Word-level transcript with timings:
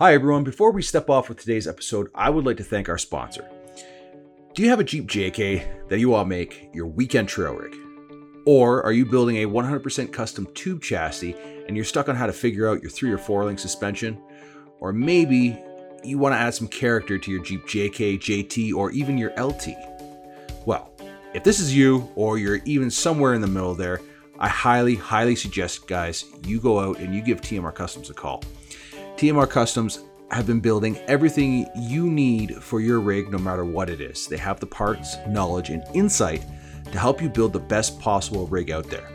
Hi, 0.00 0.14
everyone. 0.14 0.44
Before 0.44 0.72
we 0.72 0.80
step 0.80 1.10
off 1.10 1.28
with 1.28 1.36
today's 1.36 1.68
episode, 1.68 2.08
I 2.14 2.30
would 2.30 2.46
like 2.46 2.56
to 2.56 2.64
thank 2.64 2.88
our 2.88 2.96
sponsor. 2.96 3.46
Do 4.54 4.62
you 4.62 4.70
have 4.70 4.80
a 4.80 4.84
Jeep 4.84 5.06
JK 5.06 5.90
that 5.90 5.98
you 5.98 6.14
all 6.14 6.24
make 6.24 6.70
your 6.72 6.86
weekend 6.86 7.28
trail 7.28 7.52
rig? 7.52 7.76
Or 8.46 8.82
are 8.82 8.92
you 8.92 9.04
building 9.04 9.36
a 9.36 9.46
100% 9.46 10.10
custom 10.10 10.48
tube 10.54 10.80
chassis 10.80 11.36
and 11.68 11.76
you're 11.76 11.84
stuck 11.84 12.08
on 12.08 12.16
how 12.16 12.24
to 12.24 12.32
figure 12.32 12.66
out 12.66 12.80
your 12.80 12.90
three 12.90 13.12
or 13.12 13.18
four 13.18 13.44
link 13.44 13.58
suspension? 13.58 14.18
Or 14.78 14.94
maybe 14.94 15.58
you 16.02 16.16
want 16.16 16.32
to 16.32 16.38
add 16.38 16.54
some 16.54 16.68
character 16.68 17.18
to 17.18 17.30
your 17.30 17.44
Jeep 17.44 17.66
JK, 17.66 18.20
JT, 18.20 18.72
or 18.72 18.92
even 18.92 19.18
your 19.18 19.34
LT? 19.38 19.74
Well, 20.64 20.94
if 21.34 21.44
this 21.44 21.60
is 21.60 21.76
you, 21.76 22.10
or 22.14 22.38
you're 22.38 22.60
even 22.64 22.90
somewhere 22.90 23.34
in 23.34 23.42
the 23.42 23.46
middle 23.46 23.74
there, 23.74 24.00
I 24.38 24.48
highly, 24.48 24.94
highly 24.94 25.36
suggest, 25.36 25.86
guys, 25.86 26.24
you 26.46 26.58
go 26.58 26.80
out 26.80 27.00
and 27.00 27.14
you 27.14 27.20
give 27.20 27.42
TMR 27.42 27.74
Customs 27.74 28.08
a 28.08 28.14
call. 28.14 28.42
TMR 29.20 29.50
Customs 29.50 30.04
have 30.30 30.46
been 30.46 30.60
building 30.60 30.96
everything 31.06 31.66
you 31.76 32.08
need 32.08 32.54
for 32.54 32.80
your 32.80 33.00
rig, 33.00 33.30
no 33.30 33.36
matter 33.36 33.66
what 33.66 33.90
it 33.90 34.00
is. 34.00 34.26
They 34.26 34.38
have 34.38 34.60
the 34.60 34.66
parts, 34.66 35.18
knowledge, 35.28 35.68
and 35.68 35.84
insight 35.92 36.42
to 36.90 36.98
help 36.98 37.20
you 37.20 37.28
build 37.28 37.52
the 37.52 37.58
best 37.58 38.00
possible 38.00 38.46
rig 38.46 38.70
out 38.70 38.86
there. 38.86 39.06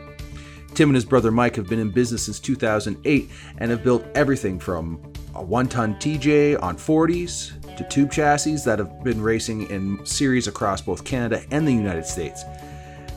Tim 0.74 0.90
and 0.90 0.94
his 0.94 1.04
brother 1.04 1.32
Mike 1.32 1.56
have 1.56 1.68
been 1.68 1.80
in 1.80 1.90
business 1.90 2.26
since 2.26 2.38
2008 2.38 3.28
and 3.58 3.68
have 3.68 3.82
built 3.82 4.06
everything 4.14 4.60
from 4.60 5.02
a 5.34 5.42
one 5.42 5.66
ton 5.66 5.96
TJ 5.96 6.62
on 6.62 6.76
40s 6.76 7.76
to 7.76 7.82
tube 7.88 8.12
chassis 8.12 8.58
that 8.58 8.78
have 8.78 9.02
been 9.02 9.20
racing 9.20 9.68
in 9.70 10.06
series 10.06 10.46
across 10.46 10.80
both 10.80 11.02
Canada 11.02 11.42
and 11.50 11.66
the 11.66 11.74
United 11.74 12.06
States. 12.06 12.44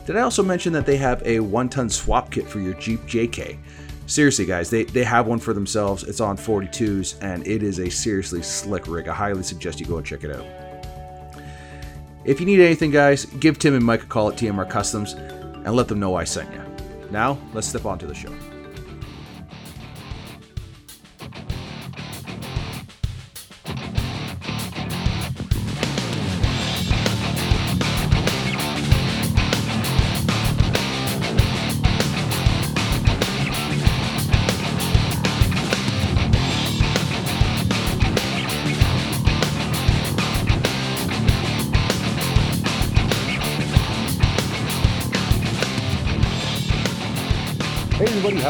Did 0.06 0.16
I 0.16 0.22
also 0.22 0.42
mention 0.42 0.72
that 0.72 0.86
they 0.86 0.96
have 0.96 1.22
a 1.24 1.38
one 1.38 1.68
ton 1.68 1.88
swap 1.88 2.32
kit 2.32 2.48
for 2.48 2.58
your 2.58 2.74
Jeep 2.74 3.02
JK? 3.02 3.58
Seriously, 4.10 4.44
guys, 4.44 4.70
they, 4.70 4.84
they 4.84 5.04
have 5.04 5.26
one 5.26 5.38
for 5.38 5.54
themselves. 5.54 6.02
It's 6.02 6.20
on 6.20 6.36
42s, 6.36 7.22
and 7.22 7.46
it 7.46 7.62
is 7.62 7.78
a 7.78 7.88
seriously 7.88 8.42
slick 8.42 8.86
rig. 8.86 9.08
I 9.08 9.14
highly 9.14 9.42
suggest 9.42 9.80
you 9.80 9.86
go 9.86 9.96
and 9.96 10.06
check 10.06 10.24
it 10.24 10.34
out. 10.34 10.46
If 12.24 12.40
you 12.40 12.46
need 12.46 12.60
anything, 12.60 12.90
guys, 12.90 13.24
give 13.24 13.58
Tim 13.58 13.74
and 13.74 13.84
Mike 13.84 14.02
a 14.02 14.06
call 14.06 14.28
at 14.28 14.36
TMR 14.36 14.68
Customs 14.68 15.14
and 15.14 15.74
let 15.74 15.88
them 15.88 16.00
know 16.00 16.14
I 16.14 16.24
sent 16.24 16.52
you. 16.52 16.62
Now, 17.10 17.38
let's 17.54 17.66
step 17.66 17.86
on 17.86 17.98
to 17.98 18.06
the 18.06 18.14
show. 18.14 18.32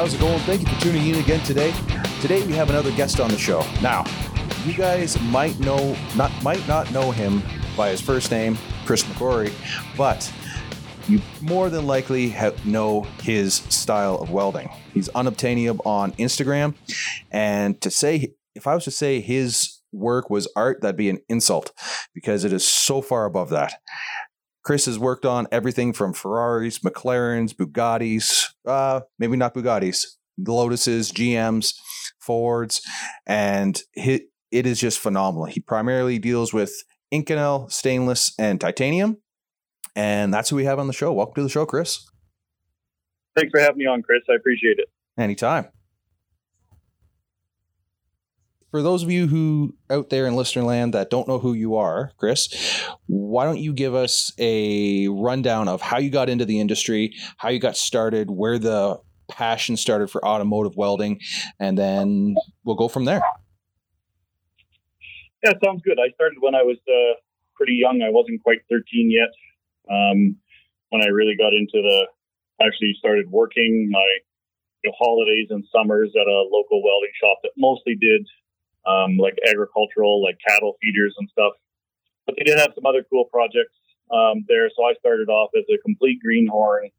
How's 0.01 0.15
it 0.15 0.21
going? 0.21 0.41
Thank 0.41 0.63
you 0.63 0.67
for 0.67 0.81
tuning 0.81 1.09
in 1.09 1.17
again 1.17 1.45
today. 1.45 1.75
Today 2.23 2.47
we 2.47 2.55
have 2.55 2.71
another 2.71 2.91
guest 2.93 3.21
on 3.21 3.29
the 3.29 3.37
show. 3.37 3.63
Now, 3.83 4.07
you 4.65 4.73
guys 4.73 5.21
might 5.25 5.61
know 5.61 5.95
not 6.17 6.33
might 6.43 6.67
not 6.67 6.91
know 6.91 7.11
him 7.11 7.43
by 7.77 7.91
his 7.91 8.01
first 8.01 8.31
name, 8.31 8.57
Chris 8.87 9.03
McCrory, 9.03 9.53
but 9.99 10.33
you 11.07 11.21
more 11.43 11.69
than 11.69 11.87
likely 11.87 12.31
have, 12.31 12.65
know 12.65 13.03
his 13.21 13.57
style 13.57 14.17
of 14.17 14.31
welding. 14.31 14.71
He's 14.95 15.11
unobtainium 15.11 15.81
on 15.85 16.13
Instagram, 16.13 16.77
and 17.31 17.79
to 17.83 17.91
say 17.91 18.33
if 18.55 18.67
I 18.67 18.75
was 18.75 18.85
to 18.85 18.91
say 18.91 19.21
his 19.21 19.81
work 19.93 20.31
was 20.31 20.49
art, 20.57 20.81
that'd 20.81 20.97
be 20.97 21.11
an 21.11 21.19
insult 21.29 21.73
because 22.15 22.45
it 22.45 22.55
is 22.55 22.67
so 22.67 23.03
far 23.03 23.27
above 23.27 23.51
that. 23.51 23.75
Chris 24.63 24.87
has 24.87 24.99
worked 24.99 25.25
on 25.25 25.47
everything 25.51 25.93
from 25.93 26.13
Ferraris, 26.13 26.81
McLarens, 26.81 27.55
Bugattis, 27.55 28.47
uh, 28.67 29.01
maybe 29.19 29.37
not 29.37 29.55
Bugattis, 29.55 30.05
Lotuses, 30.39 31.13
GMs, 31.13 31.75
Fords, 32.19 32.83
and 33.27 33.81
it 33.95 34.27
is 34.51 34.79
just 34.79 34.99
phenomenal. 34.99 35.47
He 35.47 35.61
primarily 35.61 36.19
deals 36.19 36.53
with 36.53 36.73
Inconel, 37.13 37.71
stainless, 37.71 38.33
and 38.39 38.61
titanium. 38.61 39.19
And 39.97 40.33
that's 40.33 40.51
who 40.51 40.57
we 40.57 40.65
have 40.65 40.79
on 40.79 40.87
the 40.87 40.93
show. 40.93 41.13
Welcome 41.13 41.35
to 41.35 41.43
the 41.43 41.49
show, 41.49 41.67
Chris. 41.67 42.05
Thanks 43.37 43.51
for 43.51 43.61
having 43.61 43.79
me 43.79 43.87
on, 43.87 44.03
Chris. 44.03 44.23
I 44.31 44.35
appreciate 44.35 44.79
it. 44.79 44.89
Anytime 45.19 45.69
for 48.71 48.83
those 48.83 49.03
of 49.03 49.11
you 49.11 49.27
who 49.27 49.75
out 49.91 50.11
there 50.11 50.27
in 50.27 50.37
listener 50.37 50.63
land 50.63 50.95
that 50.95 51.11
don't 51.11 51.27
know 51.27 51.39
who 51.39 51.53
you 51.53 51.77
are, 51.77 52.13
Chris, 52.17 52.85
why 53.07 53.45
don't 53.45 53.59
you 53.59 53.73
give 53.73 53.95
us 53.95 54.33
a 54.39 55.09
rundown 55.09 55.69
of 55.69 55.81
how 55.81 55.99
you 55.99 56.11
got 56.11 56.29
into 56.29 56.45
the 56.45 56.61
industry, 56.61 57.13
how 57.37 57.49
you 57.49 57.59
got 57.59 57.77
started, 57.77 58.31
where 58.31 58.59
the 58.59 58.99
passion 59.29 59.77
started 59.77 60.11
for 60.11 60.25
automotive 60.25 60.77
welding, 60.77 61.21
and 61.59 61.77
then 61.77 62.37
we'll 62.65 62.77
go 62.77 62.89
from 62.89 63.05
there. 63.05 63.23
Yeah, 65.43 65.53
sounds 65.65 65.83
good. 65.83 65.99
I 65.99 66.13
started 66.15 66.39
when 66.41 66.55
I 66.55 66.63
was 66.63 66.77
uh, 66.87 67.19
pretty 67.57 67.75
young. 67.75 68.03
I 68.03 68.11
wasn't 68.11 68.43
quite 68.43 68.59
13 68.71 69.11
yet. 69.11 69.33
Um, 69.91 70.37
when 70.91 71.03
I 71.03 71.07
really 71.07 71.35
got 71.37 71.55
into 71.55 71.81
the, 71.81 72.07
actually 72.63 72.95
started 72.99 73.31
working 73.31 73.89
my 73.91 74.07
you 74.85 74.91
know, 74.91 74.95
holidays 74.99 75.49
and 75.51 75.65
summers 75.75 76.13
at 76.15 76.27
a 76.27 76.41
local 76.53 76.83
welding 76.83 77.15
shop 77.19 77.39
that 77.43 77.53
mostly 77.57 77.97
did 77.97 78.27
um, 78.87 79.17
like 79.17 79.37
agricultural, 79.47 80.23
like 80.23 80.39
cattle 80.47 80.77
feeders 80.81 81.15
and 81.19 81.29
stuff. 81.31 81.53
But 82.27 82.37
they 82.39 82.45
did 82.45 82.59
have 82.59 82.73
some 82.75 82.87
other 82.87 83.05
cool 83.09 83.25
projects 83.31 83.77
um, 84.13 84.45
there. 84.49 84.69
So 84.75 84.85
I 84.85 84.95
started 84.99 85.29
off 85.29 85.51
as 85.57 85.65
a 85.71 85.81
complete 85.83 86.21
greenhorn, 86.23 86.91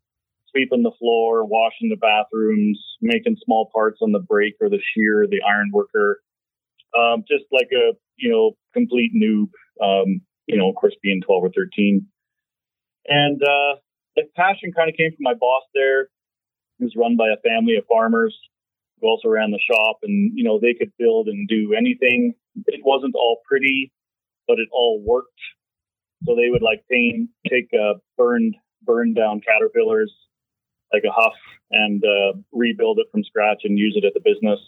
sweeping 0.49 0.83
the 0.83 0.91
floor, 0.99 1.45
washing 1.45 1.89
the 1.89 1.97
bathrooms, 1.97 2.79
making 3.01 3.37
small 3.43 3.69
parts 3.73 3.99
on 4.01 4.11
the 4.11 4.19
brake 4.19 4.55
or 4.61 4.69
the 4.69 4.81
shear, 4.93 5.25
the 5.29 5.41
iron 5.47 5.71
worker. 5.73 6.21
Um, 6.97 7.23
just 7.27 7.45
like 7.51 7.69
a, 7.71 7.95
you 8.17 8.29
know, 8.29 8.51
complete 8.73 9.13
noob, 9.15 9.47
um, 9.81 10.21
you 10.47 10.57
know, 10.57 10.69
of 10.69 10.75
course, 10.75 10.93
being 11.01 11.21
12 11.25 11.43
or 11.43 11.49
13. 11.55 12.05
And 13.07 13.41
uh, 13.41 13.79
the 14.17 14.23
passion 14.35 14.73
kind 14.75 14.89
of 14.89 14.97
came 14.97 15.11
from 15.11 15.23
my 15.23 15.33
boss 15.33 15.63
there. 15.73 16.01
It 16.01 16.83
was 16.83 16.93
run 16.97 17.15
by 17.15 17.29
a 17.29 17.39
family 17.41 17.77
of 17.77 17.85
farmers 17.87 18.37
also 19.03 19.29
ran 19.29 19.51
the 19.51 19.59
shop 19.59 19.97
and, 20.03 20.31
you 20.35 20.43
know, 20.43 20.59
they 20.59 20.73
could 20.73 20.91
build 20.97 21.27
and 21.27 21.47
do 21.47 21.73
anything. 21.77 22.33
It 22.67 22.81
wasn't 22.83 23.15
all 23.15 23.39
pretty, 23.47 23.91
but 24.47 24.59
it 24.59 24.67
all 24.71 25.01
worked. 25.05 25.39
So 26.25 26.35
they 26.35 26.49
would 26.49 26.61
like 26.61 26.83
paint, 26.89 27.29
take 27.49 27.69
uh, 27.73 27.95
burned, 28.17 28.55
burned 28.83 29.15
down 29.15 29.41
caterpillars 29.41 30.13
like 30.93 31.03
a 31.07 31.11
huff 31.11 31.33
and 31.71 32.03
uh, 32.03 32.37
rebuild 32.51 32.99
it 32.99 33.07
from 33.11 33.23
scratch 33.23 33.61
and 33.63 33.77
use 33.77 33.95
it 33.95 34.05
at 34.05 34.13
the 34.13 34.19
business. 34.19 34.59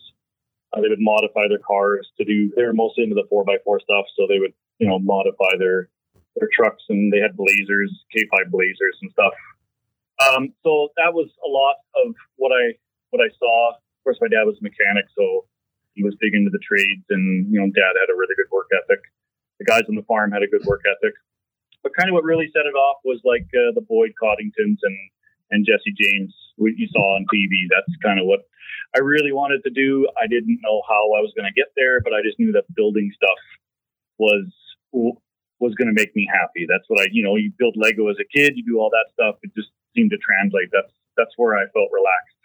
Uh, 0.72 0.82
they 0.82 0.90
would 0.90 1.02
modify 1.02 1.48
their 1.48 1.60
cars 1.60 2.10
to 2.18 2.26
do, 2.26 2.52
they 2.56 2.64
were 2.64 2.74
mostly 2.74 3.04
into 3.04 3.16
the 3.16 3.28
four 3.30 3.44
by 3.44 3.58
four 3.64 3.80
stuff. 3.80 4.06
So 4.18 4.26
they 4.28 4.40
would, 4.40 4.54
you 4.80 4.88
know, 4.88 4.98
modify 5.00 5.60
their, 5.60 5.90
their 6.36 6.50
trucks 6.56 6.84
and 6.90 7.12
they 7.14 7.20
had 7.20 7.38
blazers, 7.38 7.92
K5 8.16 8.50
blazers 8.50 8.98
and 9.02 9.12
stuff. 9.12 9.34
Um, 10.30 10.54
so 10.64 10.90
that 10.98 11.14
was 11.14 11.30
a 11.46 11.50
lot 11.50 11.76
of 12.06 12.16
what 12.38 12.52
I, 12.52 12.74
what 13.12 13.22
I 13.22 13.30
saw 13.38 13.74
of 14.04 14.12
course, 14.12 14.20
my 14.20 14.28
dad 14.28 14.44
was 14.44 14.60
a 14.60 14.68
mechanic, 14.68 15.08
so 15.16 15.48
he 15.96 16.04
was 16.04 16.12
big 16.20 16.36
into 16.36 16.52
the 16.52 16.60
trades, 16.60 17.08
and 17.08 17.48
you 17.48 17.56
know, 17.56 17.72
dad 17.72 17.96
had 17.96 18.12
a 18.12 18.20
really 18.20 18.36
good 18.36 18.52
work 18.52 18.68
ethic. 18.76 19.00
The 19.60 19.66
guys 19.66 19.88
on 19.88 19.96
the 19.96 20.04
farm 20.04 20.36
had 20.36 20.44
a 20.44 20.52
good 20.52 20.68
work 20.68 20.84
ethic. 20.84 21.16
But 21.84 21.96
kind 21.96 22.12
of 22.12 22.20
what 22.20 22.28
really 22.28 22.52
set 22.52 22.68
it 22.68 22.76
off 22.76 23.00
was 23.04 23.24
like 23.24 23.48
uh, 23.56 23.72
the 23.76 23.84
Boyd 23.88 24.12
Coddingtons 24.20 24.84
and 24.84 24.98
and 25.52 25.64
Jesse 25.64 25.96
James 25.96 26.36
what 26.58 26.76
you 26.76 26.88
saw 26.92 27.16
on 27.16 27.26
TV. 27.32 27.72
That's 27.72 27.96
kind 28.04 28.20
of 28.20 28.26
what 28.26 28.44
I 28.96 29.00
really 29.00 29.32
wanted 29.32 29.64
to 29.64 29.72
do. 29.72 30.08
I 30.20 30.28
didn't 30.28 30.60
know 30.62 30.82
how 30.88 31.16
I 31.16 31.22
was 31.24 31.32
going 31.36 31.48
to 31.48 31.56
get 31.56 31.72
there, 31.76 32.02
but 32.02 32.14
I 32.14 32.22
just 32.22 32.40
knew 32.40 32.52
that 32.54 32.68
building 32.76 33.12
stuff 33.16 33.40
was 34.20 34.52
was 34.92 35.74
going 35.76 35.88
to 35.88 35.96
make 35.96 36.16
me 36.16 36.28
happy. 36.28 36.68
That's 36.68 36.84
what 36.88 37.00
I, 37.02 37.08
you 37.12 37.24
know, 37.24 37.36
you 37.36 37.52
build 37.58 37.76
Lego 37.78 38.10
as 38.10 38.18
a 38.20 38.28
kid, 38.28 38.54
you 38.56 38.64
do 38.68 38.80
all 38.80 38.92
that 38.92 39.08
stuff. 39.14 39.40
It 39.44 39.56
just 39.56 39.72
seemed 39.96 40.12
to 40.12 40.20
translate. 40.20 40.70
That's 40.72 40.92
that's 41.16 41.34
where 41.38 41.56
I 41.56 41.66
felt 41.72 41.90
relaxed. 41.92 42.43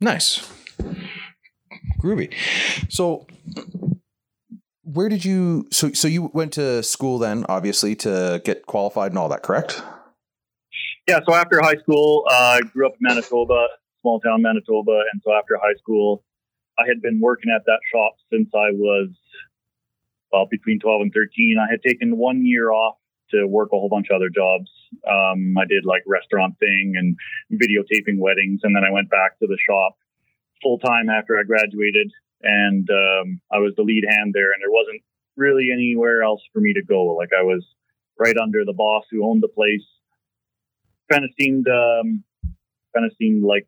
Nice. 0.00 0.48
Groovy. 2.00 2.32
So 2.88 3.26
where 4.82 5.08
did 5.08 5.24
you 5.24 5.66
so 5.72 5.90
so 5.92 6.06
you 6.06 6.30
went 6.34 6.52
to 6.52 6.82
school 6.82 7.18
then 7.18 7.46
obviously 7.48 7.96
to 7.96 8.40
get 8.44 8.66
qualified 8.66 9.10
and 9.10 9.18
all 9.18 9.30
that 9.30 9.42
correct 9.42 9.82
yeah 11.08 11.18
so 11.26 11.34
after 11.34 11.58
high 11.62 11.76
school 11.76 12.22
uh, 12.30 12.58
i 12.58 12.60
grew 12.60 12.86
up 12.86 12.92
in 12.92 12.98
manitoba 13.00 13.66
small 14.02 14.20
town 14.20 14.42
manitoba 14.42 15.00
and 15.10 15.22
so 15.24 15.32
after 15.32 15.56
high 15.56 15.74
school 15.78 16.22
i 16.78 16.82
had 16.86 17.00
been 17.00 17.18
working 17.18 17.50
at 17.50 17.64
that 17.64 17.78
shop 17.90 18.12
since 18.30 18.46
i 18.54 18.70
was 18.72 19.08
well 20.30 20.46
between 20.50 20.78
12 20.78 21.00
and 21.00 21.12
13 21.14 21.56
i 21.58 21.70
had 21.70 21.80
taken 21.82 22.18
one 22.18 22.44
year 22.44 22.70
off 22.70 22.96
to 23.34 23.46
work 23.46 23.70
a 23.72 23.76
whole 23.76 23.88
bunch 23.88 24.08
of 24.10 24.16
other 24.16 24.28
jobs. 24.28 24.70
Um, 25.08 25.54
I 25.58 25.64
did 25.68 25.84
like 25.84 26.02
restaurant 26.06 26.58
thing 26.58 26.94
and 26.96 27.16
videotaping 27.52 28.18
weddings, 28.18 28.60
and 28.62 28.74
then 28.74 28.84
I 28.84 28.92
went 28.92 29.10
back 29.10 29.38
to 29.38 29.46
the 29.46 29.58
shop 29.68 29.96
full 30.62 30.78
time 30.78 31.10
after 31.10 31.36
I 31.36 31.42
graduated 31.42 32.10
and 32.44 32.88
um, 32.90 33.40
I 33.50 33.58
was 33.58 33.72
the 33.76 33.82
lead 33.82 34.04
hand 34.08 34.32
there, 34.34 34.52
and 34.52 34.60
there 34.60 34.70
wasn't 34.70 35.02
really 35.36 35.68
anywhere 35.72 36.22
else 36.22 36.42
for 36.52 36.60
me 36.60 36.74
to 36.74 36.84
go. 36.84 37.16
Like 37.16 37.30
I 37.36 37.42
was 37.42 37.64
right 38.20 38.36
under 38.36 38.64
the 38.64 38.74
boss 38.76 39.04
who 39.10 39.24
owned 39.24 39.42
the 39.42 39.48
place. 39.48 39.84
Kind 41.10 41.24
of 41.24 41.30
seemed, 41.40 41.66
um, 41.68 42.22
kind 42.94 43.06
of 43.06 43.12
seemed 43.18 43.42
like 43.44 43.66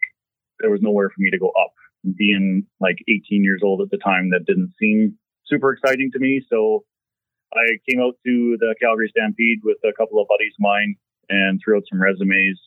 there 0.60 0.70
was 0.70 0.80
nowhere 0.82 1.08
for 1.08 1.18
me 1.18 1.30
to 1.30 1.38
go 1.38 1.48
up. 1.48 1.72
Being 2.16 2.66
like 2.78 2.96
18 3.08 3.42
years 3.42 3.62
old 3.64 3.80
at 3.80 3.90
the 3.90 3.98
time, 3.98 4.30
that 4.30 4.46
didn't 4.46 4.74
seem 4.78 5.18
super 5.46 5.72
exciting 5.72 6.10
to 6.12 6.20
me. 6.20 6.44
So 6.48 6.84
I 7.52 7.80
came 7.88 8.00
out 8.00 8.14
to 8.24 8.56
the 8.60 8.76
Calgary 8.80 9.10
Stampede 9.10 9.60
with 9.64 9.78
a 9.82 9.92
couple 9.98 10.20
of 10.20 10.28
buddies 10.28 10.52
of 10.54 10.62
mine 10.62 10.94
and 11.28 11.60
threw 11.62 11.76
out 11.76 11.82
some 11.90 12.00
resumes 12.00 12.60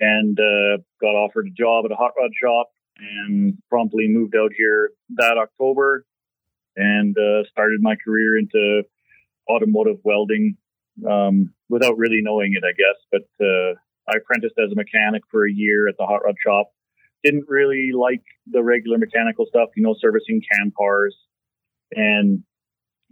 and 0.00 0.38
uh, 0.38 0.82
got 1.00 1.14
offered 1.14 1.46
a 1.46 1.50
job 1.50 1.84
at 1.84 1.92
a 1.92 1.96
hot 1.96 2.12
rod 2.18 2.30
shop 2.40 2.70
and 2.98 3.56
promptly 3.68 4.06
moved 4.08 4.34
out 4.36 4.52
here 4.56 4.90
that 5.16 5.36
October 5.38 6.04
and 6.76 7.16
uh, 7.16 7.44
started 7.50 7.80
my 7.80 7.94
career 8.04 8.38
into 8.38 8.82
automotive 9.48 9.98
welding 10.04 10.56
um, 11.08 11.52
without 11.68 11.96
really 11.98 12.20
knowing 12.22 12.54
it, 12.54 12.64
I 12.64 12.72
guess. 12.72 13.00
But 13.10 13.44
uh, 13.44 13.74
I 14.08 14.18
apprenticed 14.18 14.56
as 14.58 14.72
a 14.72 14.76
mechanic 14.76 15.22
for 15.30 15.46
a 15.46 15.52
year 15.52 15.88
at 15.88 15.96
the 15.98 16.06
hot 16.06 16.24
rod 16.24 16.36
shop. 16.44 16.70
Didn't 17.22 17.46
really 17.48 17.90
like 17.94 18.22
the 18.46 18.62
regular 18.62 18.98
mechanical 18.98 19.46
stuff, 19.46 19.70
you 19.76 19.82
know, 19.82 19.94
servicing 19.98 20.42
can 20.52 20.72
cars 20.76 21.16
and 21.92 22.42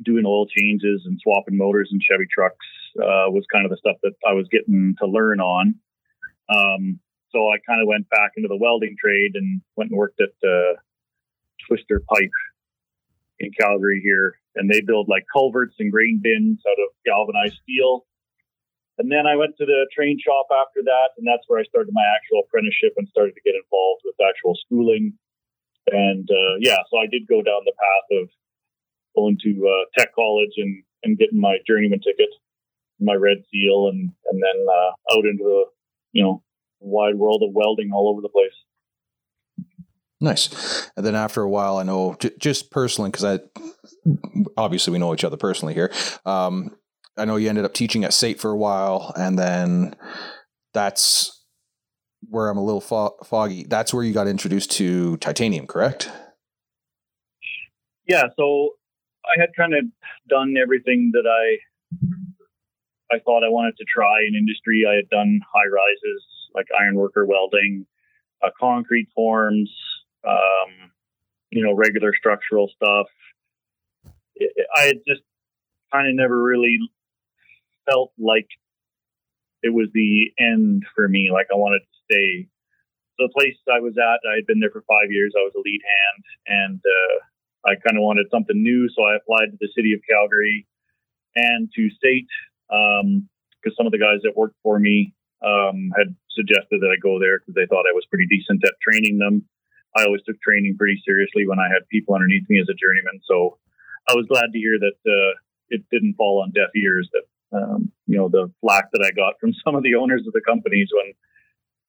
doing 0.03 0.25
oil 0.27 0.47
changes 0.47 1.03
and 1.07 1.19
swapping 1.23 1.57
motors 1.57 1.89
and 1.93 2.03
Chevy 2.03 2.27
trucks 2.31 2.67
uh, 2.99 3.31
was 3.31 3.45
kind 3.53 3.65
of 3.65 3.71
the 3.71 3.77
stuff 3.77 3.97
that 4.03 4.15
I 4.27 4.33
was 4.33 4.49
getting 4.51 4.95
to 5.01 5.07
learn 5.07 5.41
on. 5.41 5.75
Um, 6.49 7.01
so 7.31 7.49
I 7.49 7.57
kind 7.67 7.81
of 7.81 7.89
went 7.89 8.09
back 8.11 8.33
into 8.37 8.49
the 8.49 8.57
welding 8.61 8.97
trade 9.01 9.33
and 9.35 9.63
went 9.77 9.91
and 9.91 9.99
worked 9.99 10.21
at 10.21 10.37
uh, 10.45 10.77
Twister 11.67 12.03
Pipe 12.09 12.37
in 13.41 13.51
Calgary 13.59 14.01
here, 14.05 14.39
and 14.55 14.69
they 14.71 14.81
build 14.81 15.09
like 15.09 15.25
culverts 15.33 15.77
and 15.79 15.91
grain 15.91 16.21
bins 16.23 16.61
out 16.69 16.79
of 16.79 16.93
galvanized 17.05 17.59
steel. 17.63 18.05
And 18.99 19.11
then 19.11 19.27
I 19.27 19.37
went 19.37 19.57
to 19.57 19.65
the 19.65 19.89
train 19.97 20.21
shop 20.21 20.47
after 20.53 20.85
that, 20.85 21.17
and 21.17 21.27
that's 21.27 21.43
where 21.49 21.59
I 21.59 21.65
started 21.65 21.91
my 21.97 22.05
actual 22.15 22.45
apprenticeship 22.45 22.93
and 22.97 23.09
started 23.09 23.33
to 23.35 23.41
get 23.41 23.57
involved 23.57 24.03
with 24.05 24.15
actual 24.21 24.55
schooling. 24.67 25.17
And 25.89 26.29
uh, 26.29 26.61
yeah, 26.61 26.79
so 26.93 26.99
I 26.99 27.09
did 27.11 27.27
go 27.27 27.43
down 27.43 27.65
the 27.65 27.73
path 27.75 28.09
of 28.23 28.29
going 29.17 29.39
to 29.43 29.53
uh, 29.65 29.85
tech 29.99 30.15
college 30.15 30.55
and, 30.57 30.85
and 31.03 31.19
getting 31.19 31.41
my 31.41 31.59
journeyman 31.67 32.01
ticket, 32.01 32.29
my 33.03 33.15
red 33.15 33.39
seal, 33.51 33.89
and 33.89 34.11
and 34.31 34.43
then 34.43 34.67
uh, 34.69 35.17
out 35.17 35.25
into 35.25 35.45
the 35.45 35.65
you 36.13 36.23
know 36.23 36.43
wide 36.81 37.17
world 37.17 37.43
of 37.47 37.55
welding 37.55 37.91
all 37.93 38.09
over 38.09 38.21
the 38.21 38.29
place. 38.29 38.53
Nice. 40.21 40.89
And 40.97 41.05
then 41.05 41.17
after 41.17 41.43
a 41.43 41.51
while, 41.51 41.79
I 41.79 41.83
know 41.83 42.15
j- 42.21 42.31
just 42.39 42.71
personally, 42.71 43.11
because 43.11 43.25
I 43.25 43.41
obviously 44.57 44.93
we 44.93 44.99
know 44.99 45.13
each 45.13 45.25
other 45.25 45.37
personally 45.37 45.75
here. 45.75 45.93
Um, 46.25 46.77
I 47.17 47.25
know 47.25 47.37
you 47.37 47.49
ended 47.49 47.65
up 47.65 47.75
teaching 47.75 48.05
at 48.05 48.15
SAIT 48.15 48.41
for 48.41 48.51
a 48.51 48.57
while, 48.57 49.13
and 49.17 49.39
then 49.39 49.97
that's 50.73 51.45
where 52.29 52.49
I'm 52.49 52.57
a 52.57 52.65
little 52.65 52.81
fo- 52.81 53.17
foggy. 53.25 53.65
That's 53.65 53.93
where 53.93 54.05
you 54.05 54.15
got 54.15 54.29
introduced 54.29 54.71
to 54.73 55.17
titanium, 55.19 55.67
correct? 55.67 56.09
Yeah. 58.07 58.29
So 58.37 58.71
I 59.25 59.41
had 59.41 59.51
kind 59.57 59.75
of 59.75 59.85
done 60.29 60.55
everything 60.61 61.11
that 61.15 61.27
I 61.27 61.59
I 63.13 63.19
thought 63.19 63.45
I 63.45 63.51
wanted 63.51 63.77
to 63.77 63.85
try 63.85 64.25
in 64.27 64.35
industry. 64.35 64.85
I 64.89 64.97
had 64.97 65.09
done 65.11 65.41
high 65.53 65.69
rises 65.69 66.25
like 66.55 66.67
ironworker 66.79 67.27
welding, 67.27 67.87
uh, 68.43 68.51
concrete 68.59 69.09
forms, 69.15 69.71
um, 70.27 70.91
you 71.51 71.65
know, 71.65 71.75
regular 71.75 72.13
structural 72.17 72.71
stuff. 72.75 73.07
I 74.77 74.83
had 74.83 74.97
just 75.07 75.23
kind 75.93 76.09
of 76.09 76.15
never 76.15 76.43
really 76.43 76.79
felt 77.89 78.13
like 78.19 78.49
it 79.63 79.73
was 79.73 79.89
the 79.93 80.33
end 80.39 80.85
for 80.95 81.09
me. 81.09 81.31
Like 81.33 81.49
I 81.53 81.57
wanted 81.57 81.81
to 81.81 81.97
stay. 82.11 82.49
So 83.19 83.29
the 83.29 83.35
place 83.35 83.57
I 83.69 83.81
was 83.81 83.95
at, 83.99 84.29
I 84.29 84.37
had 84.37 84.47
been 84.47 84.61
there 84.61 84.73
for 84.73 84.83
five 84.89 85.13
years. 85.13 85.35
I 85.37 85.45
was 85.45 85.53
a 85.55 85.61
lead 85.61 85.81
hand, 85.85 86.25
and 86.49 86.81
uh, 86.81 87.71
I 87.71 87.75
kind 87.77 87.97
of 87.97 88.03
wanted 88.03 88.27
something 88.31 88.57
new. 88.57 88.89
So 88.89 89.05
I 89.05 89.17
applied 89.17 89.53
to 89.53 89.59
the 89.61 89.69
city 89.77 89.93
of 89.93 90.01
Calgary 90.09 90.67
and 91.37 91.69
to 91.77 91.89
SAIT 92.03 92.27
because 92.69 93.75
um, 93.75 93.77
some 93.77 93.87
of 93.87 93.93
the 93.93 94.03
guys 94.03 94.21
that 94.23 94.37
worked 94.37 94.57
for 94.63 94.79
me 94.79 95.15
um, 95.43 95.91
had 95.97 96.15
suggested 96.31 96.81
that 96.81 96.93
I 96.93 96.99
go 97.03 97.19
there 97.19 97.39
because 97.39 97.55
they 97.55 97.67
thought 97.67 97.89
I 97.89 97.97
was 97.97 98.07
pretty 98.09 98.27
decent 98.27 98.63
at 98.65 98.79
training 98.81 99.19
them. 99.19 99.45
I 99.95 100.05
always 100.05 100.23
took 100.25 100.41
training 100.41 100.77
pretty 100.79 101.03
seriously 101.05 101.47
when 101.47 101.59
I 101.59 101.69
had 101.69 101.89
people 101.91 102.15
underneath 102.15 102.49
me 102.49 102.61
as 102.61 102.69
a 102.71 102.79
journeyman. 102.79 103.21
So 103.29 103.59
I 104.09 104.15
was 104.15 104.27
glad 104.27 104.49
to 104.53 104.59
hear 104.59 104.79
that 104.81 104.99
uh, 105.05 105.33
it 105.69 105.85
didn't 105.91 106.17
fall 106.17 106.41
on 106.43 106.53
deaf 106.53 106.73
ears. 106.75 107.09
That 107.13 107.27
um, 107.53 107.93
you 108.07 108.17
know 108.17 108.29
the 108.29 108.51
flack 108.61 108.89
that 108.93 109.05
I 109.05 109.13
got 109.13 109.39
from 109.39 109.53
some 109.65 109.75
of 109.75 109.83
the 109.83 109.95
owners 109.97 110.25
of 110.27 110.33
the 110.33 110.41
companies 110.41 110.89
when 110.93 111.13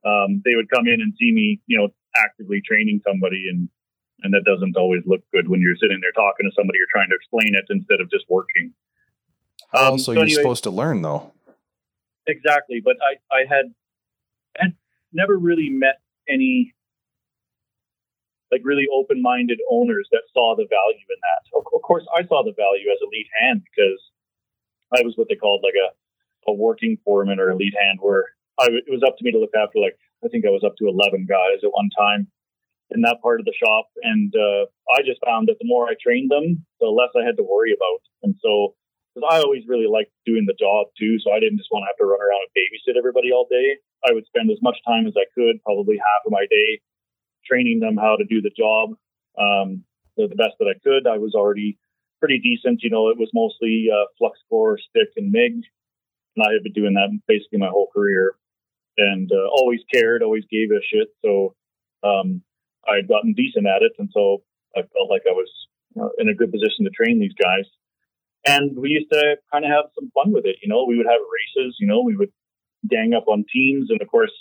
um, 0.04 0.42
they 0.44 0.56
would 0.56 0.69
come 0.69 0.88
in 0.88 1.00
and 1.00 1.16
see 1.16 1.31
me, 1.31 1.62
you 1.66 1.78
know, 1.80 1.88
actively 2.16 2.62
training 2.62 3.00
somebody, 3.08 3.48
and 3.50 3.69
and 4.24 4.34
that 4.34 4.48
doesn't 4.48 4.78
always 4.78 5.04
look 5.06 5.24
good 5.34 5.48
when 5.48 5.60
you're 5.60 5.80
sitting 5.80 6.00
there 6.00 6.16
talking 6.16 6.48
to 6.48 6.56
somebody 6.56 6.80
you're 6.80 6.92
trying 6.92 7.12
to 7.12 7.19
explain 7.19 7.56
it 7.56 7.68
instead 7.69 8.00
of 8.00 8.12
just 8.12 8.26
working. 8.30 8.72
Um, 9.74 9.94
also, 9.94 10.04
so 10.04 10.12
you're 10.14 10.24
anyway, 10.24 10.42
supposed 10.42 10.64
to 10.64 10.72
learn 10.72 11.02
though. 11.02 11.31
Exactly, 12.28 12.81
but 12.84 12.96
I 13.02 13.36
I 13.36 13.46
had 13.50 13.74
had 14.58 14.75
never 15.12 15.38
really 15.38 15.70
met 15.70 16.00
any 16.30 16.74
like 18.52 18.62
really 18.64 18.86
open-minded 18.94 19.60
owners 19.72 20.08
that 20.12 20.22
saw 20.31 20.56
the 20.56 20.68
value 20.70 21.06
in 21.10 21.20
that. 21.25 21.58
Of, 21.58 21.66
of 21.74 21.81
course, 21.81 22.06
I 22.16 22.22
saw 22.28 22.44
the 22.44 22.54
value 22.54 22.86
as 22.94 23.02
a 23.02 23.10
lead 23.10 23.25
hand 23.42 23.64
because 23.66 24.00
I 24.94 25.02
was 25.02 25.18
what 25.18 25.28
they 25.28 25.36
called 25.36 25.62
like 25.64 25.74
a 25.74 25.90
a 26.46 26.54
working 26.54 26.98
foreman 27.04 27.40
or 27.40 27.50
a 27.50 27.56
lead 27.56 27.74
hand, 27.80 28.00
where 28.02 28.26
I, 28.60 28.68
it 28.68 28.92
was 28.92 29.02
up 29.02 29.18
to 29.18 29.24
me 29.24 29.31
to 29.31 29.40
look 29.40 29.56
after 29.58 29.80
like 29.80 29.98
I 30.24 30.28
think 30.28 30.46
I 30.46 30.50
was 30.50 30.64
up 30.64 30.76
to 30.78 30.88
eleven 30.88 31.26
guys 31.26 31.64
at 31.64 31.74
one 31.74 31.90
time 31.98 32.28
in 32.92 33.02
that 33.02 33.22
part 33.24 33.40
of 33.40 33.46
the 33.46 33.58
shop, 33.58 33.88
and 34.04 34.31
uh, 34.36 34.66
I 34.94 35.02
just 35.02 35.24
found 35.26 35.48
that 35.48 35.58
the 35.60 35.66
more 35.66 35.88
I 35.88 35.96
trained 36.00 36.30
them, 36.30 36.66
the 36.80 36.88
less 36.88 37.10
I 37.18 37.26
had 37.26 37.38
to 37.38 37.44
worry 37.44 37.74
about, 37.74 38.02
and 38.22 38.36
so 38.44 38.76
because 39.13 39.30
I 39.30 39.39
always 39.39 39.63
really 39.68 39.88
liked 39.88 40.12
doing 40.25 40.45
the 40.48 40.57
job 40.57 40.88
too. 40.98 41.19
So 41.21 41.31
I 41.31 41.39
didn't 41.39 41.57
just 41.57 41.69
want 41.71 41.86
to 41.86 41.89
have 41.94 42.01
to 42.01 42.10
run 42.10 42.19
around 42.19 42.50
and 42.50 42.54
babysit 42.57 42.98
everybody 42.98 43.31
all 43.31 43.48
day. 43.50 43.77
I 44.01 44.13
would 44.13 44.25
spend 44.25 44.50
as 44.50 44.62
much 44.62 44.77
time 44.86 45.06
as 45.06 45.13
I 45.15 45.30
could, 45.38 45.62
probably 45.63 45.98
half 45.98 46.25
of 46.25 46.31
my 46.31 46.45
day, 46.50 46.81
training 47.45 47.80
them 47.80 47.98
how 47.98 48.18
to 48.18 48.25
do 48.25 48.42
the 48.42 48.51
job 48.51 48.98
um, 49.38 49.83
the, 50.18 50.27
best 50.27 50.57
that 50.60 50.69
I 50.69 50.77
could. 50.83 51.07
I 51.07 51.18
was 51.18 51.33
already 51.36 51.78
pretty 52.19 52.40
decent. 52.40 52.81
You 52.83 52.90
know, 52.90 53.09
it 53.09 53.18
was 53.18 53.30
mostly 53.33 53.88
uh, 53.92 54.06
flux 54.18 54.40
core, 54.49 54.78
stick, 54.78 55.09
and 55.18 55.31
MIG. 55.31 55.64
And 56.35 56.45
I 56.45 56.54
had 56.54 56.64
been 56.64 56.73
doing 56.73 56.94
that 56.94 57.09
basically 57.28 57.59
my 57.59 57.69
whole 57.69 57.90
career 57.94 58.35
and 58.97 59.30
uh, 59.31 59.49
always 59.49 59.81
cared, 59.94 60.21
always 60.21 60.45
gave 60.49 60.69
a 60.71 60.81
shit. 60.81 61.09
So 61.23 61.56
um, 62.04 62.42
I 62.88 62.97
had 62.97 63.07
gotten 63.07 63.33
decent 63.33 63.66
at 63.66 63.81
it. 63.81 63.94
And 63.97 64.09
so 64.14 64.44
I 64.76 64.81
felt 64.81 65.09
like 65.09 65.23
I 65.28 65.33
was 65.33 65.49
uh, 65.99 66.09
in 66.18 66.30
a 66.30 66.35
good 66.35 66.52
position 66.52 66.85
to 66.85 66.92
train 66.92 67.19
these 67.19 67.33
guys. 67.33 67.66
And 68.45 68.78
we 68.78 68.90
used 68.90 69.12
to 69.12 69.38
kind 69.52 69.64
of 69.64 69.71
have 69.71 69.85
some 69.95 70.12
fun 70.14 70.33
with 70.33 70.45
it. 70.45 70.57
You 70.62 70.68
know, 70.68 70.85
we 70.85 70.97
would 70.97 71.07
have 71.07 71.21
races, 71.21 71.78
you 71.80 71.88
know, 71.88 72.02
we 72.02 72.16
would 72.16 72.31
gang 72.90 73.14
up 73.14 73.28
on 73.28 73.45
teams. 73.52 73.90
And 73.90 74.02
of 74.02 74.07
course, 74.09 74.33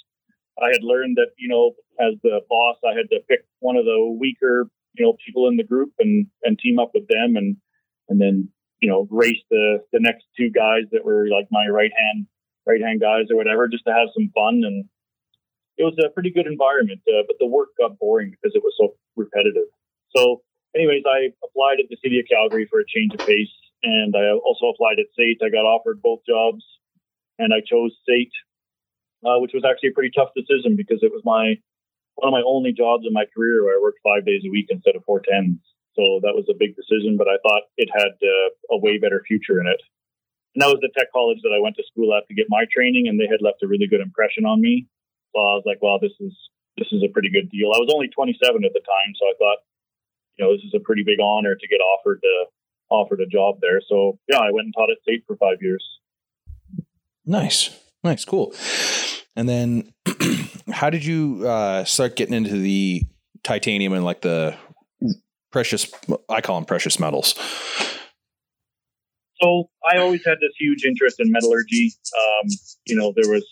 I 0.61 0.69
had 0.73 0.83
learned 0.83 1.17
that, 1.17 1.31
you 1.39 1.49
know, 1.49 1.73
as 2.01 2.15
the 2.23 2.41
boss, 2.49 2.77
I 2.85 2.97
had 2.97 3.09
to 3.11 3.21
pick 3.29 3.47
one 3.61 3.77
of 3.77 3.85
the 3.85 4.17
weaker, 4.19 4.67
you 4.95 5.05
know, 5.05 5.17
people 5.25 5.49
in 5.49 5.57
the 5.57 5.65
group 5.65 5.93
and, 6.01 6.27
and 6.43 6.59
team 6.59 6.79
up 6.79 6.91
with 6.95 7.07
them 7.09 7.37
and, 7.37 7.57
and 8.09 8.21
then, 8.21 8.49
you 8.81 8.91
know, 8.91 9.07
race 9.11 9.41
the, 9.51 9.79
the 9.93 10.01
next 10.01 10.25
two 10.37 10.51
guys 10.51 10.91
that 10.91 11.05
were 11.05 11.29
like 11.29 11.47
my 11.51 11.69
right 11.71 11.93
hand, 11.97 12.27
right 12.67 12.83
hand 12.83 13.01
guys 13.01 13.31
or 13.31 13.37
whatever, 13.37 13.69
just 13.69 13.85
to 13.87 13.93
have 13.93 14.09
some 14.15 14.31
fun. 14.35 14.63
And 14.67 14.85
it 15.79 15.85
was 15.85 15.95
a 16.05 16.11
pretty 16.11 16.33
good 16.33 16.47
environment, 16.47 17.01
uh, 17.07 17.23
but 17.27 17.37
the 17.39 17.47
work 17.47 17.69
got 17.79 17.99
boring 17.99 18.31
because 18.31 18.55
it 18.55 18.63
was 18.63 18.75
so 18.77 18.95
repetitive. 19.17 19.71
So 20.15 20.43
anyways, 20.75 21.05
I 21.07 21.31
applied 21.47 21.79
at 21.79 21.89
the 21.89 21.97
city 22.03 22.19
of 22.19 22.27
Calgary 22.29 22.67
for 22.69 22.81
a 22.81 22.85
change 22.87 23.15
of 23.15 23.25
pace 23.25 23.49
and 23.83 24.15
I 24.15 24.31
also 24.31 24.71
applied 24.71 24.99
at 25.03 25.11
SAIT. 25.19 25.43
I 25.43 25.51
got 25.51 25.67
offered 25.67 26.03
both 26.03 26.21
jobs, 26.27 26.63
and 27.39 27.53
I 27.53 27.61
chose 27.61 27.93
SAIT, 28.07 28.33
uh, 29.27 29.39
which 29.43 29.53
was 29.55 29.67
actually 29.67 29.91
a 29.91 29.97
pretty 29.97 30.15
tough 30.15 30.31
decision 30.37 30.77
because 30.77 31.03
it 31.03 31.13
was 31.13 31.23
my 31.25 31.59
one 32.17 32.29
of 32.29 32.37
my 32.37 32.45
only 32.45 32.73
jobs 32.77 33.09
in 33.09 33.13
my 33.13 33.25
career 33.33 33.65
where 33.65 33.75
I 33.75 33.81
worked 33.81 34.05
five 34.05 34.29
days 34.29 34.45
a 34.45 34.53
week 34.53 34.69
instead 34.69 34.97
of 34.97 35.05
four 35.09 35.25
tens. 35.25 35.59
So 35.97 36.21
that 36.25 36.37
was 36.37 36.45
a 36.49 36.57
big 36.57 36.77
decision, 36.77 37.17
but 37.17 37.29
I 37.29 37.41
thought 37.41 37.69
it 37.77 37.89
had 37.89 38.17
uh, 38.21 38.77
a 38.77 38.79
way 38.79 39.01
better 39.01 39.25
future 39.25 39.61
in 39.61 39.67
it. 39.67 39.81
And 40.55 40.61
that 40.61 40.69
was 40.69 40.85
the 40.85 40.93
tech 40.93 41.09
college 41.13 41.41
that 41.41 41.57
I 41.57 41.61
went 41.61 41.77
to 41.81 41.89
school 41.89 42.13
at 42.13 42.29
to 42.29 42.37
get 42.37 42.53
my 42.53 42.69
training, 42.69 43.09
and 43.09 43.17
they 43.17 43.29
had 43.29 43.41
left 43.41 43.65
a 43.65 43.69
really 43.69 43.89
good 43.89 44.05
impression 44.05 44.45
on 44.45 44.61
me. 44.61 44.89
So 45.33 45.41
I 45.41 45.57
was 45.57 45.65
like, 45.65 45.81
"Well, 45.81 45.97
this 45.97 46.13
is 46.21 46.37
this 46.77 46.93
is 46.93 47.01
a 47.01 47.09
pretty 47.09 47.33
good 47.33 47.49
deal." 47.49 47.73
I 47.73 47.81
was 47.81 47.89
only 47.89 48.13
27 48.13 48.37
at 48.37 48.77
the 48.77 48.85
time, 48.85 49.11
so 49.17 49.25
I 49.25 49.35
thought, 49.41 49.61
you 50.37 50.45
know, 50.45 50.53
this 50.53 50.65
is 50.65 50.77
a 50.77 50.85
pretty 50.85 51.05
big 51.05 51.21
honor 51.25 51.57
to 51.57 51.69
get 51.73 51.81
offered 51.81 52.21
to 52.21 52.35
offered 52.93 53.21
a 53.21 53.27
job 53.27 53.57
there. 53.61 53.81
So 53.89 54.19
yeah, 54.29 54.39
I 54.39 54.51
went 54.53 54.67
and 54.67 54.75
taught 54.77 54.91
at 54.91 54.99
SAIT 55.07 55.25
for 55.27 55.37
five 55.37 55.59
years. 55.61 55.85
Nice, 57.25 57.71
nice, 58.05 58.25
cool. 58.25 58.55
And 59.35 59.49
then, 59.49 59.93
how 60.71 60.91
did 60.91 61.05
you 61.05 61.47
uh, 61.47 61.85
start 61.85 62.17
getting 62.17 62.35
into 62.35 62.59
the 62.59 63.03
titanium 63.43 63.93
and 63.93 64.05
like 64.05 64.21
the 64.21 64.57
precious. 65.53 65.91
I 66.29 66.41
call 66.41 66.57
them 66.57 66.65
precious 66.65 66.99
metals. 66.99 67.35
So 69.41 69.69
I 69.89 69.99
always 69.99 70.25
had 70.25 70.39
this 70.41 70.53
huge 70.59 70.85
interest 70.85 71.21
in 71.21 71.31
metallurgy. 71.31 71.93
Um, 72.17 72.49
you 72.87 72.97
know, 72.97 73.13
there 73.15 73.31
was 73.31 73.45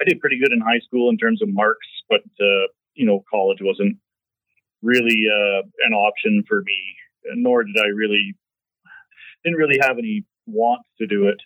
I 0.00 0.04
did 0.04 0.20
pretty 0.20 0.38
good 0.38 0.52
in 0.52 0.60
high 0.60 0.80
school 0.80 1.08
in 1.10 1.16
terms 1.16 1.42
of 1.42 1.48
marks, 1.50 1.86
but 2.08 2.22
uh, 2.40 2.66
you 2.94 3.06
know, 3.06 3.24
college 3.30 3.58
wasn't 3.60 3.96
really 4.82 5.22
uh, 5.26 5.62
an 5.86 5.92
option 5.92 6.44
for 6.48 6.62
me. 6.62 6.78
Nor 7.34 7.64
did 7.64 7.76
I 7.76 7.88
really 7.88 8.34
didn't 9.44 9.58
really 9.58 9.78
have 9.80 9.98
any 9.98 10.24
want 10.46 10.82
to 10.98 11.06
do 11.06 11.28
it. 11.28 11.40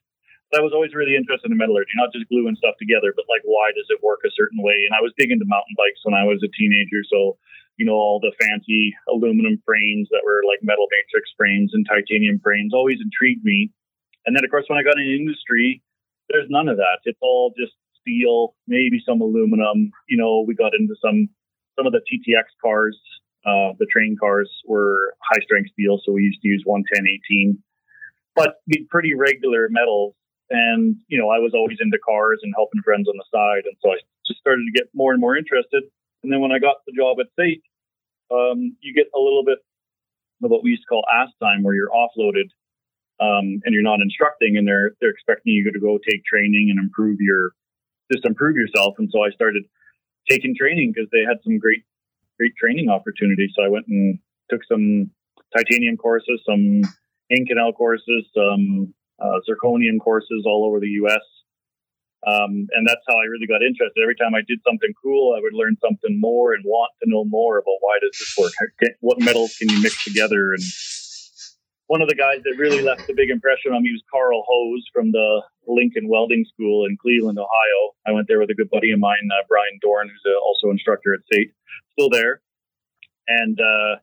But 0.51 0.61
I 0.61 0.65
was 0.65 0.77
always 0.77 0.93
really 0.93 1.17
interested 1.17 1.51
in 1.51 1.57
metallurgy, 1.57 1.97
not 1.97 2.13
just 2.13 2.29
gluing 2.29 2.57
stuff 2.61 2.77
together, 2.77 3.13
but 3.17 3.25
like 3.29 3.43
why 3.45 3.73
does 3.73 3.89
it 3.89 4.05
work 4.05 4.21
a 4.25 4.37
certain 4.37 4.61
way? 4.61 4.85
And 4.85 4.93
I 4.93 5.01
was 5.01 5.17
big 5.17 5.33
into 5.33 5.49
mountain 5.49 5.77
bikes 5.77 6.05
when 6.05 6.15
I 6.15 6.29
was 6.29 6.45
a 6.45 6.53
teenager, 6.53 7.01
so 7.09 7.41
you 7.77 7.87
know, 7.87 7.97
all 7.97 8.21
the 8.21 8.33
fancy 8.39 8.95
aluminum 9.09 9.61
frames 9.65 10.09
that 10.11 10.23
were 10.25 10.43
like 10.47 10.61
metal 10.63 10.87
matrix 10.93 11.33
frames 11.37 11.73
and 11.73 11.87
titanium 11.89 12.39
frames 12.43 12.75
always 12.75 12.99
intrigued 13.01 13.45
me. 13.45 13.73
And 14.27 14.37
then, 14.37 14.45
of 14.45 14.51
course, 14.51 14.67
when 14.69 14.79
I 14.79 14.85
got 14.85 15.01
in 15.01 15.09
industry, 15.09 15.83
there's 16.29 16.47
none 16.49 16.69
of 16.69 16.77
that. 16.77 17.01
It's 17.05 17.19
all 17.21 17.53
just 17.59 17.73
steel, 18.01 18.55
maybe 18.67 19.03
some 19.05 19.21
aluminum. 19.21 19.91
You 20.09 20.19
know, 20.19 20.45
we 20.47 20.55
got 20.55 20.73
into 20.79 20.95
some 21.03 21.29
some 21.77 21.87
of 21.87 21.93
the 21.93 22.05
TTX 22.05 22.53
cars. 22.63 22.99
Uh, 23.45 23.75
the 23.79 23.87
train 23.91 24.17
cars 24.21 24.51
were 24.67 25.15
high 25.19 25.43
strength 25.43 25.71
steel, 25.73 25.99
so 26.05 26.13
we 26.13 26.23
used 26.23 26.41
to 26.43 26.49
use 26.49 26.63
110 26.65 27.03
18, 27.09 27.59
but 28.35 28.57
pretty 28.91 29.15
regular 29.15 29.69
metals. 29.71 30.15
And 30.51 30.97
you 31.09 31.19
know, 31.19 31.31
I 31.31 31.39
was 31.39 31.53
always 31.55 31.79
into 31.81 31.99
cars 32.05 32.41
and 32.43 32.53
helping 32.57 32.83
friends 32.83 33.09
on 33.09 33.17
the 33.17 33.25
side, 33.33 33.65
and 33.65 33.77
so 33.81 33.91
I 33.91 33.97
just 34.27 34.41
started 34.41 34.65
to 34.69 34.79
get 34.79 34.89
more 34.95 35.13
and 35.13 35.21
more 35.21 35.37
interested. 35.37 35.85
And 36.23 36.33
then 36.33 36.41
when 36.41 36.53
I 36.53 36.59
got 36.59 36.77
the 36.87 36.93
job 36.93 37.19
at 37.21 37.27
SAIT, 37.39 37.63
um, 38.31 38.77
you 38.81 38.95
get 38.95 39.07
a 39.15 39.19
little 39.19 39.45
bit 39.45 39.59
of 40.43 40.51
what 40.51 40.63
we 40.63 40.71
used 40.71 40.83
to 40.83 40.89
call 40.89 41.05
ass 41.09 41.31
time, 41.41 41.63
where 41.63 41.75
you're 41.75 41.91
offloaded 41.91 42.53
um, 43.21 43.61
and 43.65 43.73
you're 43.73 43.83
not 43.83 44.01
instructing, 44.01 44.57
and 44.57 44.67
they're 44.67 44.93
they're 45.01 45.11
expecting 45.11 45.55
you 45.55 45.71
to 45.73 45.81
go 45.81 45.99
take 45.99 46.25
training 46.25 46.69
and 46.71 46.79
improve 46.79 47.19
your 47.21 47.53
just 48.13 48.27
improve 48.27 48.57
yourself. 48.57 48.95
And 48.99 49.09
so 49.13 49.23
I 49.23 49.31
started 49.31 49.65
taking 50.29 50.55
training 50.55 50.93
because 50.95 51.09
they 51.13 51.25
had 51.27 51.39
some 51.45 51.59
great 51.59 51.83
great 52.39 52.53
training 52.57 52.89
opportunities. 52.89 53.53
So 53.57 53.65
I 53.65 53.69
went 53.69 53.87
and 53.89 54.19
took 54.51 54.61
some 54.69 55.11
titanium 55.57 55.97
courses, 55.97 56.43
some 56.45 56.83
Inconel 57.33 57.75
courses, 57.75 58.29
some 58.35 58.95
uh, 59.19 59.41
zirconium 59.49 59.99
courses 60.01 60.45
all 60.47 60.67
over 60.67 60.81
the 60.81 60.89
U.S. 61.03 61.25
Um, 62.27 62.69
and 62.71 62.87
that's 62.87 63.03
how 63.09 63.15
I 63.15 63.27
really 63.27 63.47
got 63.47 63.63
interested. 63.63 64.01
Every 64.03 64.17
time 64.17 64.35
I 64.35 64.43
did 64.47 64.61
something 64.67 64.93
cool, 65.03 65.35
I 65.37 65.41
would 65.41 65.55
learn 65.55 65.77
something 65.83 66.21
more 66.21 66.55
and 66.55 66.63
want 66.65 66.93
to 67.03 67.11
know 67.11 67.25
more 67.25 67.59
about 67.59 67.79
why 67.81 67.99
does 68.01 68.17
this 68.19 68.35
work? 68.39 68.53
What 69.01 69.19
metals 69.21 69.57
can 69.59 69.69
you 69.71 69.83
mix 69.83 70.05
together? 70.05 70.53
And 70.53 70.63
one 71.89 72.01
of 72.01 72.09
the 72.09 72.15
guys 72.15 72.41
that 72.45 72.57
really 72.59 72.81
left 72.81 73.11
a 73.11 73.15
big 73.15 73.31
impression 73.31 73.73
on 73.73 73.83
me 73.83 73.91
was 73.91 74.03
Carl 74.11 74.45
Hose 74.47 74.85
from 74.95 75.11
the 75.11 75.43
Lincoln 75.67 76.09
Welding 76.09 76.45
School 76.55 76.87
in 76.87 76.97
Cleveland, 76.97 77.39
Ohio. 77.39 77.81
I 78.07 78.13
went 78.13 78.29
there 78.29 78.39
with 78.39 78.51
a 78.51 78.55
good 78.55 78.71
buddy 78.71 78.93
of 78.93 79.01
mine, 79.01 79.29
uh, 79.31 79.45
Brian 79.49 79.79
Dorn, 79.83 80.09
who's 80.09 80.25
a, 80.27 80.39
also 80.39 80.71
instructor 80.71 81.15
at 81.15 81.21
SAIT, 81.33 81.53
still 81.93 82.09
there. 82.09 82.41
And 83.27 83.59
uh, 83.59 83.97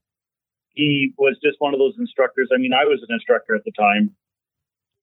he 0.74 1.14
was 1.18 1.38
just 1.44 1.58
one 1.60 1.74
of 1.74 1.80
those 1.80 1.96
instructors. 1.98 2.50
I 2.54 2.58
mean, 2.58 2.74
I 2.74 2.86
was 2.86 3.04
an 3.08 3.14
instructor 3.14 3.56
at 3.56 3.64
the 3.66 3.72
time, 3.72 4.16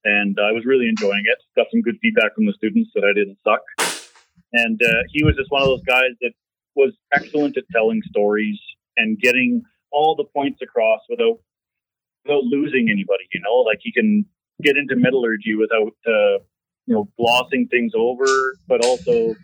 and 0.05 0.37
I 0.41 0.53
was 0.53 0.65
really 0.65 0.89
enjoying 0.89 1.23
it. 1.25 1.39
Got 1.57 1.67
some 1.71 1.83
good 1.83 1.99
feedback 2.01 2.35
from 2.35 2.47
the 2.47 2.53
students 2.53 2.91
that 2.95 3.05
I 3.05 3.13
didn't 3.13 3.39
suck. 3.45 3.63
And 4.53 4.81
uh, 4.83 5.03
he 5.13 5.25
was 5.25 5.37
just 5.37 5.51
one 5.51 5.63
of 5.63 5.69
those 5.69 5.83
guys 5.83 6.15
that 6.21 6.33
was 6.75 6.93
excellent 7.13 7.57
at 7.57 7.65
telling 7.73 8.03
stories 8.09 8.59
and 8.97 9.19
getting 9.19 9.63
all 9.91 10.15
the 10.15 10.25
points 10.25 10.61
across 10.63 11.01
without 11.09 11.39
without 12.25 12.45
losing 12.45 12.89
anybody. 12.91 13.25
You 13.33 13.41
know, 13.41 13.57
like 13.67 13.79
he 13.81 13.93
can 13.93 14.25
get 14.63 14.77
into 14.77 14.97
metallurgy 14.97 15.55
without 15.55 15.95
uh, 16.07 16.39
you 16.87 16.95
know 16.95 17.09
glossing 17.19 17.69
things 17.69 17.93
over, 17.97 18.57
but 18.69 18.85
also 18.85 19.35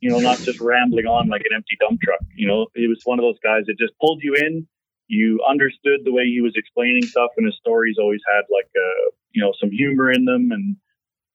you 0.00 0.10
know 0.10 0.18
not 0.18 0.38
just 0.38 0.60
rambling 0.60 1.06
on 1.06 1.28
like 1.28 1.42
an 1.42 1.54
empty 1.54 1.76
dump 1.80 2.00
truck. 2.00 2.20
You 2.34 2.48
know, 2.48 2.66
he 2.74 2.86
was 2.86 3.00
one 3.04 3.18
of 3.18 3.24
those 3.24 3.38
guys 3.42 3.64
that 3.66 3.78
just 3.78 3.92
pulled 4.00 4.20
you 4.22 4.34
in. 4.34 4.66
You 5.08 5.40
understood 5.48 6.00
the 6.04 6.12
way 6.12 6.24
he 6.24 6.40
was 6.40 6.54
explaining 6.56 7.02
stuff, 7.02 7.30
and 7.36 7.46
his 7.46 7.56
stories 7.56 7.96
always 7.98 8.22
had 8.26 8.42
like 8.50 8.70
a 8.76 9.10
you 9.32 9.42
know 9.42 9.52
some 9.60 9.70
humor 9.70 10.10
in 10.10 10.24
them, 10.24 10.50
and 10.50 10.76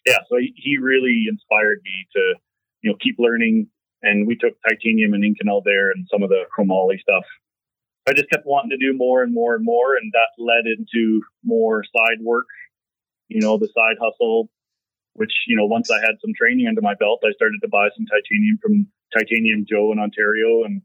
yeah, 0.05 0.19
so 0.29 0.37
he, 0.37 0.53
he 0.55 0.77
really 0.77 1.25
inspired 1.29 1.79
me 1.83 2.07
to 2.15 2.35
you 2.81 2.91
know 2.91 2.97
keep 3.01 3.15
learning. 3.19 3.67
And 4.03 4.25
we 4.25 4.35
took 4.35 4.53
titanium 4.67 5.13
and 5.13 5.23
Inconel 5.23 5.61
there, 5.63 5.91
and 5.91 6.07
some 6.11 6.23
of 6.23 6.29
the 6.29 6.45
chromoly 6.57 6.99
stuff 6.99 7.23
I 8.07 8.13
just 8.13 8.29
kept 8.29 8.45
wanting 8.45 8.71
to 8.71 8.77
do 8.77 8.97
more 8.97 9.21
and 9.21 9.33
more 9.33 9.55
and 9.55 9.63
more, 9.63 9.95
and 9.95 10.11
that 10.13 10.33
led 10.41 10.65
into 10.65 11.21
more 11.43 11.83
side 11.83 12.17
work. 12.21 12.47
You 13.27 13.41
know, 13.41 13.57
the 13.57 13.69
side 13.75 13.97
hustle, 14.01 14.49
which 15.13 15.31
you 15.47 15.55
know, 15.55 15.65
once 15.65 15.91
I 15.91 15.99
had 15.99 16.17
some 16.19 16.33
training 16.35 16.67
under 16.67 16.81
my 16.81 16.95
belt, 16.95 17.23
I 17.23 17.31
started 17.33 17.59
to 17.61 17.69
buy 17.69 17.89
some 17.95 18.05
titanium 18.05 18.57
from 18.61 18.87
Titanium 19.15 19.65
Joe 19.69 19.91
in 19.91 19.99
Ontario, 19.99 20.63
and 20.63 20.81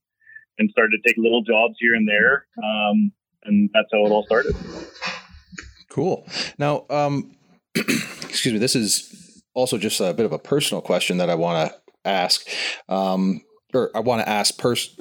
and 0.58 0.70
started 0.70 1.00
to 1.02 1.08
take 1.08 1.16
little 1.18 1.42
jobs 1.42 1.76
here 1.78 1.94
and 1.94 2.08
there, 2.08 2.46
um, 2.62 3.12
and 3.44 3.70
that's 3.72 3.88
how 3.92 4.04
it 4.06 4.10
all 4.10 4.24
started. 4.24 4.54
Cool. 5.88 6.26
Now, 6.58 6.84
um, 6.90 7.36
excuse 7.74 8.52
me. 8.52 8.58
This 8.58 8.76
is 8.76 9.42
also 9.54 9.78
just 9.78 10.00
a 10.00 10.12
bit 10.12 10.26
of 10.26 10.32
a 10.32 10.38
personal 10.38 10.82
question 10.82 11.18
that 11.18 11.30
I 11.30 11.34
want 11.34 11.70
to 11.70 11.80
ask, 12.04 12.46
um, 12.88 13.42
or 13.72 13.90
I 13.94 14.00
want 14.00 14.22
to 14.22 14.28
ask 14.28 14.58
pers- 14.58 14.98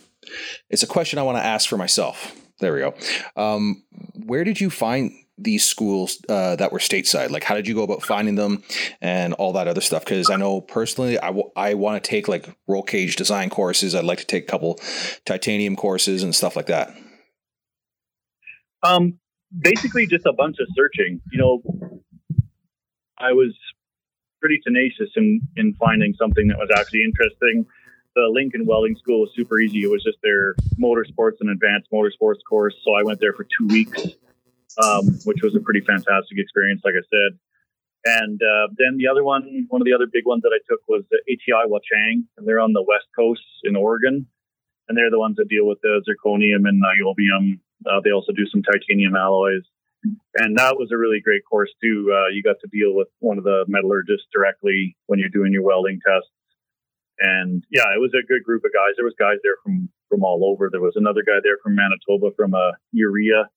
it's 0.69 0.83
a 0.83 0.87
question 0.87 1.19
I 1.19 1.23
want 1.23 1.37
to 1.37 1.43
ask 1.43 1.69
for 1.69 1.77
myself. 1.77 2.35
There 2.59 2.73
we 2.73 2.79
go. 2.79 2.93
Um, 3.35 3.83
where 4.25 4.43
did 4.43 4.61
you 4.61 4.69
find 4.69 5.11
these 5.37 5.65
schools 5.65 6.23
uh, 6.29 6.55
that 6.55 6.71
were 6.71 6.79
stateside? 6.79 7.29
Like, 7.29 7.43
how 7.43 7.55
did 7.55 7.67
you 7.67 7.75
go 7.75 7.83
about 7.83 8.03
finding 8.03 8.35
them 8.35 8.63
and 9.01 9.33
all 9.33 9.53
that 9.53 9.67
other 9.67 9.81
stuff? 9.81 10.05
Because 10.05 10.29
I 10.29 10.35
know 10.37 10.61
personally, 10.61 11.19
I, 11.19 11.27
w- 11.27 11.51
I 11.55 11.73
want 11.73 12.03
to 12.03 12.09
take 12.09 12.27
like 12.27 12.55
roll 12.67 12.83
cage 12.83 13.15
design 13.15 13.49
courses. 13.49 13.95
I'd 13.95 14.03
like 14.03 14.19
to 14.19 14.25
take 14.25 14.43
a 14.43 14.47
couple 14.47 14.79
titanium 15.25 15.75
courses 15.75 16.23
and 16.23 16.33
stuff 16.33 16.55
like 16.55 16.67
that. 16.67 16.95
Um, 18.83 19.19
basically, 19.57 20.07
just 20.07 20.25
a 20.25 20.33
bunch 20.33 20.57
of 20.59 20.67
searching. 20.75 21.21
You 21.31 21.39
know, 21.39 22.01
I 23.17 23.33
was 23.33 23.55
pretty 24.39 24.59
tenacious 24.63 25.09
in 25.15 25.41
in 25.55 25.73
finding 25.75 26.13
something 26.13 26.47
that 26.47 26.57
was 26.57 26.69
actually 26.75 27.03
interesting 27.03 27.65
the 28.15 28.29
Lincoln 28.31 28.65
Welding 28.65 28.95
School 28.95 29.21
was 29.21 29.31
super 29.35 29.59
easy. 29.59 29.83
It 29.83 29.91
was 29.91 30.03
just 30.03 30.17
their 30.23 30.55
motorsports 30.79 31.41
and 31.41 31.49
advanced 31.49 31.91
motorsports 31.91 32.39
course. 32.47 32.73
So 32.83 32.93
I 32.93 33.03
went 33.03 33.19
there 33.19 33.33
for 33.33 33.43
two 33.43 33.67
weeks, 33.67 34.01
um, 34.81 35.19
which 35.25 35.41
was 35.41 35.55
a 35.55 35.59
pretty 35.59 35.81
fantastic 35.81 36.37
experience, 36.37 36.81
like 36.83 36.95
I 36.95 37.05
said. 37.09 37.39
And 38.05 38.39
uh, 38.39 38.67
then 38.77 38.97
the 38.97 39.07
other 39.07 39.23
one, 39.23 39.65
one 39.69 39.81
of 39.81 39.85
the 39.85 39.93
other 39.93 40.05
big 40.05 40.25
ones 40.25 40.43
that 40.43 40.53
I 40.53 40.61
took 40.69 40.81
was 40.87 41.03
ATI 41.11 41.65
Wah 41.65 41.79
Chang, 41.81 42.27
and 42.37 42.47
they're 42.47 42.59
on 42.59 42.73
the 42.73 42.85
west 42.85 43.07
coast 43.17 43.41
in 43.63 43.75
Oregon. 43.75 44.27
And 44.87 44.95
they're 44.95 45.09
the 45.09 45.19
ones 45.19 45.37
that 45.37 45.49
deal 45.49 45.65
with 45.65 45.81
the 45.81 46.05
zirconium 46.05 46.69
and 46.69 46.77
niobium. 46.77 47.59
Uh, 47.89 48.01
they 48.03 48.11
also 48.11 48.31
do 48.31 48.45
some 48.45 48.61
titanium 48.61 49.15
alloys. 49.15 49.65
And 50.37 50.55
that 50.59 50.77
was 50.77 50.91
a 50.93 50.97
really 50.97 51.19
great 51.19 51.41
course 51.49 51.73
too. 51.81 52.13
Uh, 52.13 52.29
you 52.29 52.43
got 52.43 52.57
to 52.61 52.69
deal 52.69 52.93
with 52.93 53.07
one 53.19 53.39
of 53.39 53.43
the 53.43 53.65
metallurgists 53.67 54.27
directly 54.31 54.95
when 55.07 55.17
you're 55.17 55.33
doing 55.33 55.51
your 55.51 55.63
welding 55.63 55.99
tests 56.05 56.29
and 57.19 57.63
yeah, 57.71 57.87
it 57.95 57.99
was 57.99 58.11
a 58.13 58.25
good 58.25 58.43
group 58.43 58.63
of 58.65 58.73
guys. 58.73 58.95
There 58.97 59.05
was 59.05 59.15
guys 59.17 59.39
there 59.43 59.55
from 59.63 59.89
from 60.09 60.23
all 60.23 60.45
over. 60.45 60.69
There 60.69 60.81
was 60.81 60.95
another 60.95 61.23
guy 61.25 61.39
there 61.43 61.57
from 61.63 61.75
Manitoba 61.75 62.35
from 62.35 62.53
a 62.53 62.57
uh, 62.57 62.71
urea, 62.91 63.49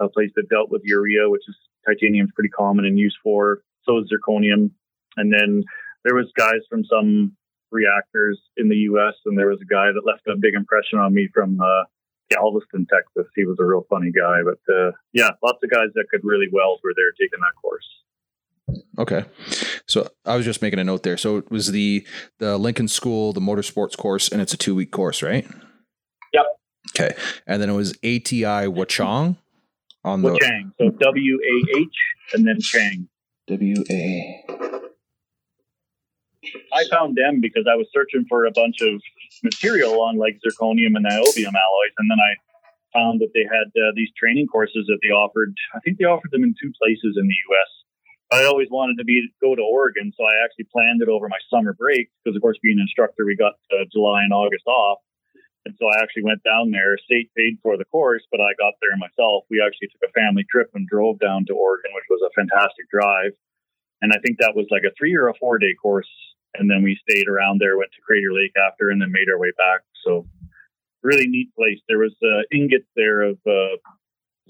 a 0.00 0.08
place 0.08 0.30
that 0.36 0.48
dealt 0.48 0.70
with 0.70 0.82
urea, 0.84 1.28
which 1.28 1.42
is 1.48 1.56
titanium 1.86 2.26
is 2.26 2.32
pretty 2.34 2.50
common 2.50 2.84
and 2.84 2.98
used 2.98 3.16
for. 3.22 3.62
So 3.84 3.98
is 3.98 4.10
zirconium. 4.12 4.70
And 5.16 5.32
then 5.32 5.64
there 6.04 6.14
was 6.14 6.32
guys 6.36 6.60
from 6.68 6.84
some 6.84 7.36
reactors 7.70 8.40
in 8.56 8.68
the 8.68 8.76
U.S. 8.92 9.14
and 9.26 9.38
there 9.38 9.48
was 9.48 9.60
a 9.60 9.72
guy 9.72 9.86
that 9.92 10.02
left 10.06 10.26
a 10.26 10.36
big 10.38 10.54
impression 10.54 10.98
on 10.98 11.14
me 11.14 11.28
from 11.32 11.60
uh, 11.60 11.84
Galveston, 12.30 12.86
Texas. 12.90 13.30
He 13.34 13.44
was 13.44 13.58
a 13.60 13.64
real 13.64 13.86
funny 13.88 14.10
guy. 14.10 14.40
But 14.44 14.72
uh, 14.72 14.92
yeah, 15.12 15.30
lots 15.42 15.58
of 15.62 15.70
guys 15.70 15.88
that 15.94 16.06
could 16.10 16.20
really 16.24 16.46
weld 16.52 16.80
were 16.82 16.94
there 16.96 17.12
taking 17.12 17.40
that 17.40 17.60
course. 17.60 17.86
Okay. 18.98 19.24
So 19.86 20.08
I 20.24 20.36
was 20.36 20.44
just 20.44 20.62
making 20.62 20.78
a 20.78 20.84
note 20.84 21.02
there. 21.02 21.16
So 21.16 21.36
it 21.36 21.50
was 21.50 21.72
the 21.72 22.06
the 22.38 22.56
Lincoln 22.56 22.88
School, 22.88 23.32
the 23.32 23.40
motorsports 23.40 23.96
course, 23.96 24.28
and 24.28 24.40
it's 24.40 24.54
a 24.54 24.56
two 24.56 24.74
week 24.74 24.90
course, 24.90 25.22
right? 25.22 25.46
Yep. 26.32 26.44
Okay. 26.96 27.16
And 27.46 27.60
then 27.60 27.68
it 27.68 27.74
was 27.74 27.92
ATI 28.02 28.68
Wah 28.68 28.84
Chang 28.84 29.36
on 30.04 30.22
the. 30.22 30.32
So 30.78 30.90
W 30.90 31.38
A 31.42 31.78
H 31.78 31.96
and 32.34 32.46
then 32.46 32.60
Chang. 32.60 33.08
W 33.48 33.84
A. 33.90 34.44
I 36.72 36.84
found 36.90 37.16
them 37.16 37.40
because 37.40 37.64
I 37.70 37.74
was 37.74 37.86
searching 37.92 38.26
for 38.28 38.44
a 38.44 38.50
bunch 38.50 38.80
of 38.82 39.00
material 39.42 40.02
on 40.02 40.18
like 40.18 40.38
zirconium 40.44 40.96
and 40.96 41.06
niobium 41.06 41.54
alloys, 41.56 41.94
and 41.98 42.10
then 42.10 42.18
I 42.20 42.32
found 42.92 43.20
that 43.20 43.32
they 43.34 43.44
had 43.44 43.68
uh, 43.74 43.92
these 43.96 44.10
training 44.16 44.46
courses 44.46 44.86
that 44.86 44.98
they 45.02 45.08
offered. 45.08 45.54
I 45.74 45.80
think 45.80 45.98
they 45.98 46.04
offered 46.04 46.30
them 46.30 46.44
in 46.44 46.54
two 46.60 46.72
places 46.80 47.16
in 47.16 47.26
the 47.26 47.38
U.S. 47.50 47.70
I 48.32 48.44
always 48.44 48.68
wanted 48.70 48.96
to 48.98 49.04
be 49.04 49.28
go 49.40 49.54
to 49.54 49.62
Oregon, 49.62 50.12
so 50.16 50.24
I 50.24 50.44
actually 50.44 50.66
planned 50.72 51.02
it 51.02 51.08
over 51.08 51.28
my 51.28 51.38
summer 51.50 51.72
break 51.72 52.08
because, 52.22 52.36
of 52.36 52.42
course, 52.42 52.58
being 52.62 52.78
an 52.78 52.82
instructor, 52.82 53.24
we 53.26 53.36
got 53.36 53.54
uh, 53.72 53.84
July 53.92 54.22
and 54.24 54.32
August 54.32 54.66
off. 54.66 54.98
And 55.64 55.74
so 55.80 55.88
I 55.88 56.02
actually 56.02 56.24
went 56.24 56.44
down 56.44 56.70
there. 56.70 56.96
SAIT 57.08 57.32
paid 57.36 57.56
for 57.62 57.76
the 57.76 57.88
course, 57.88 58.22
but 58.30 58.40
I 58.40 58.52
got 58.60 58.74
there 58.80 58.96
myself. 59.00 59.44
We 59.48 59.64
actually 59.64 59.88
took 59.88 60.08
a 60.08 60.12
family 60.12 60.44
trip 60.50 60.70
and 60.74 60.86
drove 60.86 61.18
down 61.18 61.46
to 61.48 61.54
Oregon, 61.54 61.92
which 61.94 62.10
was 62.10 62.20
a 62.20 62.34
fantastic 62.36 62.90
drive. 62.90 63.32
And 64.02 64.12
I 64.12 64.20
think 64.20 64.38
that 64.38 64.54
was 64.54 64.66
like 64.70 64.84
a 64.84 64.92
three 64.98 65.16
or 65.16 65.28
a 65.28 65.38
four 65.40 65.58
day 65.58 65.74
course. 65.80 66.10
And 66.54 66.70
then 66.70 66.82
we 66.84 67.00
stayed 67.08 67.26
around 67.26 67.60
there, 67.60 67.78
went 67.78 67.90
to 67.96 68.04
Crater 68.04 68.32
Lake 68.32 68.52
after, 68.54 68.90
and 68.90 69.00
then 69.00 69.10
made 69.10 69.32
our 69.32 69.40
way 69.40 69.52
back. 69.56 69.80
So 70.04 70.28
really 71.02 71.26
neat 71.26 71.54
place. 71.56 71.80
There 71.88 71.98
was 71.98 72.14
uh, 72.22 72.44
ingots 72.52 72.88
there 72.94 73.22
of 73.22 73.38
uh, 73.46 73.76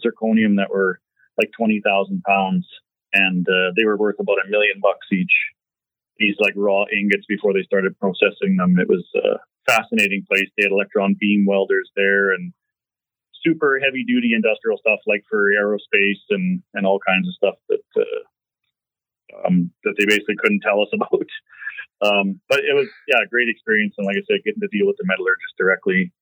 zirconium 0.05 0.57
that 0.59 0.71
were 0.71 1.01
like 1.39 1.51
20,000 1.57 2.23
pounds 2.23 2.67
and 3.15 3.47
uh, 3.49 3.71
they 3.77 3.85
were 3.85 3.97
worth 3.97 4.19
about 4.19 4.45
a 4.45 4.51
million 4.51 4.81
bucks 4.83 5.07
each. 5.13 5.33
These 6.19 6.35
like 6.41 6.55
raw 6.57 6.85
ingots 6.93 7.27
before 7.27 7.53
they 7.55 7.63
started 7.63 7.99
processing 7.99 8.57
them. 8.59 8.77
It 8.79 8.89
was 8.89 9.07
a 9.17 9.39
fascinating 9.67 10.25
place. 10.29 10.49
They 10.57 10.65
had 10.65 10.73
electron 10.73 11.17
beam 11.19 11.45
welders 11.47 11.91
there 11.97 12.33
and 12.33 12.53
super 13.45 13.79
heavy 13.83 14.05
duty 14.05 14.33
industrial 14.35 14.79
stuff 14.79 15.01
like 15.07 15.23
for 15.29 15.53
aerospace 15.53 16.23
and, 16.31 16.63
and 16.73 16.87
all 16.87 16.99
kinds 17.07 17.29
of 17.29 17.35
stuff 17.35 17.55
that 17.69 17.85
uh, 17.97 19.47
um, 19.47 19.71
that 19.85 19.95
they 19.99 20.07
basically 20.07 20.37
couldn't 20.39 20.61
tell 20.61 20.81
us 20.81 20.89
about. 20.95 21.29
Um, 22.03 22.41
but 22.49 22.61
it 22.61 22.75
was 22.75 22.89
yeah, 23.09 23.23
a 23.25 23.29
great 23.29 23.49
experience. 23.49 23.95
And 23.99 24.07
like 24.07 24.17
I 24.17 24.25
said, 24.29 24.45
getting 24.45 24.61
to 24.61 24.69
deal 24.69 24.87
with 24.87 24.97
the 24.99 25.07
metallurgist 25.07 25.55
directly 25.59 26.13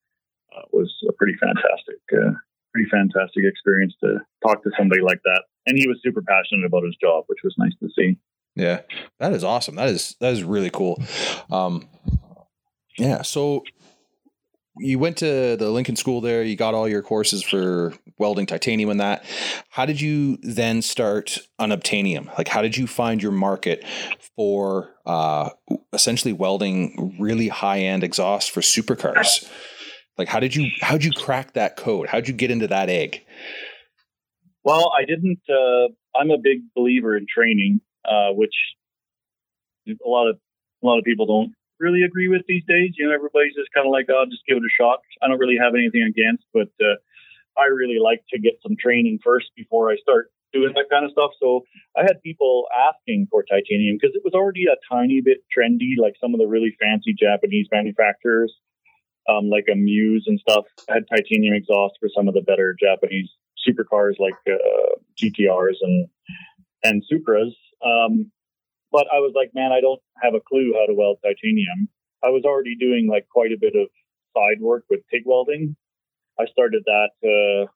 uh, 0.55 0.63
was 0.73 0.93
a 1.09 1.13
pretty 1.13 1.35
fantastic, 1.41 2.03
uh, 2.13 2.35
pretty 2.73 2.89
fantastic 2.91 3.45
experience 3.45 3.95
to 4.03 4.19
talk 4.47 4.63
to 4.65 4.71
somebody 4.79 5.01
like 5.01 5.21
that. 5.25 5.43
And 5.67 5.79
he 5.79 5.89
was 5.89 5.99
super 6.03 6.23
passionate 6.23 6.67
about 6.67 6.85
his 6.85 6.97
job, 7.01 7.25
which 7.27 7.41
was 7.43 7.55
nice 7.59 7.75
to 7.81 7.89
see. 7.97 8.19
Yeah, 8.55 8.83
that 9.19 9.33
is 9.33 9.45
awesome. 9.45 9.77
That 9.77 9.89
is 9.89 10.15
that 10.21 10.33
is 10.33 10.45
really 10.45 10.71
cool. 10.71 11.03
Um, 11.51 11.89
yeah, 12.99 13.23
so 13.23 13.65
you 14.79 14.99
went 14.99 15.19
to 15.19 15.57
the 15.57 15.71
Lincoln 15.71 15.97
School 15.97 16.21
there. 16.21 16.43
You 16.43 16.57
got 16.57 16.75
all 16.75 16.89
your 16.89 17.03
courses 17.03 17.43
for 17.43 17.93
welding 18.19 18.47
titanium 18.47 18.91
and 18.91 19.01
that. 19.01 19.25
How 19.69 19.85
did 19.85 20.01
you 20.01 20.39
then 20.43 20.81
start 20.81 21.39
unobtainium? 21.61 22.27
Like, 22.39 22.49
how 22.49 22.63
did 22.63 22.77
you 22.77 22.87
find 22.87 23.23
your 23.23 23.33
market 23.33 23.85
for 24.37 24.95
uh, 25.05 25.51
essentially 25.93 26.33
welding 26.33 27.17
really 27.21 27.49
high 27.49 27.81
end 27.81 28.03
exhaust 28.03 28.51
for 28.51 28.61
supercars? 28.61 29.49
Like, 30.17 30.29
how 30.29 30.41
did 30.41 30.55
you 30.57 30.71
how 30.81 30.93
did 30.93 31.05
you 31.05 31.13
crack 31.13 31.55
that 31.55 31.77
code? 31.77 32.09
How 32.09 32.19
did 32.19 32.29
you 32.29 32.35
get 32.35 32.51
into 32.51 32.69
that 32.69 32.89
egg? 32.89 33.25
Well, 34.65 34.93
I 34.99 35.05
didn't. 35.05 35.41
Uh, 35.49 35.89
I'm 36.19 36.31
a 36.31 36.39
big 36.39 36.61
believer 36.75 37.17
in 37.17 37.27
training, 37.33 37.81
uh, 38.05 38.33
which 38.33 38.55
a 39.89 40.09
lot 40.09 40.29
of 40.29 40.37
a 40.83 40.87
lot 40.87 40.99
of 40.99 41.05
people 41.05 41.27
don't 41.27 41.55
really 41.83 42.03
agree 42.03 42.29
with 42.29 42.43
these 42.47 42.63
days. 42.67 42.95
You 42.97 43.09
know, 43.09 43.15
everybody's 43.15 43.55
just 43.59 43.75
kind 43.75 43.87
of 43.87 43.93
like, 43.93 44.07
"Oh, 44.09 44.25
just 44.31 44.47
give 44.47 44.57
it 44.57 44.63
a 44.63 44.75
shot." 44.79 45.01
I 45.21 45.29
don't 45.29 45.43
really 45.43 45.59
have 45.61 45.75
anything 45.75 46.07
against, 46.07 46.47
but 46.55 46.71
uh, 46.81 46.97
I 47.59 47.67
really 47.75 47.99
like 47.99 48.23
to 48.31 48.39
get 48.39 48.63
some 48.63 48.77
training 48.79 49.19
first 49.23 49.51
before 49.57 49.91
I 49.91 49.97
start 49.97 50.31
doing 50.55 50.73
that 50.75 50.89
kind 50.91 51.05
of 51.05 51.11
stuff. 51.11 51.33
So 51.41 51.65
I 51.97 52.03
had 52.03 52.23
people 52.23 52.69
asking 52.73 53.27
for 53.31 53.43
titanium 53.43 53.99
because 54.01 54.15
it 54.15 54.23
was 54.25 54.35
already 54.35 54.65
a 54.71 54.79
tiny 54.89 55.21
bit 55.21 55.45
trendy, 55.51 55.99
like 55.99 56.15
some 56.21 56.33
of 56.33 56.41
the 56.41 56.47
really 56.47 56.77
fancy 56.79 57.13
Japanese 57.13 57.67
manufacturers 57.73 58.55
um, 59.29 59.49
like 59.49 59.67
Amuse 59.71 60.25
and 60.27 60.39
stuff 60.41 60.65
had 60.89 61.05
titanium 61.09 61.55
exhaust 61.55 61.95
for 62.01 62.09
some 62.15 62.29
of 62.29 62.35
the 62.35 62.41
better 62.43 62.75
Japanese 62.79 63.29
supercars 63.67 64.19
like 64.19 64.35
uh, 64.49 64.97
GTRs 65.21 65.77
and 65.83 66.09
and 66.85 67.03
Supras. 67.11 67.53
Um, 67.85 68.31
but 68.93 69.07
I 69.13 69.19
was 69.19 69.33
like, 69.35 69.51
man, 69.55 69.73
I 69.73 69.81
don't 69.81 70.01
have 70.23 70.35
a 70.35 70.41
clue 70.41 70.77
how 70.79 70.87
to 70.87 70.95
weld 70.95 71.19
titanium. 71.25 71.89
I 72.23 72.29
was 72.29 72.45
already 72.45 72.77
doing 72.77 73.09
like 73.11 73.27
quite 73.33 73.51
a 73.51 73.59
bit 73.59 73.75
of 73.75 73.89
side 74.37 74.61
work 74.61 74.85
with 74.89 75.01
TIG 75.11 75.23
welding. 75.25 75.75
I 76.39 76.45
started 76.47 76.85
that 76.87 77.11
uh, 77.25 77.67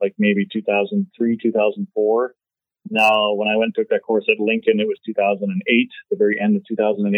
like 0.00 0.14
maybe 0.18 0.46
2003, 0.52 1.38
2004. 1.42 2.34
Now, 2.90 3.32
when 3.34 3.48
I 3.48 3.56
went 3.56 3.72
and 3.72 3.74
took 3.74 3.88
that 3.88 4.02
course 4.02 4.26
at 4.28 4.38
Lincoln, 4.38 4.80
it 4.80 4.86
was 4.86 4.98
2008, 5.06 5.48
the 6.10 6.16
very 6.16 6.38
end 6.40 6.56
of 6.56 6.62
2008. 6.68 7.08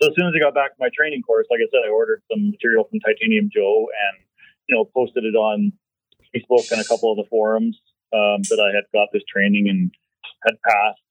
So 0.00 0.08
as 0.08 0.14
soon 0.16 0.28
as 0.28 0.34
I 0.36 0.40
got 0.40 0.54
back 0.54 0.70
to 0.70 0.80
my 0.80 0.90
training 0.94 1.22
course, 1.22 1.46
like 1.50 1.60
I 1.60 1.68
said, 1.70 1.86
I 1.86 1.90
ordered 1.90 2.22
some 2.30 2.50
material 2.50 2.84
from 2.84 3.00
Titanium 3.00 3.50
Joe 3.52 3.88
and 3.90 4.24
you 4.68 4.76
know 4.76 4.84
posted 4.84 5.24
it 5.24 5.34
on 5.34 5.72
Facebook 6.34 6.70
and 6.70 6.80
a 6.80 6.84
couple 6.84 7.10
of 7.10 7.18
the 7.18 7.28
forums 7.28 7.78
um, 8.12 8.42
that 8.48 8.60
I 8.60 8.74
had 8.74 8.84
got 8.92 9.08
this 9.12 9.22
training 9.30 9.68
and 9.68 9.90
had 10.46 10.56
passed, 10.66 11.01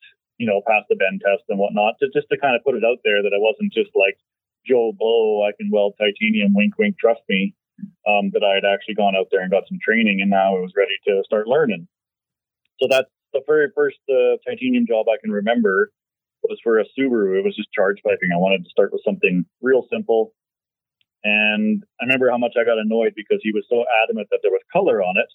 you 0.42 0.50
know, 0.50 0.66
pass 0.66 0.82
the 0.90 0.98
bend 0.98 1.22
test 1.22 1.46
and 1.54 1.62
whatnot, 1.62 2.02
just 2.02 2.26
to 2.34 2.42
kind 2.42 2.58
of 2.58 2.66
put 2.66 2.74
it 2.74 2.82
out 2.82 2.98
there 3.06 3.22
that 3.22 3.30
I 3.30 3.38
wasn't 3.38 3.70
just 3.70 3.94
like 3.94 4.18
Joe 4.66 4.90
Blow, 4.98 5.46
I 5.46 5.54
can 5.54 5.70
weld 5.70 5.94
titanium, 6.02 6.58
wink, 6.58 6.82
wink, 6.82 6.98
trust 6.98 7.22
me. 7.30 7.54
Um, 8.06 8.30
that 8.34 8.46
I 8.46 8.54
had 8.54 8.66
actually 8.66 8.94
gone 8.94 9.18
out 9.18 9.34
there 9.34 9.42
and 9.42 9.50
got 9.50 9.66
some 9.66 9.82
training, 9.82 10.22
and 10.22 10.30
now 10.30 10.54
I 10.54 10.62
was 10.62 10.74
ready 10.78 10.94
to 11.10 11.24
start 11.26 11.48
learning. 11.48 11.88
So 12.78 12.86
that's 12.90 13.10
the 13.34 13.42
very 13.48 13.70
first 13.74 13.98
uh, 14.06 14.38
titanium 14.46 14.86
job 14.86 15.10
I 15.10 15.18
can 15.18 15.32
remember 15.32 15.90
was 16.44 16.60
for 16.64 16.80
a 16.80 16.86
Subaru. 16.98 17.38
It 17.38 17.46
was 17.46 17.56
just 17.56 17.72
charge 17.74 17.98
piping. 18.04 18.30
I 18.34 18.38
wanted 18.38 18.64
to 18.64 18.70
start 18.70 18.94
with 18.94 19.02
something 19.06 19.46
real 19.62 19.86
simple. 19.92 20.34
And 21.24 21.84
I 22.02 22.06
remember 22.06 22.30
how 22.30 22.38
much 22.38 22.54
I 22.58 22.66
got 22.66 22.78
annoyed 22.82 23.14
because 23.16 23.40
he 23.42 23.52
was 23.54 23.66
so 23.70 23.86
adamant 24.04 24.28
that 24.32 24.40
there 24.42 24.52
was 24.52 24.62
color 24.74 25.02
on 25.02 25.16
it. 25.18 25.30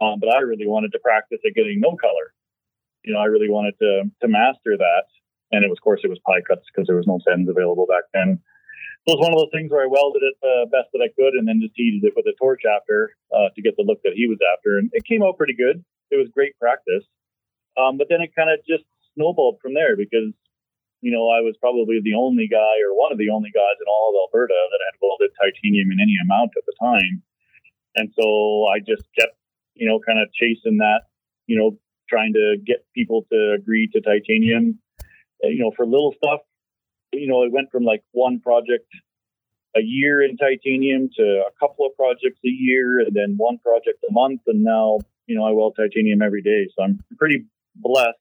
Um, 0.00 0.18
but 0.18 0.32
I 0.32 0.40
really 0.40 0.66
wanted 0.66 0.92
to 0.92 0.98
practice 0.98 1.40
at 1.44 1.54
getting 1.54 1.80
no 1.80 1.96
color. 1.96 2.32
You 3.04 3.14
know, 3.14 3.20
I 3.20 3.26
really 3.26 3.48
wanted 3.48 3.74
to 3.80 4.10
to 4.22 4.28
master 4.28 4.76
that. 4.76 5.06
And 5.50 5.64
it 5.64 5.68
was, 5.68 5.78
of 5.78 5.84
course, 5.84 6.00
it 6.04 6.12
was 6.12 6.22
pie 6.22 6.46
cuts 6.46 6.62
because 6.70 6.86
there 6.86 6.96
was 6.96 7.10
no 7.10 7.18
Sendz 7.26 7.50
available 7.50 7.86
back 7.86 8.06
then. 8.14 8.38
So 9.02 9.16
it 9.16 9.18
was 9.18 9.24
one 9.24 9.34
of 9.34 9.40
those 9.40 9.54
things 9.56 9.72
where 9.72 9.82
I 9.82 9.90
welded 9.90 10.22
it 10.22 10.36
the 10.44 10.68
best 10.70 10.92
that 10.92 11.02
I 11.02 11.08
could 11.16 11.34
and 11.34 11.48
then 11.48 11.58
just 11.58 11.74
heated 11.74 12.04
it 12.04 12.14
with 12.14 12.28
a 12.28 12.36
torch 12.36 12.62
after 12.68 13.16
uh, 13.32 13.48
to 13.56 13.64
get 13.64 13.74
the 13.74 13.82
look 13.82 13.98
that 14.04 14.14
he 14.14 14.28
was 14.28 14.38
after. 14.44 14.76
And 14.76 14.92
it 14.92 15.08
came 15.08 15.24
out 15.24 15.40
pretty 15.40 15.56
good. 15.56 15.82
It 16.12 16.20
was 16.20 16.28
great 16.30 16.54
practice. 16.60 17.08
Um, 17.80 17.96
but 17.96 18.12
then 18.12 18.20
it 18.20 18.36
kind 18.36 18.52
of 18.52 18.60
just 18.68 18.84
snowballed 19.16 19.58
from 19.64 19.72
there 19.72 19.96
because, 19.96 20.36
you 21.00 21.10
know, 21.10 21.32
I 21.32 21.40
was 21.40 21.56
probably 21.58 21.98
the 22.04 22.14
only 22.14 22.46
guy 22.46 22.76
or 22.84 22.92
one 22.92 23.10
of 23.10 23.18
the 23.18 23.32
only 23.32 23.50
guys 23.50 23.78
in 23.80 23.88
all 23.88 24.12
of 24.12 24.20
Alberta 24.28 24.54
that 24.54 24.84
had 24.84 25.00
welded 25.00 25.32
titanium 25.34 25.90
in 25.90 25.98
any 25.98 26.20
amount 26.20 26.52
at 26.54 26.68
the 26.68 26.76
time. 26.76 27.24
And 27.96 28.12
so 28.12 28.68
I 28.68 28.84
just 28.84 29.08
kept, 29.18 29.34
you 29.74 29.88
know, 29.88 29.98
kind 29.98 30.20
of 30.20 30.28
chasing 30.36 30.78
that, 30.78 31.08
you 31.48 31.56
know, 31.56 31.80
trying 32.10 32.32
to 32.32 32.56
get 32.66 32.84
people 32.94 33.26
to 33.32 33.56
agree 33.58 33.88
to 33.92 34.00
titanium. 34.00 34.78
You 35.42 35.60
know, 35.60 35.72
for 35.76 35.86
little 35.86 36.12
stuff, 36.22 36.40
you 37.12 37.26
know, 37.26 37.44
it 37.44 37.52
went 37.52 37.70
from 37.70 37.84
like 37.84 38.02
one 38.12 38.40
project 38.40 38.86
a 39.76 39.80
year 39.80 40.22
in 40.22 40.36
titanium 40.36 41.08
to 41.16 41.22
a 41.22 41.52
couple 41.58 41.86
of 41.86 41.94
projects 41.96 42.40
a 42.44 42.48
year 42.48 42.98
and 42.98 43.14
then 43.14 43.34
one 43.36 43.58
project 43.58 44.04
a 44.08 44.12
month. 44.12 44.40
And 44.48 44.62
now, 44.62 44.98
you 45.26 45.36
know, 45.36 45.44
I 45.44 45.52
weld 45.52 45.76
titanium 45.78 46.20
every 46.20 46.42
day. 46.42 46.68
So 46.76 46.82
I'm 46.82 46.98
pretty 47.16 47.46
blessed 47.76 48.18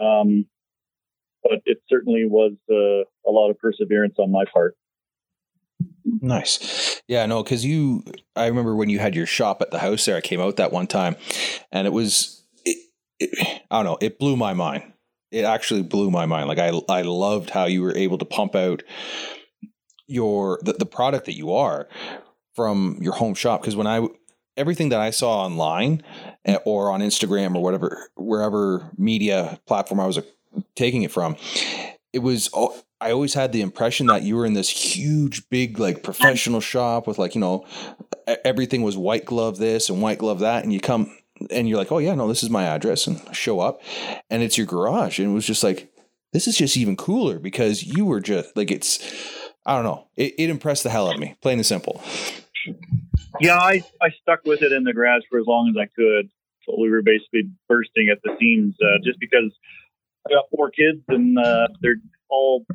um, 0.00 0.46
but 1.42 1.62
it 1.64 1.82
certainly 1.88 2.26
was 2.26 2.52
uh, 2.70 3.04
a 3.28 3.30
lot 3.30 3.50
of 3.50 3.58
perseverance 3.58 4.16
on 4.18 4.30
my 4.30 4.44
part. 4.52 4.76
Nice. 6.04 7.02
Yeah, 7.08 7.26
no, 7.26 7.42
because 7.42 7.64
you, 7.64 8.04
I 8.36 8.46
remember 8.46 8.76
when 8.76 8.88
you 8.88 8.98
had 8.98 9.14
your 9.14 9.26
shop 9.26 9.62
at 9.62 9.70
the 9.70 9.78
house 9.78 10.04
there, 10.04 10.16
I 10.16 10.20
came 10.20 10.40
out 10.40 10.56
that 10.56 10.72
one 10.72 10.86
time 10.86 11.16
and 11.72 11.86
it 11.86 11.90
was, 11.90 12.39
it, 13.20 13.62
I 13.70 13.76
don't 13.76 13.84
know, 13.84 13.98
it 14.00 14.18
blew 14.18 14.36
my 14.36 14.54
mind. 14.54 14.92
It 15.30 15.44
actually 15.44 15.82
blew 15.82 16.10
my 16.10 16.26
mind. 16.26 16.48
Like 16.48 16.58
I, 16.58 16.72
I 16.88 17.02
loved 17.02 17.50
how 17.50 17.66
you 17.66 17.82
were 17.82 17.96
able 17.96 18.18
to 18.18 18.24
pump 18.24 18.56
out 18.56 18.82
your, 20.08 20.58
the, 20.62 20.72
the 20.72 20.86
product 20.86 21.26
that 21.26 21.36
you 21.36 21.52
are 21.52 21.88
from 22.56 22.98
your 23.00 23.12
home 23.12 23.34
shop. 23.34 23.62
Cause 23.62 23.76
when 23.76 23.86
I, 23.86 24.08
everything 24.56 24.88
that 24.88 25.00
I 25.00 25.10
saw 25.10 25.44
online 25.44 26.02
eh, 26.44 26.56
or 26.64 26.90
on 26.90 27.00
Instagram 27.00 27.54
or 27.54 27.62
whatever, 27.62 28.10
wherever 28.16 28.90
media 28.98 29.60
platform 29.66 30.00
I 30.00 30.06
was 30.06 30.18
uh, 30.18 30.22
taking 30.74 31.02
it 31.02 31.12
from, 31.12 31.36
it 32.12 32.18
was, 32.20 32.50
I 33.00 33.12
always 33.12 33.34
had 33.34 33.52
the 33.52 33.62
impression 33.62 34.08
that 34.08 34.22
you 34.22 34.36
were 34.36 34.44
in 34.44 34.54
this 34.54 34.68
huge, 34.68 35.48
big, 35.48 35.78
like 35.78 36.02
professional 36.02 36.60
shop 36.60 37.06
with 37.06 37.18
like, 37.18 37.36
you 37.36 37.40
know, 37.40 37.64
everything 38.44 38.82
was 38.82 38.96
white 38.96 39.24
glove 39.24 39.58
this 39.58 39.88
and 39.88 40.02
white 40.02 40.18
glove 40.18 40.40
that. 40.40 40.64
And 40.64 40.72
you 40.72 40.80
come 40.80 41.16
and 41.50 41.68
you're 41.68 41.78
like, 41.78 41.92
oh, 41.92 41.98
yeah, 41.98 42.14
no, 42.14 42.28
this 42.28 42.42
is 42.42 42.50
my 42.50 42.64
address 42.64 43.06
and 43.06 43.20
show 43.34 43.60
up 43.60 43.80
and 44.28 44.42
it's 44.42 44.58
your 44.58 44.66
garage. 44.66 45.18
And 45.18 45.30
it 45.30 45.34
was 45.34 45.46
just 45.46 45.62
like, 45.62 45.92
this 46.32 46.46
is 46.46 46.56
just 46.56 46.76
even 46.76 46.96
cooler 46.96 47.38
because 47.38 47.82
you 47.82 48.04
were 48.04 48.20
just 48.20 48.56
like, 48.56 48.70
it's, 48.70 48.98
I 49.66 49.74
don't 49.74 49.84
know, 49.84 50.06
it, 50.16 50.34
it 50.38 50.50
impressed 50.50 50.84
the 50.84 50.90
hell 50.90 51.08
out 51.08 51.14
of 51.14 51.20
me, 51.20 51.36
plain 51.40 51.58
and 51.58 51.66
simple. 51.66 52.02
Yeah, 53.40 53.58
I, 53.58 53.82
I 54.02 54.10
stuck 54.22 54.40
with 54.44 54.62
it 54.62 54.72
in 54.72 54.84
the 54.84 54.92
garage 54.92 55.22
for 55.30 55.38
as 55.38 55.46
long 55.46 55.68
as 55.74 55.80
I 55.80 55.86
could. 55.86 56.30
So 56.66 56.76
we 56.78 56.90
were 56.90 57.02
basically 57.02 57.50
bursting 57.68 58.08
at 58.10 58.18
the 58.22 58.36
seams 58.38 58.74
uh, 58.82 58.98
just 59.02 59.18
because 59.18 59.52
I 60.26 60.34
got 60.34 60.44
four 60.54 60.70
kids 60.70 61.02
and 61.08 61.38
uh, 61.38 61.68
they're 61.80 61.96
all 62.28 62.66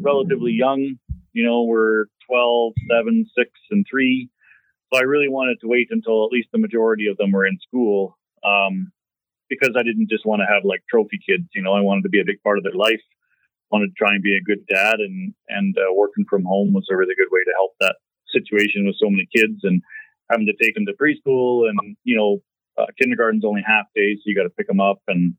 relatively 0.00 0.52
young. 0.52 0.96
You 1.32 1.44
know, 1.44 1.64
we're 1.64 2.06
12, 2.28 2.72
7, 2.90 3.26
6, 3.36 3.50
and 3.70 3.86
3. 3.90 4.30
So 4.92 4.98
I 4.98 5.02
really 5.02 5.28
wanted 5.28 5.58
to 5.60 5.68
wait 5.68 5.88
until 5.90 6.24
at 6.24 6.32
least 6.32 6.48
the 6.52 6.58
majority 6.58 7.06
of 7.08 7.16
them 7.16 7.32
were 7.32 7.46
in 7.46 7.58
school 7.66 8.18
um, 8.44 8.92
because 9.48 9.74
I 9.76 9.82
didn't 9.82 10.10
just 10.10 10.26
want 10.26 10.40
to 10.40 10.52
have 10.52 10.64
like 10.64 10.82
trophy 10.88 11.18
kids. 11.18 11.48
You 11.54 11.62
know, 11.62 11.72
I 11.72 11.80
wanted 11.80 12.02
to 12.02 12.14
be 12.14 12.20
a 12.20 12.26
big 12.26 12.42
part 12.42 12.58
of 12.58 12.64
their 12.64 12.76
life. 12.76 13.02
Wanted 13.70 13.88
to 13.88 13.98
try 13.98 14.14
and 14.14 14.22
be 14.22 14.36
a 14.36 14.44
good 14.44 14.62
dad, 14.68 15.00
and 15.00 15.34
and 15.48 15.74
uh, 15.76 15.92
working 15.94 16.26
from 16.28 16.44
home 16.44 16.72
was 16.72 16.86
a 16.92 16.96
really 16.96 17.16
good 17.16 17.32
way 17.32 17.42
to 17.42 17.56
help 17.56 17.72
that 17.80 17.96
situation 18.30 18.86
with 18.86 18.96
so 19.00 19.10
many 19.10 19.26
kids 19.34 19.64
and 19.64 19.82
having 20.30 20.46
to 20.46 20.54
take 20.62 20.74
them 20.74 20.86
to 20.86 20.94
preschool 20.94 21.68
and 21.68 21.96
you 22.04 22.16
know 22.16 22.38
uh, 22.78 22.86
kindergarten's 23.00 23.44
only 23.44 23.62
half 23.66 23.86
days, 23.96 24.18
so 24.18 24.24
you 24.26 24.36
got 24.36 24.44
to 24.44 24.56
pick 24.56 24.68
them 24.68 24.80
up 24.80 25.00
and 25.08 25.34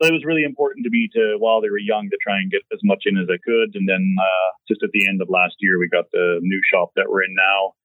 so 0.00 0.08
it 0.08 0.16
was 0.16 0.24
really 0.24 0.44
important 0.44 0.84
to 0.84 0.90
me 0.90 1.10
to 1.12 1.36
while 1.38 1.60
they 1.60 1.68
were 1.68 1.78
young 1.78 2.08
to 2.08 2.16
try 2.24 2.40
and 2.40 2.50
get 2.50 2.64
as 2.72 2.80
much 2.82 3.04
in 3.04 3.20
as 3.20 3.28
I 3.28 3.36
could. 3.44 3.76
And 3.76 3.84
then 3.86 4.16
uh, 4.16 4.48
just 4.66 4.82
at 4.82 4.88
the 4.96 5.04
end 5.06 5.20
of 5.20 5.28
last 5.28 5.60
year, 5.60 5.78
we 5.78 5.92
got 5.92 6.08
the 6.10 6.40
new 6.40 6.60
shop 6.72 6.92
that 6.96 7.04
we're 7.10 7.22
in 7.22 7.36
now. 7.36 7.76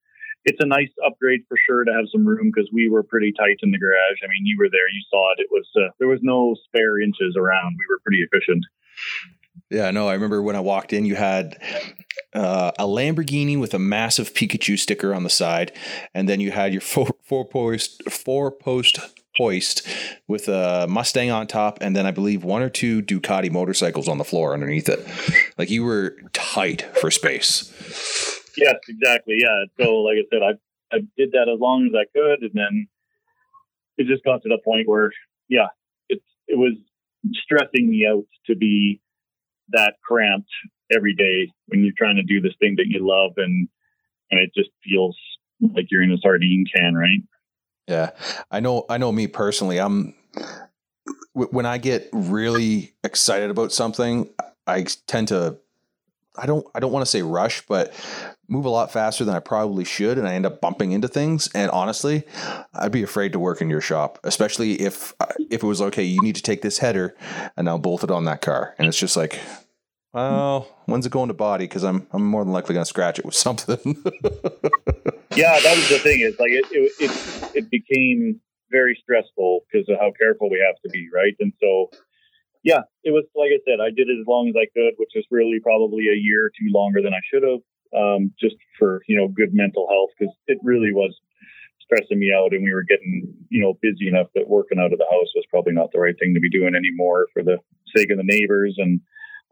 It's 0.46 0.58
a 0.60 0.66
nice 0.66 0.90
upgrade 1.04 1.40
for 1.48 1.56
sure 1.68 1.84
to 1.84 1.92
have 1.92 2.06
some 2.10 2.26
room 2.26 2.52
because 2.54 2.70
we 2.72 2.88
were 2.88 3.02
pretty 3.02 3.32
tight 3.32 3.58
in 3.62 3.72
the 3.72 3.78
garage. 3.78 4.18
I 4.22 4.28
mean, 4.28 4.46
you 4.46 4.56
were 4.58 4.70
there, 4.70 4.88
you 4.88 5.02
saw 5.10 5.32
it. 5.32 5.42
It 5.42 5.48
was 5.50 5.68
uh, 5.76 5.90
there 5.98 6.08
was 6.08 6.20
no 6.22 6.54
spare 6.66 7.00
inches 7.00 7.36
around. 7.36 7.76
We 7.78 7.84
were 7.90 8.00
pretty 8.04 8.22
efficient. 8.22 8.64
Yeah, 9.70 9.90
no, 9.90 10.08
I 10.08 10.14
remember 10.14 10.42
when 10.42 10.54
I 10.54 10.60
walked 10.60 10.92
in, 10.92 11.04
you 11.04 11.16
had 11.16 11.60
uh, 12.32 12.70
a 12.78 12.84
Lamborghini 12.84 13.58
with 13.58 13.74
a 13.74 13.78
massive 13.78 14.32
Pikachu 14.34 14.78
sticker 14.78 15.12
on 15.12 15.24
the 15.24 15.30
side, 15.30 15.72
and 16.14 16.28
then 16.28 16.40
you 16.40 16.52
had 16.52 16.72
your 16.72 16.80
four, 16.92 17.08
four 17.24 17.44
post 17.44 18.08
four 18.10 18.50
post 18.52 18.98
hoist 19.36 19.86
with 20.28 20.48
a 20.48 20.86
Mustang 20.88 21.30
on 21.30 21.46
top, 21.46 21.78
and 21.80 21.96
then 21.96 22.06
I 22.06 22.10
believe 22.10 22.44
one 22.44 22.62
or 22.62 22.70
two 22.70 23.02
Ducati 23.02 23.50
motorcycles 23.50 24.08
on 24.08 24.18
the 24.18 24.24
floor 24.24 24.54
underneath 24.54 24.88
it. 24.88 25.04
Like 25.58 25.70
you 25.70 25.84
were 25.84 26.16
tight 26.32 26.82
for 26.98 27.10
space. 27.10 27.72
Yes, 28.56 28.76
exactly. 28.88 29.38
Yeah. 29.40 29.64
So, 29.80 29.96
like 29.96 30.16
I 30.16 30.24
said, 30.30 30.42
I 30.42 30.96
I 30.96 31.00
did 31.16 31.32
that 31.32 31.48
as 31.52 31.60
long 31.60 31.86
as 31.86 31.94
I 31.94 32.04
could, 32.16 32.42
and 32.42 32.52
then 32.54 32.88
it 33.98 34.06
just 34.06 34.24
got 34.24 34.42
to 34.42 34.48
the 34.48 34.58
point 34.64 34.88
where, 34.88 35.10
yeah, 35.48 35.68
it's 36.08 36.24
it 36.48 36.58
was 36.58 36.74
stressing 37.32 37.88
me 37.88 38.06
out 38.10 38.24
to 38.46 38.56
be 38.56 39.00
that 39.70 39.94
cramped 40.06 40.50
every 40.94 41.14
day 41.14 41.52
when 41.66 41.82
you're 41.82 41.94
trying 41.96 42.16
to 42.16 42.22
do 42.22 42.40
this 42.40 42.54
thing 42.60 42.76
that 42.76 42.86
you 42.86 43.06
love, 43.06 43.32
and 43.36 43.68
and 44.30 44.40
it 44.40 44.50
just 44.56 44.70
feels 44.84 45.16
like 45.74 45.86
you're 45.90 46.02
in 46.02 46.12
a 46.12 46.18
sardine 46.18 46.64
can, 46.74 46.94
right? 46.94 47.20
Yeah, 47.88 48.10
I 48.50 48.60
know. 48.60 48.84
I 48.88 48.98
know 48.98 49.12
me 49.12 49.26
personally. 49.26 49.78
I'm 49.78 50.14
when 51.32 51.66
I 51.66 51.78
get 51.78 52.08
really 52.12 52.94
excited 53.04 53.50
about 53.50 53.72
something, 53.72 54.28
I 54.66 54.86
tend 55.06 55.28
to. 55.28 55.58
I 56.38 56.46
don't. 56.46 56.66
I 56.74 56.80
don't 56.80 56.92
want 56.92 57.04
to 57.04 57.10
say 57.10 57.22
rush, 57.22 57.62
but 57.66 57.92
move 58.48 58.64
a 58.64 58.70
lot 58.70 58.92
faster 58.92 59.24
than 59.24 59.34
I 59.34 59.40
probably 59.40 59.84
should, 59.84 60.18
and 60.18 60.28
I 60.28 60.34
end 60.34 60.46
up 60.46 60.60
bumping 60.60 60.92
into 60.92 61.08
things. 61.08 61.48
And 61.54 61.70
honestly, 61.70 62.24
I'd 62.74 62.92
be 62.92 63.02
afraid 63.02 63.32
to 63.32 63.38
work 63.38 63.60
in 63.60 63.70
your 63.70 63.80
shop, 63.80 64.18
especially 64.24 64.80
if 64.80 65.14
uh, 65.20 65.26
if 65.50 65.62
it 65.62 65.66
was 65.66 65.82
okay. 65.82 66.04
You 66.04 66.20
need 66.20 66.36
to 66.36 66.42
take 66.42 66.62
this 66.62 66.78
header 66.78 67.16
and 67.56 67.64
now 67.64 67.78
bolt 67.78 68.04
it 68.04 68.10
on 68.10 68.24
that 68.24 68.42
car, 68.42 68.74
and 68.78 68.86
it's 68.86 68.98
just 68.98 69.16
like 69.16 69.40
well, 70.16 70.68
when's 70.86 71.04
it 71.04 71.12
going 71.12 71.28
to 71.28 71.34
body? 71.34 71.64
Because 71.64 71.84
I'm 71.84 72.06
I'm 72.12 72.24
more 72.24 72.42
than 72.44 72.52
likely 72.52 72.74
going 72.74 72.84
to 72.84 72.88
scratch 72.88 73.18
it 73.18 73.24
with 73.24 73.34
something. 73.34 73.78
yeah, 75.34 75.60
that 75.60 75.76
was 75.76 75.88
the 75.88 76.00
thing. 76.02 76.20
Is 76.20 76.38
like 76.38 76.52
it 76.52 76.64
it 76.70 76.92
it, 76.98 77.50
it 77.54 77.70
became 77.70 78.40
very 78.70 78.98
stressful 79.02 79.60
because 79.70 79.88
of 79.88 79.98
how 79.98 80.12
careful 80.18 80.50
we 80.50 80.62
have 80.66 80.80
to 80.82 80.88
be, 80.88 81.08
right? 81.12 81.34
And 81.38 81.52
so, 81.60 81.90
yeah, 82.66 82.82
it 83.06 83.14
was 83.14 83.22
like 83.38 83.54
I 83.54 83.62
said, 83.62 83.78
I 83.78 83.94
did 83.94 84.10
it 84.10 84.18
as 84.18 84.26
long 84.26 84.50
as 84.50 84.58
I 84.58 84.66
could, 84.74 84.98
which 84.98 85.14
is 85.14 85.22
really 85.30 85.62
probably 85.62 86.10
a 86.10 86.18
year 86.18 86.50
or 86.50 86.50
two 86.50 86.66
longer 86.74 86.98
than 86.98 87.14
I 87.14 87.22
should 87.22 87.46
have, 87.46 87.62
um, 87.94 88.34
just 88.42 88.58
for 88.74 89.06
you 89.06 89.14
know 89.14 89.30
good 89.30 89.54
mental 89.54 89.86
health 89.86 90.10
because 90.18 90.34
it 90.50 90.58
really 90.66 90.90
was 90.90 91.14
stressing 91.78 92.18
me 92.18 92.34
out 92.34 92.50
and 92.50 92.66
we 92.66 92.74
were 92.74 92.82
getting 92.82 93.22
you 93.54 93.62
know 93.62 93.78
busy 93.78 94.10
enough 94.10 94.26
that 94.34 94.50
working 94.50 94.82
out 94.82 94.90
of 94.90 94.98
the 94.98 95.06
house 95.06 95.30
was 95.38 95.46
probably 95.46 95.78
not 95.78 95.94
the 95.94 96.02
right 96.02 96.18
thing 96.18 96.34
to 96.34 96.42
be 96.42 96.50
doing 96.50 96.74
anymore 96.74 97.30
for 97.30 97.46
the 97.46 97.62
sake 97.94 98.10
of 98.10 98.18
the 98.18 98.26
neighbors 98.26 98.74
and 98.82 98.98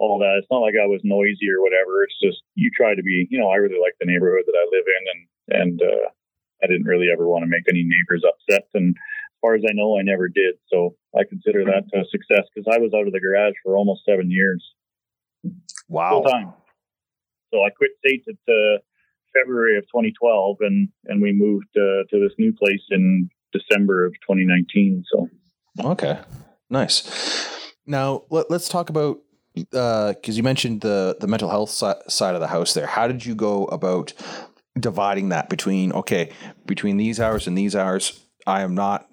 all 0.03 0.19
that. 0.19 0.35
It's 0.43 0.51
not 0.51 0.67
like 0.67 0.75
I 0.75 0.91
was 0.91 1.07
noisy 1.07 1.47
or 1.55 1.63
whatever. 1.63 2.03
It's 2.03 2.19
just 2.19 2.43
you 2.59 2.67
try 2.75 2.99
to 2.99 3.07
be, 3.07 3.31
you 3.31 3.39
know, 3.39 3.47
I 3.47 3.63
really 3.63 3.79
like 3.79 3.95
the 4.03 4.11
neighborhood 4.11 4.43
that 4.51 4.59
I 4.59 4.67
live 4.75 4.87
in, 4.91 5.03
and 5.15 5.23
and 5.63 5.77
uh, 5.87 6.07
I 6.63 6.67
didn't 6.67 6.91
really 6.91 7.15
ever 7.15 7.31
want 7.31 7.47
to 7.47 7.55
make 7.55 7.71
any 7.71 7.87
neighbors 7.87 8.27
upset. 8.27 8.67
And 8.75 8.99
far 9.45 9.55
as 9.55 9.63
I 9.69 9.75
know, 9.75 9.99
I 9.99 10.03
never 10.03 10.29
did. 10.29 10.55
So 10.73 10.97
I 11.15 11.23
consider 11.29 11.65
that 11.65 11.85
a 11.93 12.05
success 12.11 12.49
because 12.55 12.67
I 12.73 12.79
was 12.79 12.93
out 12.95 13.07
of 13.07 13.13
the 13.13 13.21
garage 13.21 13.53
for 13.63 13.77
almost 13.77 14.01
seven 14.09 14.31
years. 14.31 14.65
Wow. 15.89 16.23
Full 16.23 16.31
time. 16.31 16.55
So 17.53 17.63
I 17.63 17.69
quit 17.69 17.91
SAIT 18.05 18.23
at 18.27 18.53
uh, 18.53 18.79
February 19.35 19.77
of 19.77 19.85
2012, 19.85 20.57
and 20.61 20.89
and 21.05 21.21
we 21.21 21.33
moved 21.33 21.69
uh, 21.77 22.09
to 22.11 22.19
this 22.19 22.33
new 22.39 22.55
place 22.55 22.83
in 22.91 23.29
December 23.53 24.07
of 24.07 24.15
2019. 24.27 25.05
So. 25.13 25.29
Okay. 25.79 26.19
Nice. 26.71 27.75
Now 27.87 28.23
let, 28.31 28.51
us 28.51 28.69
talk 28.69 28.89
about 28.89 29.19
because 29.55 30.17
uh, 30.17 30.33
you 30.33 30.43
mentioned 30.43 30.81
the 30.81 31.19
the 31.21 31.27
mental 31.27 31.51
health 31.51 31.71
si- 31.71 32.09
side 32.09 32.35
of 32.35 32.41
the 32.41 32.49
house 32.49 32.73
there. 32.73 32.87
How 32.87 33.07
did 33.07 33.27
you 33.27 33.35
go 33.35 33.67
about 33.67 34.15
dividing 34.81 35.29
that 35.29 35.51
between 35.51 35.93
okay 35.93 36.33
between 36.65 36.97
these 36.97 37.21
hours 37.21 37.47
and 37.47 37.59
these 37.59 37.77
hours? 37.77 38.21
I 38.47 38.63
am 38.63 38.75
not 38.75 39.09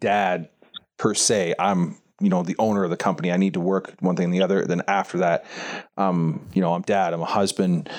dad 0.00 0.48
per 0.98 1.14
se. 1.14 1.54
I'm 1.58 1.96
you 2.20 2.28
know 2.28 2.42
the 2.42 2.56
owner 2.58 2.84
of 2.84 2.90
the 2.90 2.96
company. 2.96 3.32
I 3.32 3.36
need 3.36 3.54
to 3.54 3.60
work 3.60 3.94
one 4.00 4.16
thing 4.16 4.24
and 4.24 4.34
the 4.34 4.42
other. 4.42 4.64
Then 4.64 4.82
after 4.88 5.18
that, 5.18 5.44
um, 5.96 6.48
you 6.52 6.60
know 6.60 6.74
I'm 6.74 6.82
dad. 6.82 7.12
I'm 7.12 7.22
a 7.22 7.26
husband. 7.26 7.90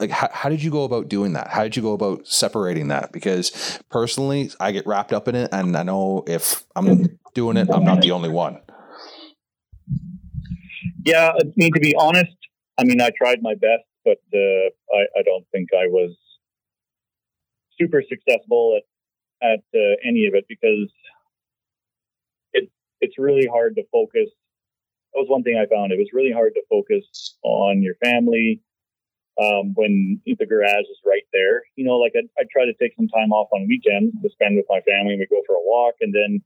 Like 0.00 0.10
how, 0.10 0.28
how 0.32 0.48
did 0.48 0.62
you 0.62 0.70
go 0.70 0.84
about 0.84 1.08
doing 1.08 1.32
that? 1.32 1.48
How 1.48 1.64
did 1.64 1.74
you 1.76 1.82
go 1.82 1.92
about 1.92 2.26
separating 2.26 2.88
that? 2.88 3.10
Because 3.10 3.80
personally, 3.90 4.52
I 4.60 4.70
get 4.70 4.86
wrapped 4.86 5.12
up 5.12 5.26
in 5.26 5.34
it, 5.34 5.50
and 5.52 5.76
I 5.76 5.82
know 5.82 6.24
if 6.26 6.62
I'm 6.76 7.18
doing 7.34 7.56
it, 7.56 7.68
I'm 7.70 7.84
not 7.84 8.00
the 8.00 8.12
only 8.12 8.28
one. 8.28 8.60
Yeah, 11.04 11.32
I 11.36 11.42
mean 11.56 11.72
to 11.72 11.80
be 11.80 11.94
honest, 11.96 12.36
I 12.78 12.84
mean 12.84 13.00
I 13.00 13.10
tried 13.16 13.42
my 13.42 13.54
best, 13.54 13.84
but 14.04 14.18
uh, 14.32 14.38
I, 14.38 15.18
I 15.18 15.22
don't 15.24 15.44
think 15.50 15.70
I 15.72 15.86
was 15.86 16.16
super 17.80 18.02
successful 18.08 18.78
at 18.78 18.84
at 19.40 19.60
uh, 19.74 19.94
any 20.06 20.26
of 20.26 20.34
it 20.34 20.44
because 20.48 20.90
it's 23.00 23.18
really 23.18 23.46
hard 23.46 23.76
to 23.76 23.84
focus. 23.92 24.28
That 25.14 25.20
was 25.20 25.28
one 25.28 25.42
thing 25.42 25.56
I 25.56 25.66
found. 25.66 25.92
It 25.92 25.98
was 25.98 26.12
really 26.12 26.32
hard 26.32 26.52
to 26.54 26.62
focus 26.68 27.36
on 27.42 27.82
your 27.82 27.94
family 28.02 28.60
um, 29.40 29.72
when 29.74 30.20
the 30.26 30.46
garage 30.46 30.88
is 30.90 31.00
right 31.06 31.26
there. 31.32 31.62
You 31.76 31.84
know, 31.84 31.96
like 31.96 32.12
I, 32.16 32.26
I 32.38 32.44
try 32.52 32.66
to 32.66 32.76
take 32.76 32.94
some 32.96 33.08
time 33.08 33.32
off 33.32 33.48
on 33.52 33.68
weekends 33.68 34.14
to 34.22 34.30
spend 34.30 34.56
with 34.56 34.66
my 34.68 34.80
family. 34.82 35.16
We 35.16 35.26
go 35.30 35.42
for 35.46 35.56
a 35.56 35.64
walk, 35.64 35.94
and 36.00 36.14
then 36.14 36.42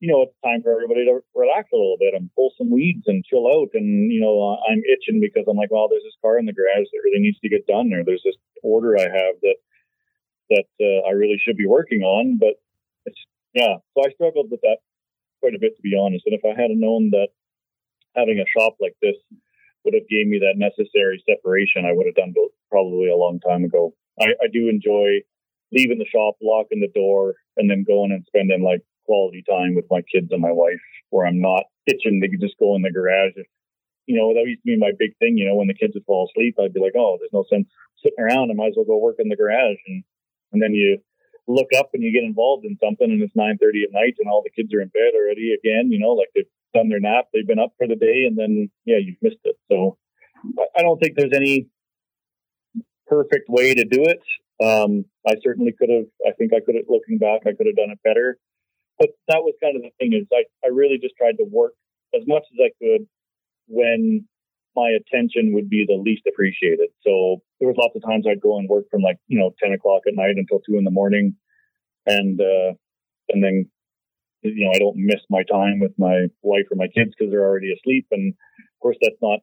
you 0.00 0.12
know, 0.12 0.22
it's 0.22 0.36
time 0.44 0.60
for 0.62 0.72
everybody 0.72 1.04
to 1.06 1.20
relax 1.34 1.72
a 1.72 1.76
little 1.76 1.96
bit 1.98 2.12
and 2.12 2.28
pull 2.36 2.52
some 2.58 2.70
weeds 2.70 3.04
and 3.06 3.24
chill 3.24 3.48
out. 3.48 3.72
And, 3.72 4.12
you 4.12 4.20
know, 4.20 4.60
I'm 4.68 4.82
itching 4.84 5.20
because 5.20 5.48
I'm 5.48 5.56
like, 5.56 5.70
well, 5.70 5.88
there's 5.88 6.04
this 6.04 6.20
car 6.20 6.38
in 6.38 6.44
the 6.44 6.52
garage 6.52 6.84
that 6.92 7.04
really 7.04 7.24
needs 7.24 7.40
to 7.40 7.48
get 7.48 7.66
done, 7.66 7.92
or 7.92 8.04
there's 8.04 8.22
this 8.24 8.36
order 8.62 8.98
I 8.98 9.08
have 9.08 9.40
that, 9.40 9.56
that 10.50 10.68
uh, 10.80 11.08
I 11.08 11.12
really 11.12 11.40
should 11.40 11.56
be 11.56 11.66
working 11.66 12.02
on. 12.02 12.36
But 12.38 12.60
it's, 13.06 13.20
yeah, 13.54 13.80
so 13.96 14.04
I 14.04 14.12
struggled 14.12 14.50
with 14.50 14.60
that 14.60 14.84
quite 15.46 15.54
a 15.54 15.62
bit, 15.62 15.76
to 15.76 15.82
be 15.82 15.94
honest. 15.94 16.26
And 16.26 16.34
if 16.34 16.42
I 16.42 16.60
had 16.60 16.74
known 16.74 17.10
that 17.14 17.30
having 18.18 18.42
a 18.42 18.50
shop 18.50 18.74
like 18.82 18.98
this 19.00 19.14
would 19.84 19.94
have 19.94 20.10
gave 20.10 20.26
me 20.26 20.42
that 20.42 20.58
necessary 20.58 21.22
separation, 21.22 21.86
I 21.86 21.94
would 21.94 22.06
have 22.06 22.18
done 22.18 22.34
probably 22.68 23.06
a 23.06 23.16
long 23.16 23.38
time 23.38 23.62
ago. 23.62 23.94
I, 24.18 24.34
I 24.42 24.50
do 24.52 24.66
enjoy 24.68 25.22
leaving 25.70 26.02
the 26.02 26.10
shop, 26.10 26.34
locking 26.42 26.82
the 26.82 26.90
door, 26.90 27.34
and 27.56 27.70
then 27.70 27.86
going 27.86 28.10
and 28.10 28.26
spending 28.26 28.66
like 28.66 28.82
quality 29.06 29.44
time 29.46 29.76
with 29.76 29.86
my 29.88 30.02
kids 30.10 30.34
and 30.34 30.42
my 30.42 30.50
wife 30.50 30.82
where 31.10 31.26
I'm 31.26 31.40
not 31.40 31.70
itching 31.86 32.18
to 32.18 32.28
just 32.42 32.58
go 32.58 32.74
in 32.74 32.82
the 32.82 32.90
garage. 32.90 33.38
If, 33.38 33.46
you 34.06 34.18
know, 34.18 34.34
that 34.34 34.50
used 34.50 34.62
to 34.66 34.74
be 34.74 34.78
my 34.78 34.90
big 34.98 35.14
thing. 35.22 35.38
You 35.38 35.46
know, 35.46 35.54
when 35.54 35.70
the 35.70 35.78
kids 35.78 35.94
would 35.94 36.06
fall 36.06 36.26
asleep, 36.26 36.58
I'd 36.58 36.74
be 36.74 36.82
like, 36.82 36.98
oh, 36.98 37.18
there's 37.20 37.30
no 37.32 37.46
sense 37.46 37.70
sitting 38.02 38.18
around. 38.18 38.50
I 38.50 38.58
might 38.58 38.74
as 38.74 38.76
well 38.76 38.90
go 38.90 38.98
work 38.98 39.22
in 39.22 39.28
the 39.28 39.38
garage. 39.38 39.78
And, 39.86 40.02
and 40.50 40.58
then 40.58 40.74
you 40.74 40.98
look 41.48 41.68
up 41.78 41.90
and 41.94 42.02
you 42.02 42.12
get 42.12 42.24
involved 42.24 42.64
in 42.64 42.76
something 42.82 43.10
and 43.10 43.22
it's 43.22 43.34
9.30 43.34 43.84
at 43.84 43.92
night 43.92 44.14
and 44.18 44.28
all 44.28 44.42
the 44.42 44.50
kids 44.50 44.72
are 44.74 44.80
in 44.80 44.88
bed 44.88 45.12
already 45.14 45.54
again, 45.54 45.90
you 45.90 45.98
know, 45.98 46.12
like 46.12 46.28
they've 46.34 46.44
done 46.74 46.88
their 46.88 47.00
nap, 47.00 47.26
they've 47.32 47.46
been 47.46 47.58
up 47.58 47.72
for 47.78 47.86
the 47.86 47.96
day 47.96 48.24
and 48.26 48.36
then, 48.36 48.70
yeah, 48.84 48.98
you've 48.98 49.20
missed 49.22 49.42
it. 49.44 49.56
So 49.70 49.96
I 50.76 50.82
don't 50.82 50.98
think 50.98 51.16
there's 51.16 51.34
any 51.34 51.68
perfect 53.06 53.48
way 53.48 53.74
to 53.74 53.84
do 53.84 54.04
it. 54.04 54.20
Um, 54.62 55.04
I 55.26 55.34
certainly 55.42 55.72
could 55.78 55.90
have, 55.90 56.06
I 56.26 56.32
think 56.32 56.52
I 56.52 56.60
could 56.64 56.74
have, 56.74 56.84
looking 56.88 57.18
back, 57.18 57.42
I 57.46 57.54
could 57.54 57.66
have 57.66 57.76
done 57.76 57.90
it 57.90 58.00
better 58.02 58.38
but 58.98 59.10
that 59.28 59.42
was 59.42 59.54
kind 59.62 59.76
of 59.76 59.82
the 59.82 59.90
thing 59.98 60.12
is 60.12 60.26
I, 60.32 60.44
I 60.64 60.70
really 60.70 60.98
just 61.00 61.16
tried 61.16 61.36
to 61.38 61.44
work 61.44 61.72
as 62.14 62.22
much 62.26 62.44
as 62.52 62.58
I 62.60 62.70
could 62.80 63.06
when 63.68 64.26
my 64.76 64.90
attention 64.90 65.54
would 65.54 65.68
be 65.68 65.84
the 65.88 65.96
least 65.96 66.22
appreciated. 66.28 66.90
So 67.02 67.42
there 67.58 67.68
was 67.68 67.80
lots 67.80 67.96
of 67.96 68.04
times 68.04 68.26
I'd 68.28 68.40
go 68.40 68.58
and 68.58 68.68
work 68.68 68.84
from 68.90 69.02
like, 69.02 69.16
you 69.26 69.38
know, 69.38 69.50
10 69.62 69.72
o'clock 69.72 70.02
at 70.06 70.14
night 70.14 70.36
until 70.36 70.60
two 70.60 70.76
in 70.76 70.84
the 70.84 70.92
morning. 70.92 71.34
And, 72.04 72.38
uh, 72.40 72.76
and 73.30 73.42
then, 73.42 73.66
you 74.42 74.64
know, 74.64 74.72
I 74.74 74.78
don't 74.78 74.96
miss 74.96 75.24
my 75.28 75.42
time 75.42 75.80
with 75.80 75.92
my 75.98 76.28
wife 76.42 76.68
or 76.70 76.76
my 76.76 76.88
kids 76.92 77.16
because 77.16 77.32
they're 77.32 77.48
already 77.48 77.72
asleep. 77.72 78.06
And 78.12 78.34
of 78.34 78.78
course, 78.80 78.96
that's 79.00 79.18
not 79.22 79.40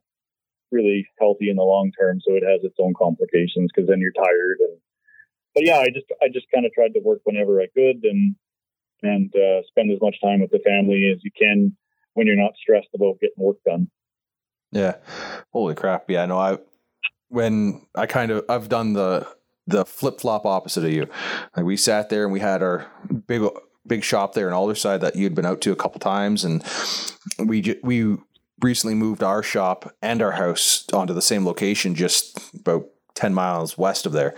really 0.72 1.08
healthy 1.20 1.50
in 1.50 1.58
the 1.58 1.64
long 1.64 1.92
term. 2.00 2.22
So 2.22 2.36
it 2.36 2.44
has 2.46 2.64
its 2.64 2.78
own 2.80 2.94
complications 2.94 3.72
because 3.74 3.90
then 3.90 4.00
you're 4.00 4.16
tired. 4.16 4.58
And, 4.70 4.78
but 5.56 5.66
yeah, 5.66 5.80
I 5.80 5.90
just, 5.90 6.08
I 6.22 6.30
just 6.32 6.48
kind 6.54 6.66
of 6.66 6.72
tried 6.72 6.94
to 6.94 7.04
work 7.04 7.20
whenever 7.26 7.60
I 7.60 7.68
could. 7.74 8.06
And, 8.06 8.36
and 9.04 9.34
uh, 9.36 9.62
spend 9.68 9.92
as 9.92 10.00
much 10.02 10.16
time 10.24 10.40
with 10.40 10.52
the 10.52 10.64
family 10.64 11.12
as 11.14 11.20
you 11.24 11.32
can 11.38 11.76
when 12.14 12.26
you're 12.26 12.40
not 12.40 12.56
stressed 12.56 12.88
about 12.96 13.20
getting 13.20 13.44
work 13.44 13.58
done. 13.66 13.90
Yeah. 14.74 14.96
Holy 15.52 15.76
crap. 15.76 16.10
Yeah. 16.10 16.26
No, 16.26 16.38
I, 16.38 16.58
when 17.30 17.86
I 17.96 18.06
kind 18.06 18.32
of, 18.32 18.46
I've 18.50 18.70
done 18.70 18.94
the, 18.94 19.28
the 19.68 19.86
flip 19.86 20.20
flop 20.20 20.46
opposite 20.46 20.84
of 20.84 20.92
you. 20.92 21.08
Like 21.56 21.66
we 21.66 21.78
sat 21.78 22.10
there 22.10 22.24
and 22.24 22.34
we 22.34 22.42
had 22.42 22.62
our 22.62 22.92
big 23.28 23.44
big 23.86 24.04
shop 24.04 24.34
there 24.34 24.48
in 24.48 24.54
Aldersyde 24.54 25.02
that 25.02 25.16
you'd 25.16 25.36
been 25.36 25.46
out 25.46 25.62
to 25.62 25.72
a 25.72 25.76
couple 25.76 26.00
times, 26.00 26.44
and 26.44 26.64
we 27.40 27.80
we 27.84 28.18
recently 28.62 28.96
moved 28.96 29.24
our 29.24 29.44
shop 29.44 29.94
and 30.02 30.22
our 30.22 30.32
house 30.32 30.86
onto 30.94 31.14
the 31.14 31.22
same 31.22 31.46
location, 31.46 31.96
just 31.96 32.54
about 32.56 32.88
ten 33.16 33.34
miles 33.34 33.78
west 33.78 34.06
of 34.06 34.12
there. 34.12 34.36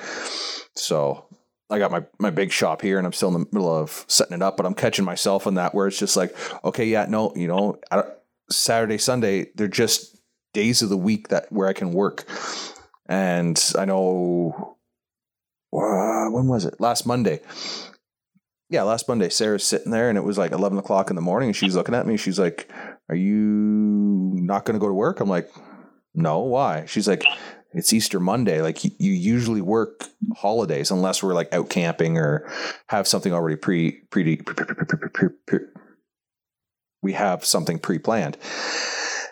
So 0.75 1.25
I 1.69 1.79
got 1.79 1.91
my 1.91 2.03
my 2.19 2.29
big 2.29 2.51
shop 2.51 2.81
here, 2.81 2.97
and 2.97 3.05
I'm 3.05 3.13
still 3.13 3.35
in 3.35 3.41
the 3.41 3.47
middle 3.51 3.73
of 3.73 4.05
setting 4.07 4.35
it 4.35 4.41
up. 4.41 4.57
But 4.57 4.65
I'm 4.65 4.75
catching 4.75 5.05
myself 5.05 5.47
in 5.47 5.55
that 5.55 5.73
where 5.73 5.87
it's 5.87 5.99
just 5.99 6.17
like, 6.17 6.35
okay, 6.63 6.85
yeah, 6.85 7.05
no, 7.07 7.33
you 7.35 7.47
know, 7.47 7.79
Saturday, 8.49 8.97
Sunday, 8.97 9.51
they're 9.55 9.67
just 9.67 10.14
days 10.55 10.81
of 10.81 10.89
the 10.89 10.97
week 10.97 11.27
that 11.27 11.51
where 11.51 11.67
I 11.67 11.73
can 11.73 11.91
work. 11.91 12.23
And 13.07 13.61
I 13.77 13.85
know 13.85 14.77
uh, 15.71 16.31
when 16.31 16.47
was 16.47 16.65
it? 16.65 16.79
Last 16.79 17.05
Monday. 17.05 17.41
Yeah, 18.69 18.81
last 18.81 19.07
Monday, 19.07 19.29
Sarah's 19.29 19.63
sitting 19.63 19.91
there 19.91 20.09
and 20.09 20.17
it 20.17 20.23
was 20.23 20.39
like 20.39 20.51
11 20.51 20.79
o'clock 20.79 21.11
in 21.11 21.15
the 21.15 21.21
morning 21.21 21.49
and 21.49 21.55
she's 21.55 21.75
looking 21.75 21.93
at 21.93 22.07
me. 22.07 22.17
She's 22.17 22.39
like, 22.39 22.71
Are 23.09 23.15
you 23.15 23.35
not 23.35 24.65
going 24.65 24.73
to 24.73 24.79
go 24.79 24.87
to 24.87 24.93
work? 24.93 25.19
I'm 25.19 25.29
like, 25.29 25.51
No, 26.15 26.39
why? 26.39 26.85
She's 26.87 27.07
like, 27.07 27.23
It's 27.73 27.93
Easter 27.93 28.19
Monday. 28.19 28.63
Like, 28.63 28.83
you, 28.83 28.91
usually 28.99 29.61
work 29.61 30.05
holidays 30.35 30.89
unless 30.89 31.21
we're 31.21 31.35
like 31.35 31.53
out 31.53 31.69
camping 31.69 32.17
or 32.17 32.49
have 32.87 33.07
something 33.07 33.33
already 33.33 33.57
pre, 33.57 33.91
pre, 34.09 34.37
pre, 34.37 34.55
pre, 34.55 34.65
pre, 34.65 34.75
pre, 34.75 35.09
pre, 35.09 35.29
pre 35.45 35.59
we 37.05 37.13
have 37.13 37.45
something 37.45 37.77
pre 37.77 37.99
planned. 37.99 38.35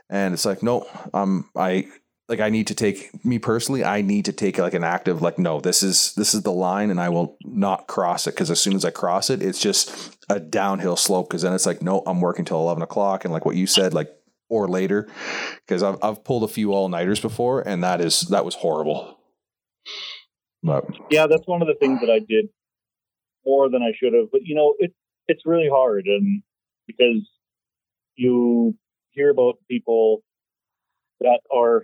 And 0.10 0.34
it's 0.34 0.46
like, 0.46 0.62
no, 0.62 0.88
um, 1.14 1.50
I 1.56 1.88
like 2.30 2.40
I 2.40 2.50
need 2.50 2.68
to 2.68 2.76
take 2.76 3.24
me 3.26 3.38
personally, 3.38 3.84
I 3.84 4.02
need 4.02 4.26
to 4.26 4.34
take 4.34 4.58
like 4.58 4.74
an 4.74 4.84
active 4.84 5.22
like 5.22 5.38
no, 5.38 5.60
this 5.60 5.84
is 5.84 6.14
this 6.16 6.34
is 6.34 6.44
the 6.44 6.52
line 6.52 6.90
and 6.90 7.00
I 7.00 7.10
will 7.10 7.38
not 7.44 7.88
cross 7.88 8.28
it. 8.28 8.32
Because 8.32 8.50
as 8.50 8.60
soon 8.60 8.76
as 8.76 8.86
I 8.86 8.92
cross 8.92 9.30
it, 9.30 9.42
it's 9.42 9.60
just 9.60 10.18
a 10.30 10.40
downhill 10.40 10.96
slope. 10.96 11.30
Because 11.30 11.42
then 11.42 11.54
it's 11.54 11.66
like 11.66 11.82
no, 11.82 12.02
I'm 12.06 12.22
working 12.22 12.46
till 12.46 12.60
eleven 12.60 12.84
o'clock. 12.84 13.26
And 13.26 13.34
like 13.34 13.46
what 13.46 13.56
you 13.56 13.68
said 13.68 13.94
like 13.94 14.10
or 14.50 14.68
later. 14.68 15.08
Because 15.66 15.84
I've 15.84 15.98
I've 16.02 16.24
pulled 16.24 16.44
a 16.44 16.48
few 16.48 16.74
all 16.74 16.88
nighters 16.90 17.20
before 17.20 17.62
and 17.68 17.84
that 17.84 18.02
is 18.02 18.22
that 18.22 18.46
was 18.46 18.56
horrible. 18.56 19.20
But 20.64 20.86
yeah, 21.12 21.28
that's 21.28 21.46
one 21.46 21.62
of 21.62 21.68
the 21.68 21.76
things 21.76 22.00
that 22.00 22.10
I 22.10 22.20
did 22.20 22.48
more 23.46 23.70
than 23.70 23.82
I 23.82 23.92
should 23.98 24.14
have. 24.14 24.32
But 24.32 24.42
you 24.44 24.56
know, 24.56 24.76
it 24.80 24.94
it's 25.28 25.46
really 25.46 25.70
hard. 25.70 26.06
And 26.06 26.42
because 26.88 27.28
you 28.16 28.76
hear 29.14 29.30
about 29.30 29.56
people 29.70 30.24
that 31.22 31.40
are 31.52 31.84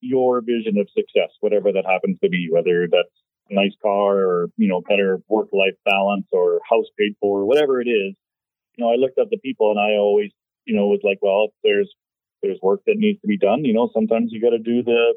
your 0.00 0.40
vision 0.40 0.78
of 0.78 0.88
success, 0.90 1.30
whatever 1.40 1.72
that 1.72 1.84
happens 1.84 2.18
to 2.22 2.28
be, 2.28 2.48
whether 2.50 2.86
that's 2.90 3.14
a 3.50 3.54
nice 3.54 3.74
car 3.82 4.18
or, 4.18 4.46
you 4.56 4.68
know, 4.68 4.80
better 4.88 5.20
work 5.28 5.48
life 5.52 5.74
balance 5.84 6.26
or 6.32 6.60
house 6.68 6.86
paid 6.98 7.14
for, 7.20 7.44
whatever 7.44 7.80
it 7.80 7.88
is. 7.88 8.14
You 8.76 8.84
know, 8.84 8.92
I 8.92 8.96
looked 8.96 9.18
at 9.18 9.30
the 9.30 9.38
people 9.38 9.70
and 9.70 9.80
I 9.80 9.98
always, 9.98 10.30
you 10.64 10.76
know, 10.76 10.86
was 10.86 11.00
like, 11.02 11.18
well, 11.20 11.46
if 11.46 11.50
there's, 11.64 11.92
there's 12.42 12.58
work 12.62 12.82
that 12.86 12.94
needs 12.96 13.20
to 13.22 13.26
be 13.26 13.38
done, 13.38 13.64
you 13.64 13.74
know, 13.74 13.90
sometimes 13.92 14.30
you 14.30 14.40
got 14.40 14.50
to 14.50 14.58
do 14.58 14.82
the, 14.84 15.14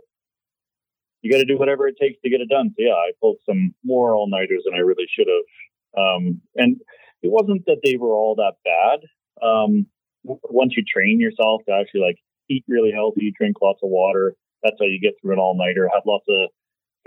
you 1.21 1.31
got 1.31 1.37
to 1.37 1.45
do 1.45 1.59
whatever 1.59 1.87
it 1.87 1.97
takes 2.01 2.19
to 2.21 2.29
get 2.29 2.41
it 2.41 2.49
done. 2.49 2.69
So 2.69 2.77
yeah, 2.79 2.93
I 2.93 3.11
pulled 3.21 3.37
some 3.45 3.75
more 3.83 4.15
all 4.15 4.27
nighters 4.27 4.63
than 4.65 4.73
I 4.73 4.79
really 4.79 5.05
should 5.13 5.27
have. 5.27 6.03
Um, 6.03 6.41
and 6.55 6.77
it 7.21 7.31
wasn't 7.31 7.65
that 7.67 7.81
they 7.83 7.97
were 7.97 8.13
all 8.13 8.35
that 8.35 8.53
bad. 8.65 9.01
Um, 9.45 9.85
once 10.23 10.73
you 10.75 10.83
train 10.83 11.19
yourself 11.19 11.61
to 11.67 11.73
actually 11.73 12.01
like 12.01 12.17
eat 12.49 12.63
really 12.67 12.91
healthy, 12.91 13.33
drink 13.37 13.57
lots 13.61 13.79
of 13.83 13.89
water, 13.89 14.35
that's 14.63 14.75
how 14.79 14.85
you 14.85 14.99
get 14.99 15.13
through 15.21 15.33
an 15.33 15.39
all 15.39 15.57
nighter. 15.57 15.89
Have 15.93 16.03
lots 16.05 16.25
of 16.29 16.49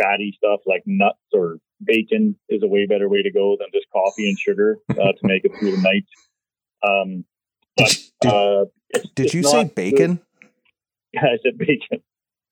fatty 0.01 0.35
stuff 0.37 0.61
like 0.67 0.83
nuts 0.87 1.19
or 1.33 1.59
bacon 1.83 2.37
is 2.49 2.63
a 2.63 2.67
way 2.67 2.87
better 2.87 3.09
way 3.09 3.23
to 3.23 3.31
go 3.31 3.57
than 3.59 3.69
just 3.73 3.87
coffee 3.93 4.29
and 4.29 4.39
sugar 4.39 4.79
uh, 4.91 4.95
to 4.95 5.19
make 5.23 5.45
it 5.45 5.53
through 5.59 5.77
the 5.77 5.83
night. 5.83 6.05
Um, 6.87 7.25
but, 7.77 7.97
did, 8.21 8.33
uh, 8.33 8.65
it's, 8.91 9.09
did 9.15 9.27
it's 9.27 9.35
you 9.35 9.43
say 9.43 9.65
bacon? 9.65 10.15
Good. 10.17 10.49
Yeah, 11.13 11.27
I 11.27 11.39
said 11.43 11.59
bacon. 11.59 12.03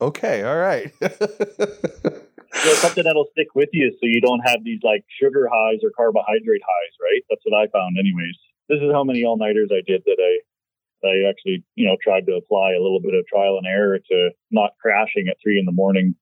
Okay, 0.01 0.43
all 0.43 0.57
right. 0.57 0.93
so 1.01 2.75
something 2.83 3.05
that'll 3.05 3.29
stick 3.33 3.55
with 3.55 3.69
you, 3.73 3.91
so 3.93 3.99
you 4.03 4.21
don't 4.21 4.41
have 4.41 4.65
these 4.65 4.81
like 4.83 5.05
sugar 5.21 5.49
highs 5.53 5.79
or 5.85 5.91
carbohydrate 5.97 6.63
highs, 6.63 6.95
right? 7.01 7.23
That's 7.31 7.43
what 7.45 7.57
I 7.57 7.67
found, 7.71 7.97
anyways. 7.99 8.35
This 8.69 8.79
is 8.83 8.93
how 8.93 9.05
many 9.05 9.25
all 9.25 9.37
nighters 9.37 9.71
I 9.71 9.83
did 9.87 10.03
that 10.07 10.17
I 10.19 10.39
I 11.05 11.29
actually, 11.29 11.65
you 11.75 11.87
know, 11.87 11.97
tried 12.03 12.27
to 12.27 12.39
apply 12.39 12.73
a 12.73 12.83
little 12.83 13.01
bit 13.01 13.15
of 13.15 13.27
trial 13.27 13.59
and 13.59 13.67
error 13.67 13.99
to 13.99 14.31
not 14.51 14.79
crashing 14.81 15.27
at 15.29 15.37
three 15.43 15.59
in 15.59 15.67
the 15.67 15.73
morning. 15.75 16.15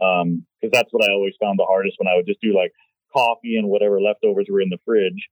Um, 0.00 0.46
cause 0.62 0.70
that's 0.72 0.88
what 0.92 1.04
I 1.04 1.12
always 1.12 1.34
found 1.40 1.58
the 1.58 1.68
hardest 1.68 1.96
when 1.98 2.08
I 2.08 2.16
would 2.16 2.26
just 2.26 2.40
do 2.40 2.56
like 2.56 2.72
coffee 3.12 3.56
and 3.56 3.68
whatever 3.68 4.00
leftovers 4.00 4.46
were 4.48 4.60
in 4.60 4.70
the 4.70 4.80
fridge. 4.84 5.28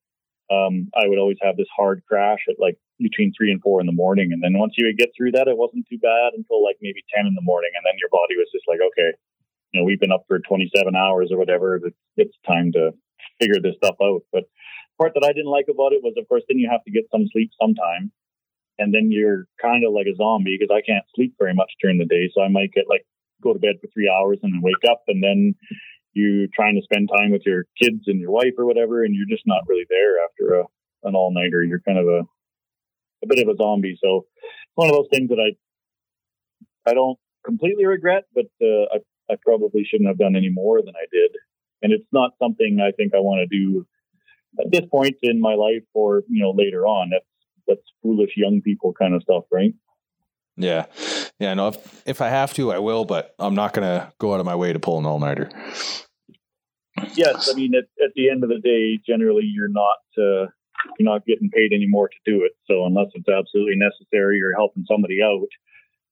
Um, 0.51 0.89
I 0.97 1.09
would 1.09 1.19
always 1.19 1.39
have 1.43 1.57
this 1.57 1.71
hard 1.75 2.03
crash 2.09 2.41
at 2.49 2.59
like 2.59 2.77
between 2.99 3.33
three 3.33 3.53
and 3.53 3.63
four 3.63 3.81
in 3.81 3.87
the 3.87 3.97
morning. 3.97 4.33
And 4.33 4.43
then 4.43 4.59
once 4.59 4.75
you 4.77 4.87
would 4.87 4.99
get 4.99 5.13
through 5.17 5.33
that, 5.33 5.49
it 5.49 5.57
wasn't 5.57 5.87
too 5.89 5.99
bad 5.99 6.35
until 6.35 6.65
like 6.65 6.77
maybe 6.81 7.05
10 7.15 7.27
in 7.27 7.35
the 7.35 7.45
morning. 7.45 7.71
And 7.77 7.85
then 7.87 8.01
your 8.01 8.11
body 8.11 8.35
was 8.37 8.51
just 8.53 8.67
like, 8.67 8.81
okay, 8.81 9.13
you 9.73 9.81
know, 9.81 9.85
we've 9.85 10.01
been 10.01 10.13
up 10.13 10.25
for 10.27 10.41
27 10.41 10.97
hours 10.97 11.31
or 11.31 11.39
whatever. 11.39 11.77
It's, 11.77 11.97
it's 12.17 12.37
time 12.47 12.73
to 12.73 12.93
figure 13.39 13.61
this 13.61 13.77
stuff 13.77 13.97
out. 14.03 14.25
But 14.33 14.45
part 14.97 15.13
that 15.15 15.25
I 15.25 15.33
didn't 15.33 15.53
like 15.53 15.69
about 15.69 15.93
it 15.93 16.03
was, 16.03 16.17
of 16.17 16.27
course, 16.29 16.43
then 16.49 16.59
you 16.59 16.69
have 16.73 16.83
to 16.85 16.91
get 16.91 17.05
some 17.13 17.29
sleep 17.31 17.53
sometime 17.61 18.11
and 18.79 18.95
then 18.95 19.11
you're 19.11 19.47
kind 19.61 19.85
of 19.85 19.93
like 19.93 20.07
a 20.07 20.17
zombie 20.17 20.57
because 20.59 20.75
I 20.75 20.83
can't 20.83 21.05
sleep 21.15 21.35
very 21.39 21.55
much 21.55 21.73
during 21.83 21.99
the 21.99 22.07
day. 22.07 22.31
So 22.33 22.43
I 22.43 22.49
might 22.49 22.73
get 22.73 22.89
like 22.89 23.05
go 23.43 23.53
to 23.53 23.59
bed 23.59 23.77
for 23.81 23.89
three 23.93 24.11
hours 24.11 24.39
and 24.43 24.53
then 24.53 24.63
wake 24.63 24.85
up, 24.91 25.03
and 25.09 25.23
then 25.23 25.55
you're 26.13 26.47
trying 26.55 26.77
to 26.77 26.83
spend 26.83 27.09
time 27.09 27.31
with 27.31 27.43
your 27.45 27.65
kids 27.81 28.05
and 28.07 28.21
your 28.21 28.31
wife 28.31 28.55
or 28.57 28.67
whatever, 28.67 29.05
and 29.05 29.15
you're 29.15 29.31
just 29.31 29.47
not 29.47 29.63
really 29.69 29.87
there 29.89 30.25
after 30.25 30.61
a, 30.61 30.65
an 31.09 31.15
all 31.15 31.33
nighter. 31.33 31.63
You're 31.63 31.81
kind 31.81 31.99
of 31.99 32.07
a 32.07 32.23
a 33.23 33.27
bit 33.27 33.41
of 33.41 33.53
a 33.53 33.57
zombie. 33.57 33.99
So 34.03 34.27
it's 34.39 34.77
one 34.77 34.89
of 34.89 34.95
those 34.95 35.09
things 35.13 35.29
that 35.31 35.41
I 35.41 35.57
I 36.91 36.95
don't 36.95 37.19
completely 37.45 37.87
regret, 37.87 38.25
but 38.35 38.47
uh, 38.63 38.87
I 38.95 38.99
I 39.33 39.37
probably 39.45 39.85
shouldn't 39.85 40.09
have 40.09 40.19
done 40.19 40.37
any 40.37 40.51
more 40.51 40.81
than 40.81 40.95
I 40.97 41.07
did, 41.13 41.33
and 41.83 41.93
it's 41.93 42.09
not 42.13 42.33
something 42.39 42.79
I 42.81 42.93
think 42.93 43.15
I 43.15 43.21
want 43.21 43.49
to 43.49 43.59
do 43.59 43.87
at 44.59 44.71
this 44.71 44.89
point 44.91 45.17
in 45.23 45.41
my 45.41 45.55
life 45.55 45.85
or 45.95 46.23
you 46.29 46.43
know 46.43 46.51
later 46.51 46.87
on. 46.87 47.13
That's 47.69 47.81
foolish 48.03 48.33
young 48.37 48.61
people 48.63 48.93
kind 48.99 49.15
of 49.15 49.23
stuff, 49.23 49.45
right? 49.53 49.75
Yeah, 50.57 50.87
yeah. 51.39 51.55
No, 51.55 51.69
if 51.69 52.03
if 52.07 52.21
I 52.21 52.29
have 52.29 52.53
to, 52.55 52.73
I 52.73 52.79
will, 52.79 53.05
but 53.05 53.35
I'm 53.39 53.55
not 53.55 53.73
going 53.73 53.87
to 53.87 54.13
go 54.19 54.35
out 54.35 54.41
of 54.41 54.47
my 54.47 54.57
way 54.57 54.73
to 54.73 54.81
pull 54.81 54.99
an 54.99 55.07
all 55.07 55.21
nighter. 55.21 55.51
Yes, 57.15 57.49
I 57.49 57.55
mean 57.55 57.75
at, 57.75 57.85
at 58.05 58.13
the 58.17 58.29
end 58.29 58.43
of 58.43 58.51
the 58.51 58.59
day, 58.59 58.99
generally 59.07 59.45
you're 59.45 59.69
not 59.69 59.99
uh, 60.17 60.51
you're 60.99 61.11
not 61.11 61.27
getting 61.27 61.51
paid 61.51 61.73
anymore 61.73 62.09
to 62.09 62.31
do 62.31 62.45
it. 62.45 62.53
So 62.67 62.87
unless 62.87 63.07
it's 63.15 63.29
absolutely 63.29 63.77
necessary, 63.77 64.39
you're 64.39 64.57
helping 64.57 64.85
somebody 64.91 65.19
out. 65.23 65.47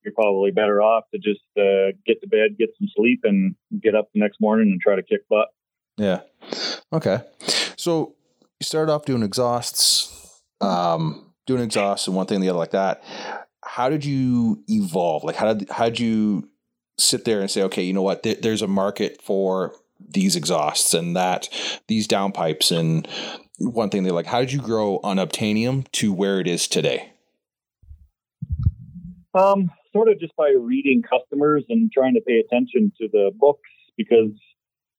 You're 0.05 0.15
probably 0.15 0.53
better 0.53 0.81
off 0.81 1.05
to 1.13 1.19
just 1.19 1.41
uh, 1.59 1.91
get 2.07 2.21
to 2.21 2.29
bed, 2.29 2.57
get 2.57 2.71
some 2.79 2.89
sleep, 2.95 3.21
and 3.25 3.57
get 3.83 3.97
up 3.97 4.09
the 4.15 4.21
next 4.21 4.41
morning 4.41 4.69
and 4.71 4.81
try 4.81 4.95
to 4.95 5.03
kick 5.03 5.29
butt. 5.29 5.49
Yeah. 5.97 6.21
Okay. 6.93 7.23
So 7.77 8.15
you 8.61 8.65
started 8.65 8.93
off 8.93 9.05
doing 9.05 9.25
exhausts. 9.25 10.41
Um, 10.61 11.26
doing 11.47 11.63
exhaust 11.63 12.07
and 12.07 12.17
one 12.17 12.27
thing 12.27 12.37
and 12.37 12.45
the 12.45 12.51
other 12.51 12.59
like 12.59 12.73
that. 12.73 13.03
How 13.65 13.89
did 13.89 14.05
you 14.05 14.63
evolve? 14.69 15.25
Like 15.25 15.37
how 15.37 15.55
did 15.55 15.71
how 15.71 15.87
did 15.87 16.01
you 16.01 16.49
sit 16.99 17.25
there 17.25 17.41
and 17.41 17.51
say, 17.51 17.63
okay, 17.63 17.83
you 17.83 17.93
know 17.93 18.03
what, 18.03 18.23
th- 18.23 18.41
there's 18.41 18.63
a 18.63 18.69
market 18.69 19.21
for 19.23 19.75
these 20.01 20.37
exhausts 20.37 20.95
and 20.95 21.17
that 21.17 21.49
these 21.89 22.07
downpipes 22.09 22.77
and 22.77 23.07
one 23.59 23.91
thing 23.91 24.03
they 24.03 24.11
like. 24.11 24.27
How 24.27 24.41
did 24.41 24.53
you 24.53 24.61
grow 24.61 25.01
Unobtainium 25.03 25.91
to 25.93 26.13
where 26.13 26.41
it 26.41 26.47
is 26.47 26.69
today? 26.69 27.13
Um, 29.35 29.71
sort 29.93 30.09
of 30.09 30.19
just 30.19 30.35
by 30.37 30.51
reading 30.59 31.03
customers 31.03 31.65
and 31.69 31.91
trying 31.93 32.15
to 32.15 32.21
pay 32.21 32.39
attention 32.39 32.93
to 33.01 33.09
the 33.13 33.31
books 33.35 33.69
because 33.97 34.31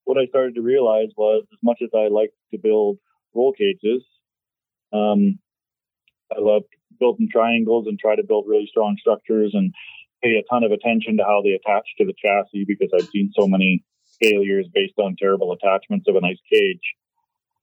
what 0.04 0.18
I 0.18 0.26
started 0.26 0.54
to 0.54 0.62
realize 0.62 1.08
was 1.16 1.44
as 1.52 1.58
much 1.62 1.78
as 1.82 1.90
I 1.94 2.08
like 2.08 2.32
to 2.52 2.58
build 2.58 2.98
roll 3.34 3.52
cages, 3.52 4.02
um, 4.92 5.38
I 6.32 6.40
love 6.40 6.62
building 6.98 7.28
triangles 7.30 7.86
and 7.86 7.98
try 7.98 8.16
to 8.16 8.24
build 8.26 8.46
really 8.48 8.66
strong 8.68 8.96
structures 9.00 9.52
and 9.54 9.72
pay 10.22 10.36
a 10.36 10.42
ton 10.50 10.64
of 10.64 10.72
attention 10.72 11.16
to 11.16 11.24
how 11.24 11.42
they 11.42 11.50
attach 11.52 11.86
to 11.98 12.04
the 12.04 12.14
chassis 12.18 12.64
because 12.66 12.90
I've 12.92 13.08
seen 13.08 13.30
so 13.38 13.46
many 13.46 13.84
failures 14.20 14.66
based 14.72 14.98
on 14.98 15.16
terrible 15.18 15.52
attachments 15.52 16.06
of 16.08 16.16
a 16.16 16.20
nice 16.20 16.40
cage. 16.52 16.82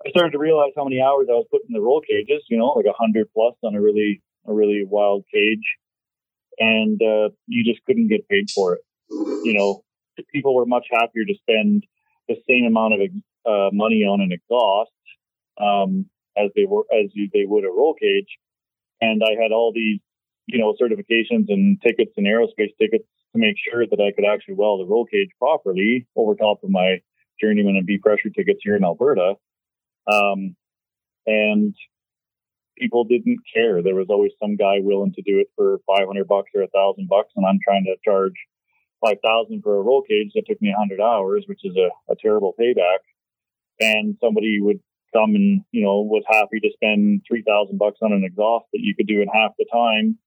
I 0.05 0.09
started 0.09 0.31
to 0.31 0.39
realize 0.39 0.71
how 0.75 0.83
many 0.83 1.01
hours 1.01 1.27
I 1.29 1.33
was 1.33 1.47
putting 1.51 1.67
in 1.69 1.73
the 1.73 1.81
roll 1.81 2.01
cages, 2.01 2.43
you 2.49 2.57
know, 2.57 2.67
like 2.67 2.85
a 2.85 2.97
hundred 2.97 3.27
plus 3.33 3.55
on 3.63 3.75
a 3.75 3.81
really, 3.81 4.21
a 4.47 4.53
really 4.53 4.83
wild 4.87 5.25
cage. 5.33 5.65
And, 6.57 7.01
uh, 7.01 7.29
you 7.47 7.63
just 7.65 7.83
couldn't 7.85 8.07
get 8.07 8.27
paid 8.29 8.49
for 8.51 8.75
it. 8.75 8.81
You 9.09 9.53
know, 9.53 9.83
people 10.31 10.55
were 10.55 10.65
much 10.65 10.87
happier 10.91 11.25
to 11.25 11.35
spend 11.41 11.85
the 12.29 12.35
same 12.47 12.65
amount 12.65 12.93
of, 12.93 12.99
uh, 13.45 13.69
money 13.73 14.03
on 14.03 14.21
an 14.21 14.31
exhaust, 14.31 14.91
um, 15.59 16.05
as 16.37 16.51
they 16.55 16.65
were, 16.65 16.85
as 16.93 17.11
you, 17.13 17.29
they 17.33 17.45
would 17.45 17.65
a 17.65 17.67
roll 17.67 17.93
cage 17.93 18.37
and 19.01 19.21
I 19.23 19.41
had 19.41 19.51
all 19.51 19.71
these, 19.73 19.99
you 20.47 20.59
know, 20.59 20.73
certifications 20.81 21.45
and 21.49 21.81
tickets 21.81 22.13
and 22.17 22.27
aerospace 22.27 22.73
tickets 22.79 23.05
to 23.33 23.39
make 23.39 23.55
sure 23.57 23.85
that 23.85 23.99
I 23.99 24.11
could 24.15 24.25
actually 24.25 24.55
weld 24.55 24.81
a 24.81 24.89
roll 24.89 25.05
cage 25.05 25.29
properly 25.39 26.07
over 26.15 26.35
top 26.35 26.63
of 26.63 26.69
my 26.69 26.97
journeyman 27.41 27.75
and 27.75 27.85
B 27.85 27.97
pressure 27.97 28.29
tickets 28.29 28.59
here 28.63 28.75
in 28.75 28.83
Alberta. 28.83 29.35
Um, 30.11 30.55
and 31.25 31.75
people 32.77 33.03
didn't 33.03 33.39
care. 33.53 33.81
There 33.81 33.95
was 33.95 34.07
always 34.09 34.31
some 34.41 34.55
guy 34.55 34.77
willing 34.79 35.13
to 35.13 35.21
do 35.21 35.39
it 35.39 35.47
for 35.55 35.79
500 35.87 36.27
bucks 36.27 36.51
or 36.55 36.63
a 36.63 36.67
thousand 36.67 37.07
bucks. 37.09 37.33
And 37.35 37.45
I'm 37.45 37.59
trying 37.63 37.85
to 37.85 37.95
charge 38.03 38.33
5,000 39.01 39.61
for 39.61 39.77
a 39.77 39.81
roll 39.81 40.01
cage 40.01 40.31
that 40.35 40.43
took 40.47 40.61
me 40.61 40.73
100 40.75 41.01
hours, 41.01 41.45
which 41.47 41.61
is 41.63 41.75
a, 41.75 41.89
a 42.11 42.15
terrible 42.15 42.55
payback. 42.59 42.99
And 43.79 44.15
somebody 44.21 44.59
would 44.61 44.79
come 45.15 45.35
and, 45.35 45.61
you 45.71 45.83
know, 45.83 46.01
was 46.01 46.23
happy 46.27 46.59
to 46.59 46.69
spend 46.73 47.21
3,000 47.27 47.77
bucks 47.77 47.99
on 48.01 48.11
an 48.11 48.23
exhaust 48.25 48.65
that 48.73 48.81
you 48.81 48.95
could 48.95 49.07
do 49.07 49.21
in 49.21 49.27
half 49.27 49.51
the 49.57 49.65
time. 49.71 50.17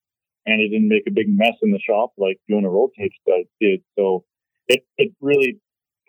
And 0.46 0.60
it 0.62 0.68
didn't 0.68 0.88
make 0.88 1.04
a 1.06 1.12
big 1.12 1.28
mess 1.28 1.54
in 1.62 1.72
the 1.72 1.80
shop 1.80 2.12
like 2.16 2.40
doing 2.48 2.64
a 2.64 2.70
roll 2.70 2.90
cage 2.96 3.12
did. 3.60 3.80
So 3.98 4.24
it, 4.66 4.80
it 4.96 5.12
really 5.20 5.60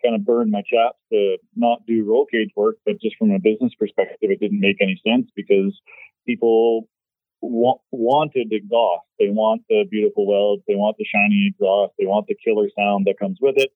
kind 0.02 0.14
of 0.14 0.24
burned 0.24 0.50
my 0.50 0.62
chaps 0.62 0.98
to 1.12 1.36
not 1.54 1.84
do 1.86 2.04
roll 2.04 2.24
cage 2.24 2.50
work, 2.56 2.76
but 2.86 3.00
just 3.00 3.16
from 3.18 3.32
a 3.32 3.38
business 3.38 3.72
perspective, 3.78 4.30
it 4.30 4.40
didn't 4.40 4.60
make 4.60 4.78
any 4.80 5.00
sense 5.06 5.28
because 5.36 5.78
people 6.26 6.88
wa- 7.42 7.80
wanted 7.90 8.48
exhaust. 8.50 9.06
They 9.18 9.28
want 9.28 9.62
the 9.68 9.84
beautiful 9.90 10.26
welds. 10.26 10.62
They 10.66 10.74
want 10.74 10.96
the 10.96 11.04
shiny 11.04 11.52
exhaust. 11.52 11.94
They 11.98 12.06
want 12.06 12.26
the 12.26 12.36
killer 12.42 12.68
sound 12.76 13.06
that 13.06 13.18
comes 13.18 13.38
with 13.40 13.56
it. 13.58 13.70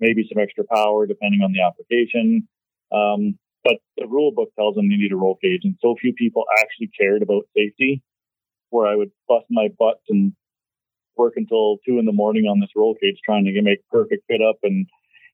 Maybe 0.00 0.28
some 0.30 0.42
extra 0.42 0.64
power 0.64 1.06
depending 1.06 1.42
on 1.42 1.52
the 1.52 1.62
application. 1.62 2.48
Um, 2.92 3.38
but 3.64 3.76
the 3.96 4.06
rule 4.06 4.32
book 4.34 4.50
tells 4.58 4.74
them 4.74 4.88
they 4.88 4.96
need 4.96 5.12
a 5.12 5.16
roll 5.16 5.36
cage, 5.42 5.62
and 5.64 5.76
so 5.80 5.94
few 6.00 6.12
people 6.14 6.44
actually 6.60 6.90
cared 6.98 7.22
about 7.22 7.44
safety. 7.56 8.02
Where 8.70 8.86
I 8.86 8.94
would 8.94 9.10
bust 9.26 9.46
my 9.50 9.68
butt 9.78 9.98
and 10.08 10.32
work 11.16 11.32
until 11.36 11.78
two 11.84 11.98
in 11.98 12.06
the 12.06 12.12
morning 12.12 12.44
on 12.44 12.60
this 12.60 12.70
roll 12.76 12.94
cage, 12.94 13.18
trying 13.24 13.44
to 13.44 13.62
make 13.62 13.86
perfect 13.90 14.24
fit 14.28 14.40
up 14.40 14.56
and 14.62 14.86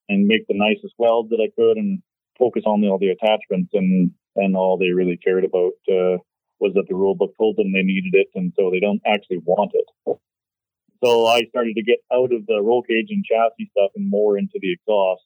and 0.08 0.26
make 0.26 0.46
the 0.46 0.56
nicest 0.56 0.94
weld 0.98 1.30
that 1.30 1.42
I 1.42 1.50
could, 1.54 1.76
and 1.76 2.02
focus 2.38 2.62
on 2.66 2.84
all 2.84 2.98
the 2.98 3.10
attachments. 3.10 3.70
And 3.74 4.12
and 4.36 4.56
all 4.56 4.78
they 4.78 4.90
really 4.90 5.18
cared 5.22 5.44
about 5.44 5.76
uh, 5.88 6.18
was 6.60 6.72
that 6.74 6.86
the 6.88 6.94
rule 6.94 7.14
book 7.14 7.34
told 7.38 7.56
them 7.56 7.72
they 7.72 7.82
needed 7.82 8.14
it, 8.14 8.28
and 8.34 8.52
so 8.56 8.70
they 8.70 8.80
don't 8.80 9.02
actually 9.06 9.38
want 9.44 9.72
it. 9.74 10.18
So 11.04 11.26
I 11.26 11.42
started 11.50 11.74
to 11.76 11.82
get 11.82 11.98
out 12.12 12.32
of 12.32 12.46
the 12.46 12.60
roll 12.62 12.82
cage 12.82 13.08
and 13.10 13.24
chassis 13.24 13.70
stuff 13.70 13.90
and 13.96 14.08
more 14.08 14.38
into 14.38 14.58
the 14.60 14.72
exhaust, 14.72 15.22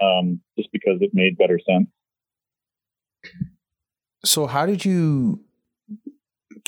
um, 0.00 0.40
just 0.56 0.70
because 0.72 0.98
it 1.00 1.10
made 1.12 1.36
better 1.36 1.58
sense. 1.58 1.88
So 4.24 4.46
how 4.46 4.66
did 4.66 4.84
you? 4.84 5.40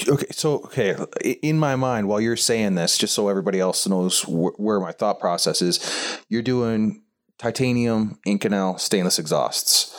Okay, 0.09 0.27
so 0.31 0.55
okay, 0.65 0.97
in 1.43 1.59
my 1.59 1.77
mind, 1.77 2.09
while 2.09 2.21
you're 2.21 2.37
saying 2.37 2.77
this, 2.77 2.97
just 2.97 3.15
so 3.15 3.29
everybody 3.29 3.61
else 3.61 3.87
knows 3.87 4.23
wh- 4.23 4.59
where 4.59 4.81
my 4.81 4.93
thought 4.93 5.21
process 5.21 5.61
is, 5.61 6.19
you're 6.29 6.43
doing 6.43 7.03
titanium, 7.39 8.19
Inconel, 8.27 8.81
stainless 8.81 9.19
exhausts 9.19 9.95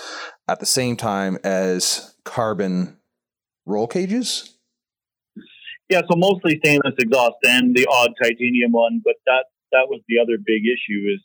at 0.47 0.59
the 0.59 0.65
same 0.65 0.97
time 0.97 1.37
as 1.43 2.15
carbon 2.23 2.97
roll 3.65 3.87
cages. 3.87 4.57
Yeah, 5.89 6.01
so 6.09 6.15
mostly 6.15 6.57
stainless 6.63 6.95
exhaust 6.97 7.37
and 7.43 7.75
the 7.75 7.85
odd 7.91 8.11
titanium 8.21 8.71
one, 8.71 9.01
but 9.03 9.15
that 9.27 9.45
that 9.71 9.87
was 9.89 10.01
the 10.07 10.17
other 10.19 10.37
big 10.43 10.63
issue 10.65 11.05
is 11.13 11.21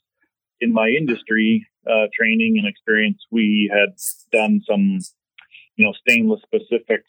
in 0.60 0.72
my 0.72 0.88
industry 0.88 1.66
uh, 1.88 2.06
training 2.16 2.56
and 2.58 2.66
experience, 2.66 3.18
we 3.30 3.70
had 3.72 3.96
done 4.32 4.60
some, 4.68 4.98
you 5.78 5.86
know, 5.86 5.94
stainless 6.06 6.42
specific 6.42 7.04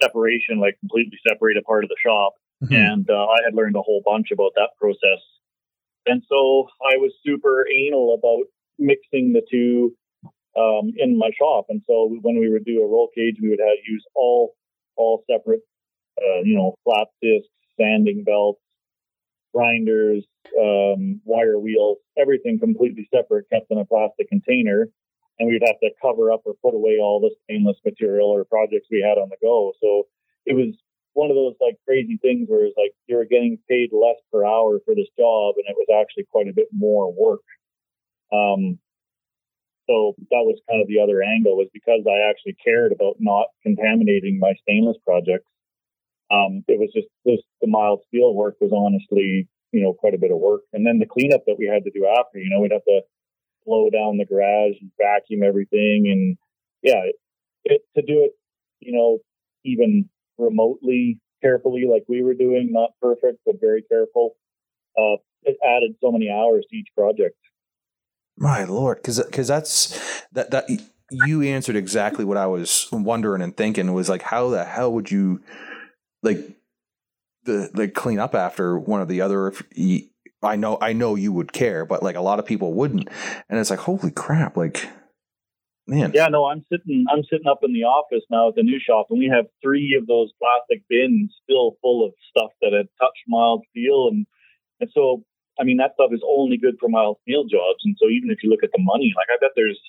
separation, 0.00 0.60
like 0.60 0.78
completely 0.80 1.18
separate 1.28 1.58
a 1.58 1.62
part 1.62 1.84
of 1.84 1.90
the 1.90 1.96
shop. 2.02 2.34
Mm-hmm. 2.62 2.74
And 2.74 3.10
uh, 3.10 3.26
I 3.26 3.38
had 3.44 3.54
learned 3.54 3.76
a 3.76 3.82
whole 3.82 4.00
bunch 4.04 4.28
about 4.32 4.52
that 4.56 4.70
process. 4.80 5.20
And 6.06 6.22
so 6.28 6.68
I 6.80 6.96
was 6.96 7.12
super 7.26 7.66
anal 7.68 8.14
about 8.14 8.46
mixing 8.78 9.34
the 9.34 9.42
two 9.50 9.94
um, 10.56 10.92
in 10.96 11.18
my 11.18 11.30
shop. 11.36 11.66
And 11.68 11.82
so 11.86 12.16
when 12.22 12.38
we 12.38 12.48
would 12.48 12.64
do 12.64 12.82
a 12.82 12.88
roll 12.88 13.08
cage, 13.14 13.36
we 13.42 13.50
would 13.50 13.60
have 13.60 13.76
use 13.86 14.04
all 14.14 14.54
all 14.96 15.24
separate, 15.30 15.60
uh, 16.18 16.42
you 16.44 16.54
know, 16.54 16.74
flat 16.84 17.08
discs, 17.22 17.48
sanding 17.78 18.22
belts, 18.24 18.60
grinders, 19.54 20.24
um, 20.58 21.20
wire 21.24 21.58
wheels, 21.58 21.98
everything 22.18 22.58
completely 22.58 23.08
separate, 23.14 23.46
kept 23.50 23.70
in 23.70 23.78
a 23.78 23.84
plastic 23.84 24.28
container. 24.28 24.88
And 25.40 25.48
we'd 25.48 25.64
have 25.64 25.80
to 25.80 25.88
cover 26.04 26.30
up 26.30 26.44
or 26.44 26.52
put 26.60 26.76
away 26.76 27.00
all 27.00 27.18
the 27.18 27.32
stainless 27.48 27.80
material 27.80 28.28
or 28.28 28.44
projects 28.44 28.92
we 28.92 29.00
had 29.00 29.16
on 29.16 29.30
the 29.32 29.40
go. 29.40 29.72
So 29.80 30.04
it 30.44 30.52
was 30.52 30.76
one 31.14 31.30
of 31.30 31.36
those 31.36 31.56
like 31.64 31.80
crazy 31.88 32.20
things 32.20 32.44
where 32.46 32.66
it's 32.66 32.76
like 32.76 32.92
you're 33.08 33.24
getting 33.24 33.56
paid 33.64 33.88
less 33.90 34.20
per 34.30 34.44
hour 34.44 34.78
for 34.84 34.94
this 34.94 35.08
job, 35.18 35.56
and 35.56 35.64
it 35.64 35.80
was 35.80 35.88
actually 35.88 36.28
quite 36.30 36.46
a 36.46 36.52
bit 36.54 36.68
more 36.76 37.08
work. 37.08 37.40
Um, 38.30 38.78
so 39.88 40.14
that 40.30 40.46
was 40.46 40.60
kind 40.70 40.80
of 40.80 40.86
the 40.86 41.00
other 41.02 41.18
angle 41.18 41.56
was 41.56 41.72
because 41.72 42.06
I 42.06 42.28
actually 42.28 42.54
cared 42.62 42.92
about 42.92 43.16
not 43.18 43.46
contaminating 43.64 44.38
my 44.38 44.52
stainless 44.62 44.98
projects. 45.04 45.48
Um, 46.30 46.62
it 46.68 46.78
was 46.78 46.92
just 46.94 47.08
this, 47.24 47.40
the 47.60 47.66
mild 47.66 48.04
steel 48.06 48.34
work 48.34 48.54
was 48.60 48.70
honestly, 48.70 49.48
you 49.72 49.82
know, 49.82 49.92
quite 49.92 50.14
a 50.14 50.22
bit 50.22 50.30
of 50.30 50.38
work. 50.38 50.62
And 50.72 50.86
then 50.86 51.00
the 51.00 51.10
cleanup 51.10 51.42
that 51.48 51.58
we 51.58 51.66
had 51.66 51.82
to 51.82 51.90
do 51.90 52.06
after, 52.06 52.38
you 52.38 52.50
know, 52.50 52.60
we'd 52.60 52.70
have 52.70 52.86
to 52.86 53.00
blow 53.70 53.88
down 53.88 54.18
the 54.18 54.24
garage 54.24 54.74
and 54.80 54.90
vacuum 54.98 55.42
everything. 55.46 56.08
And 56.10 56.36
yeah, 56.82 57.04
it, 57.04 57.16
it, 57.64 57.82
to 57.96 58.02
do 58.02 58.24
it, 58.24 58.32
you 58.80 58.92
know, 58.92 59.18
even 59.64 60.08
remotely 60.38 61.20
carefully 61.40 61.84
like 61.90 62.02
we 62.08 62.22
were 62.22 62.34
doing, 62.34 62.70
not 62.72 62.90
perfect, 63.00 63.38
but 63.46 63.56
very 63.60 63.82
careful. 63.82 64.36
Uh, 64.98 65.16
it 65.42 65.56
added 65.64 65.94
so 66.00 66.10
many 66.10 66.28
hours 66.28 66.66
to 66.68 66.76
each 66.76 66.88
project. 66.96 67.36
My 68.36 68.64
lord, 68.64 68.98
because 68.98 69.22
because 69.22 69.48
that's 69.48 70.24
that 70.32 70.50
that 70.50 70.68
you 71.10 71.42
answered 71.42 71.76
exactly 71.76 72.24
what 72.24 72.36
I 72.36 72.46
was 72.46 72.88
wondering 72.90 73.42
and 73.42 73.56
thinking 73.56 73.92
was 73.92 74.08
like, 74.08 74.22
how 74.22 74.48
the 74.48 74.64
hell 74.64 74.92
would 74.92 75.10
you 75.10 75.42
like 76.22 76.38
the 77.44 77.70
like 77.74 77.94
clean 77.94 78.18
up 78.18 78.34
after 78.34 78.78
one 78.78 79.00
of 79.00 79.08
the 79.08 79.20
other? 79.20 79.52
I 80.42 80.56
know 80.56 80.78
I 80.80 80.92
know 80.92 81.14
you 81.14 81.32
would 81.32 81.52
care, 81.52 81.84
but 81.84 82.02
like 82.02 82.16
a 82.16 82.22
lot 82.22 82.38
of 82.38 82.46
people 82.46 82.72
wouldn't, 82.72 83.08
and 83.48 83.58
it's 83.58 83.70
like, 83.70 83.80
holy 83.80 84.10
crap, 84.10 84.56
like 84.56 84.88
man. 85.86 86.12
Yeah, 86.14 86.28
no, 86.28 86.46
I'm 86.46 86.64
sitting 86.72 87.04
I'm 87.10 87.24
sitting 87.24 87.46
up 87.46 87.60
in 87.62 87.72
the 87.72 87.84
office 87.84 88.24
now 88.30 88.48
at 88.48 88.54
the 88.54 88.62
new 88.62 88.80
shop, 88.80 89.06
and 89.10 89.18
we 89.18 89.30
have 89.34 89.46
three 89.62 89.96
of 90.00 90.06
those 90.06 90.30
plastic 90.40 90.84
bins 90.88 91.34
still 91.44 91.76
full 91.82 92.06
of 92.06 92.12
stuff 92.30 92.50
that 92.62 92.72
had 92.72 92.86
touched 92.98 93.24
mild 93.28 93.64
steel, 93.70 94.08
and 94.08 94.26
and 94.80 94.90
so 94.94 95.24
I 95.60 95.64
mean, 95.64 95.76
that 95.76 95.92
stuff 95.92 96.08
is 96.16 96.24
only 96.24 96.56
good 96.56 96.80
for 96.80 96.88
mild 96.88 97.18
steel 97.20 97.44
jobs. 97.44 97.84
And 97.84 97.94
so 98.00 98.08
even 98.08 98.30
if 98.30 98.40
you 98.42 98.48
look 98.48 98.64
at 98.64 98.72
the 98.72 98.80
money, 98.80 99.12
like 99.12 99.28
I 99.28 99.36
bet 99.36 99.52
there's 99.54 99.80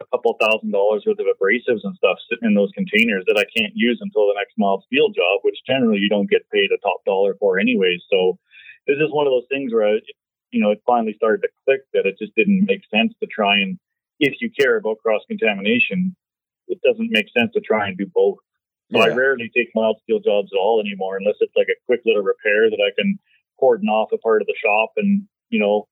a 0.00 0.06
couple 0.14 0.38
thousand 0.38 0.70
dollars 0.70 1.02
worth 1.02 1.18
of 1.18 1.26
abrasives 1.26 1.82
and 1.82 1.96
stuff 1.98 2.22
sitting 2.30 2.46
in 2.46 2.54
those 2.54 2.70
containers 2.70 3.26
that 3.26 3.34
I 3.34 3.42
can't 3.50 3.74
use 3.74 3.98
until 3.98 4.30
the 4.30 4.38
next 4.38 4.54
mild 4.54 4.86
steel 4.86 5.10
job, 5.10 5.42
which 5.42 5.58
generally 5.66 5.98
you 5.98 6.08
don't 6.08 6.30
get 6.30 6.46
paid 6.54 6.70
a 6.70 6.78
top 6.78 7.02
dollar 7.04 7.34
for 7.40 7.58
anyways. 7.58 8.06
So 8.06 8.38
it's 8.88 9.00
just 9.00 9.14
one 9.14 9.26
of 9.26 9.32
those 9.32 9.46
things 9.48 9.72
where, 9.72 9.86
I, 9.86 9.98
you 10.50 10.60
know, 10.60 10.70
it 10.70 10.82
finally 10.86 11.14
started 11.14 11.42
to 11.42 11.48
click 11.64 11.82
that 11.92 12.06
it 12.06 12.16
just 12.18 12.34
didn't 12.34 12.66
make 12.66 12.82
sense 12.92 13.12
to 13.20 13.26
try 13.26 13.60
and, 13.60 13.78
if 14.18 14.34
you 14.40 14.50
care 14.50 14.76
about 14.76 14.98
cross 14.98 15.22
contamination, 15.28 16.16
it 16.66 16.80
doesn't 16.82 17.10
make 17.10 17.26
sense 17.36 17.52
to 17.54 17.60
try 17.60 17.86
and 17.86 17.96
do 17.96 18.06
both. 18.12 18.38
So 18.90 18.98
yeah. 18.98 19.12
I 19.12 19.14
rarely 19.14 19.50
take 19.54 19.68
mild 19.74 20.00
steel 20.02 20.18
jobs 20.18 20.50
at 20.52 20.58
all 20.58 20.80
anymore, 20.80 21.18
unless 21.18 21.36
it's 21.40 21.54
like 21.54 21.68
a 21.68 21.78
quick 21.86 22.00
little 22.04 22.22
repair 22.22 22.70
that 22.70 22.80
I 22.80 22.90
can 22.98 23.18
cordon 23.60 23.88
off 23.88 24.10
a 24.12 24.18
part 24.18 24.40
of 24.40 24.46
the 24.46 24.56
shop 24.56 24.90
and, 24.96 25.28
you 25.50 25.60
know, 25.60 25.86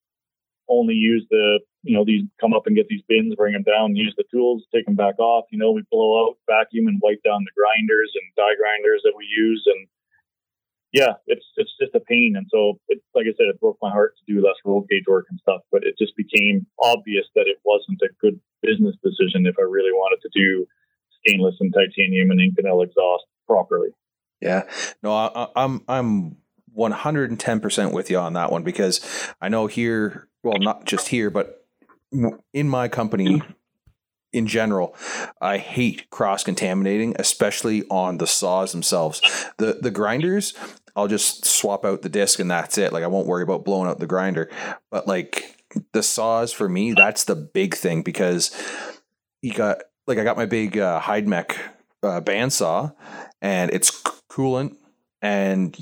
only 0.68 0.94
use 0.94 1.24
the, 1.30 1.60
you 1.82 1.94
know, 1.94 2.04
these 2.04 2.24
come 2.40 2.52
up 2.52 2.66
and 2.66 2.74
get 2.74 2.88
these 2.88 3.04
bins, 3.06 3.34
bring 3.36 3.52
them 3.52 3.62
down, 3.62 3.94
use 3.94 4.14
the 4.16 4.24
tools, 4.32 4.64
take 4.74 4.86
them 4.86 4.96
back 4.96 5.18
off. 5.20 5.44
You 5.52 5.58
know, 5.58 5.70
we 5.70 5.84
blow 5.90 6.26
out, 6.26 6.36
vacuum, 6.50 6.88
and 6.88 7.00
wipe 7.02 7.22
down 7.22 7.44
the 7.44 7.54
grinders 7.54 8.10
and 8.14 8.24
die 8.34 8.56
grinders 8.58 9.02
that 9.04 9.14
we 9.16 9.28
use. 9.30 9.62
And 9.66 9.86
yeah, 10.96 11.20
it's 11.26 11.44
it's 11.56 11.72
just 11.78 11.94
a 11.94 12.00
pain. 12.00 12.34
And 12.36 12.46
so, 12.50 12.80
it, 12.88 13.02
like 13.14 13.26
I 13.26 13.36
said, 13.36 13.52
it 13.52 13.60
broke 13.60 13.76
my 13.82 13.90
heart 13.90 14.14
to 14.16 14.32
do 14.32 14.40
less 14.40 14.54
roll 14.64 14.82
cage 14.90 15.04
work 15.06 15.26
and 15.28 15.38
stuff. 15.40 15.60
But 15.70 15.84
it 15.84 15.94
just 15.98 16.16
became 16.16 16.66
obvious 16.82 17.26
that 17.34 17.44
it 17.46 17.58
wasn't 17.66 18.00
a 18.00 18.08
good 18.18 18.40
business 18.62 18.96
decision 19.04 19.44
if 19.44 19.56
I 19.58 19.62
really 19.62 19.92
wanted 19.92 20.22
to 20.22 20.30
do 20.32 20.66
stainless 21.20 21.56
and 21.60 21.74
titanium 21.74 22.30
and 22.30 22.40
Inconel 22.40 22.82
exhaust 22.82 23.24
properly. 23.46 23.90
Yeah, 24.40 24.62
no, 25.02 25.12
I, 25.12 25.48
I'm 25.54 25.82
I'm 25.86 26.38
110% 26.74 27.92
with 27.92 28.10
you 28.10 28.18
on 28.18 28.32
that 28.32 28.50
one 28.50 28.62
because 28.62 29.34
I 29.38 29.50
know 29.50 29.66
here, 29.66 30.28
well, 30.42 30.58
not 30.58 30.86
just 30.86 31.08
here, 31.08 31.28
but 31.28 31.62
in 32.54 32.70
my 32.70 32.88
company 32.88 33.42
in 34.32 34.46
general, 34.46 34.94
I 35.42 35.58
hate 35.58 36.08
cross 36.08 36.42
contaminating, 36.42 37.16
especially 37.18 37.84
on 37.90 38.16
the 38.16 38.26
saws 38.26 38.72
themselves. 38.72 39.20
The 39.58 39.78
the 39.80 39.90
grinders, 39.90 40.54
I'll 40.96 41.08
just 41.08 41.44
swap 41.44 41.84
out 41.84 42.02
the 42.02 42.08
disc 42.08 42.38
and 42.38 42.50
that's 42.50 42.78
it. 42.78 42.92
Like 42.92 43.04
I 43.04 43.08
won't 43.08 43.26
worry 43.26 43.42
about 43.42 43.64
blowing 43.64 43.88
out 43.88 44.00
the 44.00 44.06
grinder. 44.06 44.50
But 44.90 45.06
like 45.06 45.56
the 45.92 46.02
saws 46.02 46.52
for 46.52 46.68
me, 46.68 46.94
that's 46.94 47.24
the 47.24 47.36
big 47.36 47.74
thing 47.74 48.02
because 48.02 48.50
you 49.42 49.52
got 49.52 49.82
like 50.06 50.18
I 50.18 50.24
got 50.24 50.36
my 50.36 50.46
big 50.46 50.78
uh, 50.78 51.00
Hydmech 51.00 51.56
uh, 52.02 52.20
bandsaw 52.22 52.94
and 53.42 53.70
it's 53.72 54.02
coolant 54.30 54.76
and 55.20 55.76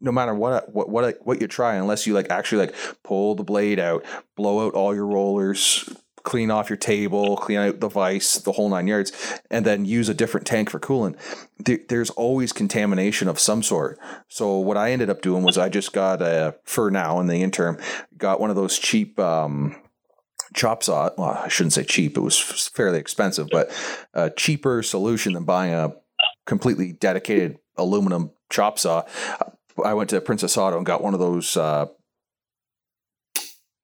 no 0.00 0.12
matter 0.12 0.34
what 0.34 0.72
what 0.72 0.88
what 0.88 1.18
what 1.26 1.40
you 1.40 1.48
try, 1.48 1.74
unless 1.74 2.06
you 2.06 2.14
like 2.14 2.30
actually 2.30 2.66
like 2.66 2.74
pull 3.02 3.34
the 3.34 3.44
blade 3.44 3.80
out, 3.80 4.04
blow 4.36 4.66
out 4.66 4.74
all 4.74 4.94
your 4.94 5.06
rollers, 5.06 5.88
clean 6.24 6.50
off 6.50 6.68
your 6.68 6.76
table, 6.76 7.36
clean 7.36 7.58
out 7.58 7.80
the 7.80 7.88
vise, 7.88 8.42
the 8.42 8.52
whole 8.52 8.68
nine 8.68 8.86
yards, 8.86 9.12
and 9.50 9.64
then 9.64 9.84
use 9.84 10.08
a 10.08 10.14
different 10.14 10.46
tank 10.46 10.70
for 10.70 10.80
coolant, 10.80 11.16
there, 11.58 11.78
there's 11.88 12.10
always 12.10 12.52
contamination 12.52 13.28
of 13.28 13.38
some 13.38 13.62
sort. 13.62 13.98
So 14.28 14.58
what 14.58 14.76
I 14.76 14.90
ended 14.90 15.10
up 15.10 15.22
doing 15.22 15.44
was 15.44 15.56
I 15.56 15.68
just 15.68 15.92
got 15.92 16.22
a 16.22 16.56
for 16.64 16.90
now 16.90 17.20
in 17.20 17.26
the 17.26 17.42
interim 17.42 17.78
got 18.16 18.40
one 18.40 18.50
of 18.50 18.56
those 18.56 18.78
cheap. 18.78 19.18
Um, 19.20 19.76
chop 20.54 20.82
saw. 20.82 21.10
Well, 21.18 21.40
I 21.44 21.48
shouldn't 21.48 21.74
say 21.74 21.84
cheap. 21.84 22.16
It 22.16 22.20
was 22.20 22.40
fairly 22.74 22.98
expensive, 22.98 23.48
but 23.50 23.70
a 24.14 24.30
cheaper 24.30 24.82
solution 24.82 25.34
than 25.34 25.44
buying 25.44 25.74
a 25.74 25.94
completely 26.46 26.92
dedicated 26.92 27.58
aluminum 27.76 28.30
chop 28.50 28.78
saw. 28.78 29.02
I 29.84 29.94
went 29.94 30.10
to 30.10 30.20
Princess 30.20 30.56
Auto 30.56 30.76
and 30.76 30.86
got 30.86 31.02
one 31.02 31.14
of 31.14 31.20
those. 31.20 31.56
Uh, 31.56 31.86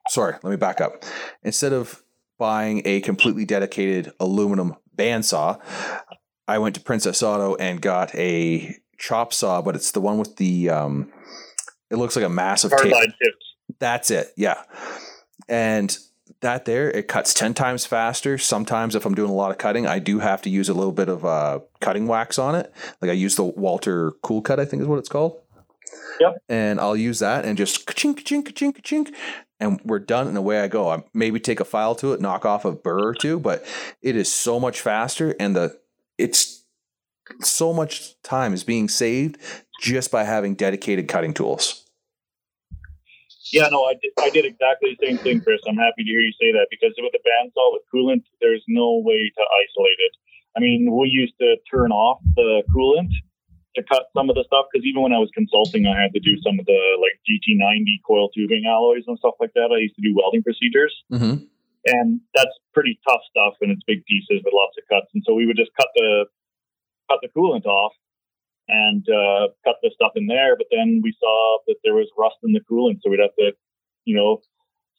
sorry, 0.08 0.34
let 0.42 0.50
me 0.50 0.56
back 0.56 0.80
up. 0.80 1.04
Instead 1.42 1.72
of 1.72 2.02
buying 2.40 2.82
a 2.86 3.00
completely 3.02 3.44
dedicated 3.44 4.12
aluminum 4.18 4.74
bandsaw, 4.96 5.60
I 6.48 6.58
went 6.58 6.74
to 6.74 6.80
Princess 6.80 7.22
Auto 7.22 7.54
and 7.54 7.80
got 7.80 8.12
a 8.16 8.74
chop 8.98 9.32
saw, 9.32 9.62
but 9.62 9.76
it's 9.76 9.92
the 9.92 10.00
one 10.00 10.18
with 10.18 10.36
the. 10.36 10.70
Um, 10.70 11.12
it 11.90 11.96
looks 11.96 12.16
like 12.16 12.24
a 12.24 12.30
massive 12.30 12.72
tape. 12.76 12.94
That's 13.78 14.10
it. 14.10 14.32
Yeah, 14.36 14.62
and 15.48 15.96
that 16.40 16.64
there, 16.64 16.90
it 16.90 17.06
cuts 17.06 17.34
10 17.34 17.54
times 17.54 17.84
faster. 17.84 18.38
Sometimes, 18.38 18.94
if 18.94 19.04
I'm 19.04 19.14
doing 19.14 19.30
a 19.30 19.34
lot 19.34 19.50
of 19.50 19.58
cutting, 19.58 19.86
I 19.86 19.98
do 19.98 20.20
have 20.20 20.40
to 20.42 20.50
use 20.50 20.68
a 20.68 20.74
little 20.74 20.92
bit 20.92 21.08
of 21.08 21.24
uh, 21.24 21.60
cutting 21.80 22.06
wax 22.06 22.38
on 22.38 22.54
it. 22.54 22.72
Like 23.02 23.10
I 23.10 23.14
use 23.14 23.36
the 23.36 23.44
Walter 23.44 24.12
Cool 24.22 24.40
Cut, 24.40 24.58
I 24.58 24.64
think 24.64 24.82
is 24.82 24.88
what 24.88 24.98
it's 24.98 25.08
called. 25.08 25.38
Yep. 26.20 26.42
And 26.48 26.80
I'll 26.80 26.96
use 26.96 27.18
that 27.18 27.44
and 27.44 27.56
just 27.56 27.86
chink, 27.86 28.22
chink, 28.24 28.48
chink, 28.52 28.80
chink, 28.82 29.14
and 29.60 29.80
we're 29.84 29.98
done. 29.98 30.26
And 30.26 30.36
away 30.36 30.60
I 30.60 30.68
go. 30.68 30.90
I 30.90 31.04
maybe 31.14 31.38
take 31.38 31.60
a 31.60 31.64
file 31.64 31.94
to 31.96 32.12
it, 32.12 32.20
knock 32.20 32.44
off 32.44 32.64
a 32.64 32.72
burr 32.72 33.08
or 33.08 33.14
two, 33.14 33.38
but 33.38 33.64
it 34.02 34.16
is 34.16 34.32
so 34.32 34.58
much 34.58 34.80
faster, 34.80 35.34
and 35.38 35.54
the 35.54 35.78
it's 36.18 36.64
so 37.40 37.72
much 37.72 38.20
time 38.22 38.52
is 38.52 38.64
being 38.64 38.88
saved 38.88 39.38
just 39.80 40.10
by 40.10 40.24
having 40.24 40.54
dedicated 40.54 41.08
cutting 41.08 41.32
tools. 41.32 41.84
Yeah, 43.52 43.68
no, 43.70 43.84
I 43.84 43.94
did, 43.94 44.12
I 44.18 44.30
did 44.30 44.44
exactly 44.44 44.96
the 44.98 45.06
same 45.06 45.18
thing, 45.18 45.40
Chris. 45.40 45.60
I'm 45.68 45.76
happy 45.76 46.04
to 46.04 46.10
hear 46.10 46.20
you 46.20 46.32
say 46.40 46.52
that 46.52 46.68
because 46.70 46.94
with 46.98 47.12
the 47.12 47.18
bandsaw 47.18 47.72
with 47.72 47.82
coolant, 47.92 48.22
there's 48.40 48.62
no 48.68 49.02
way 49.04 49.32
to 49.36 49.42
isolate 49.42 49.98
it. 49.98 50.12
I 50.56 50.60
mean, 50.60 50.94
we 50.94 51.08
used 51.08 51.34
to 51.40 51.56
turn 51.70 51.90
off 51.90 52.20
the 52.36 52.62
coolant 52.74 53.10
to 53.76 53.82
cut 53.86 54.10
some 54.16 54.28
of 54.28 54.34
the 54.34 54.44
stuff 54.46 54.66
because 54.70 54.84
even 54.84 55.02
when 55.02 55.14
I 55.14 55.22
was 55.22 55.30
consulting, 55.30 55.86
I 55.86 55.94
had 55.94 56.12
to 56.14 56.22
do 56.22 56.34
some 56.42 56.58
of 56.58 56.66
the 56.66 56.80
like 56.98 57.18
GT90 57.22 58.02
coil 58.06 58.28
tubing 58.34 58.66
alloys 58.66 59.06
and 59.06 59.18
stuff 59.18 59.38
like 59.38 59.54
that. 59.54 59.70
I 59.70 59.78
used 59.78 59.94
to 59.94 60.02
do 60.02 60.14
welding 60.14 60.42
procedures. 60.42 60.94
Mm-hmm. 61.12 61.46
And 61.86 62.20
that's 62.34 62.52
pretty 62.74 63.00
tough 63.08 63.22
stuff 63.30 63.56
and 63.62 63.72
it's 63.72 63.86
big 63.86 64.04
pieces 64.04 64.42
with 64.44 64.52
lots 64.52 64.76
of 64.76 64.84
cuts. 64.90 65.08
And 65.14 65.22
so 65.24 65.32
we 65.32 65.46
would 65.46 65.56
just 65.56 65.70
cut 65.78 65.88
the 65.94 66.26
cut 67.08 67.20
the 67.22 67.32
coolant 67.32 67.66
off 67.66 67.94
and 68.70 69.02
uh, 69.10 69.50
cut 69.66 69.82
the 69.82 69.90
stuff 69.94 70.12
in 70.14 70.26
there. 70.26 70.56
But 70.56 70.70
then 70.70 71.00
we 71.02 71.14
saw 71.18 71.58
that 71.66 71.82
there 71.82 71.94
was 71.94 72.10
rust 72.18 72.38
in 72.42 72.52
the 72.52 72.62
coolant, 72.62 73.02
so 73.02 73.10
we'd 73.10 73.20
have 73.20 73.34
to, 73.38 73.52
you 74.04 74.14
know, 74.14 74.38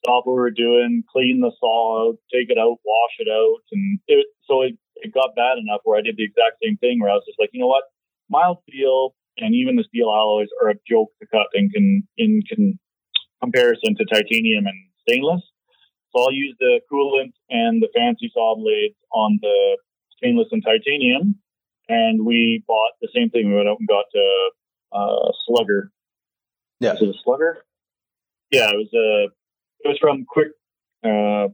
stop 0.03 0.25
what 0.25 0.35
we 0.35 0.43
were 0.43 0.51
doing, 0.51 1.03
clean 1.07 1.39
the 1.39 1.51
saw, 1.59 2.11
take 2.33 2.51
it 2.51 2.57
out, 2.57 2.83
wash 2.83 3.15
it 3.19 3.29
out, 3.31 3.63
and 3.71 3.99
it, 4.07 4.27
so 4.43 4.61
it, 4.61 4.75
it 4.97 5.13
got 5.13 5.35
bad 5.35 5.57
enough 5.57 5.81
where 5.83 5.97
I 5.97 6.01
did 6.01 6.17
the 6.17 6.25
exact 6.25 6.57
same 6.61 6.77
thing 6.77 6.99
where 6.99 7.09
I 7.09 7.15
was 7.15 7.25
just 7.25 7.39
like, 7.39 7.49
you 7.53 7.61
know 7.61 7.71
what, 7.71 7.85
mild 8.31 8.59
steel 8.67 9.13
and 9.37 9.53
even 9.53 9.75
the 9.75 9.83
steel 9.83 10.09
alloys 10.09 10.47
are 10.63 10.69
a 10.69 10.75
joke 10.89 11.09
to 11.21 11.27
cut 11.27 11.47
in 11.53 11.69
can 11.69 12.07
in 12.17 12.41
can 12.47 12.79
comparison 13.41 13.95
to 13.97 14.05
titanium 14.05 14.65
and 14.65 14.79
stainless. 15.07 15.41
So 16.11 16.23
I'll 16.23 16.33
use 16.33 16.55
the 16.59 16.81
coolant 16.91 17.33
and 17.49 17.81
the 17.81 17.89
fancy 17.95 18.31
saw 18.33 18.55
blades 18.55 18.95
on 19.11 19.39
the 19.41 19.77
stainless 20.17 20.47
and 20.51 20.63
titanium 20.63 21.35
and 21.91 22.25
we 22.25 22.63
bought 22.67 22.93
the 23.01 23.09
same 23.13 23.29
thing. 23.29 23.49
We 23.49 23.55
went 23.55 23.67
out 23.67 23.77
and 23.79 23.87
got 23.87 24.05
a, 24.15 24.97
a 24.97 25.31
Slugger. 25.45 25.91
Yeah, 26.79 26.93
was 26.93 27.01
it 27.01 27.09
a 27.09 27.19
Slugger? 27.23 27.65
Yeah, 28.49 28.69
it 28.69 28.77
was 28.77 28.89
a. 28.93 29.27
It 29.83 29.87
was 29.89 29.97
from 29.99 30.25
Quick. 30.25 30.49
Uh, 31.03 31.49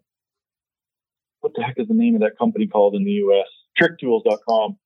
what 1.39 1.53
the 1.55 1.63
heck 1.63 1.75
is 1.77 1.87
the 1.87 1.93
name 1.93 2.15
of 2.15 2.21
that 2.21 2.37
company 2.37 2.67
called 2.67 2.95
in 2.95 3.03
the 3.03 3.11
U.S.? 3.11 3.47
TrickTools.com. 3.81 4.77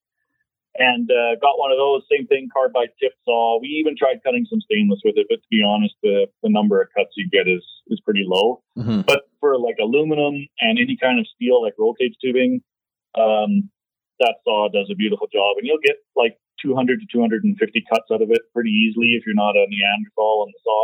And 0.75 1.11
uh, 1.11 1.35
got 1.41 1.59
one 1.59 1.71
of 1.71 1.77
those. 1.77 2.07
Same 2.07 2.27
thing, 2.27 2.47
carbide 2.47 2.95
tip 2.95 3.11
saw. 3.25 3.59
We 3.59 3.67
even 3.83 3.95
tried 3.97 4.23
cutting 4.23 4.47
some 4.49 4.61
stainless 4.63 5.01
with 5.03 5.15
it, 5.17 5.27
but 5.27 5.43
to 5.43 5.49
be 5.51 5.61
honest, 5.67 5.95
the, 6.01 6.27
the 6.43 6.49
number 6.49 6.81
of 6.81 6.87
cuts 6.95 7.11
you 7.17 7.27
get 7.27 7.47
is 7.47 7.63
is 7.87 7.99
pretty 7.99 8.23
low. 8.25 8.63
Mm-hmm. 8.77 9.01
But 9.01 9.27
for 9.41 9.59
like 9.59 9.75
aluminum 9.81 10.47
and 10.61 10.79
any 10.79 10.95
kind 10.95 11.19
of 11.19 11.27
steel, 11.27 11.61
like 11.61 11.73
roll 11.77 11.93
cage 11.93 12.15
tubing, 12.23 12.61
um, 13.19 13.67
that 14.23 14.39
saw 14.45 14.69
does 14.71 14.87
a 14.89 14.95
beautiful 14.95 15.27
job, 15.27 15.57
and 15.57 15.67
you'll 15.67 15.83
get 15.83 15.99
like 16.15 16.39
200 16.63 17.01
to 17.01 17.07
250 17.11 17.51
cuts 17.91 18.07
out 18.13 18.21
of 18.21 18.31
it 18.31 18.41
pretty 18.53 18.71
easily 18.71 19.17
if 19.19 19.25
you're 19.25 19.35
not 19.35 19.57
a 19.57 19.65
Neanderthal 19.67 20.47
on 20.47 20.53
the 20.55 20.59
saw. 20.63 20.83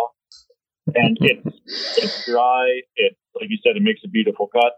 And 0.96 1.18
it's 1.22 1.56
it's 1.96 2.26
dry. 2.26 2.82
It 2.98 3.16
like 3.40 3.48
you 3.50 3.58
said, 3.64 3.78
it 3.78 3.84
makes 3.84 4.02
a 4.04 4.10
beautiful 4.10 4.48
cut. 4.52 4.74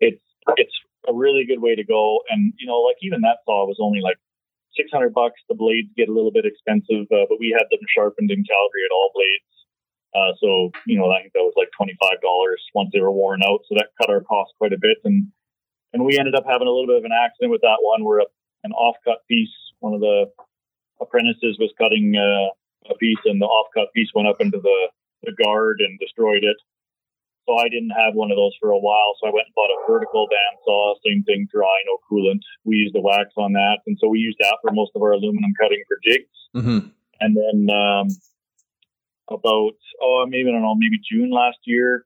It's 0.00 0.24
it's 0.56 0.72
a 1.06 1.12
really 1.12 1.44
good 1.44 1.60
way 1.60 1.74
to 1.74 1.84
go. 1.84 2.20
And 2.30 2.54
you 2.58 2.66
know, 2.66 2.80
like 2.80 2.96
even 3.02 3.20
that 3.22 3.44
saw 3.44 3.66
was 3.66 3.76
only 3.80 4.00
like 4.00 4.16
600 4.78 5.12
bucks. 5.12 5.42
The 5.50 5.58
blades 5.58 5.90
get 5.98 6.08
a 6.08 6.14
little 6.14 6.30
bit 6.30 6.46
expensive, 6.46 7.10
uh, 7.10 7.26
but 7.26 7.42
we 7.42 7.50
had 7.50 7.66
them 7.68 7.82
sharpened 7.90 8.30
in 8.30 8.46
Calgary 8.46 8.86
at 8.86 8.94
all 8.94 9.10
blades. 9.10 9.50
Uh, 10.14 10.32
so 10.40 10.70
you 10.86 10.96
know, 10.96 11.10
I 11.10 11.20
think 11.20 11.34
that 11.34 11.44
was 11.44 11.58
like 11.58 11.68
twenty 11.76 11.98
five 12.00 12.22
dollars 12.22 12.62
once 12.72 12.88
they 12.94 13.02
were 13.02 13.12
worn 13.12 13.42
out. 13.42 13.66
So 13.68 13.76
that 13.76 13.92
cut 14.00 14.08
our 14.08 14.22
cost 14.22 14.54
quite 14.56 14.72
a 14.72 14.80
bit. 14.80 14.96
And 15.04 15.28
and 15.92 16.04
we 16.04 16.18
ended 16.18 16.34
up 16.34 16.44
having 16.46 16.68
a 16.68 16.70
little 16.70 16.86
bit 16.86 17.00
of 17.00 17.04
an 17.04 17.16
accident 17.16 17.50
with 17.50 17.62
that 17.62 17.80
one 17.80 18.04
where 18.04 18.20
a, 18.20 18.28
an 18.64 18.72
off-cut 18.72 19.24
piece, 19.28 19.52
one 19.80 19.94
of 19.94 20.00
the 20.00 20.26
apprentices 21.00 21.56
was 21.58 21.72
cutting 21.78 22.14
uh, 22.16 22.52
a 22.92 22.96
piece, 22.96 23.22
and 23.24 23.40
the 23.40 23.46
off-cut 23.46 23.92
piece 23.94 24.10
went 24.14 24.28
up 24.28 24.40
into 24.40 24.58
the, 24.60 24.88
the 25.22 25.32
guard 25.32 25.80
and 25.80 25.98
destroyed 25.98 26.44
it. 26.44 26.56
So 27.48 27.56
I 27.56 27.72
didn't 27.72 27.96
have 27.96 28.12
one 28.12 28.28
of 28.28 28.36
those 28.36 28.52
for 28.60 28.76
a 28.76 28.78
while. 28.78 29.16
So 29.16 29.24
I 29.24 29.32
went 29.32 29.48
and 29.48 29.56
bought 29.56 29.72
a 29.72 29.80
vertical 29.88 30.28
bandsaw, 30.28 31.00
same 31.00 31.24
thing, 31.24 31.48
dry, 31.48 31.80
no 31.88 31.96
coolant. 32.04 32.44
We 32.68 32.76
used 32.76 32.92
the 32.92 33.00
wax 33.00 33.32
on 33.40 33.56
that, 33.56 33.80
and 33.88 33.96
so 33.96 34.12
we 34.12 34.20
used 34.20 34.36
that 34.44 34.60
for 34.60 34.68
most 34.70 34.92
of 34.94 35.00
our 35.00 35.16
aluminum 35.16 35.56
cutting 35.56 35.80
for 35.88 35.96
jigs. 36.04 36.36
Mm-hmm. 36.52 36.92
And 37.24 37.32
then 37.32 37.58
um, 37.72 38.12
about 39.32 39.80
oh 40.04 40.28
maybe 40.28 40.44
I 40.48 40.52
don't 40.52 40.60
know 40.60 40.76
maybe 40.76 41.00
June 41.00 41.32
last 41.32 41.56
year, 41.64 42.04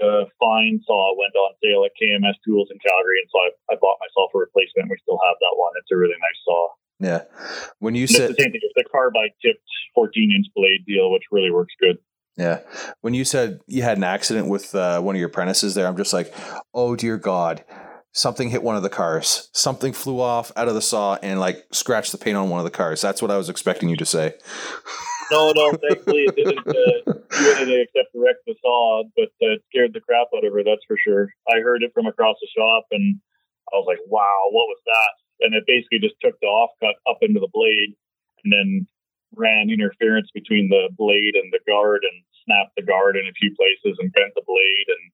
the 0.00 0.24
Fein 0.40 0.80
saw 0.88 1.12
went 1.20 1.36
on 1.36 1.52
sale 1.60 1.84
at 1.84 1.92
KMS 2.00 2.40
Tools 2.40 2.72
in 2.72 2.80
Calgary, 2.80 3.20
and 3.20 3.28
so 3.28 3.44
I, 3.44 3.48
I 3.70 3.74
bought 3.76 4.00
myself 4.00 4.32
a 4.32 4.40
replacement. 4.40 4.88
We 4.88 4.96
still 5.04 5.20
have 5.20 5.36
that 5.36 5.54
one. 5.60 5.76
It's 5.84 5.92
a 5.92 6.00
really 6.00 6.16
nice 6.16 6.40
saw. 6.48 6.62
Yeah. 6.96 7.22
When 7.80 7.94
you 7.94 8.08
And 8.08 8.10
said 8.10 8.30
it's 8.30 8.40
the 8.40 8.42
same 8.48 8.52
thing. 8.56 8.64
It's 8.64 8.78
the 8.78 8.88
carbide 8.88 9.36
tipped 9.44 9.68
14 9.94 10.32
inch 10.32 10.48
blade 10.56 10.86
deal, 10.86 11.12
which 11.12 11.28
really 11.30 11.50
works 11.50 11.74
good. 11.76 11.98
Yeah, 12.36 12.60
when 13.00 13.14
you 13.14 13.24
said 13.24 13.60
you 13.66 13.82
had 13.82 13.98
an 13.98 14.04
accident 14.04 14.48
with 14.48 14.74
uh, 14.74 15.00
one 15.00 15.14
of 15.14 15.20
your 15.20 15.28
apprentices 15.28 15.74
there, 15.74 15.86
I'm 15.86 15.96
just 15.96 16.12
like, 16.12 16.32
oh 16.72 16.96
dear 16.96 17.18
God, 17.18 17.64
something 18.12 18.50
hit 18.50 18.62
one 18.62 18.76
of 18.76 18.82
the 18.82 18.88
cars. 18.88 19.50
Something 19.52 19.92
flew 19.92 20.20
off 20.20 20.50
out 20.56 20.68
of 20.68 20.74
the 20.74 20.82
saw 20.82 21.18
and 21.22 21.40
like 21.40 21.64
scratched 21.72 22.12
the 22.12 22.18
paint 22.18 22.36
on 22.36 22.48
one 22.48 22.60
of 22.60 22.64
the 22.64 22.70
cars. 22.70 23.00
That's 23.00 23.20
what 23.20 23.30
I 23.30 23.36
was 23.36 23.48
expecting 23.48 23.88
you 23.88 23.96
to 23.96 24.06
say. 24.06 24.34
No, 25.30 25.52
no, 25.52 25.72
thankfully 25.72 26.24
it 26.28 26.36
didn't 26.36 26.68
uh, 26.68 27.12
do 27.12 27.50
anything 27.56 27.84
except 27.88 28.12
wreck 28.14 28.36
the 28.46 28.54
saw, 28.60 29.02
but 29.16 29.32
uh, 29.40 29.56
it 29.56 29.62
scared 29.68 29.92
the 29.94 30.00
crap 30.00 30.28
out 30.36 30.44
of 30.44 30.52
her, 30.52 30.64
that's 30.64 30.84
for 30.86 30.96
sure. 30.96 31.28
I 31.48 31.60
heard 31.60 31.82
it 31.82 31.92
from 31.94 32.06
across 32.06 32.36
the 32.40 32.48
shop 32.54 32.84
and 32.90 33.20
I 33.72 33.76
was 33.76 33.86
like, 33.88 34.00
wow, 34.08 34.48
what 34.50 34.68
was 34.68 34.80
that? 34.84 35.46
And 35.46 35.54
it 35.54 35.64
basically 35.66 36.00
just 36.00 36.20
took 36.20 36.38
the 36.40 36.48
offcut 36.48 37.00
up 37.08 37.18
into 37.22 37.40
the 37.40 37.48
blade 37.52 37.96
and 38.44 38.52
then 38.52 38.86
ran 39.36 39.70
interference 39.70 40.28
between 40.34 40.68
the 40.68 40.88
blade 40.96 41.34
and 41.34 41.52
the 41.52 41.60
guard 41.66 42.04
and 42.04 42.16
snapped 42.44 42.76
the 42.76 42.82
guard 42.82 43.16
in 43.16 43.26
a 43.28 43.36
few 43.38 43.54
places 43.54 43.98
and 44.00 44.12
bent 44.12 44.34
the 44.34 44.46
blade. 44.46 44.88
And 44.88 45.04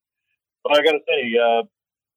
but 0.64 0.76
I 0.76 0.84
got 0.84 0.98
to 0.98 1.04
say, 1.06 1.22
uh, 1.38 1.62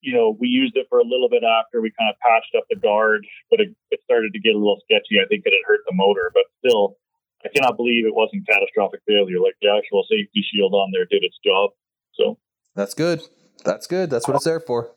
you 0.02 0.14
know, 0.14 0.36
we 0.40 0.48
used 0.48 0.76
it 0.76 0.88
for 0.90 1.00
a 1.00 1.06
little 1.06 1.30
bit 1.30 1.44
after 1.44 1.82
we 1.82 1.94
kind 1.94 2.10
of 2.10 2.18
patched 2.20 2.58
up 2.58 2.66
the 2.70 2.76
guard, 2.76 3.26
but 3.50 3.62
it, 3.62 3.70
it 3.92 4.02
started 4.04 4.34
to 4.34 4.42
get 4.42 4.56
a 4.56 4.58
little 4.58 4.82
sketchy. 4.84 5.22
I 5.22 5.28
think 5.30 5.46
it 5.46 5.54
had 5.54 5.66
hurt 5.66 5.86
the 5.86 5.94
motor, 5.94 6.32
but 6.34 6.50
still, 6.66 6.98
I 7.46 7.50
cannot 7.54 7.78
believe 7.78 8.06
it 8.06 8.16
wasn't 8.16 8.48
catastrophic 8.48 9.02
failure. 9.08 9.40
Like 9.40 9.56
the 9.62 9.70
actual 9.70 10.06
safety 10.10 10.42
shield 10.42 10.74
on 10.74 10.90
there 10.92 11.06
did 11.06 11.24
its 11.24 11.38
job. 11.46 11.72
So 12.18 12.38
That's 12.76 12.94
good. 12.94 13.22
That's 13.64 13.86
good. 13.86 14.10
That's 14.10 14.28
what 14.28 14.36
it's 14.36 14.46
there 14.46 14.60
for. 14.60 14.92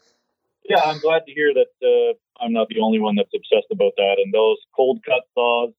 yeah, 0.65 0.81
I'm 0.81 0.99
glad 1.01 1.23
to 1.27 1.33
hear 1.33 1.53
that 1.53 1.73
uh, 1.85 2.17
I'm 2.43 2.53
not 2.53 2.69
the 2.69 2.81
only 2.81 2.99
one 2.99 3.15
that's 3.15 3.33
obsessed 3.35 3.69
about 3.71 3.93
that. 3.97 4.17
And 4.25 4.33
those 4.33 4.57
cold 4.75 5.05
cut 5.05 5.23
saws, 5.35 5.73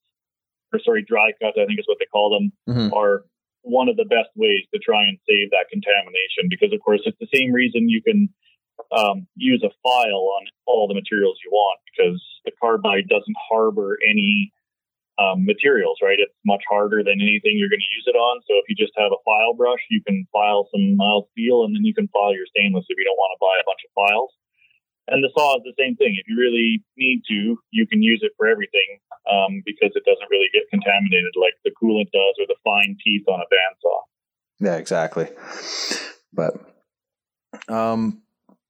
or 0.76 0.80
sorry, 0.84 1.04
dry 1.08 1.32
cut, 1.42 1.58
I 1.58 1.66
think 1.66 1.80
is 1.80 1.88
what 1.88 1.98
they 2.00 2.06
call 2.12 2.30
them, 2.30 2.52
Mhm. 2.68 2.94
are 2.94 3.24
one 3.64 3.90
of 3.90 3.98
the 3.98 4.06
best 4.06 4.30
ways 4.36 4.62
to 4.74 4.80
try 4.80 5.04
and 5.08 5.18
save 5.28 5.50
that 5.52 5.66
contamination. 5.72 6.48
Because 6.50 6.72
of 6.72 6.80
course, 6.82 7.02
it's 7.06 7.18
the 7.20 7.32
same 7.34 7.52
reason 7.52 7.90
you 7.90 8.02
can 8.02 8.30
um, 8.92 9.26
use 9.36 9.64
a 9.64 9.72
file 9.82 10.26
on 10.36 10.44
all 10.68 10.88
the 10.88 10.94
materials 10.94 11.40
you 11.44 11.50
want 11.50 11.80
because 11.90 12.20
the 12.44 12.52
carbide 12.60 13.08
doesn't 13.08 13.38
harbor 13.50 13.98
any 14.06 14.52
um, 15.18 15.46
materials, 15.46 15.98
right? 16.04 16.20
It's 16.20 16.36
much 16.46 16.64
harder 16.70 17.00
than 17.02 17.24
anything 17.24 17.56
you're 17.56 17.72
going 17.72 17.80
to 17.80 17.96
use 17.96 18.04
it 18.06 18.20
on. 18.20 18.42
So 18.44 18.60
if 18.60 18.68
you 18.68 18.76
just 18.76 18.92
have 19.00 19.16
a 19.16 19.22
file 19.24 19.54
brush, 19.56 19.80
you 19.90 20.04
can 20.04 20.28
file 20.32 20.68
some 20.76 20.98
mild 20.98 21.32
steel 21.32 21.64
and 21.64 21.74
then 21.74 21.86
you 21.88 21.94
can 21.96 22.10
file 22.12 22.36
your 22.36 22.46
stainless 22.52 22.84
if 22.90 22.98
you 23.00 23.06
don't 23.08 23.16
want 23.16 23.32
to 23.32 23.40
buy 23.40 23.56
a 23.56 23.64
bunch 23.64 23.80
of 23.88 23.96
files. 23.96 24.32
And 25.08 25.24
the 25.24 25.32
saw 25.38 25.56
is 25.56 25.64
the 25.64 25.78
same 25.80 25.96
thing. 25.96 26.18
If 26.20 26.28
you 26.28 26.36
really 26.36 26.84
need 26.98 27.22
to, 27.30 27.56
you 27.72 27.88
can 27.88 28.04
use 28.04 28.20
it 28.24 28.34
for 28.36 28.48
everything 28.48 29.00
um, 29.32 29.62
because 29.66 29.92
it 29.96 30.04
doesn't 30.06 30.30
really 30.30 30.50
get 30.54 30.70
contaminated 30.70 31.34
like 31.40 31.54
the 31.64 31.72
coolant 31.72 32.12
does 32.12 32.36
or 32.40 32.48
the 32.48 32.56
fine 32.64 32.98
teeth 33.04 33.28
on 33.28 33.40
a 33.40 33.48
bandsaw. 33.50 34.00
Yeah, 34.60 34.78
exactly. 34.78 35.28
But 36.34 36.54
um, 37.68 38.22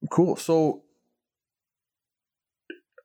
cool. 0.09 0.35
So, 0.35 0.83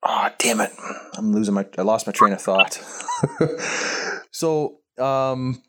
ah, 0.02 0.30
oh, 0.30 0.34
damn 0.38 0.60
it, 0.60 0.72
I'm 1.14 1.32
losing 1.32 1.54
my. 1.54 1.66
I 1.78 1.82
lost 1.82 2.06
my 2.06 2.12
train 2.12 2.32
of 2.32 2.40
thought. 2.40 2.80
so, 4.30 4.78
um, 4.98 5.62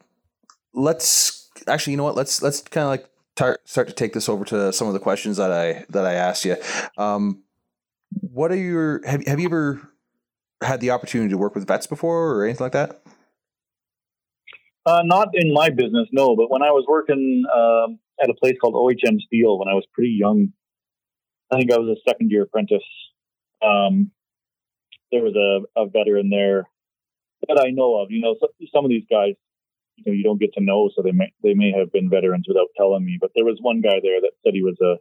let's 0.73 1.49
actually, 1.67 1.91
you 1.91 1.97
know 1.97 2.03
what? 2.03 2.15
Let's 2.15 2.41
let's 2.41 2.61
kind 2.61 2.83
of 2.83 2.89
like 2.89 3.09
tar- 3.35 3.59
start 3.65 3.87
to 3.87 3.93
take 3.93 4.13
this 4.13 4.29
over 4.29 4.45
to 4.45 4.71
some 4.73 4.87
of 4.87 4.93
the 4.93 4.99
questions 4.99 5.37
that 5.37 5.51
I 5.51 5.85
that 5.89 6.05
I 6.05 6.13
asked 6.13 6.45
you. 6.45 6.57
Um, 6.97 7.43
what 8.21 8.51
are 8.51 8.55
your 8.55 9.05
have 9.05 9.25
have 9.25 9.39
you 9.39 9.45
ever 9.45 9.90
had 10.61 10.79
the 10.79 10.91
opportunity 10.91 11.29
to 11.29 11.37
work 11.37 11.55
with 11.55 11.67
vets 11.67 11.87
before 11.87 12.35
or 12.35 12.45
anything 12.45 12.65
like 12.65 12.73
that? 12.73 13.01
Uh, 14.85 15.01
not 15.03 15.29
in 15.33 15.53
my 15.53 15.69
business, 15.69 16.07
no. 16.11 16.35
But 16.35 16.49
when 16.49 16.63
I 16.63 16.71
was 16.71 16.85
working 16.87 17.43
um, 17.53 17.99
at 18.21 18.29
a 18.29 18.33
place 18.33 18.55
called 18.59 18.73
OHM 18.73 19.19
Steel 19.21 19.59
when 19.59 19.67
I 19.67 19.73
was 19.73 19.85
pretty 19.93 20.15
young, 20.19 20.53
I 21.51 21.57
think 21.57 21.71
I 21.71 21.77
was 21.77 21.97
a 21.97 22.09
second 22.09 22.31
year 22.31 22.43
apprentice. 22.43 22.83
Um, 23.61 24.11
there 25.11 25.21
was 25.21 25.35
a, 25.35 25.81
a 25.81 25.85
veteran 25.87 26.29
there 26.29 26.67
that 27.47 27.59
I 27.59 27.69
know 27.69 28.01
of. 28.01 28.09
You 28.09 28.21
know, 28.21 28.35
some, 28.39 28.49
some 28.73 28.85
of 28.85 28.89
these 28.89 29.05
guys, 29.09 29.33
you 29.97 30.03
know, 30.05 30.13
you 30.13 30.23
don't 30.23 30.39
get 30.39 30.53
to 30.53 30.63
know, 30.63 30.89
so 30.95 31.03
they 31.03 31.11
may 31.11 31.31
they 31.43 31.53
may 31.53 31.71
have 31.77 31.91
been 31.91 32.09
veterans 32.09 32.45
without 32.47 32.67
telling 32.77 33.05
me. 33.05 33.17
But 33.19 33.31
there 33.35 33.45
was 33.45 33.59
one 33.61 33.81
guy 33.81 33.99
there 34.01 34.21
that 34.21 34.31
said 34.43 34.53
he 34.53 34.63
was 34.63 34.77
a 34.81 34.97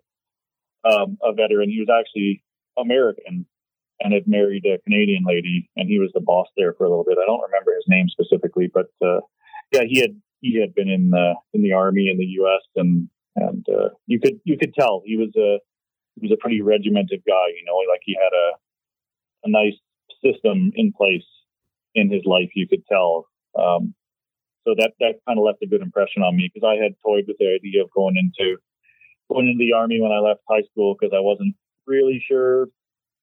um, 0.88 1.16
a 1.22 1.32
veteran. 1.32 1.70
He 1.70 1.80
was 1.80 1.88
actually 1.88 2.42
American 2.78 3.46
and 4.00 4.14
had 4.14 4.26
married 4.26 4.64
a 4.64 4.80
Canadian 4.82 5.24
lady, 5.26 5.68
and 5.76 5.88
he 5.88 5.98
was 5.98 6.10
the 6.14 6.20
boss 6.20 6.48
there 6.56 6.74
for 6.74 6.84
a 6.84 6.88
little 6.88 7.04
bit. 7.04 7.18
I 7.20 7.26
don't 7.26 7.42
remember 7.42 7.74
his 7.74 7.84
name 7.86 8.08
specifically, 8.08 8.70
but 8.72 8.86
uh, 9.04 9.20
yeah, 9.72 9.82
he 9.86 10.00
had 10.00 10.20
he 10.40 10.58
had 10.60 10.74
been 10.74 10.88
in 10.88 11.10
the 11.10 11.34
in 11.52 11.62
the 11.62 11.72
army 11.72 12.08
in 12.10 12.18
the 12.18 12.26
U.S. 12.40 12.62
and 12.76 13.08
and 13.36 13.66
uh, 13.68 13.90
you 14.06 14.20
could 14.20 14.40
you 14.44 14.58
could 14.58 14.74
tell 14.74 15.02
he 15.04 15.16
was 15.16 15.34
a 15.36 15.58
he 16.16 16.26
was 16.26 16.32
a 16.32 16.40
pretty 16.40 16.60
regimented 16.62 17.22
guy. 17.26 17.46
You 17.56 17.64
know, 17.66 17.76
like 17.90 18.00
he 18.04 18.14
had 18.14 18.32
a 18.32 18.48
a 19.44 19.50
nice 19.50 19.78
system 20.24 20.72
in 20.74 20.92
place 20.92 21.26
in 21.94 22.10
his 22.10 22.22
life. 22.24 22.50
You 22.54 22.68
could 22.68 22.84
tell. 22.86 23.26
Um, 23.58 23.94
so 24.66 24.74
that 24.76 24.92
that 25.00 25.20
kind 25.26 25.38
of 25.38 25.44
left 25.44 25.62
a 25.62 25.66
good 25.66 25.82
impression 25.82 26.22
on 26.22 26.36
me 26.36 26.50
because 26.52 26.66
I 26.66 26.82
had 26.82 26.92
toyed 27.04 27.24
with 27.26 27.36
the 27.38 27.58
idea 27.58 27.82
of 27.82 27.90
going 27.94 28.16
into 28.16 28.56
going 29.30 29.48
into 29.48 29.58
the 29.58 29.72
army 29.72 30.00
when 30.00 30.12
I 30.12 30.18
left 30.18 30.40
high 30.48 30.62
school 30.70 30.94
because 30.98 31.14
I 31.16 31.20
wasn't 31.20 31.54
really 31.86 32.22
sure 32.26 32.68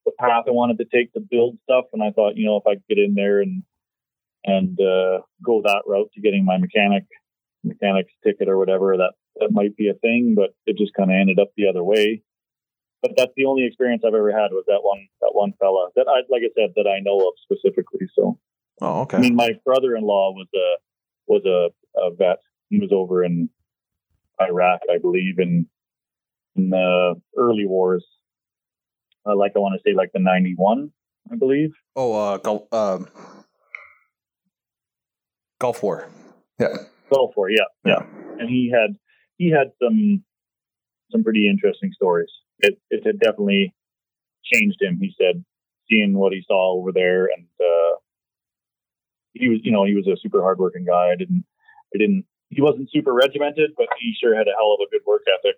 the 0.08 0.14
path 0.18 0.46
I 0.48 0.52
wanted 0.52 0.78
to 0.80 0.86
take 0.86 1.14
to 1.14 1.20
build 1.20 1.58
stuff, 1.64 1.86
and 1.92 2.02
I 2.02 2.12
thought, 2.12 2.38
you 2.38 2.46
know, 2.46 2.56
if 2.56 2.66
I 2.66 2.76
could 2.76 2.88
get 2.88 2.98
in 2.98 3.14
there 3.14 3.42
and 3.42 3.64
and 4.46 4.80
uh, 4.80 5.20
go 5.44 5.62
that 5.62 5.84
route 5.86 6.10
to 6.14 6.22
getting 6.22 6.46
my 6.46 6.58
mechanic 6.58 7.04
mechanic's 7.64 8.14
ticket 8.24 8.48
or 8.48 8.58
whatever, 8.58 8.96
that 8.96 9.12
that 9.36 9.50
might 9.52 9.76
be 9.76 9.90
a 9.90 9.94
thing. 9.94 10.34
But 10.36 10.56
it 10.66 10.78
just 10.78 10.94
kind 10.94 11.12
of 11.12 11.16
ended 11.20 11.40
up 11.40 11.50
the 11.58 11.68
other 11.68 11.84
way. 11.84 12.24
But 13.02 13.12
that's 13.18 13.34
the 13.36 13.46
only 13.46 13.66
experience 13.66 14.04
I've 14.06 14.16
ever 14.16 14.32
had 14.32 14.52
was 14.52 14.64
that 14.68 14.80
one 14.82 15.06
that 15.22 15.32
one 15.34 15.54
fella 15.60 15.90
that 15.96 16.08
I 16.08 16.24
like 16.32 16.44
I 16.44 16.52
said 16.56 16.72
that 16.78 16.88
I 16.88 17.00
know 17.02 17.18
of 17.20 17.34
specifically. 17.44 18.08
So, 18.16 18.40
oh 18.82 19.02
okay. 19.02 19.18
I 19.18 19.20
mean, 19.20 19.36
my 19.36 19.52
brother-in-law 19.66 20.32
was 20.32 20.48
a 20.56 20.70
was 21.28 21.44
a, 21.46 22.00
a 22.00 22.16
vet. 22.16 22.40
He 22.70 22.80
was 22.80 22.92
over 22.94 23.24
in 23.24 23.50
Iraq, 24.42 24.80
I 24.90 25.00
believe, 25.00 25.40
in 25.40 25.68
in 26.56 26.70
the 26.70 27.16
early 27.38 27.68
wars. 27.68 28.06
Uh, 29.28 29.36
like 29.36 29.54
I 29.56 29.60
want 29.60 29.80
to 29.80 29.82
say, 29.90 29.96
like 29.96 30.12
the 30.14 30.20
'91, 30.20 30.92
I 31.32 31.36
believe. 31.36 31.74
Oh, 31.96 32.14
uh, 32.14 32.38
Gulf, 32.38 32.64
uh, 32.72 33.00
Gulf 35.60 35.84
War. 35.84 36.08
Yeah. 36.60 36.76
Gulf 37.12 37.34
War. 37.36 37.50
Yeah, 37.50 37.66
yeah. 37.86 38.04
And 38.40 38.50
he 38.50 38.72
had 38.74 38.96
he 39.38 39.50
had 39.50 39.72
some 39.82 40.24
some 41.12 41.24
pretty 41.24 41.50
interesting 41.50 41.92
stories. 41.94 42.32
It 42.60 42.80
it 42.90 43.06
had 43.06 43.20
definitely 43.20 43.74
changed 44.44 44.82
him. 44.82 44.98
He 45.00 45.14
said, 45.20 45.44
seeing 45.90 46.18
what 46.18 46.34
he 46.34 46.44
saw 46.48 46.74
over 46.78 46.92
there, 46.92 47.26
and 47.26 47.48
uh, 47.60 47.96
he 49.34 49.50
was, 49.50 49.60
you 49.64 49.72
know, 49.72 49.86
he 49.86 49.96
was 49.96 50.08
a 50.08 50.18
super 50.22 50.42
hardworking 50.42 50.86
guy. 50.86 51.12
I 51.12 51.16
didn't, 51.16 51.46
I 51.94 51.98
didn't, 51.98 52.26
he 52.50 52.62
wasn't 52.62 52.90
super 52.92 53.14
regimented, 53.14 53.72
but 53.78 53.88
he 54.00 54.16
sure 54.20 54.36
had 54.36 54.48
a 54.48 54.56
hell 54.58 54.74
of 54.74 54.86
a 54.86 54.90
good 54.90 55.02
work 55.06 55.24
ethic 55.28 55.58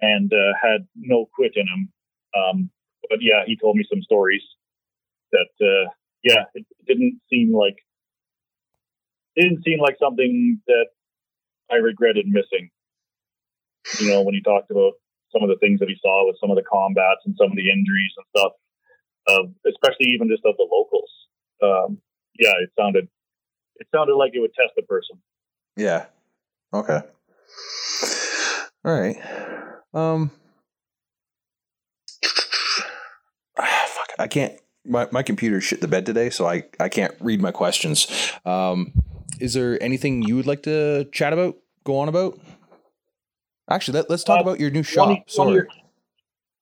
and 0.00 0.32
uh, 0.32 0.52
had 0.60 0.86
no 0.96 1.28
quit 1.34 1.52
in 1.56 1.66
him. 1.66 1.92
Um, 2.36 2.70
but 3.08 3.18
yeah, 3.20 3.42
he 3.46 3.56
told 3.56 3.76
me 3.76 3.84
some 3.88 4.02
stories 4.02 4.42
that, 5.32 5.52
uh, 5.60 5.90
yeah, 6.22 6.44
it, 6.54 6.66
didn't 6.86 7.20
seem 7.30 7.54
like 7.54 7.76
didn't 9.36 9.64
seem 9.64 9.80
like 9.80 9.96
something 9.98 10.60
that 10.66 10.86
I 11.70 11.76
regretted 11.76 12.26
missing. 12.26 12.70
You 13.98 14.10
know, 14.10 14.22
when 14.22 14.34
he 14.34 14.42
talked 14.42 14.70
about 14.70 14.92
some 15.32 15.42
of 15.42 15.48
the 15.48 15.56
things 15.56 15.80
that 15.80 15.88
he 15.88 15.96
saw 16.02 16.26
with 16.26 16.36
some 16.40 16.50
of 16.50 16.56
the 16.56 16.62
combats 16.62 17.24
and 17.24 17.34
some 17.40 17.50
of 17.50 17.56
the 17.56 17.70
injuries 17.70 18.12
and 18.16 18.26
stuff, 18.36 18.52
uh, 19.26 19.70
especially 19.70 20.12
even 20.12 20.28
just 20.28 20.44
of 20.44 20.56
the 20.56 20.68
locals. 20.70 21.10
Um, 21.62 21.98
yeah, 22.38 22.52
it 22.62 22.70
sounded 22.78 23.08
it 23.76 23.86
sounded 23.94 24.14
like 24.16 24.32
it 24.34 24.40
would 24.40 24.54
test 24.54 24.72
the 24.76 24.82
person. 24.82 25.16
Yeah. 25.76 26.06
Okay. 26.74 27.00
All 28.84 29.00
right. 29.00 29.16
Um. 29.94 30.30
I 34.22 34.28
can't. 34.28 34.58
My 34.84 35.08
my 35.12 35.22
computer 35.22 35.60
shit 35.60 35.80
the 35.80 35.88
bed 35.88 36.06
today, 36.06 36.30
so 36.30 36.46
I 36.46 36.64
I 36.80 36.88
can't 36.88 37.14
read 37.20 37.40
my 37.40 37.50
questions. 37.50 38.06
Um. 38.44 38.92
Is 39.40 39.54
there 39.54 39.82
anything 39.82 40.22
you 40.22 40.36
would 40.36 40.46
like 40.46 40.62
to 40.64 41.04
chat 41.10 41.32
about? 41.32 41.56
Go 41.82 41.98
on 41.98 42.08
about? 42.08 42.38
Actually, 43.68 43.98
let, 43.98 44.10
us 44.10 44.22
talk 44.22 44.38
uh, 44.38 44.42
about 44.42 44.60
your 44.60 44.70
new 44.70 44.84
shop. 44.84 45.08
One, 45.08 45.22
Sorry. 45.26 45.46
One 45.46 45.48
of, 45.48 45.54
your, 45.54 45.66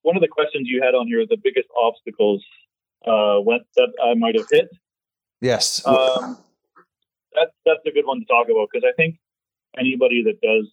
one 0.03 0.17
of 0.17 0.23
the 0.23 0.29
questions 0.29 0.67
you 0.67 0.81
had 0.83 0.95
on 0.95 1.07
here, 1.07 1.25
the 1.29 1.37
biggest 1.37 1.69
obstacles 1.79 2.43
uh, 3.07 3.41
went 3.45 3.65
that 3.77 3.93
I 4.03 4.15
might 4.15 4.35
have 4.37 4.47
hit. 4.51 4.71
Yes. 5.43 5.87
Um, 5.87 6.39
that's 7.35 7.53
that's 7.67 7.81
a 7.87 7.91
good 7.91 8.07
one 8.07 8.21
to 8.21 8.27
talk 8.27 8.47
about 8.49 8.69
because 8.73 8.87
I 8.89 8.95
think 8.97 9.17
anybody 9.79 10.25
that 10.25 10.41
does 10.41 10.71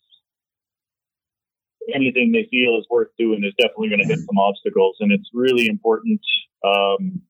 anything 1.94 2.32
they 2.32 2.48
feel 2.50 2.78
is 2.80 2.86
worth 2.90 3.10
doing 3.18 3.44
is 3.44 3.54
definitely 3.58 3.90
going 3.90 4.02
to 4.02 4.08
hit 4.08 4.20
some 4.20 4.38
obstacles, 4.38 4.98
and 5.00 5.12
it's 5.12 5.30
really 5.34 5.68
important 5.68 6.22
um, 6.64 7.22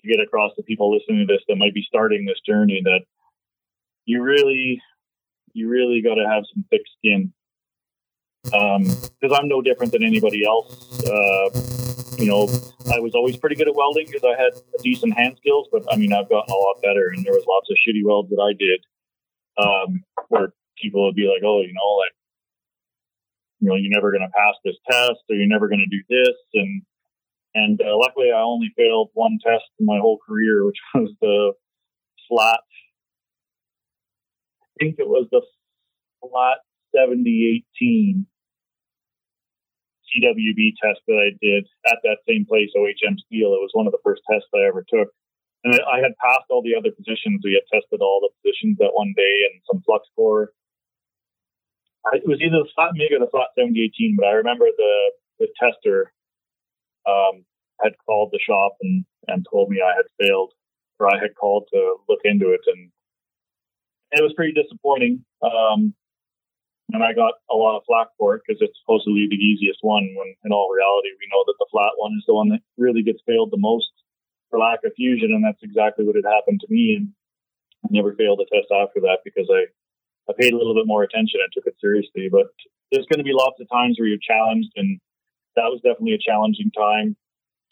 to 0.00 0.08
get 0.08 0.20
across 0.20 0.54
to 0.56 0.62
people 0.62 0.94
listening 0.94 1.26
to 1.26 1.32
this 1.32 1.42
that 1.48 1.56
might 1.56 1.74
be 1.74 1.84
starting 1.86 2.24
this 2.24 2.40
journey 2.46 2.80
that 2.84 3.00
you 4.04 4.22
really, 4.22 4.80
you 5.52 5.68
really 5.68 6.02
got 6.02 6.14
to 6.14 6.28
have 6.28 6.44
some 6.52 6.64
thick 6.70 6.82
skin 6.98 7.32
because 8.44 9.32
um, 9.32 9.32
I'm 9.32 9.48
no 9.48 9.62
different 9.62 9.92
than 9.92 10.04
anybody 10.04 10.44
else. 10.44 11.00
Uh, 11.00 11.48
you 12.18 12.26
know, 12.26 12.48
I 12.92 13.00
was 13.00 13.14
always 13.14 13.36
pretty 13.36 13.56
good 13.56 13.68
at 13.68 13.74
welding 13.74 14.06
because 14.06 14.24
I 14.24 14.40
had 14.40 14.52
decent 14.82 15.14
hand 15.14 15.36
skills, 15.38 15.68
but 15.72 15.82
I 15.90 15.96
mean, 15.96 16.12
I've 16.12 16.28
gotten 16.28 16.52
a 16.52 16.56
lot 16.56 16.82
better, 16.82 17.08
and 17.08 17.24
there 17.24 17.32
was 17.32 17.44
lots 17.48 17.70
of 17.70 17.76
shitty 17.76 18.04
welds 18.04 18.30
that 18.30 18.40
I 18.40 18.52
did, 18.52 18.80
um, 19.58 20.04
where 20.28 20.52
people 20.80 21.04
would 21.06 21.14
be 21.14 21.26
like, 21.26 21.42
"Oh, 21.44 21.62
you 21.62 21.72
know, 21.72 21.90
like, 21.96 22.12
you 23.60 23.68
know, 23.68 23.76
you're 23.76 23.94
never 23.94 24.10
going 24.10 24.22
to 24.22 24.36
pass 24.36 24.54
this 24.64 24.76
test, 24.90 25.24
or 25.28 25.36
you're 25.36 25.48
never 25.48 25.68
going 25.68 25.80
to 25.80 25.86
do 25.86 26.02
this," 26.08 26.36
and 26.54 26.82
and 27.54 27.80
uh, 27.80 27.96
luckily, 27.96 28.32
I 28.34 28.42
only 28.42 28.74
failed 28.76 29.10
one 29.14 29.38
test 29.44 29.64
in 29.78 29.86
my 29.86 29.98
whole 29.98 30.18
career, 30.26 30.66
which 30.66 30.78
was 30.94 31.14
the 31.20 31.52
flat. 32.28 32.60
I 34.62 34.66
think 34.80 34.96
it 34.98 35.06
was 35.06 35.28
the 35.30 35.42
flat 36.20 36.58
7018 36.94 38.26
CWB 40.10 40.74
test 40.82 41.00
that 41.06 41.18
I 41.18 41.30
did 41.40 41.66
at 41.86 41.98
that 42.02 42.18
same 42.26 42.44
place, 42.46 42.70
OHM 42.76 43.18
Steel. 43.26 43.54
It 43.54 43.62
was 43.62 43.70
one 43.72 43.86
of 43.86 43.92
the 43.92 44.02
first 44.02 44.22
tests 44.30 44.50
I 44.54 44.66
ever 44.66 44.84
took. 44.86 45.14
And 45.62 45.74
I 45.74 45.98
had 46.02 46.18
passed 46.20 46.50
all 46.50 46.62
the 46.62 46.76
other 46.76 46.90
positions. 46.90 47.40
We 47.42 47.54
had 47.54 47.66
tested 47.72 48.02
all 48.02 48.20
the 48.20 48.34
positions 48.42 48.78
that 48.78 48.92
one 48.92 49.14
day 49.16 49.34
and 49.48 49.62
some 49.70 49.82
flux 49.86 50.06
core. 50.14 50.50
It 52.12 52.28
was 52.28 52.42
either 52.42 52.66
the 52.66 52.74
flat 52.74 52.92
MIG 52.94 53.16
or 53.16 53.22
the 53.22 53.32
flat 53.32 53.54
7018, 53.56 54.18
but 54.18 54.26
I 54.26 54.36
remember 54.36 54.66
the, 54.76 54.94
the 55.40 55.48
tester 55.56 56.12
um, 57.06 57.44
had 57.82 57.92
called 58.06 58.30
the 58.32 58.38
shop 58.38 58.76
and, 58.82 59.04
and 59.28 59.46
told 59.50 59.68
me 59.68 59.80
I 59.82 59.94
had 59.96 60.06
failed, 60.20 60.52
or 60.98 61.12
I 61.12 61.18
had 61.18 61.34
called 61.34 61.68
to 61.72 61.96
look 62.08 62.20
into 62.24 62.50
it. 62.52 62.60
And 62.66 62.90
it 64.12 64.22
was 64.22 64.34
pretty 64.34 64.52
disappointing. 64.52 65.24
Um, 65.42 65.94
and 66.92 67.02
I 67.02 67.12
got 67.12 67.34
a 67.50 67.56
lot 67.56 67.76
of 67.76 67.82
flack 67.86 68.08
for 68.18 68.36
it 68.36 68.42
because 68.46 68.62
it's 68.62 68.78
supposedly 68.84 69.26
the 69.26 69.40
easiest 69.40 69.80
one. 69.82 70.06
When 70.14 70.34
in 70.44 70.52
all 70.52 70.70
reality, 70.70 71.10
we 71.18 71.26
know 71.32 71.42
that 71.46 71.58
the 71.58 71.70
flat 71.72 71.98
one 71.98 72.12
is 72.18 72.24
the 72.26 72.34
one 72.34 72.48
that 72.50 72.62
really 72.78 73.02
gets 73.02 73.24
failed 73.26 73.50
the 73.50 73.58
most 73.58 73.90
for 74.50 74.58
lack 74.58 74.84
of 74.84 74.92
fusion, 74.94 75.34
and 75.34 75.42
that's 75.42 75.62
exactly 75.62 76.06
what 76.06 76.14
had 76.14 76.28
happened 76.28 76.60
to 76.60 76.70
me. 76.70 76.94
And 76.94 77.10
I 77.82 77.88
never 77.90 78.14
failed 78.14 78.38
a 78.38 78.46
test 78.46 78.70
after 78.70 79.00
that 79.02 79.24
because 79.24 79.50
I, 79.50 79.66
I 80.30 80.38
paid 80.38 80.52
a 80.52 80.56
little 80.56 80.74
bit 80.74 80.86
more 80.86 81.02
attention 81.02 81.40
and 81.42 81.50
took 81.50 81.66
it 81.66 81.80
seriously. 81.80 82.28
But 82.30 82.52
there's 82.92 83.10
going 83.10 83.18
to 83.18 83.26
be 83.26 83.34
lots 83.34 83.58
of 83.58 83.66
times 83.66 83.98
where 83.98 84.06
you're 84.06 84.22
challenged, 84.22 84.70
and 84.76 85.00
that 85.56 85.70
was 85.70 85.80
definitely 85.82 86.14
a 86.14 86.22
challenging 86.22 86.70
time. 86.74 87.16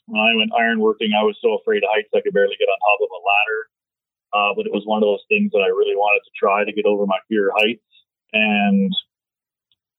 When 0.07 0.21
I 0.21 0.35
went 0.35 0.53
ironworking, 0.53 1.15
I 1.15 1.23
was 1.23 1.39
so 1.41 1.55
afraid 1.55 1.85
of 1.85 1.91
heights 1.93 2.11
I 2.15 2.21
could 2.21 2.35
barely 2.35 2.59
get 2.59 2.69
on 2.69 2.79
top 2.79 3.01
of 3.07 3.11
a 3.11 3.23
ladder. 3.23 3.61
Uh, 4.33 4.51
but 4.57 4.67
it 4.67 4.73
was 4.73 4.83
one 4.89 5.03
of 5.03 5.07
those 5.07 5.23
things 5.29 5.53
that 5.53 5.61
I 5.61 5.69
really 5.69 5.95
wanted 5.95 6.25
to 6.25 6.33
try 6.35 6.65
to 6.65 6.73
get 6.73 6.87
over 6.87 7.07
my 7.07 7.21
fear 7.29 7.49
of 7.49 7.57
heights. 7.57 7.85
And 8.33 8.93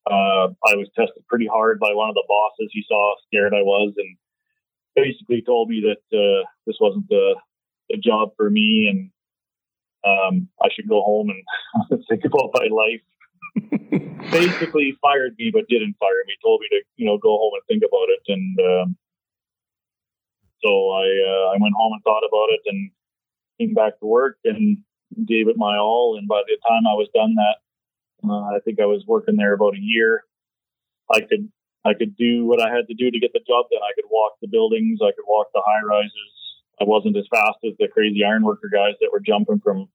uh, 0.09 0.51
I 0.65 0.75
was 0.75 0.89
tested 0.97 1.23
pretty 1.29 1.47
hard 1.47 1.79
by 1.79 1.93
one 1.93 2.09
of 2.09 2.15
the 2.15 2.27
bosses. 2.27 2.71
He 2.73 2.83
saw 2.87 3.13
how 3.13 3.21
scared 3.27 3.53
I 3.53 3.61
was 3.61 3.93
and 3.95 4.17
basically 4.95 5.43
told 5.45 5.69
me 5.69 5.85
that 5.85 6.03
uh, 6.11 6.43
this 6.65 6.77
wasn't 6.81 7.07
the, 7.09 7.35
the 7.89 7.97
job 7.97 8.31
for 8.35 8.49
me 8.49 8.89
and 8.89 9.09
um, 10.03 10.49
I 10.61 10.67
should 10.73 10.89
go 10.89 11.01
home 11.01 11.29
and 11.29 12.03
think 12.09 12.25
about 12.25 12.51
my 12.53 12.67
life. 12.69 13.01
basically 14.31 14.97
fired 15.01 15.35
me, 15.37 15.51
but 15.53 15.67
didn't 15.69 15.95
fire 15.99 16.23
me. 16.25 16.33
Told 16.43 16.61
me 16.61 16.67
to, 16.71 16.81
you 16.95 17.05
know, 17.05 17.17
go 17.17 17.37
home 17.37 17.53
and 17.53 17.63
think 17.67 17.83
about 17.87 18.09
it. 18.09 18.21
And 18.27 18.59
um, 18.59 18.97
so 20.63 20.89
I, 20.89 21.05
uh, 21.05 21.45
I 21.53 21.57
went 21.59 21.75
home 21.77 21.93
and 21.93 22.03
thought 22.03 22.25
about 22.27 22.49
it 22.49 22.61
and 22.65 22.91
came 23.59 23.73
back 23.73 23.99
to 23.99 24.05
work 24.05 24.37
and 24.43 24.79
gave 25.25 25.47
it 25.47 25.57
my 25.57 25.77
all. 25.77 26.17
And 26.17 26.27
by 26.27 26.41
the 26.47 26.57
time 26.67 26.87
I 26.87 26.95
was 26.95 27.09
done 27.13 27.35
that, 27.35 27.57
uh, 28.27 28.55
I 28.55 28.59
think 28.63 28.79
I 28.79 28.85
was 28.85 29.03
working 29.07 29.35
there 29.35 29.53
about 29.53 29.75
a 29.75 29.81
year. 29.81 30.23
I 31.11 31.21
could 31.21 31.51
I 31.85 31.93
could 31.93 32.15
do 32.15 32.45
what 32.45 32.61
I 32.61 32.73
had 32.73 32.87
to 32.87 32.93
do 32.93 33.11
to 33.11 33.19
get 33.19 33.33
the 33.33 33.43
job 33.45 33.65
done. 33.69 33.83
I 33.83 33.91
could 33.95 34.09
walk 34.09 34.39
the 34.41 34.47
buildings. 34.47 34.99
I 35.03 35.11
could 35.11 35.27
walk 35.27 35.47
the 35.53 35.61
high 35.65 35.83
rises. 35.85 36.31
I 36.79 36.85
wasn't 36.85 37.17
as 37.17 37.27
fast 37.29 37.59
as 37.65 37.73
the 37.77 37.89
crazy 37.91 38.23
ironworker 38.23 38.69
guys 38.71 38.95
that 39.01 39.11
were 39.11 39.19
jumping 39.19 39.59
from 39.59 39.89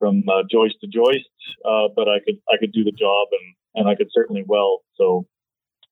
from 0.00 0.24
uh, 0.26 0.42
joist 0.50 0.80
to 0.80 0.88
joist, 0.88 1.28
uh, 1.64 1.92
but 1.94 2.08
I 2.08 2.18
could 2.24 2.40
I 2.48 2.56
could 2.58 2.72
do 2.72 2.82
the 2.82 2.90
job 2.90 3.28
and 3.30 3.54
and 3.76 3.88
I 3.88 3.94
could 3.94 4.08
certainly 4.10 4.42
weld. 4.44 4.80
So 4.96 5.28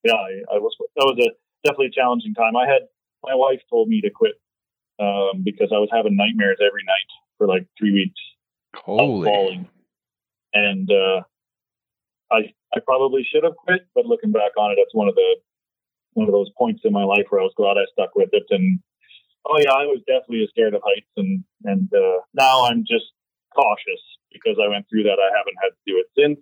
yeah, 0.02 0.14
I, 0.14 0.56
I 0.56 0.58
was 0.58 0.74
that 0.96 1.04
was 1.04 1.18
a 1.20 1.30
definitely 1.62 1.92
a 1.92 2.00
challenging 2.00 2.34
time. 2.34 2.56
I 2.56 2.66
had 2.66 2.82
my 3.22 3.34
wife 3.34 3.60
told 3.70 3.88
me 3.88 4.00
to 4.00 4.10
quit 4.10 4.34
um, 4.98 5.44
because 5.44 5.68
I 5.70 5.78
was 5.78 5.90
having 5.92 6.16
nightmares 6.16 6.58
every 6.64 6.82
night 6.82 7.10
for 7.36 7.46
like 7.46 7.66
three 7.78 7.92
weeks. 7.92 8.20
Holy. 8.74 9.26
Falling. 9.26 9.68
And 10.54 10.90
uh, 10.90 11.22
I 12.32 12.52
I 12.74 12.80
probably 12.84 13.26
should 13.30 13.44
have 13.44 13.56
quit, 13.56 13.86
but 13.94 14.06
looking 14.06 14.32
back 14.32 14.56
on 14.58 14.72
it, 14.72 14.78
that's 14.80 14.94
one 14.94 15.08
of 15.08 15.14
the 15.14 15.36
one 16.14 16.26
of 16.26 16.32
those 16.32 16.50
points 16.58 16.82
in 16.84 16.92
my 16.92 17.04
life 17.04 17.26
where 17.28 17.40
I 17.40 17.44
was 17.44 17.54
glad 17.56 17.76
I 17.76 17.84
stuck 17.92 18.14
with 18.14 18.30
it. 18.32 18.44
And 18.50 18.80
oh 19.46 19.58
yeah, 19.58 19.72
I 19.72 19.84
was 19.84 20.00
definitely 20.06 20.46
scared 20.50 20.74
of 20.74 20.82
heights, 20.84 21.10
and 21.16 21.44
and 21.64 21.88
uh, 21.92 22.20
now 22.34 22.64
I'm 22.64 22.84
just 22.86 23.12
cautious 23.54 24.02
because 24.32 24.56
I 24.62 24.68
went 24.68 24.86
through 24.88 25.04
that. 25.04 25.18
I 25.18 25.30
haven't 25.32 25.58
had 25.62 25.72
to 25.72 25.82
do 25.86 25.96
it 25.98 26.08
since. 26.16 26.40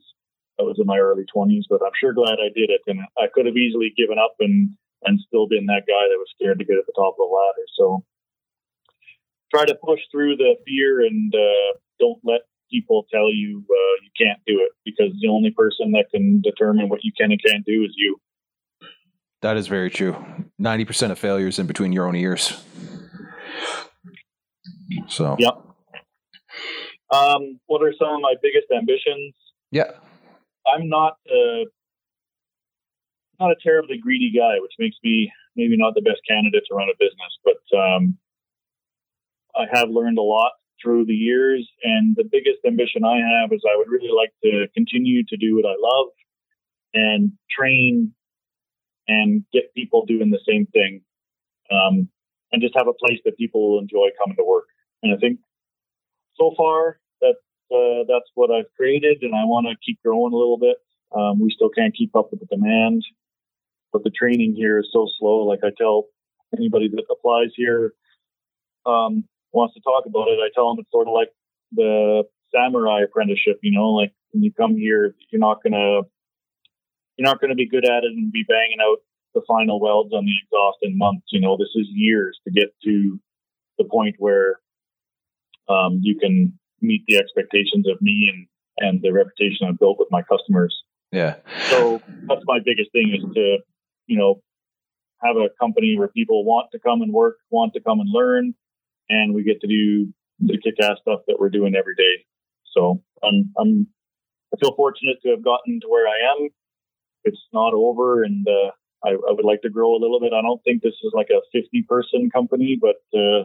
I 0.58 0.62
was 0.64 0.80
in 0.80 0.86
my 0.86 0.98
early 0.98 1.24
20s, 1.28 1.68
but 1.68 1.84
I'm 1.84 1.94
sure 2.00 2.16
glad 2.16 2.40
I 2.40 2.48
did 2.54 2.70
it. 2.72 2.80
And 2.86 3.00
I 3.18 3.28
could 3.32 3.46
have 3.46 3.56
easily 3.56 3.92
given 3.96 4.18
up 4.18 4.34
and 4.40 4.74
and 5.04 5.20
still 5.20 5.46
been 5.46 5.66
that 5.66 5.84
guy 5.86 6.08
that 6.08 6.18
was 6.18 6.32
scared 6.34 6.58
to 6.58 6.64
get 6.64 6.78
at 6.78 6.86
the 6.86 6.96
top 6.96 7.14
of 7.14 7.20
the 7.20 7.28
ladder. 7.28 7.66
So 7.76 8.04
try 9.52 9.64
to 9.66 9.76
push 9.84 10.00
through 10.10 10.36
the 10.36 10.56
fear 10.66 11.00
and 11.00 11.32
uh, 11.34 11.78
don't 12.00 12.18
let 12.24 12.40
people 12.70 13.06
tell 13.12 13.32
you 13.32 13.64
uh, 13.70 13.94
you 14.02 14.10
can't 14.18 14.40
do 14.46 14.58
it 14.64 14.72
because 14.84 15.12
the 15.20 15.28
only 15.28 15.50
person 15.50 15.92
that 15.92 16.06
can 16.10 16.40
determine 16.40 16.88
what 16.88 17.00
you 17.04 17.12
can 17.16 17.30
and 17.30 17.40
can't 17.42 17.64
do 17.64 17.84
is 17.84 17.94
you. 17.96 18.16
That 19.42 19.56
is 19.56 19.68
very 19.68 19.90
true. 19.90 20.16
90% 20.60 21.10
of 21.10 21.18
failures 21.18 21.58
in 21.58 21.66
between 21.66 21.92
your 21.92 22.08
own 22.08 22.16
ears. 22.16 22.62
So, 25.08 25.36
yep. 25.38 25.54
Um, 27.10 27.60
what 27.66 27.82
are 27.82 27.94
some 27.98 28.14
of 28.14 28.20
my 28.20 28.34
biggest 28.42 28.66
ambitions? 28.76 29.34
Yeah. 29.70 29.92
I'm 30.66 30.88
not 30.88 31.18
uh, 31.30 31.64
not 33.38 33.50
a 33.50 33.56
terribly 33.62 33.98
greedy 33.98 34.32
guy, 34.36 34.58
which 34.60 34.72
makes 34.78 34.96
me 35.04 35.32
maybe 35.56 35.76
not 35.76 35.94
the 35.94 36.02
best 36.02 36.20
candidate 36.28 36.64
to 36.68 36.74
run 36.74 36.88
a 36.88 36.96
business, 36.98 37.32
but 37.44 37.78
um, 37.78 38.18
I 39.54 39.64
have 39.72 39.88
learned 39.90 40.18
a 40.18 40.22
lot 40.22 40.52
through 40.82 41.06
the 41.06 41.14
years. 41.14 41.68
And 41.82 42.16
the 42.16 42.24
biggest 42.30 42.58
ambition 42.66 43.04
I 43.04 43.16
have 43.16 43.52
is 43.52 43.62
I 43.64 43.76
would 43.76 43.88
really 43.88 44.12
like 44.14 44.32
to 44.44 44.66
continue 44.74 45.24
to 45.24 45.36
do 45.36 45.56
what 45.56 45.66
I 45.66 45.76
love 45.78 46.08
and 46.94 47.32
train 47.50 48.12
and 49.08 49.44
get 49.52 49.74
people 49.74 50.04
doing 50.04 50.30
the 50.30 50.40
same 50.46 50.66
thing. 50.66 51.02
Um, 51.70 52.08
and 52.52 52.62
just 52.62 52.76
have 52.76 52.86
a 52.86 52.92
place 52.92 53.18
that 53.24 53.36
people 53.36 53.72
will 53.72 53.80
enjoy 53.80 54.08
coming 54.22 54.36
to 54.36 54.44
work. 54.44 54.66
And 55.02 55.12
I 55.12 55.16
think 55.18 55.40
so 56.38 56.52
far 56.56 56.98
that 57.20 57.34
uh, 57.72 58.04
that's 58.08 58.30
what 58.34 58.50
I've 58.50 58.72
created, 58.76 59.22
and 59.22 59.34
I 59.34 59.44
want 59.44 59.66
to 59.66 59.76
keep 59.84 60.00
growing 60.04 60.32
a 60.32 60.36
little 60.36 60.58
bit. 60.58 60.76
Um, 61.14 61.40
we 61.40 61.50
still 61.50 61.70
can't 61.70 61.94
keep 61.94 62.14
up 62.16 62.30
with 62.30 62.40
the 62.40 62.46
demand, 62.46 63.02
but 63.92 64.04
the 64.04 64.10
training 64.10 64.54
here 64.56 64.78
is 64.78 64.88
so 64.92 65.06
slow. 65.18 65.44
Like 65.44 65.60
I 65.64 65.70
tell 65.76 66.06
anybody 66.56 66.88
that 66.88 67.04
applies 67.10 67.50
here, 67.56 67.94
um, 68.84 69.24
wants 69.52 69.74
to 69.74 69.80
talk 69.80 70.04
about 70.06 70.28
it, 70.28 70.38
I 70.38 70.50
tell 70.54 70.68
them 70.68 70.78
it's 70.80 70.90
sort 70.90 71.08
of 71.08 71.14
like 71.14 71.30
the 71.72 72.24
samurai 72.54 73.02
apprenticeship. 73.02 73.58
You 73.62 73.72
know, 73.72 73.90
like 73.90 74.12
when 74.32 74.42
you 74.42 74.52
come 74.52 74.76
here, 74.76 75.14
you're 75.30 75.40
not 75.40 75.62
gonna 75.62 76.02
you're 77.16 77.26
not 77.26 77.40
gonna 77.40 77.54
be 77.54 77.68
good 77.68 77.84
at 77.84 78.04
it 78.04 78.12
and 78.14 78.32
be 78.32 78.44
banging 78.46 78.78
out 78.82 78.98
the 79.34 79.42
final 79.46 79.80
welds 79.80 80.12
on 80.12 80.24
the 80.24 80.32
exhaust 80.44 80.78
in 80.82 80.96
months. 80.98 81.26
You 81.30 81.40
know, 81.40 81.56
this 81.56 81.74
is 81.74 81.86
years 81.90 82.38
to 82.44 82.50
get 82.52 82.74
to 82.84 83.20
the 83.78 83.84
point 83.84 84.16
where 84.18 84.60
um, 85.68 86.00
you 86.02 86.18
can 86.18 86.58
meet 86.80 87.02
the 87.06 87.16
expectations 87.16 87.86
of 87.88 88.00
me 88.00 88.30
and 88.32 88.46
and 88.78 89.00
the 89.02 89.10
reputation 89.10 89.66
I've 89.66 89.78
built 89.78 89.98
with 89.98 90.08
my 90.10 90.22
customers. 90.22 90.82
Yeah. 91.12 91.36
So 91.70 92.02
that's 92.28 92.42
my 92.44 92.58
biggest 92.62 92.92
thing 92.92 93.14
is 93.16 93.24
to, 93.34 93.58
you 94.06 94.18
know, 94.18 94.42
have 95.22 95.36
a 95.36 95.48
company 95.58 95.96
where 95.96 96.08
people 96.08 96.44
want 96.44 96.70
to 96.72 96.78
come 96.78 97.00
and 97.00 97.12
work, 97.12 97.36
want 97.50 97.72
to 97.72 97.80
come 97.80 98.00
and 98.00 98.08
learn, 98.12 98.54
and 99.08 99.34
we 99.34 99.44
get 99.44 99.60
to 99.62 99.66
do 99.66 100.12
the 100.40 100.58
kick-ass 100.62 100.98
stuff 101.00 101.20
that 101.26 101.36
we're 101.38 101.48
doing 101.48 101.74
every 101.74 101.94
day. 101.94 102.26
So 102.72 103.02
I'm, 103.22 103.52
I'm 103.58 103.86
I 104.52 104.58
feel 104.60 104.74
fortunate 104.76 105.16
to 105.22 105.30
have 105.30 105.44
gotten 105.44 105.80
to 105.80 105.88
where 105.88 106.06
I 106.06 106.32
am. 106.32 106.48
It's 107.24 107.40
not 107.52 107.72
over, 107.72 108.22
and 108.22 108.46
uh, 108.46 108.70
I, 109.04 109.10
I, 109.10 109.32
would 109.32 109.44
like 109.44 109.62
to 109.62 109.70
grow 109.70 109.96
a 109.96 109.98
little 109.98 110.20
bit. 110.20 110.32
I 110.32 110.42
don't 110.42 110.62
think 110.62 110.82
this 110.82 110.94
is 111.02 111.12
like 111.12 111.28
a 111.30 111.56
50-person 111.56 112.30
company, 112.30 112.78
but 112.80 112.96
uh, 113.18 113.44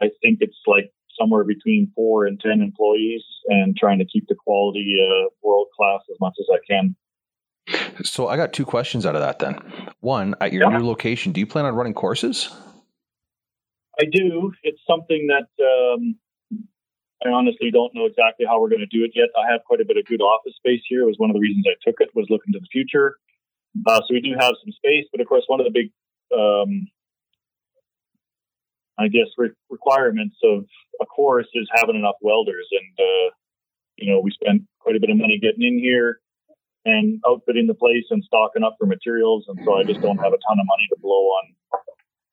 I 0.00 0.10
think 0.22 0.38
it's 0.40 0.58
like 0.66 0.92
somewhere 1.18 1.44
between 1.44 1.90
four 1.94 2.26
and 2.26 2.40
10 2.40 2.60
employees, 2.60 3.22
and 3.48 3.76
trying 3.76 3.98
to 3.98 4.04
keep 4.04 4.26
the 4.28 4.34
quality 4.34 4.96
uh, 5.00 5.28
world 5.42 5.68
class 5.76 6.00
as 6.10 6.16
much 6.20 6.34
as 6.40 6.46
I 6.52 6.58
can. 6.68 6.96
So 8.04 8.28
I 8.28 8.36
got 8.36 8.52
two 8.52 8.64
questions 8.64 9.04
out 9.04 9.14
of 9.14 9.20
that. 9.20 9.38
Then, 9.38 9.58
one, 10.00 10.34
at 10.40 10.52
your 10.52 10.70
yeah. 10.70 10.78
new 10.78 10.86
location, 10.86 11.32
do 11.32 11.40
you 11.40 11.46
plan 11.46 11.64
on 11.64 11.74
running 11.74 11.94
courses? 11.94 12.50
I 14.00 14.04
do. 14.10 14.52
It's 14.62 14.80
something 14.86 15.28
that 15.28 15.48
um, 15.62 16.14
I 17.24 17.30
honestly 17.30 17.70
don't 17.70 17.94
know 17.94 18.06
exactly 18.06 18.46
how 18.46 18.60
we're 18.60 18.68
going 18.68 18.86
to 18.86 18.86
do 18.86 19.04
it 19.04 19.10
yet. 19.14 19.28
I 19.36 19.50
have 19.50 19.60
quite 19.66 19.80
a 19.80 19.84
bit 19.84 19.96
of 19.96 20.04
good 20.06 20.20
office 20.20 20.54
space 20.56 20.82
here. 20.88 21.02
It 21.02 21.06
was 21.06 21.18
one 21.18 21.30
of 21.30 21.34
the 21.34 21.40
reasons 21.40 21.64
I 21.66 21.74
took 21.84 22.00
it 22.00 22.10
was 22.14 22.26
looking 22.30 22.52
to 22.52 22.60
the 22.60 22.68
future. 22.70 23.16
Uh, 23.86 24.00
so 24.00 24.14
we 24.14 24.20
do 24.20 24.34
have 24.38 24.54
some 24.62 24.72
space, 24.72 25.06
but 25.10 25.20
of 25.20 25.26
course, 25.26 25.44
one 25.46 25.60
of 25.60 25.66
the 25.66 25.72
big, 25.74 25.90
um, 26.32 26.86
I 28.98 29.08
guess, 29.08 29.28
re- 29.36 29.54
requirements 29.70 30.36
of 30.42 30.64
a 31.00 31.06
course 31.06 31.46
is 31.54 31.68
having 31.74 31.96
enough 31.96 32.16
welders. 32.20 32.66
And 32.72 33.06
uh, 33.06 33.30
you 33.96 34.12
know, 34.12 34.20
we 34.20 34.30
spent 34.30 34.62
quite 34.80 34.96
a 34.96 35.00
bit 35.00 35.10
of 35.10 35.16
money 35.16 35.38
getting 35.40 35.66
in 35.66 35.78
here 35.78 36.20
and 36.84 37.20
outfitting 37.26 37.66
the 37.66 37.74
place 37.74 38.04
and 38.10 38.24
stocking 38.24 38.62
up 38.62 38.76
for 38.78 38.86
materials, 38.86 39.44
and 39.48 39.58
so 39.64 39.74
I 39.74 39.84
just 39.84 40.00
don't 40.00 40.18
have 40.18 40.32
a 40.32 40.42
ton 40.48 40.60
of 40.60 40.66
money 40.66 40.86
to 40.90 41.00
blow 41.00 41.30
on 41.38 41.44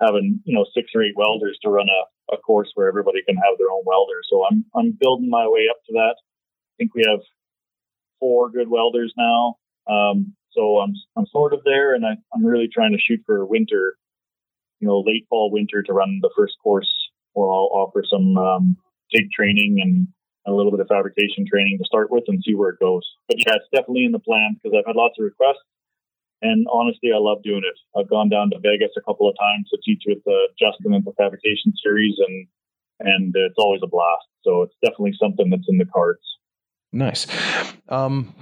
having 0.02 0.42
you 0.46 0.56
know 0.56 0.66
six 0.74 0.92
or 0.94 1.04
eight 1.04 1.16
welders 1.16 1.58
to 1.62 1.70
run 1.70 1.88
a, 1.88 2.36
a 2.36 2.38
course 2.38 2.72
where 2.76 2.88
everybody 2.88 3.20
can 3.28 3.36
have 3.36 3.58
their 3.58 3.72
own 3.72 3.84
welder. 3.86 4.22
So 4.30 4.46
I'm 4.46 4.66
I'm 4.76 4.98
building 5.00 5.30
my 5.30 5.48
way 5.48 5.68
up 5.70 5.78
to 5.88 5.94
that. 5.94 6.16
I 6.18 6.74
think 6.78 6.94
we 6.94 7.04
have 7.10 7.20
four 8.20 8.50
good 8.50 8.70
welders 8.70 9.14
now. 9.18 9.56
Um, 9.90 10.34
so 10.52 10.80
I'm 10.80 10.94
I'm 11.18 11.26
sort 11.28 11.54
of 11.54 11.62
there, 11.66 11.94
and 11.94 12.06
I, 12.06 12.16
I'm 12.34 12.46
really 12.46 12.70
trying 12.74 12.94
to 12.94 13.00
shoot 13.00 13.22
for 13.26 13.46
winter, 13.46 13.98
you 14.80 14.88
know, 14.88 15.00
late 15.00 15.26
fall 15.30 15.52
winter 15.52 15.84
to 15.84 15.94
run 15.94 16.20
the 16.22 16.32
first 16.36 16.56
course, 16.64 16.92
where 17.34 17.50
I'll 17.50 17.70
offer 17.74 18.04
some 18.10 18.38
um, 18.38 18.78
TIG 19.14 19.32
training 19.32 19.80
and 19.82 20.08
a 20.48 20.56
little 20.56 20.72
bit 20.72 20.80
of 20.80 20.88
fabrication 20.88 21.46
training 21.50 21.78
to 21.80 21.86
start 21.86 22.12
with, 22.12 22.24
and 22.28 22.44
see 22.46 22.56
where 22.56 22.70
it 22.70 22.80
goes. 22.80 23.04
But 23.28 23.38
yeah, 23.40 23.56
it's 23.56 23.70
definitely 23.74 24.06
in 24.06 24.12
the 24.12 24.20
plan 24.20 24.58
because 24.62 24.78
I've 24.78 24.86
had 24.86 24.96
lots 24.96 25.18
of 25.20 25.26
requests 25.26 25.66
and 26.42 26.68
honestly, 26.72 27.10
I 27.14 27.18
love 27.18 27.44
doing 27.44 27.64
it. 27.64 27.78
I've 27.98 28.10
gone 28.10 28.30
down 28.30 28.50
to 28.52 28.60
Vegas 28.60 28.92
a 28.98 29.02
couple 29.02 29.30
of 29.30 29.36
times 29.40 29.70
to 29.70 29.80
teach 29.84 30.04
with 30.06 30.24
the 30.26 30.48
Justin 30.60 30.94
and 30.94 31.04
the 31.04 31.14
fabrication 31.18 31.74
series, 31.82 32.16
and 32.20 32.48
and 33.00 33.34
it's 33.36 33.56
always 33.58 33.82
a 33.84 33.88
blast. 33.88 34.28
So 34.44 34.62
it's 34.62 34.76
definitely 34.84 35.16
something 35.20 35.50
that's 35.50 35.68
in 35.68 35.78
the 35.78 35.86
cards. 35.86 36.22
Nice. 36.92 37.28
Um, 37.90 38.34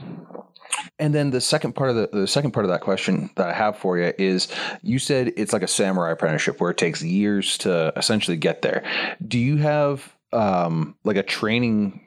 and 1.00 1.14
then 1.14 1.32
the 1.32 1.42
second 1.42 1.74
part 1.74 1.90
of 1.90 1.96
the, 1.96 2.10
the 2.12 2.28
second 2.28 2.52
part 2.52 2.66
of 2.66 2.72
that 2.72 2.82
question 2.82 3.30
that 3.36 3.48
I 3.48 3.54
have 3.54 3.78
for 3.78 3.98
you 3.98 4.14
is 4.18 4.48
you 4.82 5.00
said 5.00 5.34
it's 5.38 5.54
like 5.54 5.64
a 5.64 5.68
samurai 5.68 6.12
apprenticeship 6.12 6.60
where 6.60 6.72
it 6.72 6.78
takes 6.78 7.02
years 7.02 7.58
to 7.60 7.94
essentially 7.96 8.38
get 8.38 8.62
there. 8.62 8.84
Do 9.26 9.40
you 9.40 9.58
have 9.58 10.16
um, 10.32 10.96
like 11.04 11.18
a 11.18 11.24
training 11.24 12.02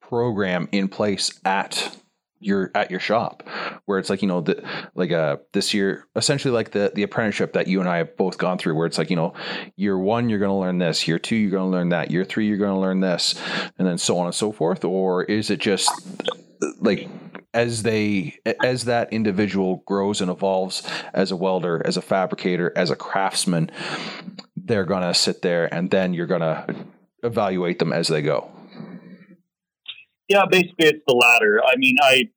program 0.00 0.68
in 0.72 0.88
place 0.88 1.38
at 1.44 1.96
your 2.40 2.70
at 2.74 2.90
your 2.90 3.00
shop 3.00 3.42
where 3.86 3.98
it's 3.98 4.08
like 4.08 4.22
you 4.22 4.28
know 4.28 4.40
the 4.40 4.62
like 4.94 5.10
uh 5.10 5.36
this 5.52 5.74
year 5.74 6.06
essentially 6.14 6.52
like 6.52 6.70
the 6.70 6.92
the 6.94 7.02
apprenticeship 7.02 7.52
that 7.52 7.66
you 7.66 7.80
and 7.80 7.88
I 7.88 7.98
have 7.98 8.16
both 8.16 8.38
gone 8.38 8.58
through 8.58 8.76
where 8.76 8.86
it's 8.86 8.96
like 8.96 9.10
you 9.10 9.16
know 9.16 9.34
year 9.76 9.98
1 9.98 10.28
you're 10.28 10.38
going 10.38 10.50
to 10.50 10.54
learn 10.54 10.78
this 10.78 11.08
year 11.08 11.18
2 11.18 11.34
you're 11.34 11.50
going 11.50 11.64
to 11.64 11.76
learn 11.76 11.88
that 11.88 12.10
year 12.10 12.24
3 12.24 12.46
you're 12.46 12.56
going 12.56 12.74
to 12.74 12.80
learn 12.80 13.00
this 13.00 13.34
and 13.78 13.88
then 13.88 13.98
so 13.98 14.18
on 14.18 14.26
and 14.26 14.34
so 14.34 14.52
forth 14.52 14.84
or 14.84 15.24
is 15.24 15.50
it 15.50 15.58
just 15.58 15.90
like 16.80 17.08
as 17.54 17.82
they 17.82 18.38
as 18.62 18.84
that 18.84 19.12
individual 19.12 19.82
grows 19.86 20.20
and 20.20 20.30
evolves 20.30 20.86
as 21.14 21.30
a 21.30 21.36
welder 21.36 21.82
as 21.86 21.96
a 21.96 22.02
fabricator 22.02 22.72
as 22.76 22.90
a 22.90 22.96
craftsman 22.96 23.70
they're 24.56 24.84
to 25.02 25.14
sit 25.14 25.40
there 25.42 25.72
and 25.72 25.90
then 25.90 26.12
you're 26.12 26.26
to 26.40 26.76
evaluate 27.22 27.78
them 27.78 27.92
as 27.92 28.08
they 28.08 28.20
go 28.20 28.50
yeah, 30.28 30.44
basically 30.48 30.86
it's 30.86 31.02
the 31.06 31.14
latter. 31.14 31.62
I 31.64 31.76
mean, 31.76 31.96
I 32.00 32.28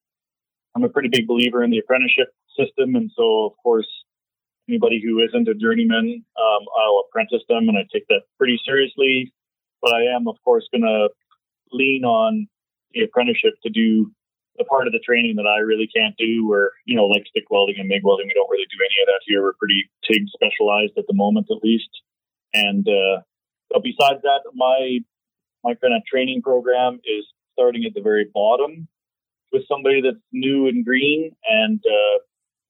I'm 0.76 0.84
a 0.84 0.90
pretty 0.90 1.10
big 1.10 1.28
believer 1.28 1.64
in 1.64 1.70
the 1.70 1.80
apprenticeship 1.80 2.30
system, 2.58 2.96
and 2.96 3.12
so 3.16 3.46
of 3.46 3.54
course 3.62 3.88
anybody 4.70 5.02
who 5.04 5.20
isn't 5.20 5.50
a 5.50 5.54
journeyman, 5.54 6.24
um, 6.40 6.66
I'll 6.80 7.04
apprentice 7.08 7.44
them, 7.50 7.68
and 7.68 7.78
I 7.78 7.82
take 7.92 8.08
that 8.08 8.22
pretty 8.38 8.60
seriously. 8.66 9.34
But 9.82 9.94
I 9.94 10.16
am, 10.16 10.28
of 10.28 10.36
course, 10.46 10.68
going 10.72 10.84
to 10.84 11.10
lean 11.72 12.06
on 12.06 12.48
the 12.94 13.04
apprenticeship 13.04 13.54
to 13.64 13.70
do 13.70 14.12
the 14.62 14.70
part 14.70 14.86
of 14.86 14.94
the 14.94 15.02
training 15.02 15.42
that 15.42 15.50
I 15.50 15.66
really 15.66 15.90
can't 15.90 16.14
do, 16.22 16.46
where 16.48 16.70
you 16.86 16.96
know, 16.96 17.10
like 17.10 17.26
stick 17.26 17.50
welding 17.50 17.82
and 17.82 17.90
MIG 17.90 18.06
welding, 18.06 18.30
we 18.30 18.38
don't 18.38 18.50
really 18.50 18.70
do 18.70 18.78
any 18.78 18.98
of 19.02 19.10
that 19.10 19.26
here. 19.26 19.42
We're 19.42 19.58
pretty 19.58 19.90
TIG 20.06 20.30
specialized 20.30 20.94
at 20.98 21.10
the 21.10 21.18
moment, 21.18 21.48
at 21.50 21.66
least. 21.66 21.90
And 22.54 22.86
uh, 22.86 23.26
but 23.74 23.82
besides 23.82 24.22
that, 24.22 24.46
my 24.54 25.00
my 25.64 25.74
kind 25.74 25.98
of 25.98 26.06
training 26.06 26.42
program 26.42 27.02
is 27.02 27.26
starting 27.54 27.86
at 27.86 27.94
the 27.94 28.02
very 28.02 28.30
bottom 28.34 28.88
with 29.52 29.64
somebody 29.68 30.02
that's 30.02 30.22
new 30.32 30.68
and 30.68 30.86
green 30.86 31.32
and 31.50 31.82
uh, 31.86 32.18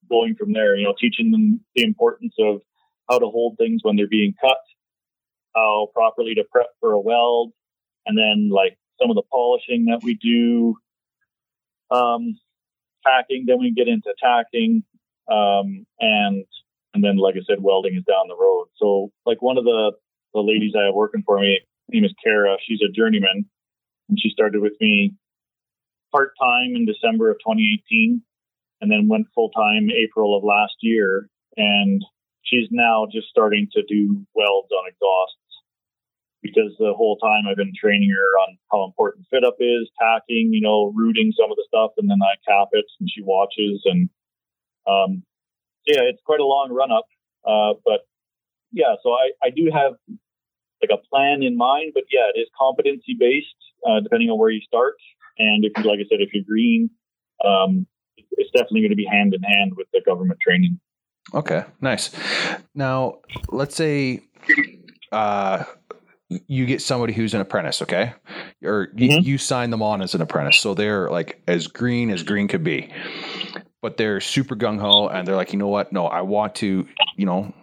going 0.10 0.36
from 0.36 0.54
there, 0.54 0.76
you 0.76 0.86
know, 0.86 0.96
teaching 1.00 1.32
them 1.32 1.62
the 1.76 1.84
importance 1.84 2.34
of 2.40 2.62
how 3.10 3.20
to 3.20 3.26
hold 3.26 3.58
things 3.58 3.82
when 3.84 3.96
they're 3.96 4.08
being 4.08 4.34
cut, 4.42 4.58
how 5.56 5.90
properly 5.94 6.36
to 6.36 6.44
prep 6.52 6.68
for 6.80 6.94
a 6.94 7.00
weld, 7.00 7.52
and 8.06 8.18
then 8.18 8.50
like 8.50 8.78
some 9.00 9.10
of 9.10 9.16
the 9.16 9.24
polishing 9.32 9.86
that 9.86 10.02
we 10.04 10.16
do, 10.16 10.76
um, 11.92 12.40
tacking, 13.06 13.46
then 13.48 13.60
we 13.60 13.72
get 13.72 13.88
into 13.88 14.14
tacking, 14.22 14.84
um, 15.30 15.86
and 16.00 16.46
and 16.94 17.04
then 17.04 17.18
like 17.18 17.36
I 17.36 17.44
said, 17.48 17.62
welding 17.62 17.96
is 17.96 18.04
down 18.04 18.28
the 18.28 18.36
road. 18.36 18.68
So 18.78 19.12
like 19.26 19.42
one 19.42 19.58
of 19.58 19.64
the 19.64 19.94
the 20.34 20.42
ladies 20.42 20.74
I 20.78 20.86
have 20.86 20.96
working 20.96 21.24
for 21.26 21.40
me, 21.40 21.60
name 21.90 22.06
is 22.06 22.14
Kara. 22.24 22.58
She's 22.68 22.82
a 22.82 22.92
journeyman, 22.92 23.46
and 24.10 24.20
she 24.20 24.30
started 24.30 24.62
with 24.62 24.74
me 24.80 25.14
part 26.12 26.34
time 26.40 26.76
in 26.76 26.86
December 26.86 27.32
of 27.32 27.38
2018 27.40 28.22
and 28.82 28.92
then 28.92 29.08
went 29.08 29.28
full 29.34 29.50
time 29.50 29.90
April 29.92 30.38
of 30.38 30.44
last 30.44 30.76
year. 30.82 31.30
And 31.58 32.04
she's 32.44 32.68
now 32.72 33.08
just 33.12 33.28
starting 33.28 33.68
to 33.74 33.84
do 33.88 34.26
welds 34.36 34.72
on 34.72 34.88
exhausts 34.88 35.38
because 36.42 36.76
the 36.80 36.94
whole 36.96 37.18
time 37.18 37.44
I've 37.50 37.58
been 37.58 37.74
training 37.80 38.10
her 38.10 38.40
on 38.40 38.58
how 38.72 38.86
important 38.86 39.28
fit 39.30 39.44
up 39.44 39.56
is, 39.60 39.90
tacking, 40.00 40.50
you 40.52 40.62
know, 40.62 40.92
rooting 40.96 41.32
some 41.38 41.52
of 41.52 41.58
the 41.58 41.66
stuff, 41.68 41.92
and 41.98 42.10
then 42.10 42.20
I 42.22 42.36
cap 42.48 42.70
it 42.72 42.86
and 43.00 43.10
she 43.10 43.22
watches. 43.22 43.82
And 43.86 44.10
um, 44.88 45.24
yeah, 45.86 46.02
it's 46.02 46.22
quite 46.26 46.40
a 46.40 46.46
long 46.46 46.72
run 46.72 46.92
up. 46.92 47.06
Uh, 47.46 47.78
but 47.86 48.08
yeah, 48.72 48.96
so 49.04 49.12
I, 49.12 49.32
I 49.44 49.50
do 49.50 49.70
have 49.74 49.94
like 50.82 50.92
a 50.92 51.08
plan 51.10 51.44
in 51.44 51.58
mind, 51.58 51.92
but 51.94 52.04
yeah, 52.12 52.26
it 52.34 52.40
is 52.40 52.48
competency 52.58 53.16
based, 53.18 53.48
uh, 53.88 54.00
depending 54.00 54.30
on 54.30 54.40
where 54.40 54.50
you 54.50 54.62
start. 54.62 54.96
And 55.38 55.64
if 55.64 55.72
you, 55.78 55.84
like 55.84 56.00
I 56.00 56.10
said, 56.10 56.22
if 56.22 56.34
you're 56.34 56.44
green, 56.44 56.90
um, 57.46 57.88
it's 58.32 58.52
definitely 58.52 58.82
going 58.82 58.92
to 58.92 58.96
be 58.96 59.06
hand 59.06 59.34
in 59.34 59.42
hand 59.44 59.74
with 59.76 59.88
the 59.94 60.02
government 60.06 60.40
training. 60.46 60.80
Okay, 61.34 61.64
nice. 61.80 62.12
Now, 62.74 63.20
let's 63.50 63.76
say 63.76 64.22
uh, 65.12 65.64
you 66.48 66.66
get 66.66 66.82
somebody 66.82 67.14
who's 67.14 67.34
an 67.34 67.42
apprentice, 67.42 67.82
okay, 67.82 68.14
or 68.64 68.88
mm-hmm. 68.88 69.00
you, 69.00 69.20
you 69.20 69.38
sign 69.38 69.70
them 69.70 69.82
on 69.82 70.02
as 70.02 70.16
an 70.16 70.22
apprentice, 70.22 70.60
so 70.60 70.74
they're 70.74 71.10
like 71.10 71.42
as 71.48 71.68
green 71.68 72.10
as 72.10 72.24
green 72.24 72.48
could 72.48 72.64
be, 72.64 72.92
but 73.82 73.98
they're 73.98 74.22
super 74.22 74.56
gung 74.56 74.80
ho, 74.80 75.08
and 75.08 75.28
they're 75.28 75.36
like, 75.36 75.52
you 75.52 75.60
know 75.60 75.68
what? 75.68 75.92
No, 75.92 76.08
I 76.08 76.22
want 76.22 76.56
to, 76.56 76.88
you 77.18 77.26
know, 77.26 77.54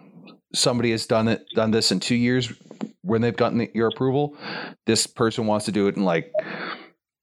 somebody 0.53 0.91
has 0.91 1.05
done 1.05 1.27
it, 1.27 1.45
done 1.55 1.71
this 1.71 1.91
in 1.91 1.99
two 1.99 2.15
years 2.15 2.51
when 3.01 3.21
they've 3.21 3.35
gotten 3.35 3.59
the, 3.59 3.71
your 3.73 3.87
approval. 3.87 4.35
This 4.85 5.07
person 5.07 5.47
wants 5.47 5.65
to 5.65 5.71
do 5.71 5.87
it 5.87 5.95
in 5.95 6.03
like 6.03 6.31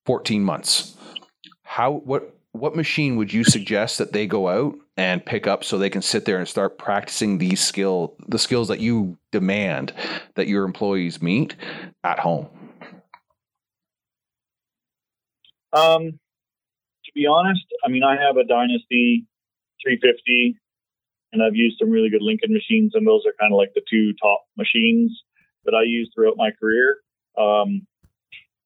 14 0.06 0.42
months. 0.42 0.96
How 1.62 1.92
what 1.92 2.35
what 2.56 2.76
machine 2.76 3.16
would 3.16 3.32
you 3.32 3.44
suggest 3.44 3.98
that 3.98 4.12
they 4.12 4.26
go 4.26 4.48
out 4.48 4.74
and 4.96 5.24
pick 5.24 5.46
up 5.46 5.64
so 5.64 5.78
they 5.78 5.90
can 5.90 6.02
sit 6.02 6.24
there 6.24 6.38
and 6.38 6.48
start 6.48 6.78
practicing 6.78 7.38
these 7.38 7.60
skill 7.60 8.14
the 8.28 8.38
skills 8.38 8.68
that 8.68 8.80
you 8.80 9.16
demand 9.32 9.92
that 10.34 10.48
your 10.48 10.64
employees 10.64 11.22
meet 11.22 11.54
at 12.04 12.18
home? 12.18 12.48
Um, 15.72 16.18
to 17.04 17.12
be 17.14 17.26
honest, 17.26 17.64
I 17.84 17.90
mean 17.90 18.02
I 18.02 18.16
have 18.20 18.36
a 18.36 18.44
Dynasty 18.44 19.26
350 19.84 20.58
and 21.32 21.42
I've 21.42 21.54
used 21.54 21.78
some 21.78 21.90
really 21.90 22.10
good 22.10 22.22
Lincoln 22.22 22.52
machines 22.52 22.92
and 22.94 23.06
those 23.06 23.22
are 23.26 23.34
kind 23.38 23.52
of 23.52 23.56
like 23.56 23.72
the 23.74 23.82
two 23.88 24.14
top 24.22 24.44
machines 24.56 25.22
that 25.64 25.74
I 25.74 25.82
used 25.82 26.12
throughout 26.14 26.36
my 26.36 26.50
career. 26.58 26.98
Um, 27.36 27.86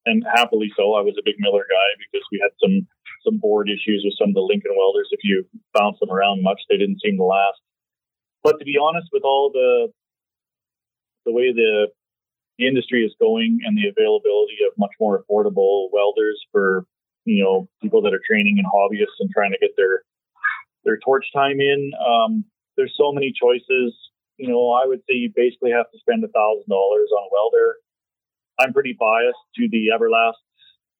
and 0.07 0.25
happily 0.35 0.71
so. 0.77 0.95
I 0.95 1.03
was 1.03 1.17
a 1.19 1.25
big 1.25 1.37
Miller 1.39 1.67
guy 1.69 1.89
because 1.99 2.27
we 2.33 2.41
had 2.41 2.53
some 2.63 2.87
some 3.25 3.39
board 3.39 3.69
issues 3.69 4.03
with 4.05 4.15
some 4.19 4.31
of 4.31 4.35
the 4.35 4.47
Lincoln 4.47 4.73
welders. 4.77 5.09
If 5.11 5.21
you 5.23 5.45
bounce 5.75 5.99
them 6.01 6.11
around 6.11 6.43
much, 6.43 6.61
they 6.69 6.77
didn't 6.77 7.01
seem 7.01 7.17
to 7.17 7.25
last. 7.25 7.61
But 8.43 8.59
to 8.59 8.65
be 8.65 8.77
honest, 8.81 9.09
with 9.13 9.25
all 9.25 9.51
the 9.53 9.89
the 11.27 11.33
way 11.33 11.53
the 11.53 11.89
the 12.59 12.67
industry 12.67 13.05
is 13.05 13.15
going 13.21 13.61
and 13.65 13.77
the 13.77 13.89
availability 13.89 14.61
of 14.67 14.77
much 14.77 14.93
more 15.01 15.23
affordable 15.23 15.89
welders 15.93 16.41
for 16.53 16.85
you 17.25 17.43
know 17.43 17.69
people 17.83 18.03
that 18.03 18.15
are 18.15 18.25
training 18.27 18.57
and 18.59 18.67
hobbyists 18.67 19.21
and 19.21 19.31
trying 19.31 19.53
to 19.53 19.59
get 19.61 19.77
their 19.77 20.03
their 20.85 20.99
torch 21.05 21.27
time 21.35 21.61
in, 21.61 21.93
um, 22.01 22.45
there's 22.77 22.95
so 22.97 23.13
many 23.13 23.33
choices. 23.33 23.93
You 24.39 24.49
know, 24.49 24.73
I 24.73 24.87
would 24.87 25.01
say 25.01 25.21
you 25.21 25.31
basically 25.37 25.71
have 25.71 25.91
to 25.93 25.99
spend 26.01 26.25
a 26.25 26.33
thousand 26.33 26.69
dollars 26.69 27.09
on 27.13 27.25
a 27.25 27.31
welder 27.31 27.77
I'm 28.61 28.73
pretty 28.73 28.97
biased 28.99 29.41
to 29.57 29.69
the 29.71 29.89
Everlast 29.97 30.45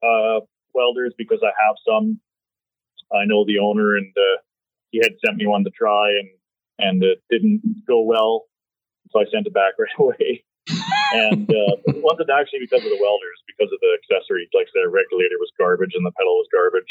uh, 0.03 0.41
welders 0.75 1.15
because 1.17 1.41
I 1.43 1.53
have 1.55 1.77
some. 1.87 2.21
I 3.11 3.27
know 3.27 3.45
the 3.45 3.59
owner, 3.59 3.97
and 3.97 4.13
uh, 4.15 4.39
he 4.91 4.99
had 5.03 5.19
sent 5.25 5.37
me 5.37 5.47
one 5.47 5.65
to 5.65 5.71
try, 5.71 6.11
and 6.11 6.31
and 6.79 7.03
it 7.03 7.23
didn't 7.29 7.63
go 7.87 8.01
well, 8.01 8.47
so 9.11 9.21
I 9.21 9.27
sent 9.31 9.47
it 9.47 9.55
back 9.55 9.75
right 9.79 9.99
away. 9.99 10.45
and 11.13 11.49
uh, 11.51 11.75
it 11.91 11.99
wasn't 12.05 12.31
actually 12.31 12.63
because 12.63 12.85
of 12.85 12.93
the 12.93 13.03
welders, 13.03 13.39
because 13.51 13.73
of 13.73 13.81
the 13.83 13.93
accessories. 13.99 14.53
Like 14.55 14.71
the 14.71 14.87
regulator 14.87 15.41
was 15.43 15.51
garbage 15.59 15.97
and 15.99 16.07
the 16.07 16.15
pedal 16.15 16.39
was 16.39 16.47
garbage. 16.53 16.91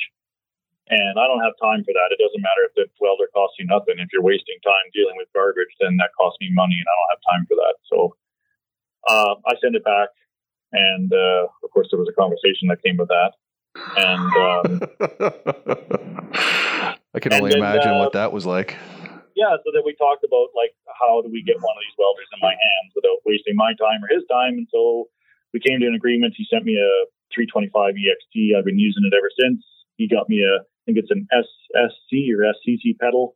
And 0.90 1.22
I 1.22 1.30
don't 1.30 1.46
have 1.46 1.54
time 1.62 1.86
for 1.86 1.94
that. 1.94 2.10
It 2.12 2.18
doesn't 2.18 2.42
matter 2.42 2.66
if 2.66 2.74
the 2.74 2.90
welder 2.98 3.30
costs 3.32 3.62
you 3.62 3.70
nothing. 3.70 4.02
If 4.02 4.10
you're 4.10 4.26
wasting 4.26 4.58
time 4.66 4.90
dealing 4.92 5.16
with 5.22 5.30
garbage, 5.32 5.70
then 5.80 5.96
that 6.02 6.12
costs 6.18 6.42
me 6.42 6.50
money, 6.52 6.76
and 6.76 6.90
I 6.90 6.94
don't 6.98 7.14
have 7.14 7.24
time 7.30 7.44
for 7.46 7.56
that. 7.62 7.76
So 7.88 7.98
uh, 9.08 9.34
I 9.48 9.54
sent 9.62 9.78
it 9.78 9.86
back 9.86 10.10
and 10.72 11.12
uh, 11.12 11.48
of 11.64 11.70
course 11.72 11.88
there 11.92 12.00
was 12.00 12.10
a 12.10 12.20
conversation 12.20 12.68
that 12.70 12.84
came 12.84 12.98
with 12.98 13.10
that 13.10 13.34
and 13.98 14.30
um, 14.38 14.66
i 17.14 17.20
can 17.20 17.34
only 17.34 17.52
then, 17.52 17.60
imagine 17.60 17.94
uh, 17.94 18.00
what 18.00 18.14
that 18.14 18.32
was 18.32 18.46
like 18.46 18.78
yeah 19.36 19.56
so 19.64 19.72
then 19.74 19.84
we 19.86 19.96
talked 19.96 20.24
about 20.24 20.50
like 20.56 20.74
how 21.00 21.22
do 21.22 21.30
we 21.32 21.44
get 21.44 21.56
one 21.58 21.76
of 21.76 21.82
these 21.84 21.98
welders 21.98 22.28
in 22.34 22.40
my 22.42 22.52
hands 22.52 22.92
without 22.96 23.18
wasting 23.26 23.56
my 23.56 23.74
time 23.80 24.04
or 24.04 24.10
his 24.12 24.24
time 24.30 24.54
and 24.58 24.68
so 24.72 25.10
we 25.54 25.60
came 25.60 25.80
to 25.80 25.88
an 25.88 25.96
agreement 25.96 26.34
he 26.38 26.46
sent 26.50 26.66
me 26.66 26.76
a 26.78 26.92
325 27.34 27.72
ext 27.96 28.36
i've 28.58 28.66
been 28.66 28.80
using 28.80 29.04
it 29.06 29.14
ever 29.16 29.30
since 29.40 29.64
he 29.98 30.08
got 30.08 30.30
me 30.30 30.42
a 30.44 30.62
i 30.62 30.82
think 30.86 30.98
it's 30.98 31.12
an 31.12 31.28
ssc 31.34 32.12
or 32.34 32.46
scc 32.64 32.98
pedal 33.00 33.36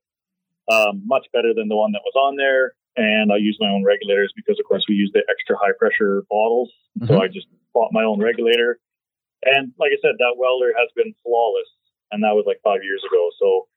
um, 0.71 1.03
much 1.03 1.27
better 1.33 1.53
than 1.53 1.67
the 1.67 1.75
one 1.75 1.91
that 1.91 2.01
was 2.07 2.15
on 2.15 2.37
there 2.37 2.71
and 2.95 3.31
I 3.31 3.37
use 3.37 3.57
my 3.59 3.69
own 3.69 3.83
regulators 3.83 4.33
because, 4.35 4.59
of 4.59 4.65
course, 4.67 4.85
we 4.87 4.95
use 4.95 5.11
the 5.13 5.23
extra 5.29 5.57
high 5.57 5.73
pressure 5.77 6.23
bottles. 6.29 6.71
Mm-hmm. 6.99 7.07
So 7.07 7.21
I 7.21 7.27
just 7.27 7.47
bought 7.73 7.89
my 7.91 8.03
own 8.03 8.19
regulator. 8.19 8.79
And 9.45 9.73
like 9.79 9.91
I 9.91 9.99
said, 10.01 10.15
that 10.19 10.37
welder 10.37 10.71
has 10.75 10.89
been 10.95 11.13
flawless. 11.23 11.69
And 12.11 12.23
that 12.23 12.37
was 12.37 12.45
like 12.45 12.61
five 12.63 12.83
years 12.83 13.01
ago. 13.03 13.29
So 13.39 13.67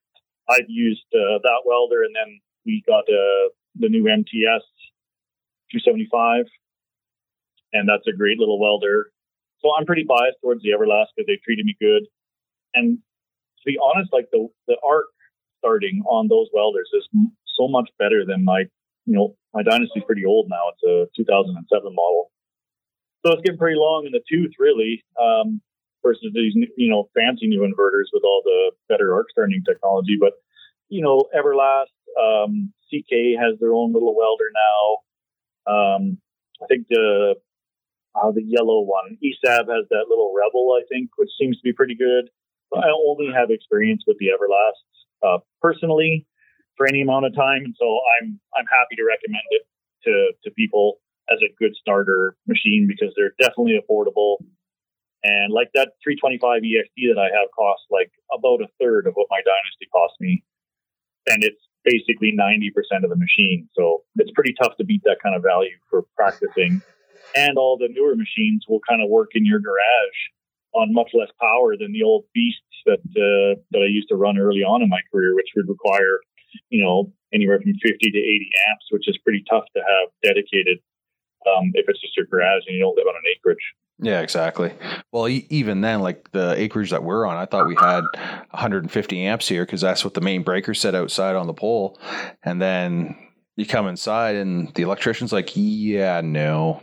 I've 0.48 0.68
used 0.68 1.06
uh, 1.14 1.40
that 1.42 1.64
welder. 1.64 2.02
And 2.04 2.14
then 2.14 2.40
we 2.64 2.82
got 2.86 3.08
uh, 3.08 3.50
the 3.76 3.88
new 3.88 4.04
MTS 4.04 4.64
275. 5.72 6.46
And 7.72 7.88
that's 7.88 8.06
a 8.06 8.16
great 8.16 8.38
little 8.38 8.60
welder. 8.60 9.10
So 9.60 9.72
I'm 9.72 9.86
pretty 9.86 10.04
biased 10.04 10.38
towards 10.42 10.62
the 10.62 10.70
Everlast 10.70 11.16
because 11.16 11.26
they 11.26 11.40
treated 11.42 11.64
me 11.64 11.76
good. 11.80 12.06
And 12.74 12.98
to 12.98 13.64
be 13.64 13.78
honest, 13.80 14.12
like 14.12 14.28
the, 14.30 14.48
the 14.68 14.76
arc 14.86 15.06
starting 15.58 16.02
on 16.06 16.28
those 16.28 16.48
welders 16.52 16.88
is 16.92 17.08
so 17.56 17.66
much 17.66 17.88
better 17.98 18.24
than 18.26 18.44
my 18.44 18.64
you 19.06 19.14
know, 19.14 19.36
my 19.54 19.62
dynasty's 19.62 20.02
pretty 20.04 20.24
old 20.26 20.48
now. 20.50 20.74
It's 20.74 20.82
a 20.82 21.16
2007 21.16 21.94
model. 21.94 22.30
So 23.26 23.32
it's 23.32 23.42
getting 23.42 23.58
pretty 23.58 23.76
long 23.76 24.06
in 24.06 24.12
the 24.12 24.22
tooth, 24.30 24.52
really. 24.58 25.02
Um, 25.20 25.60
versus 26.06 26.30
these 26.32 26.54
you 26.76 26.88
know 26.88 27.10
fancy 27.14 27.48
new 27.48 27.66
inverters 27.66 28.06
with 28.12 28.22
all 28.22 28.42
the 28.44 28.70
better 28.88 29.14
arc 29.14 29.26
starting 29.30 29.62
technology. 29.66 30.16
But 30.18 30.34
you 30.88 31.02
know, 31.02 31.24
Everlast, 31.34 31.90
um, 32.14 32.72
CK 32.86 33.34
has 33.42 33.58
their 33.58 33.74
own 33.74 33.92
little 33.92 34.14
welder 34.14 34.46
now. 34.54 34.84
Um, 35.66 36.18
I 36.62 36.66
think 36.66 36.86
the 36.88 37.34
uh, 38.14 38.30
the 38.30 38.44
yellow 38.46 38.82
one, 38.82 39.18
ESAB 39.18 39.66
has 39.66 39.84
that 39.90 40.06
little 40.08 40.32
Rebel, 40.32 40.78
I 40.78 40.86
think, 40.88 41.10
which 41.16 41.30
seems 41.38 41.56
to 41.56 41.62
be 41.64 41.72
pretty 41.72 41.96
good. 41.96 42.30
But 42.70 42.84
I 42.84 42.90
only 42.94 43.32
have 43.34 43.50
experience 43.50 44.04
with 44.06 44.18
the 44.18 44.30
Everlast 44.30 44.86
uh, 45.26 45.38
personally 45.60 46.26
for 46.76 46.86
any 46.86 47.02
amount 47.02 47.26
of 47.26 47.34
time, 47.34 47.64
and 47.64 47.74
so 47.76 47.98
I'm 48.22 48.38
I'm 48.54 48.66
happy 48.70 48.94
to 48.94 49.04
recommend 49.04 49.50
it 49.50 49.62
to 50.04 50.32
to 50.44 50.54
people 50.54 50.98
as 51.30 51.38
a 51.42 51.52
good 51.58 51.74
starter 51.80 52.36
machine 52.46 52.86
because 52.88 53.12
they're 53.16 53.34
definitely 53.40 53.78
affordable. 53.78 54.36
And 55.24 55.52
like 55.52 55.70
that 55.74 55.98
325 56.04 56.62
EXT 56.62 57.14
that 57.14 57.18
I 57.18 57.34
have 57.34 57.50
costs 57.56 57.86
like 57.90 58.10
about 58.30 58.62
a 58.62 58.70
third 58.80 59.06
of 59.06 59.14
what 59.14 59.26
my 59.30 59.40
Dynasty 59.42 59.90
cost 59.90 60.14
me, 60.20 60.44
and 61.26 61.42
it's 61.42 61.60
basically 61.82 62.34
90% 62.34 63.02
of 63.02 63.10
the 63.10 63.16
machine. 63.16 63.68
So 63.74 64.02
it's 64.16 64.30
pretty 64.32 64.54
tough 64.60 64.76
to 64.76 64.84
beat 64.84 65.02
that 65.04 65.18
kind 65.22 65.34
of 65.34 65.42
value 65.42 65.78
for 65.90 66.04
practicing. 66.16 66.82
And 67.34 67.58
all 67.58 67.76
the 67.76 67.88
newer 67.90 68.14
machines 68.14 68.66
will 68.68 68.80
kind 68.88 69.02
of 69.02 69.10
work 69.10 69.30
in 69.34 69.44
your 69.44 69.58
garage 69.58 70.20
on 70.74 70.92
much 70.92 71.10
less 71.14 71.30
power 71.40 71.76
than 71.76 71.92
the 71.92 72.02
old 72.02 72.24
beasts 72.34 72.60
that 72.84 73.02
uh, 73.02 73.58
that 73.72 73.82
I 73.82 73.90
used 73.90 74.08
to 74.10 74.16
run 74.16 74.38
early 74.38 74.62
on 74.62 74.82
in 74.82 74.88
my 74.88 75.00
career, 75.10 75.34
which 75.34 75.50
would 75.56 75.68
require, 75.68 76.20
you 76.70 76.84
know, 76.84 77.12
anywhere 77.32 77.58
from 77.60 77.72
50 77.74 77.82
to 77.82 78.18
80 78.18 78.50
amps, 78.70 78.86
which 78.90 79.08
is 79.08 79.18
pretty 79.24 79.42
tough 79.48 79.64
to 79.74 79.82
have 79.82 80.08
dedicated 80.22 80.78
um, 81.46 81.70
if 81.74 81.86
it's 81.88 82.00
just 82.00 82.16
your 82.16 82.26
garage 82.26 82.62
and 82.66 82.76
you 82.76 82.82
don't 82.82 82.96
live 82.96 83.06
on 83.06 83.14
an 83.14 83.22
acreage. 83.36 83.58
Yeah, 83.98 84.20
exactly. 84.20 84.72
Well, 85.10 85.28
e- 85.28 85.46
even 85.48 85.80
then, 85.80 86.00
like 86.00 86.30
the 86.32 86.54
acreage 86.56 86.90
that 86.90 87.02
we're 87.02 87.26
on, 87.26 87.36
I 87.36 87.46
thought 87.46 87.66
we 87.66 87.76
had 87.76 88.04
150 88.50 89.22
amps 89.26 89.48
here 89.48 89.64
because 89.64 89.80
that's 89.80 90.04
what 90.04 90.14
the 90.14 90.20
main 90.20 90.42
breaker 90.42 90.74
said 90.74 90.94
outside 90.94 91.34
on 91.34 91.46
the 91.46 91.54
pole. 91.54 91.98
And 92.42 92.60
then 92.60 93.16
you 93.56 93.64
come 93.64 93.88
inside, 93.88 94.36
and 94.36 94.74
the 94.74 94.82
electrician's 94.82 95.32
like, 95.32 95.52
"Yeah, 95.54 96.20
no, 96.22 96.82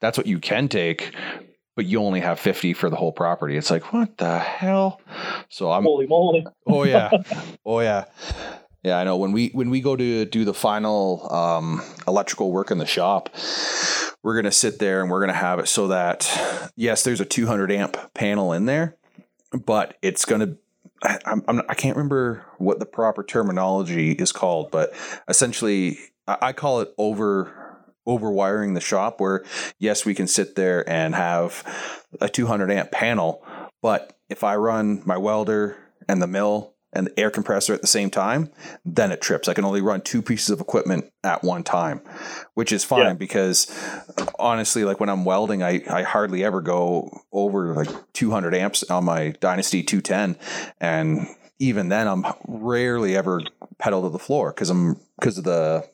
that's 0.00 0.16
what 0.16 0.28
you 0.28 0.38
can 0.38 0.68
take." 0.68 1.12
But 1.76 1.86
you 1.86 2.00
only 2.00 2.20
have 2.20 2.38
50 2.38 2.74
for 2.74 2.90
the 2.90 2.96
whole 2.96 3.12
property. 3.12 3.56
It's 3.56 3.70
like, 3.70 3.92
what 3.92 4.18
the 4.18 4.38
hell? 4.38 5.00
So 5.48 5.70
I'm. 5.70 5.84
Holy 5.84 6.06
moly. 6.06 6.44
Oh, 6.66 6.84
yeah. 6.84 7.10
oh, 7.64 7.80
yeah. 7.80 8.04
Yeah, 8.82 8.98
I 8.98 9.04
know. 9.04 9.16
When 9.16 9.32
we 9.32 9.48
when 9.48 9.68
we 9.68 9.80
go 9.82 9.94
to 9.94 10.24
do 10.24 10.44
the 10.44 10.54
final 10.54 11.30
um, 11.32 11.82
electrical 12.08 12.50
work 12.50 12.70
in 12.70 12.78
the 12.78 12.86
shop, 12.86 13.28
we're 14.22 14.36
gonna 14.36 14.50
sit 14.50 14.78
there 14.78 15.02
and 15.02 15.10
we're 15.10 15.20
gonna 15.20 15.32
have 15.34 15.58
it 15.58 15.68
so 15.68 15.88
that 15.88 16.72
yes, 16.76 17.04
there's 17.04 17.20
a 17.20 17.26
200 17.26 17.70
amp 17.70 18.14
panel 18.14 18.52
in 18.52 18.64
there, 18.64 18.96
but 19.52 19.98
it's 20.00 20.24
gonna. 20.24 20.56
I, 21.02 21.18
I'm, 21.26 21.62
I 21.68 21.74
can't 21.74 21.96
remember 21.96 22.44
what 22.58 22.78
the 22.78 22.86
proper 22.86 23.22
terminology 23.22 24.12
is 24.12 24.32
called, 24.32 24.70
but 24.70 24.94
essentially, 25.28 25.98
I, 26.26 26.38
I 26.42 26.52
call 26.52 26.80
it 26.80 26.94
over 26.96 27.54
overwiring 28.08 28.72
the 28.72 28.80
shop. 28.80 29.20
Where 29.20 29.44
yes, 29.78 30.06
we 30.06 30.14
can 30.14 30.26
sit 30.26 30.54
there 30.54 30.88
and 30.88 31.14
have 31.14 31.64
a 32.18 32.30
200 32.30 32.70
amp 32.70 32.92
panel, 32.92 33.44
but 33.82 34.16
if 34.30 34.42
I 34.42 34.56
run 34.56 35.02
my 35.04 35.18
welder 35.18 35.76
and 36.08 36.22
the 36.22 36.26
mill 36.26 36.74
and 36.92 37.06
the 37.06 37.20
air 37.20 37.30
compressor 37.30 37.72
at 37.72 37.80
the 37.80 37.86
same 37.86 38.10
time, 38.10 38.50
then 38.84 39.12
it 39.12 39.20
trips. 39.20 39.48
I 39.48 39.54
can 39.54 39.64
only 39.64 39.80
run 39.80 40.00
two 40.00 40.22
pieces 40.22 40.50
of 40.50 40.60
equipment 40.60 41.12
at 41.22 41.44
one 41.44 41.62
time, 41.62 42.00
which 42.54 42.72
is 42.72 42.84
fine 42.84 43.04
yeah. 43.04 43.12
because 43.14 43.70
honestly, 44.38 44.84
like 44.84 44.98
when 44.98 45.08
I'm 45.08 45.24
welding, 45.24 45.62
I, 45.62 45.82
I 45.88 46.02
hardly 46.02 46.44
ever 46.44 46.60
go 46.60 47.22
over 47.32 47.74
like 47.74 47.88
200 48.12 48.54
amps 48.54 48.82
on 48.84 49.04
my 49.04 49.30
Dynasty 49.40 49.82
210. 49.82 50.36
And 50.80 51.28
even 51.58 51.88
then, 51.90 52.08
I'm 52.08 52.24
rarely 52.46 53.16
ever 53.16 53.42
pedal 53.78 54.02
to 54.02 54.08
the 54.08 54.18
floor 54.18 54.50
because 54.50 54.70
I'm 54.70 55.00
because 55.18 55.38
of 55.38 55.44
the 55.44 55.88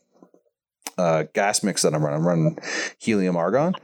uh, 0.99 1.25
gas 1.35 1.63
mix 1.63 1.83
that 1.83 1.95
I'm 1.95 2.05
running. 2.05 2.21
I'm 2.21 2.27
running 2.27 2.59
helium 2.99 3.37
argon, 3.37 3.75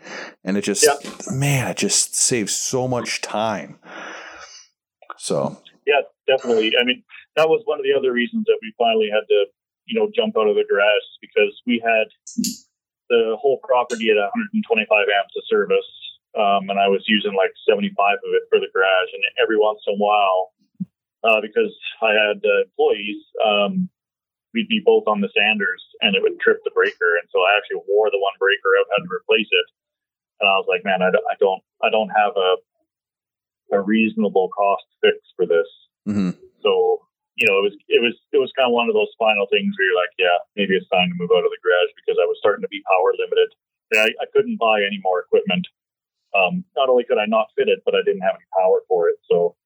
and 0.44 0.56
it 0.56 0.62
just 0.62 0.84
yeah. 0.84 1.10
man, 1.30 1.68
it 1.68 1.76
just 1.76 2.14
saves 2.14 2.54
so 2.54 2.88
much 2.88 3.20
time. 3.20 3.78
So 5.18 5.61
definitely. 6.26 6.72
I 6.78 6.84
mean, 6.84 7.02
that 7.36 7.48
was 7.48 7.62
one 7.64 7.78
of 7.78 7.84
the 7.84 7.96
other 7.96 8.12
reasons 8.12 8.44
that 8.46 8.58
we 8.62 8.74
finally 8.78 9.08
had 9.10 9.26
to, 9.28 9.46
you 9.86 9.98
know, 9.98 10.10
jump 10.14 10.36
out 10.36 10.48
of 10.48 10.56
the 10.56 10.66
garage 10.68 11.08
because 11.20 11.54
we 11.66 11.82
had 11.82 12.06
the 13.10 13.36
whole 13.40 13.58
property 13.62 14.10
at 14.10 14.18
125 14.18 14.88
amps 14.88 15.34
of 15.36 15.44
service, 15.48 15.90
um, 16.38 16.70
and 16.70 16.78
I 16.80 16.88
was 16.88 17.04
using 17.06 17.34
like 17.34 17.52
75 17.68 17.92
of 17.92 18.30
it 18.32 18.48
for 18.48 18.58
the 18.58 18.72
garage. 18.72 19.10
And 19.12 19.22
every 19.42 19.58
once 19.58 19.80
in 19.86 19.94
a 19.94 20.00
while, 20.00 20.54
uh, 21.24 21.40
because 21.40 21.74
I 22.00 22.14
had 22.14 22.40
uh, 22.40 22.66
employees, 22.66 23.20
um, 23.44 23.90
we'd 24.54 24.68
be 24.68 24.80
both 24.84 25.04
on 25.06 25.20
the 25.20 25.32
sanders, 25.32 25.82
and 26.00 26.16
it 26.16 26.22
would 26.22 26.40
trip 26.40 26.60
the 26.64 26.74
breaker. 26.74 27.20
And 27.20 27.28
so 27.30 27.40
I 27.40 27.56
actually 27.58 27.84
wore 27.88 28.10
the 28.10 28.22
one 28.22 28.36
breaker 28.38 28.76
out, 28.80 28.90
had 28.96 29.04
to 29.04 29.12
replace 29.12 29.50
it. 29.50 29.68
And 30.40 30.50
I 30.50 30.58
was 30.58 30.66
like, 30.66 30.82
man, 30.82 31.02
I 31.04 31.12
don't, 31.12 31.26
I 31.28 31.36
don't, 31.38 31.62
I 31.84 31.88
don't 31.90 32.10
have 32.10 32.34
a 32.34 32.56
a 33.72 33.80
reasonable 33.80 34.48
cost 34.54 34.84
fix 35.00 35.16
for 35.34 35.46
this. 35.46 35.66
Mm-hmm. 36.08 36.34
So 36.62 37.02
you 37.36 37.48
know, 37.48 37.58
it 37.58 37.64
was 37.72 37.76
it 37.88 38.00
was 38.02 38.14
it 38.30 38.40
was 38.40 38.52
kind 38.54 38.68
of 38.68 38.76
one 38.76 38.86
of 38.86 38.94
those 38.94 39.10
final 39.18 39.48
things 39.48 39.72
where 39.74 39.86
you're 39.88 39.98
like, 39.98 40.14
yeah, 40.20 40.38
maybe 40.54 40.76
it's 40.76 40.88
time 40.92 41.08
to 41.08 41.16
move 41.16 41.32
out 41.32 41.42
of 41.42 41.52
the 41.52 41.62
garage 41.64 41.92
because 41.96 42.20
I 42.20 42.28
was 42.28 42.36
starting 42.38 42.62
to 42.62 42.70
be 42.70 42.84
power 42.84 43.16
limited. 43.16 43.50
I, 43.92 44.08
I 44.24 44.26
couldn't 44.32 44.56
buy 44.56 44.80
any 44.80 45.00
more 45.04 45.20
equipment. 45.20 45.68
Um, 46.32 46.64
not 46.76 46.88
only 46.88 47.04
could 47.04 47.20
I 47.20 47.28
not 47.28 47.52
fit 47.56 47.68
it, 47.68 47.84
but 47.84 47.92
I 47.92 48.00
didn't 48.04 48.24
have 48.24 48.40
any 48.40 48.48
power 48.56 48.80
for 48.88 49.08
it. 49.12 49.20
So 49.28 49.56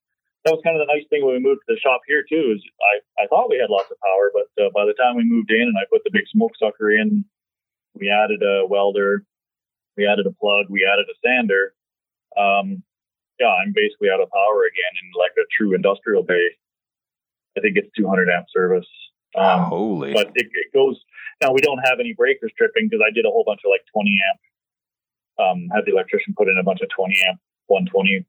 that 0.43 0.55
was 0.55 0.63
kind 0.67 0.75
of 0.75 0.83
the 0.83 0.91
nice 0.91 1.07
thing 1.11 1.23
when 1.23 1.39
we 1.39 1.43
moved 1.43 1.63
to 1.67 1.75
the 1.75 1.83
shop 1.83 2.03
here 2.07 2.23
too. 2.23 2.55
Is 2.55 2.63
I, 2.81 3.23
I 3.23 3.27
thought 3.27 3.51
we 3.51 3.59
had 3.59 3.71
lots 3.71 3.91
of 3.91 3.99
power, 4.03 4.31
but 4.31 4.49
uh, 4.59 4.71
by 4.71 4.87
the 4.87 4.95
time 4.95 5.19
we 5.19 5.27
moved 5.27 5.51
in 5.51 5.67
and 5.67 5.79
I 5.79 5.91
put 5.91 6.03
the 6.07 6.15
big 6.15 6.27
smoke 6.31 6.55
sucker 6.59 6.91
in, 6.91 7.27
we 7.95 8.11
added 8.11 8.43
a 8.43 8.67
welder, 8.67 9.27
we 10.01 10.07
added 10.07 10.27
a 10.27 10.35
plug, 10.39 10.67
we 10.71 10.87
added 10.87 11.07
a 11.11 11.17
sander. 11.19 11.75
Um, 12.39 12.83
yeah, 13.39 13.53
I'm 13.53 13.73
basically 13.75 14.09
out 14.11 14.21
of 14.21 14.31
power 14.31 14.65
again 14.65 14.95
in 15.03 15.07
like 15.19 15.33
a 15.37 15.47
true 15.57 15.75
industrial 15.75 16.23
bay. 16.23 16.57
I 17.57 17.61
think 17.61 17.77
it's 17.77 17.89
200 17.97 18.29
amp 18.29 18.47
service. 18.53 18.87
Um, 19.37 19.65
Holy! 19.65 20.13
But 20.13 20.29
it, 20.35 20.49
it, 20.53 20.73
goes 20.73 21.01
now. 21.43 21.53
We 21.53 21.61
don't 21.61 21.81
have 21.85 22.01
any 22.01 22.15
breakers 22.15 22.53
tripping 22.57 22.89
because 22.89 23.05
I 23.05 23.13
did 23.13 23.27
a 23.27 23.31
whole 23.31 23.45
bunch 23.45 23.61
of 23.65 23.71
like 23.71 23.85
20 23.93 24.17
amp. 24.31 24.41
Um, 25.37 25.69
had 25.75 25.85
the 25.85 25.93
electrician 25.93 26.33
put 26.37 26.49
in 26.49 26.57
a 26.57 26.63
bunch 26.63 26.81
of 26.81 26.89
20 26.89 27.13
amp, 27.29 27.41
120, 27.67 28.25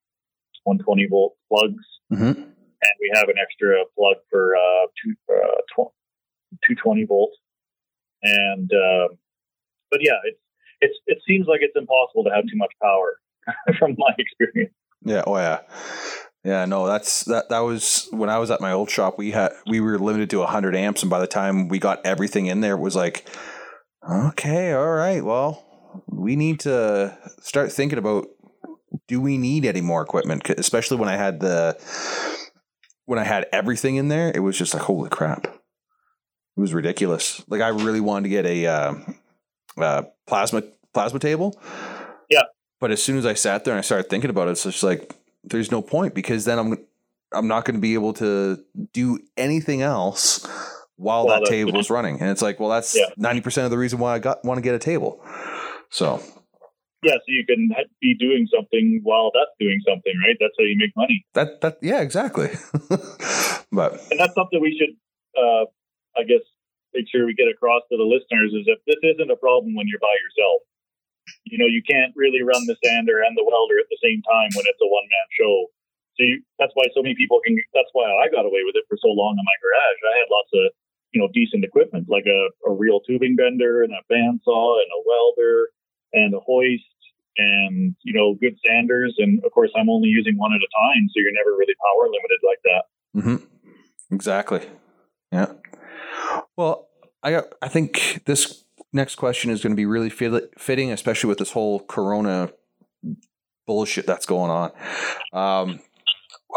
120 0.64 1.08
volt 1.08 1.38
plugs, 1.48 1.86
mm-hmm. 2.12 2.36
and 2.36 2.94
we 3.00 3.12
have 3.16 3.30
an 3.30 3.40
extra 3.40 3.80
plug 3.96 4.18
for 4.30 4.58
uh, 4.58 4.92
two, 5.00 5.16
uh, 5.32 5.64
tw- 5.72 5.96
220 6.68 7.06
volt. 7.06 7.32
And 8.24 8.70
uh, 8.74 9.08
but 9.90 10.00
yeah, 10.02 10.20
it's 10.26 10.40
it's 10.82 10.98
it 11.08 11.20
seems 11.26 11.48
like 11.48 11.62
it's 11.62 11.76
impossible 11.76 12.26
to 12.26 12.32
have 12.32 12.44
too 12.44 12.58
much 12.58 12.74
power 12.82 13.20
from 13.80 13.96
my 13.98 14.12
experience. 14.20 14.74
Yeah. 15.04 15.24
Oh 15.26 15.38
yeah. 15.38 15.62
Yeah, 16.44 16.64
no, 16.64 16.88
that's 16.88 17.26
that. 17.26 17.50
That 17.50 17.60
was 17.60 18.08
when 18.12 18.30
I 18.30 18.38
was 18.38 18.52
at 18.52 18.62
my 18.62 18.72
old 18.72 18.90
shop. 18.90 19.18
We 19.18 19.32
had 19.32 19.52
we 19.68 19.82
were 19.82 20.00
limited 20.00 20.30
to 20.30 20.46
hundred 20.46 20.78
amps, 20.78 21.02
and 21.04 21.10
by 21.10 21.20
the 21.20 21.28
time 21.28 21.68
we 21.68 21.78
got 21.78 22.06
everything 22.06 22.46
in 22.46 22.62
there, 22.62 22.76
it 22.76 22.80
was 22.80 22.96
like, 22.96 23.28
okay, 24.10 24.72
all 24.72 24.92
right, 24.92 25.26
well, 25.26 25.66
we 26.08 26.38
need 26.38 26.62
to 26.62 27.18
start 27.42 27.72
thinking 27.72 28.00
about 28.00 28.28
do 29.08 29.20
we 29.20 29.38
need 29.38 29.66
any 29.66 29.82
more 29.82 30.02
equipment? 30.02 30.50
Especially 30.50 30.98
when 30.98 31.10
I 31.10 31.18
had 31.18 31.40
the 31.42 31.78
when 33.06 33.20
I 33.20 33.24
had 33.24 33.48
everything 33.52 33.96
in 33.96 34.08
there, 34.08 34.32
it 34.34 34.40
was 34.40 34.58
just 34.58 34.74
like 34.74 34.84
holy 34.84 35.10
crap, 35.10 35.46
it 35.46 36.62
was 36.62 36.74
ridiculous. 36.74 37.44
Like 37.50 37.62
I 37.62 37.70
really 37.70 38.00
wanted 38.02 38.24
to 38.24 38.30
get 38.30 38.46
a 38.46 38.66
uh, 38.68 38.94
uh, 39.78 40.04
plasma 40.28 40.64
plasma 40.94 41.20
table. 41.20 41.60
Yeah. 42.30 42.44
But 42.80 42.92
as 42.92 43.02
soon 43.02 43.18
as 43.18 43.26
I 43.26 43.34
sat 43.34 43.66
there 43.66 43.74
and 43.74 43.80
I 43.80 43.82
started 43.82 44.10
thinking 44.10 44.30
about 44.30 44.48
it, 44.48 44.52
it's 44.52 44.64
just 44.64 44.84
like 44.84 45.16
there's 45.44 45.72
no 45.72 45.82
point 45.82 46.14
because 46.14 46.46
then 46.46 46.60
I'm 46.60 46.78
I'm 47.34 47.48
not 47.48 47.66
going 47.66 47.76
to 47.76 47.82
be 47.82 47.94
able 47.94 48.14
to 48.14 48.64
do 48.94 49.20
anything 49.36 49.82
else 49.82 50.48
while 50.96 51.26
well, 51.26 51.40
that 51.40 51.50
table 51.50 51.78
is 51.80 51.90
running. 51.90 52.20
And 52.20 52.30
it's 52.30 52.42
like, 52.42 52.60
well, 52.60 52.70
that's 52.70 52.98
ninety 53.18 53.40
yeah. 53.40 53.44
percent 53.44 53.66
of 53.66 53.72
the 53.72 53.78
reason 53.78 54.00
why 54.00 54.14
I 54.14 54.20
got 54.20 54.44
want 54.46 54.58
to 54.58 54.62
get 54.62 54.76
a 54.76 54.80
table. 54.80 55.24
So 55.90 56.22
yeah, 57.04 57.14
so 57.14 57.28
you 57.28 57.46
can 57.46 57.70
be 58.02 58.16
doing 58.18 58.48
something 58.54 59.02
while 59.04 59.32
that's 59.34 59.54
doing 59.60 59.80
something, 59.88 60.14
right? 60.26 60.36
That's 60.40 60.54
how 60.58 60.66
you 60.66 60.76
make 60.78 60.96
money. 60.96 61.26
That 61.34 61.62
that 61.62 61.78
yeah, 61.82 62.02
exactly. 62.02 62.50
but 63.72 64.02
and 64.10 64.20
that's 64.20 64.34
something 64.34 64.62
we 64.62 64.78
should, 64.78 64.96
uh, 65.38 65.66
I 66.18 66.24
guess, 66.24 66.42
make 66.94 67.06
sure 67.12 67.26
we 67.26 67.34
get 67.34 67.48
across 67.48 67.84
to 67.92 67.98
the 67.98 68.04
listeners 68.04 68.54
is 68.54 68.66
that 68.66 68.82
this 68.86 68.98
isn't 69.04 69.30
a 69.30 69.36
problem 69.36 69.76
when 69.76 69.88
you're 69.88 70.02
by 70.02 70.14
yourself 70.26 70.62
you 71.46 71.58
know, 71.58 71.68
you 71.68 71.82
can't 71.84 72.14
really 72.16 72.44
run 72.44 72.66
the 72.68 72.78
sander 72.84 73.24
and 73.24 73.36
the 73.36 73.46
welder 73.46 73.80
at 73.80 73.90
the 73.90 74.02
same 74.04 74.22
time 74.24 74.50
when 74.56 74.66
it's 74.68 74.82
a 74.82 74.90
one 74.90 75.08
man 75.08 75.28
show. 75.36 75.56
So 76.18 76.22
you, 76.26 76.42
that's 76.58 76.74
why 76.74 76.90
so 76.94 77.02
many 77.02 77.16
people 77.16 77.40
can. 77.46 77.56
That's 77.74 77.92
why 77.94 78.10
I 78.10 78.28
got 78.34 78.46
away 78.46 78.66
with 78.66 78.76
it 78.76 78.86
for 78.90 78.98
so 78.98 79.14
long 79.14 79.38
in 79.38 79.46
my 79.46 79.58
garage. 79.62 80.00
I 80.02 80.16
had 80.18 80.30
lots 80.34 80.52
of 80.54 80.64
you 81.14 81.22
know 81.22 81.30
decent 81.34 81.64
equipment 81.64 82.10
like 82.10 82.26
a, 82.26 82.42
a 82.68 82.74
real 82.74 83.00
tubing 83.06 83.36
bender 83.36 83.84
and 83.84 83.94
a 83.94 84.02
bandsaw 84.12 84.82
and 84.82 84.90
a 84.92 85.02
welder 85.06 85.70
and 86.14 86.34
a 86.34 86.42
hoist 86.42 86.98
and 87.38 87.96
you 88.02 88.14
know 88.14 88.36
good 88.42 88.58
sanders. 88.66 89.16
And 89.18 89.44
of 89.46 89.52
course, 89.52 89.72
I'm 89.78 89.90
only 89.90 90.10
using 90.10 90.38
one 90.38 90.54
at 90.54 90.62
a 90.62 90.72
time, 90.74 91.08
so 91.10 91.22
you're 91.22 91.38
never 91.38 91.56
really 91.56 91.76
power 91.78 92.10
limited 92.10 92.42
like 92.44 92.62
that. 92.66 92.84
Mm-hmm. 93.16 94.16
Exactly. 94.16 94.62
Yeah. 95.32 95.54
Well, 96.56 96.90
I 97.24 97.44
I 97.62 97.68
think 97.68 98.24
this 98.26 98.64
next 98.94 99.16
question 99.16 99.52
is 99.52 99.62
going 99.62 99.74
to 99.74 99.78
be 99.78 99.86
really 99.86 100.10
fitting, 100.10 100.92
especially 100.92 101.28
with 101.28 101.38
this 101.38 101.52
whole 101.52 101.80
Corona 101.82 102.52
bullshit 103.66 104.06
that's 104.06 104.26
going 104.26 104.50
on. 104.52 104.72
Um, 105.34 105.80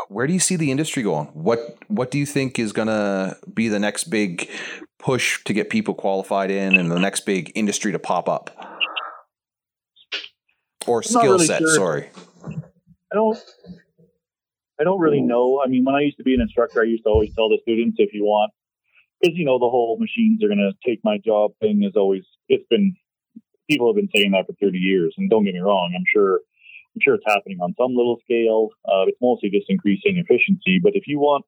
where 0.09 0.27
do 0.27 0.33
you 0.33 0.41
see 0.41 0.57
the 0.57 0.71
industry 0.71 1.03
going? 1.03 1.27
What 1.29 1.77
What 1.89 2.11
do 2.11 2.19
you 2.19 2.27
think 2.27 2.59
is 2.59 2.73
going 2.73 2.89
to 2.89 3.37
be 3.53 3.69
the 3.69 3.79
next 3.79 4.05
big 4.05 4.49
push 4.99 5.43
to 5.45 5.53
get 5.53 5.71
people 5.71 5.95
qualified 5.95 6.51
in, 6.51 6.77
and 6.77 6.91
the 6.91 6.99
next 6.99 7.27
big 7.27 7.53
industry 7.55 7.93
to 7.93 7.99
pop 7.99 8.29
up? 8.29 8.57
Or 10.87 11.03
skill 11.03 11.23
really 11.23 11.47
set? 11.47 11.61
Sure. 11.61 11.75
Sorry, 11.75 12.11
I 12.47 13.15
don't. 13.15 13.39
I 14.81 14.85
don't 14.85 15.01
really 15.01 15.21
know. 15.21 15.61
I 15.63 15.69
mean, 15.69 15.85
when 15.85 15.95
I 15.95 16.01
used 16.01 16.17
to 16.17 16.25
be 16.25 16.33
an 16.33 16.41
instructor, 16.41 16.81
I 16.81 16.85
used 16.85 17.03
to 17.05 17.11
always 17.11 17.35
tell 17.35 17.51
the 17.51 17.59
students, 17.63 17.97
if 17.99 18.15
you 18.15 18.25
want, 18.25 18.51
because 19.21 19.37
you 19.37 19.45
know 19.45 19.59
the 19.59 19.69
whole 19.69 19.99
machines 19.99 20.43
are 20.43 20.49
going 20.49 20.59
to 20.59 20.73
take 20.89 21.01
my 21.05 21.19
job 21.19 21.53
thing 21.61 21.83
is 21.85 21.97
always. 21.97 22.25
It's 22.49 22.67
been 22.71 22.97
people 23.69 23.89
have 23.89 23.97
been 23.97 24.11
saying 24.15 24.33
that 24.33 24.47
for 24.47 24.55
30 24.61 24.79
years, 24.79 25.15
and 25.17 25.31
don't 25.31 25.45
get 25.45 25.55
me 25.55 25.61
wrong. 25.61 25.93
I'm 25.95 26.05
sure 26.13 26.41
I'm 26.95 27.01
sure 27.03 27.15
it's 27.15 27.25
happening 27.27 27.59
on 27.61 27.75
some 27.79 27.95
little 27.95 28.19
scale. 28.25 28.71
Uh, 28.85 29.07
it's 29.07 29.19
mostly 29.23 29.51
just 29.51 29.67
increasing 29.69 30.19
efficiency. 30.19 30.81
But 30.83 30.93
if 30.95 31.05
you 31.07 31.19
want 31.19 31.45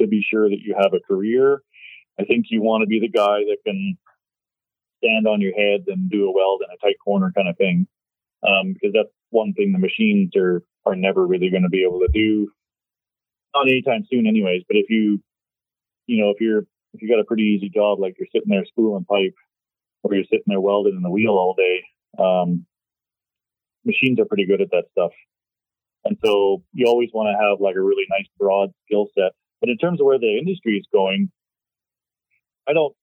to 0.00 0.06
be 0.06 0.24
sure 0.28 0.48
that 0.48 0.60
you 0.60 0.74
have 0.78 0.92
a 0.94 1.00
career, 1.06 1.62
I 2.18 2.24
think 2.24 2.46
you 2.50 2.62
want 2.62 2.82
to 2.82 2.86
be 2.86 3.00
the 3.00 3.08
guy 3.08 3.42
that 3.48 3.58
can 3.66 3.98
stand 4.98 5.26
on 5.26 5.40
your 5.40 5.54
head 5.54 5.84
and 5.88 6.10
do 6.10 6.28
a 6.28 6.32
weld 6.32 6.62
in 6.62 6.72
a 6.72 6.78
tight 6.78 6.96
corner 7.04 7.32
kind 7.34 7.48
of 7.48 7.56
thing. 7.56 7.86
Um, 8.46 8.74
because 8.74 8.92
that's 8.92 9.12
one 9.30 9.54
thing 9.54 9.72
the 9.72 9.78
machines 9.78 10.36
are, 10.36 10.62
are 10.84 10.96
never 10.96 11.26
really 11.26 11.50
going 11.50 11.62
to 11.62 11.70
be 11.70 11.82
able 11.82 12.00
to 12.00 12.08
do. 12.12 12.50
Not 13.54 13.68
anytime 13.68 14.04
soon 14.10 14.26
anyways, 14.26 14.62
but 14.68 14.76
if 14.76 14.90
you, 14.90 15.22
you 16.06 16.22
know, 16.22 16.30
if 16.30 16.40
you're, 16.40 16.64
if 16.94 17.02
you 17.02 17.08
got 17.08 17.20
a 17.20 17.24
pretty 17.24 17.42
easy 17.42 17.68
job, 17.68 17.98
like 17.98 18.14
you're 18.18 18.28
sitting 18.32 18.48
there 18.48 18.64
spooling 18.64 19.04
pipe 19.04 19.34
or 20.02 20.14
you're 20.14 20.24
sitting 20.24 20.46
there 20.46 20.60
welding 20.60 20.94
in 20.96 21.02
the 21.02 21.10
wheel 21.10 21.32
all 21.32 21.54
day, 21.58 21.82
um, 22.18 22.64
machines 23.84 24.18
are 24.20 24.24
pretty 24.24 24.46
good 24.46 24.60
at 24.60 24.70
that 24.70 24.84
stuff. 24.92 25.10
And 26.04 26.16
so 26.24 26.62
you 26.72 26.86
always 26.86 27.10
want 27.12 27.34
to 27.34 27.42
have 27.42 27.60
like 27.60 27.76
a 27.76 27.82
really 27.82 28.06
nice 28.10 28.26
broad 28.38 28.70
skill 28.86 29.08
set. 29.14 29.32
But 29.60 29.70
in 29.70 29.78
terms 29.78 30.00
of 30.00 30.06
where 30.06 30.18
the 30.18 30.38
industry 30.38 30.76
is 30.76 30.86
going, 30.92 31.30
I 32.68 32.72
don't, 32.72 32.94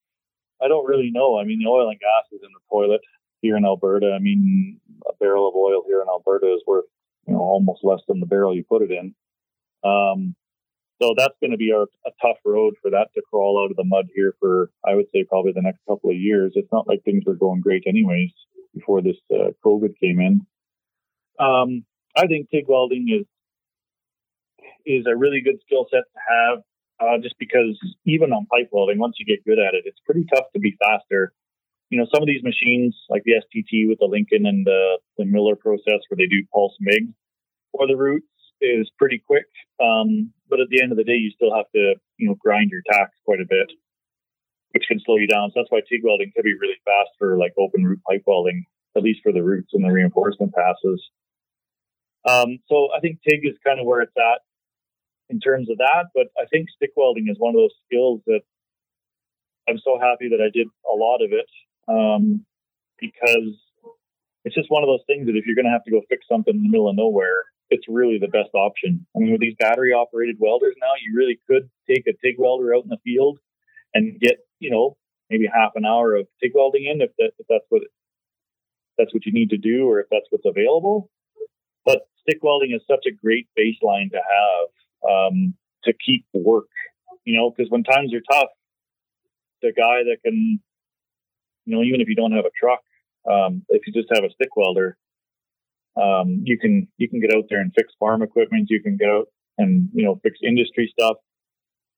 I 0.61 0.67
don't 0.67 0.87
really 0.87 1.11
know. 1.11 1.37
I 1.39 1.43
mean, 1.43 1.59
the 1.59 1.69
oil 1.69 1.89
and 1.89 1.99
gas 1.99 2.31
is 2.31 2.41
in 2.43 2.49
the 2.53 2.59
toilet 2.69 3.01
here 3.41 3.57
in 3.57 3.65
Alberta. 3.65 4.13
I 4.15 4.19
mean, 4.19 4.79
a 5.09 5.13
barrel 5.19 5.49
of 5.49 5.55
oil 5.55 5.83
here 5.87 6.01
in 6.01 6.07
Alberta 6.07 6.53
is 6.53 6.61
worth, 6.65 6.85
you 7.27 7.33
know, 7.33 7.39
almost 7.39 7.83
less 7.83 8.01
than 8.07 8.19
the 8.19 8.25
barrel 8.27 8.55
you 8.55 8.63
put 8.63 8.83
it 8.83 8.91
in. 8.91 9.15
Um, 9.83 10.35
so 11.01 11.15
that's 11.17 11.33
going 11.41 11.51
to 11.51 11.57
be 11.57 11.71
a, 11.71 11.81
a, 11.81 12.11
tough 12.21 12.37
road 12.45 12.75
for 12.81 12.91
that 12.91 13.07
to 13.15 13.21
crawl 13.29 13.63
out 13.63 13.71
of 13.71 13.77
the 13.77 13.83
mud 13.83 14.05
here 14.13 14.35
for, 14.39 14.69
I 14.85 14.93
would 14.93 15.07
say, 15.13 15.23
probably 15.27 15.51
the 15.53 15.61
next 15.61 15.79
couple 15.87 16.11
of 16.11 16.15
years. 16.15 16.53
It's 16.55 16.71
not 16.71 16.87
like 16.87 17.03
things 17.03 17.23
were 17.25 17.35
going 17.35 17.61
great 17.61 17.83
anyways 17.87 18.31
before 18.73 19.01
this 19.01 19.17
uh, 19.33 19.51
COVID 19.65 19.97
came 19.99 20.19
in. 20.19 20.45
Um, 21.39 21.85
I 22.15 22.27
think 22.27 22.49
TIG 22.49 22.65
welding 22.67 23.07
is 23.09 23.25
is 24.85 25.05
a 25.05 25.15
really 25.15 25.41
good 25.41 25.59
skill 25.65 25.85
set 25.91 26.03
to 26.13 26.21
have, 26.29 26.57
uh, 26.99 27.21
just 27.21 27.35
because 27.37 27.77
even 28.05 28.31
on 28.31 28.47
pipe 28.47 28.69
welding, 28.71 28.97
once 28.97 29.15
you 29.19 29.25
get 29.25 29.45
good 29.45 29.59
at 29.59 29.73
it, 29.73 29.83
it's 29.85 29.99
pretty 30.05 30.25
tough 30.33 30.45
to 30.53 30.59
be 30.59 30.75
faster. 30.81 31.33
You 31.89 31.99
know, 31.99 32.07
some 32.13 32.23
of 32.23 32.27
these 32.27 32.41
machines, 32.43 32.95
like 33.09 33.23
the 33.25 33.33
STT 33.33 33.87
with 33.87 33.99
the 33.99 34.09
Lincoln 34.09 34.45
and 34.45 34.65
the, 34.65 34.97
the 35.17 35.25
Miller 35.25 35.55
process, 35.55 36.01
where 36.09 36.17
they 36.17 36.25
do 36.25 36.41
pulse 36.53 36.73
MIG, 36.79 37.13
for 37.71 37.85
the 37.85 37.95
Roots, 37.95 38.30
is 38.62 38.89
pretty 38.97 39.22
quick. 39.26 39.45
Um, 39.82 40.32
but 40.49 40.59
at 40.59 40.70
the 40.70 40.82
end 40.82 40.91
of 40.91 40.97
the 40.97 41.03
day, 41.03 41.18
you 41.18 41.32
still 41.32 41.53
have 41.55 41.70
to, 41.74 41.95
you 42.18 42.28
know, 42.30 42.36
grind 42.36 42.70
your 42.72 42.82
tacks 42.89 43.18
quite 43.26 43.41
a 43.41 43.49
bit, 43.49 43.72
which 44.72 44.86
can 44.88 44.99
slow 45.03 45.18
you 45.18 45.28
down. 45.28 45.49
So 45.49 45.62
that's 45.62 45.72
why 45.72 45.82
TIG 45.82 46.01
welding 46.03 46.32
can 46.36 46.43
be 46.43 46.53
really 46.53 46.80
fast 46.86 47.12
for 47.18 47.38
like 47.38 47.53
open 47.57 47.84
root 47.84 47.99
pipe 48.07 48.24
welding, 48.26 48.66
at 48.95 49.03
least 49.03 49.22
for 49.24 49.32
the 49.32 49.43
roots 49.43 49.72
and 49.74 49.84
the 49.84 49.91
reinforcement 49.91 50.53
passes. 50.53 51.01
Um, 52.28 52.59
so 52.70 52.89
I 52.95 52.99
think 52.99 53.20
TIG 53.28 53.41
is 53.43 53.57
kind 53.66 53.80
of 53.80 53.86
where 53.86 54.01
it's 54.01 54.16
at 54.18 54.41
in 55.30 55.39
terms 55.39 55.70
of 55.70 55.78
that. 55.78 56.12
But 56.14 56.28
I 56.38 56.45
think 56.51 56.70
stick 56.76 56.91
welding 56.95 57.28
is 57.30 57.38
one 57.39 57.55
of 57.55 57.59
those 57.59 57.76
skills 57.86 58.22
that 58.28 58.41
I'm 59.68 59.80
so 59.84 59.97
happy 59.99 60.30
that 60.30 60.41
I 60.41 60.49
did 60.53 60.68
a 60.86 60.95
lot 60.95 61.24
of 61.24 61.32
it 61.32 61.49
um, 61.88 62.45
because 62.99 63.57
it's 64.43 64.55
just 64.55 64.70
one 64.70 64.84
of 64.84 64.88
those 64.88 65.05
things 65.07 65.28
that 65.28 65.36
if 65.36 65.45
you're 65.45 65.55
going 65.55 65.66
to 65.66 65.72
have 65.72 65.86
to 65.86 65.91
go 65.91 66.01
fix 66.09 66.26
something 66.28 66.53
in 66.53 66.64
the 66.64 66.70
middle 66.70 66.89
of 66.89 66.95
nowhere, 66.95 67.45
it's 67.72 67.88
really 67.88 68.19
the 68.19 68.28
best 68.28 68.53
option. 68.53 69.07
I 69.15 69.19
mean, 69.19 69.32
with 69.32 69.41
these 69.41 69.55
battery 69.57 69.93
operated 69.93 70.36
welders 70.39 70.76
now, 70.80 70.91
you 71.01 71.15
really 71.15 71.39
could 71.47 71.69
take 71.89 72.05
a 72.05 72.11
TIG 72.11 72.36
welder 72.38 72.76
out 72.76 72.84
in 72.84 72.89
the 72.89 72.99
field 73.03 73.39
and 73.93 74.19
get, 74.19 74.39
you 74.59 74.69
know, 74.69 74.97
maybe 75.30 75.47
half 75.51 75.72
an 75.76 75.86
hour 75.86 76.15
of 76.15 76.28
TIG 76.43 76.51
welding 76.53 76.86
in 76.86 77.01
if, 77.01 77.11
that, 77.17 77.32
if 77.39 77.47
that's 77.49 77.65
what 77.69 77.82
that's 78.97 79.13
what 79.13 79.26
you 79.26 79.32
need 79.32 79.49
to 79.49 79.57
do 79.57 79.88
or 79.89 80.01
if 80.01 80.07
that's 80.11 80.28
what's 80.30 80.45
available. 80.45 81.09
But 81.86 82.01
stick 82.22 82.39
welding 82.43 82.74
is 82.76 82.82
such 82.86 83.05
a 83.07 83.15
great 83.15 83.47
baseline 83.57 84.11
to 84.11 84.19
have 84.19 85.09
um, 85.09 85.55
to 85.86 85.93
keep 85.93 86.26
work, 86.34 86.67
you 87.24 87.38
know, 87.38 87.49
because 87.49 87.72
when 87.72 87.84
times 87.84 88.13
are 88.13 88.22
tough, 88.32 88.49
the 89.61 89.72
guy 89.72 90.03
that 90.03 90.17
can, 90.24 90.59
you 91.65 91.76
know, 91.76 91.84
even 91.84 92.01
if 92.01 92.09
you 92.09 92.15
don't 92.15 92.34
have 92.34 92.45
a 92.45 92.51
truck, 92.59 92.82
um, 93.30 93.63
if 93.69 93.88
you 93.88 93.93
just 93.93 94.13
have 94.13 94.24
a 94.24 94.34
stick 94.34 94.55
welder, 94.55 94.97
um, 95.95 96.41
you 96.43 96.57
can 96.57 96.87
you 96.97 97.09
can 97.09 97.19
get 97.19 97.33
out 97.35 97.45
there 97.49 97.59
and 97.59 97.71
fix 97.75 97.93
farm 97.99 98.21
equipment. 98.21 98.67
You 98.69 98.81
can 98.81 98.97
get 98.97 99.09
out 99.09 99.27
and 99.57 99.89
you 99.93 100.05
know 100.05 100.19
fix 100.23 100.39
industry 100.43 100.91
stuff, 100.97 101.17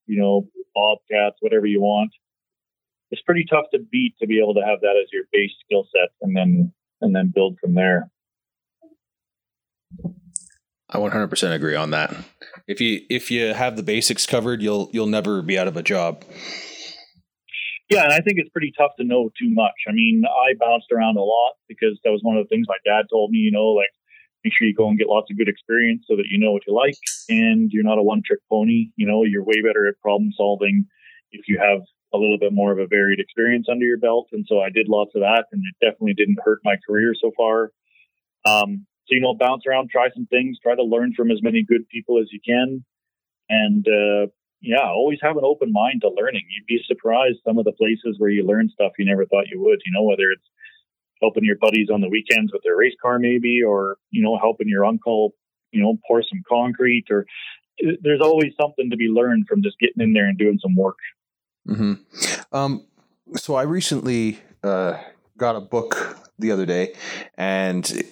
you 0.08 0.20
know, 0.20 0.48
bobcats, 0.74 1.38
whatever 1.42 1.66
you 1.66 1.82
want. 1.82 2.12
It's 3.12 3.22
pretty 3.22 3.46
tough 3.50 3.66
to 3.74 3.80
beat 3.80 4.16
to 4.20 4.28
be 4.28 4.40
able 4.40 4.56
to 4.56 4.62
have 4.62 4.82
that 4.82 4.96
as 5.02 5.10
your 5.12 5.24
base 5.32 5.52
skill 5.66 5.88
set, 5.94 6.10
and 6.22 6.36
then 6.36 6.74
and 7.02 7.16
then 7.16 7.32
build 7.34 7.58
from 7.62 7.76
there. 7.76 8.10
I 10.90 10.98
100% 10.98 11.56
agree 11.56 11.76
on 11.76 11.92
that. 11.92 12.16
If 12.68 12.80
you 12.80 13.02
if 13.10 13.30
you 13.32 13.54
have 13.54 13.76
the 13.76 13.84
basics 13.84 14.26
covered, 14.26 14.62
you'll 14.62 14.90
you'll 14.92 15.08
never 15.08 15.42
be 15.42 15.58
out 15.58 15.68
of 15.68 15.78
a 15.78 15.84
job. 15.84 16.24
Yeah, 17.94 18.04
and 18.04 18.14
I 18.14 18.20
think 18.20 18.40
it's 18.40 18.50
pretty 18.50 18.74
tough 18.76 18.92
to 18.98 19.04
know 19.04 19.30
too 19.40 19.50
much. 19.50 19.86
I 19.88 19.92
mean, 19.92 20.24
I 20.26 20.54
bounced 20.60 20.92
around 20.92 21.18
a 21.18 21.24
lot 21.24 21.54
because 21.68 22.00
that 22.04 22.12
was 22.12 22.22
one 22.22 22.38
of 22.38 22.44
the 22.44 22.50
things 22.50 22.66
my 22.68 22.82
dad 22.84 23.06
told 23.10 23.32
me. 23.32 23.38
You 23.38 23.52
know, 23.52 23.70
like 23.78 23.94
make 24.44 24.54
sure 24.58 24.68
you 24.68 24.76
go 24.76 24.90
and 24.90 24.98
get 24.98 25.08
lots 25.08 25.30
of 25.32 25.38
good 25.38 25.48
experience 25.48 26.06
so 26.08 26.16
that 26.16 26.26
you 26.30 26.40
know 26.40 26.52
what 26.52 26.64
you 26.68 26.74
like, 26.74 26.98
and 27.30 27.72
you're 27.72 27.84
not 27.84 28.00
a 28.00 28.04
one 28.04 28.22
trick 28.26 28.40
pony. 28.50 28.90
You 28.96 29.08
know, 29.08 29.24
you're 29.24 29.44
way 29.44 29.62
better 29.62 29.88
at 29.88 30.02
problem 30.02 30.32
solving 30.36 30.86
if 31.32 31.48
you 31.48 31.60
have 31.60 31.82
a 32.14 32.18
little 32.18 32.38
bit 32.38 32.54
more 32.54 32.72
of 32.72 32.80
a 32.80 32.88
varied 32.88 33.20
experience 33.20 33.68
under 33.70 33.86
your 33.86 33.98
belt. 33.98 34.28
And 34.32 34.46
so 34.48 34.60
I 34.60 34.70
did 34.70 34.88
lots 34.88 35.12
of 35.16 35.22
that, 35.22 35.46
and 35.52 35.62
it 35.62 35.86
definitely 35.86 36.14
didn't 36.14 36.38
hurt 36.44 36.60
my 36.64 36.76
career 36.88 37.14
so 37.20 37.32
far. 37.36 37.72
Um, 38.46 38.86
so, 39.08 39.16
you 39.16 39.22
know, 39.22 39.36
bounce 39.36 39.64
around, 39.68 39.90
try 39.90 40.10
some 40.14 40.28
things, 40.28 40.58
try 40.62 40.76
to 40.76 40.84
learn 40.84 41.14
from 41.16 41.32
as 41.32 41.42
many 41.42 41.64
good 41.64 41.88
people 41.90 42.20
as 42.20 42.28
you 42.32 42.40
can. 42.46 42.86
And, 43.50 43.86
uh, 43.88 44.28
yeah, 44.64 44.88
always 44.88 45.20
have 45.22 45.36
an 45.36 45.44
open 45.44 45.74
mind 45.74 46.02
to 46.02 46.10
learning. 46.10 46.44
You'd 46.50 46.66
be 46.66 46.82
surprised 46.88 47.40
some 47.46 47.58
of 47.58 47.66
the 47.66 47.74
places 47.74 48.16
where 48.18 48.30
you 48.30 48.48
learn 48.48 48.70
stuff 48.70 48.94
you 48.98 49.06
never 49.06 49.26
thought 49.26 49.50
you 49.52 49.62
would, 49.62 49.80
you 49.86 49.92
know, 49.92 50.04
whether 50.04 50.24
it's 50.34 50.48
helping 51.22 51.44
your 51.44 51.58
buddies 51.58 51.90
on 51.94 52.00
the 52.00 52.10
weekends 52.10 52.52
with 52.54 52.64
their 52.64 52.78
race 52.78 52.96
car, 53.02 53.20
maybe, 53.20 53.62
or, 53.62 53.98
you 54.12 54.24
know, 54.24 54.38
helping 54.38 54.70
your 54.70 54.86
uncle, 54.86 55.36
you 55.72 55.82
know, 55.82 56.00
pour 56.08 56.24
some 56.24 56.42
concrete 56.50 57.06
or 57.12 57.26
there's 58.02 58.22
always 58.22 58.54
something 58.60 58.90
to 58.90 58.96
be 58.96 59.08
learned 59.08 59.48
from 59.48 59.62
just 59.62 59.78
getting 59.80 60.02
in 60.02 60.14
there 60.14 60.28
and 60.28 60.38
doing 60.38 60.60
some 60.62 60.76
work. 60.76 60.98
Mm-hmm. 61.68 61.94
Um, 62.56 62.86
so 63.36 63.56
I 63.56 63.64
recently 63.64 64.40
uh, 64.64 64.98
got 65.38 65.58
a 65.58 65.62
book 65.62 66.18
the 66.40 66.52
other 66.52 66.66
day, 66.66 66.94
and 67.38 68.04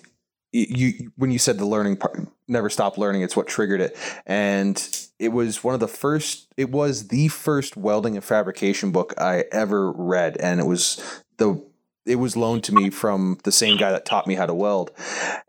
you 0.51 1.11
when 1.15 1.31
you 1.31 1.39
said 1.39 1.57
the 1.57 1.65
learning 1.65 1.95
part 1.95 2.19
never 2.47 2.69
stop 2.69 2.97
learning 2.97 3.21
it's 3.21 3.37
what 3.37 3.47
triggered 3.47 3.79
it 3.79 3.95
and 4.25 5.07
it 5.21 5.31
was 5.31 5.63
one 5.63 5.73
of 5.73 5.79
the 5.79 5.87
first 5.87 6.47
it 6.57 6.71
was 6.71 7.09
the 7.09 7.27
first 7.27 7.77
welding 7.77 8.15
and 8.15 8.25
fabrication 8.25 8.91
book 8.91 9.13
i 9.17 9.45
ever 9.51 9.91
read 9.91 10.35
and 10.37 10.59
it 10.59 10.65
was 10.65 11.23
the 11.37 11.63
it 12.05 12.15
was 12.15 12.35
loaned 12.35 12.63
to 12.63 12.73
me 12.73 12.89
from 12.89 13.37
the 13.43 13.51
same 13.51 13.77
guy 13.77 13.91
that 13.91 14.05
taught 14.05 14.25
me 14.25 14.33
how 14.33 14.47
to 14.47 14.55
weld. 14.55 14.89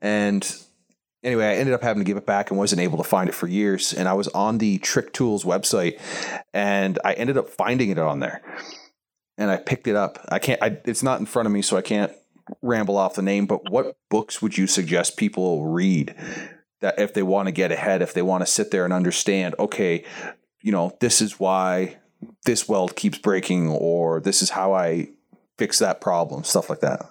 And 0.02 0.54
anyway 1.24 1.46
i 1.46 1.54
ended 1.54 1.74
up 1.74 1.82
having 1.82 2.02
to 2.02 2.06
give 2.06 2.18
it 2.18 2.26
back 2.26 2.50
and 2.50 2.58
wasn't 2.58 2.80
able 2.80 2.98
to 2.98 3.04
find 3.04 3.28
it 3.28 3.34
for 3.34 3.46
years 3.46 3.92
and 3.92 4.08
i 4.08 4.12
was 4.12 4.28
on 4.28 4.58
the 4.58 4.78
trick 4.78 5.12
tools 5.12 5.44
website 5.44 6.00
and 6.52 6.98
i 7.04 7.12
ended 7.14 7.38
up 7.38 7.48
finding 7.48 7.90
it 7.90 7.98
on 7.98 8.20
there. 8.20 8.42
And 9.38 9.50
i 9.50 9.56
picked 9.56 9.88
it 9.88 9.96
up. 9.96 10.18
I 10.28 10.38
can't 10.38 10.62
I, 10.62 10.78
it's 10.84 11.02
not 11.02 11.18
in 11.18 11.26
front 11.26 11.46
of 11.46 11.52
me 11.52 11.62
so 11.62 11.76
i 11.76 11.82
can't 11.82 12.12
ramble 12.60 12.98
off 12.98 13.14
the 13.14 13.22
name, 13.22 13.46
but 13.46 13.70
what 13.70 13.96
books 14.10 14.42
would 14.42 14.58
you 14.58 14.66
suggest 14.66 15.16
people 15.16 15.64
read 15.64 16.14
that 16.82 16.98
if 16.98 17.14
they 17.14 17.22
want 17.22 17.46
to 17.46 17.52
get 17.52 17.72
ahead, 17.72 18.02
if 18.02 18.12
they 18.12 18.22
want 18.22 18.42
to 18.42 18.46
sit 18.46 18.70
there 18.70 18.84
and 18.84 18.92
understand, 18.92 19.54
okay, 19.58 20.04
you 20.60 20.70
know, 20.70 20.96
this 21.00 21.22
is 21.22 21.40
why 21.40 21.96
this 22.44 22.68
weld 22.68 22.94
keeps 22.94 23.18
breaking, 23.18 23.68
or 23.68 24.20
this 24.20 24.42
is 24.42 24.50
how 24.50 24.74
I 24.74 25.08
fix 25.58 25.78
that 25.78 26.00
problem, 26.00 26.44
stuff 26.44 26.68
like 26.68 26.80
that? 26.80 27.06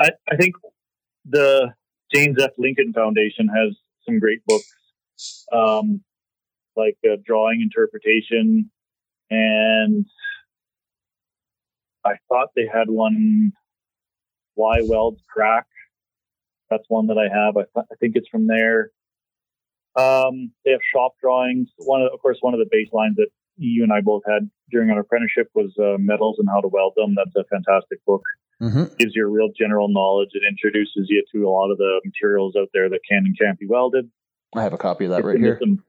I, 0.00 0.10
I 0.30 0.36
think 0.36 0.54
the 1.28 1.74
James 2.12 2.36
F. 2.40 2.50
Lincoln 2.58 2.92
Foundation 2.92 3.48
has 3.48 3.76
some 4.06 4.18
great 4.18 4.40
books, 4.46 5.46
um, 5.52 6.02
like 6.76 6.96
uh, 7.04 7.16
drawing 7.24 7.60
interpretation, 7.60 8.70
and 9.30 10.06
I 12.04 12.14
thought 12.28 12.48
they 12.56 12.66
had 12.72 12.88
one, 12.88 13.52
Why 14.54 14.80
Welds 14.82 15.22
Crack. 15.32 15.66
That's 16.70 16.84
one 16.88 17.08
that 17.08 17.18
I 17.18 17.28
have. 17.28 17.56
I, 17.56 17.80
I 17.80 17.94
think 17.96 18.14
it's 18.16 18.28
from 18.28 18.46
there. 18.46 18.90
Um, 19.96 20.52
they 20.64 20.70
have 20.70 20.80
shop 20.94 21.14
drawings. 21.20 21.68
One, 21.76 22.02
of, 22.02 22.12
of 22.12 22.20
course, 22.20 22.38
one 22.40 22.54
of 22.54 22.60
the 22.60 22.70
baselines 22.70 23.16
that 23.16 23.28
you 23.56 23.82
and 23.82 23.92
I 23.92 24.00
both 24.00 24.22
had 24.26 24.48
during 24.70 24.90
our 24.90 25.00
apprenticeship 25.00 25.48
was 25.54 25.72
uh, 25.78 25.98
metals 25.98 26.36
and 26.38 26.48
how 26.48 26.60
to 26.60 26.68
weld 26.68 26.94
them. 26.96 27.14
That's 27.16 27.34
a 27.36 27.44
fantastic 27.44 28.04
book. 28.06 28.22
Mm-hmm. 28.62 28.94
Gives 28.98 29.16
you 29.16 29.26
a 29.26 29.30
real 29.30 29.48
general 29.58 29.88
knowledge. 29.88 30.30
It 30.32 30.42
introduces 30.48 31.06
you 31.08 31.24
to 31.34 31.48
a 31.48 31.50
lot 31.50 31.70
of 31.70 31.78
the 31.78 32.00
materials 32.04 32.54
out 32.58 32.68
there 32.72 32.88
that 32.88 33.00
can 33.08 33.24
and 33.24 33.38
can't 33.38 33.58
be 33.58 33.66
welded. 33.66 34.10
I 34.54 34.62
have 34.62 34.72
a 34.72 34.78
copy 34.78 35.04
of 35.04 35.10
that 35.10 35.18
Gets 35.18 35.26
right 35.26 35.38
here. 35.38 35.58
Some, 35.60 35.82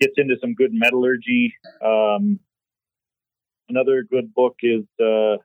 gets 0.00 0.14
into 0.16 0.36
some 0.40 0.54
good 0.54 0.70
metallurgy. 0.72 1.54
Um, 1.84 2.40
another 3.68 4.02
good 4.02 4.34
book 4.34 4.56
is 4.62 4.84
uh, 5.00 5.36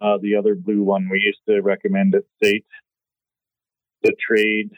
uh, 0.00 0.18
the 0.20 0.36
other 0.36 0.54
blue 0.54 0.82
one 0.82 1.08
we 1.10 1.20
used 1.20 1.40
to 1.48 1.60
recommend 1.60 2.14
at 2.14 2.24
SAIT, 2.42 2.64
the 4.02 4.14
Trade 4.26 4.70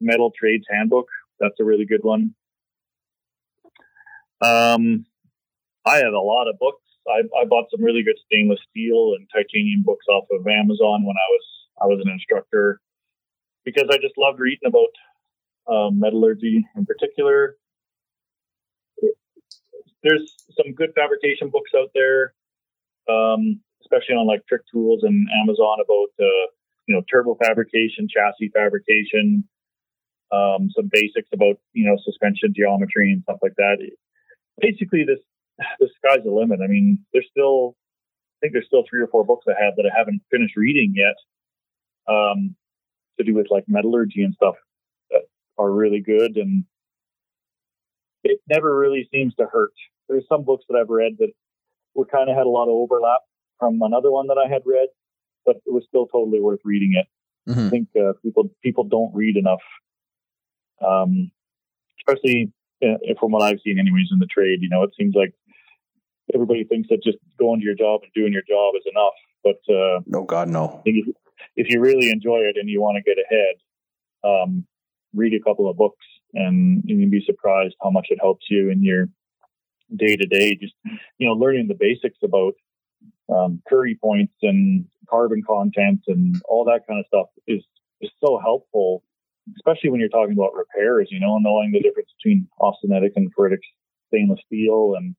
Metal 0.00 0.32
Trades 0.38 0.66
Handbook. 0.70 1.08
That's 1.38 1.58
a 1.60 1.64
really 1.64 1.86
good 1.86 2.02
one. 2.02 2.34
Um, 4.40 5.06
I 5.84 5.96
have 5.98 6.12
a 6.12 6.18
lot 6.18 6.48
of 6.48 6.58
books. 6.58 6.82
I, 7.08 7.20
I 7.40 7.44
bought 7.46 7.66
some 7.70 7.82
really 7.82 8.02
good 8.02 8.18
stainless 8.26 8.60
steel 8.70 9.14
and 9.16 9.28
titanium 9.32 9.82
books 9.84 10.06
off 10.08 10.24
of 10.30 10.46
Amazon 10.46 11.04
when 11.04 11.16
I 11.16 11.28
was 11.30 11.44
I 11.82 11.86
was 11.86 12.00
an 12.04 12.12
instructor 12.12 12.80
because 13.64 13.88
I 13.90 13.96
just 13.96 14.18
loved 14.18 14.38
reading 14.38 14.66
about 14.66 15.74
um, 15.74 15.98
metallurgy 15.98 16.66
in 16.76 16.86
particular. 16.86 17.56
There's 20.02 20.34
some 20.56 20.74
good 20.74 20.90
fabrication 20.94 21.50
books 21.50 21.70
out 21.76 21.90
there, 21.94 22.34
um, 23.08 23.60
especially 23.90 24.14
on 24.14 24.26
like 24.26 24.46
Trick 24.46 24.62
Tools 24.70 25.02
and 25.02 25.26
Amazon 25.42 25.78
about 25.82 26.10
uh, 26.20 26.46
you 26.86 26.94
know 26.94 27.02
turbo 27.10 27.34
fabrication, 27.34 28.06
chassis 28.08 28.50
fabrication, 28.54 29.44
um, 30.32 30.70
some 30.74 30.88
basics 30.90 31.28
about 31.32 31.56
you 31.72 31.86
know 31.86 31.96
suspension 32.04 32.52
geometry 32.54 33.12
and 33.12 33.22
stuff 33.22 33.38
like 33.42 33.54
that. 33.56 33.78
Basically, 34.60 35.04
this 35.04 35.20
the 35.80 35.88
sky's 35.96 36.24
the 36.24 36.30
limit. 36.30 36.60
I 36.62 36.68
mean, 36.68 37.04
there's 37.12 37.28
still 37.30 37.76
I 38.38 38.46
think 38.46 38.52
there's 38.54 38.66
still 38.66 38.84
three 38.88 39.02
or 39.02 39.08
four 39.08 39.24
books 39.24 39.46
I 39.48 39.62
have 39.62 39.76
that 39.76 39.90
I 39.90 39.96
haven't 39.96 40.22
finished 40.30 40.56
reading 40.56 40.94
yet. 40.94 41.16
Um, 42.08 42.56
to 43.18 43.24
do 43.24 43.34
with 43.34 43.48
like 43.50 43.64
metallurgy 43.68 44.22
and 44.22 44.34
stuff 44.34 44.54
that 45.10 45.22
are 45.58 45.70
really 45.70 46.00
good 46.00 46.36
and 46.36 46.64
it 48.24 48.40
never 48.48 48.76
really 48.76 49.08
seems 49.12 49.34
to 49.36 49.46
hurt. 49.50 49.72
There's 50.08 50.26
some 50.28 50.44
books 50.44 50.64
that 50.68 50.76
I've 50.76 50.88
read 50.90 51.12
that 51.18 51.32
were 51.94 52.06
kind 52.06 52.28
of 52.28 52.36
had 52.36 52.46
a 52.46 52.50
lot 52.50 52.64
of 52.64 52.74
overlap 52.74 53.20
from 53.60 53.80
another 53.82 54.10
one 54.10 54.26
that 54.26 54.38
I 54.38 54.48
had 54.48 54.62
read, 54.66 54.88
but 55.46 55.56
it 55.66 55.72
was 55.72 55.84
still 55.86 56.06
totally 56.06 56.40
worth 56.40 56.60
reading 56.64 56.94
it. 57.00 57.06
Mhm. 57.48 57.66
I 57.66 57.70
think 57.70 57.88
uh, 57.96 58.14
people 58.22 58.50
people 58.62 58.84
don't 58.84 59.14
read 59.14 59.36
enough, 59.36 59.62
um, 60.84 61.30
especially 62.00 62.52
uh, 62.82 62.96
from 63.20 63.30
what 63.32 63.42
I've 63.42 63.60
seen, 63.64 63.78
anyways, 63.78 64.08
in 64.12 64.18
the 64.18 64.26
trade. 64.26 64.58
You 64.62 64.68
know, 64.68 64.82
it 64.82 64.90
seems 64.98 65.14
like 65.14 65.32
everybody 66.34 66.64
thinks 66.64 66.88
that 66.88 67.02
just 67.02 67.18
going 67.38 67.60
to 67.60 67.64
your 67.64 67.74
job 67.74 68.00
and 68.02 68.12
doing 68.14 68.32
your 68.32 68.42
job 68.48 68.74
is 68.76 68.84
enough, 68.90 69.14
but 69.44 69.60
uh, 69.72 70.00
No, 70.06 70.24
God, 70.24 70.48
no. 70.48 70.82
if 70.84 70.94
you, 70.94 71.14
if 71.56 71.68
you 71.68 71.80
really 71.80 72.10
enjoy 72.10 72.38
it 72.38 72.56
and 72.56 72.68
you 72.68 72.80
want 72.80 72.96
to 72.96 73.02
get 73.02 73.18
ahead, 73.18 73.56
um, 74.22 74.64
read 75.14 75.34
a 75.34 75.40
couple 75.40 75.68
of 75.68 75.76
books 75.76 76.06
and, 76.34 76.84
and 76.88 77.00
you'd 77.00 77.10
be 77.10 77.22
surprised 77.26 77.74
how 77.82 77.90
much 77.90 78.08
it 78.10 78.18
helps 78.20 78.46
you 78.48 78.70
in 78.70 78.82
your 78.84 79.06
day 79.96 80.14
to 80.16 80.26
day. 80.26 80.54
Just, 80.54 80.74
you 81.18 81.26
know, 81.26 81.32
learning 81.32 81.66
the 81.66 81.74
basics 81.74 82.18
about 82.22 82.54
um, 83.32 83.62
Curie 83.68 83.98
points 84.02 84.34
and 84.42 84.84
carbon 85.08 85.42
content 85.46 86.00
and 86.06 86.36
all 86.48 86.64
that 86.64 86.86
kind 86.86 87.00
of 87.00 87.06
stuff 87.06 87.26
is, 87.46 87.64
is 88.00 88.10
so 88.24 88.38
helpful, 88.42 89.02
especially 89.56 89.90
when 89.90 90.00
you're 90.00 90.08
talking 90.08 90.34
about 90.34 90.54
repairs, 90.54 91.08
you 91.10 91.20
know, 91.20 91.38
knowing 91.38 91.72
the 91.72 91.80
difference 91.80 92.10
between 92.18 92.48
austenitic 92.60 93.12
and 93.16 93.32
ferritic 93.34 93.60
stainless 94.08 94.40
steel 94.46 94.94
and, 94.96 95.14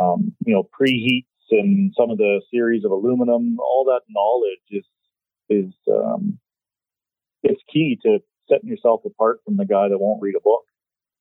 um, 0.00 0.32
you 0.44 0.54
know, 0.54 0.68
preheats 0.78 1.26
and 1.50 1.92
some 1.96 2.10
of 2.10 2.18
the 2.18 2.40
series 2.50 2.84
of 2.84 2.90
aluminum, 2.90 3.58
all 3.60 3.84
that 3.84 4.00
knowledge 4.08 4.60
is 4.70 4.84
is 5.50 5.74
um, 5.92 6.38
it's 7.42 7.60
key 7.72 7.98
to 8.02 8.18
setting 8.48 8.68
yourself 8.68 9.02
apart 9.04 9.40
from 9.44 9.56
the 9.56 9.66
guy 9.66 9.88
that 9.88 9.98
won't 9.98 10.22
read 10.22 10.34
a 10.36 10.40
book 10.40 10.64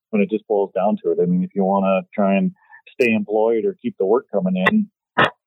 when 0.10 0.22
it 0.22 0.30
just 0.30 0.48
boils 0.48 0.72
down 0.74 0.98
to 1.04 1.12
it. 1.12 1.20
I 1.22 1.26
mean, 1.26 1.44
if 1.44 1.52
you 1.56 1.64
want 1.64 1.84
to 1.84 2.08
try 2.14 2.36
and 2.36 2.52
stay 2.94 3.14
employed 3.14 3.66
or 3.66 3.76
keep 3.82 3.98
the 3.98 4.06
work 4.06 4.28
coming 4.32 4.64
in, 4.68 4.90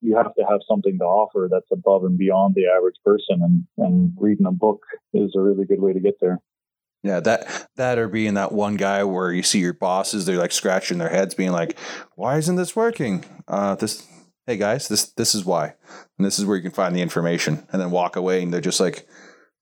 you 0.07 0.17
have 0.17 0.35
to 0.37 0.45
have 0.49 0.61
something 0.69 0.99
to 0.99 1.05
offer 1.05 1.49
that's 1.51 1.71
above 1.73 2.05
and 2.05 2.17
beyond 2.17 2.55
the 2.55 2.67
average 2.67 2.95
person, 3.05 3.43
and 3.43 3.65
and 3.77 4.13
reading 4.17 4.47
a 4.47 4.53
book 4.53 4.83
is 5.13 5.35
a 5.37 5.41
really 5.41 5.67
good 5.67 5.81
way 5.81 5.93
to 5.93 6.01
get 6.01 6.21
there. 6.21 6.41
Yeah, 7.03 7.21
that 7.21 7.69
that 7.77 7.99
or 7.99 8.09
being 8.09 8.35
that 8.35 8.53
one 8.53 8.77
guy 8.77 9.03
where 9.03 9.33
you 9.33 9.43
see 9.43 9.59
your 9.59 9.75
bosses, 9.75 10.25
they're 10.25 10.39
like 10.39 10.53
scratching 10.53 10.99
their 10.99 11.09
heads, 11.09 11.35
being 11.35 11.53
like, 11.53 11.77
"Why 12.15 12.37
isn't 12.39 12.57
this 12.57 12.77
working?" 12.77 13.25
Uh, 13.49 13.75
this, 13.75 14.07
hey 14.47 14.57
guys, 14.57 14.87
this 14.87 15.11
this 15.13 15.35
is 15.35 15.45
why, 15.45 15.75
and 16.19 16.25
this 16.25 16.39
is 16.39 16.45
where 16.45 16.57
you 16.57 16.63
can 16.63 16.73
find 16.73 16.95
the 16.95 17.03
information, 17.03 17.67
and 17.73 17.83
then 17.83 17.91
walk 17.91 18.15
away, 18.15 18.43
and 18.43 18.55
they're 18.55 18.61
just 18.61 18.81
like, 18.81 19.09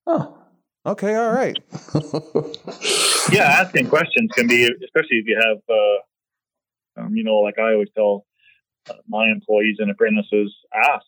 "Oh, 0.06 0.38
okay, 0.84 1.14
all 1.14 1.32
right." 1.32 1.56
yeah, 3.32 3.60
asking 3.60 3.88
questions 3.88 4.30
can 4.34 4.46
be, 4.46 4.64
especially 4.64 5.18
if 5.18 5.26
you 5.26 5.40
have, 5.42 5.58
uh, 5.70 7.02
um, 7.02 7.16
you 7.16 7.24
know, 7.24 7.36
like 7.36 7.58
I 7.58 7.72
always 7.72 7.88
tell 7.94 8.26
my 9.08 9.30
employees 9.30 9.76
and 9.78 9.90
apprentices, 9.90 10.54
ask. 10.74 11.06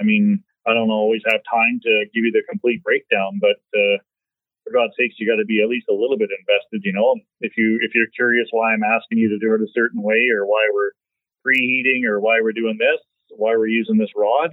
I 0.00 0.04
mean, 0.04 0.42
I 0.66 0.74
don't 0.74 0.90
always 0.90 1.22
have 1.26 1.40
time 1.48 1.80
to 1.82 2.04
give 2.12 2.24
you 2.24 2.32
the 2.32 2.42
complete 2.48 2.82
breakdown, 2.82 3.38
but 3.40 3.58
uh, 3.74 3.98
for 4.64 4.72
God's 4.72 4.94
sakes, 4.98 5.14
you 5.18 5.26
got 5.26 5.38
to 5.40 5.46
be 5.46 5.62
at 5.62 5.68
least 5.68 5.86
a 5.88 5.94
little 5.94 6.18
bit 6.18 6.30
invested. 6.30 6.82
You 6.84 6.92
know, 6.92 7.14
if 7.40 7.52
you 7.56 7.78
if 7.82 7.94
you're 7.94 8.10
curious 8.14 8.48
why 8.50 8.72
I'm 8.72 8.82
asking 8.82 9.18
you 9.18 9.28
to 9.30 9.38
do 9.38 9.54
it 9.54 9.62
a 9.62 9.72
certain 9.72 10.02
way, 10.02 10.28
or 10.34 10.44
why 10.44 10.66
we're 10.74 10.92
preheating, 11.46 12.04
or 12.04 12.20
why 12.20 12.40
we're 12.42 12.52
doing 12.52 12.78
this, 12.78 13.00
why 13.36 13.56
we're 13.56 13.68
using 13.68 13.96
this 13.96 14.10
rod, 14.16 14.50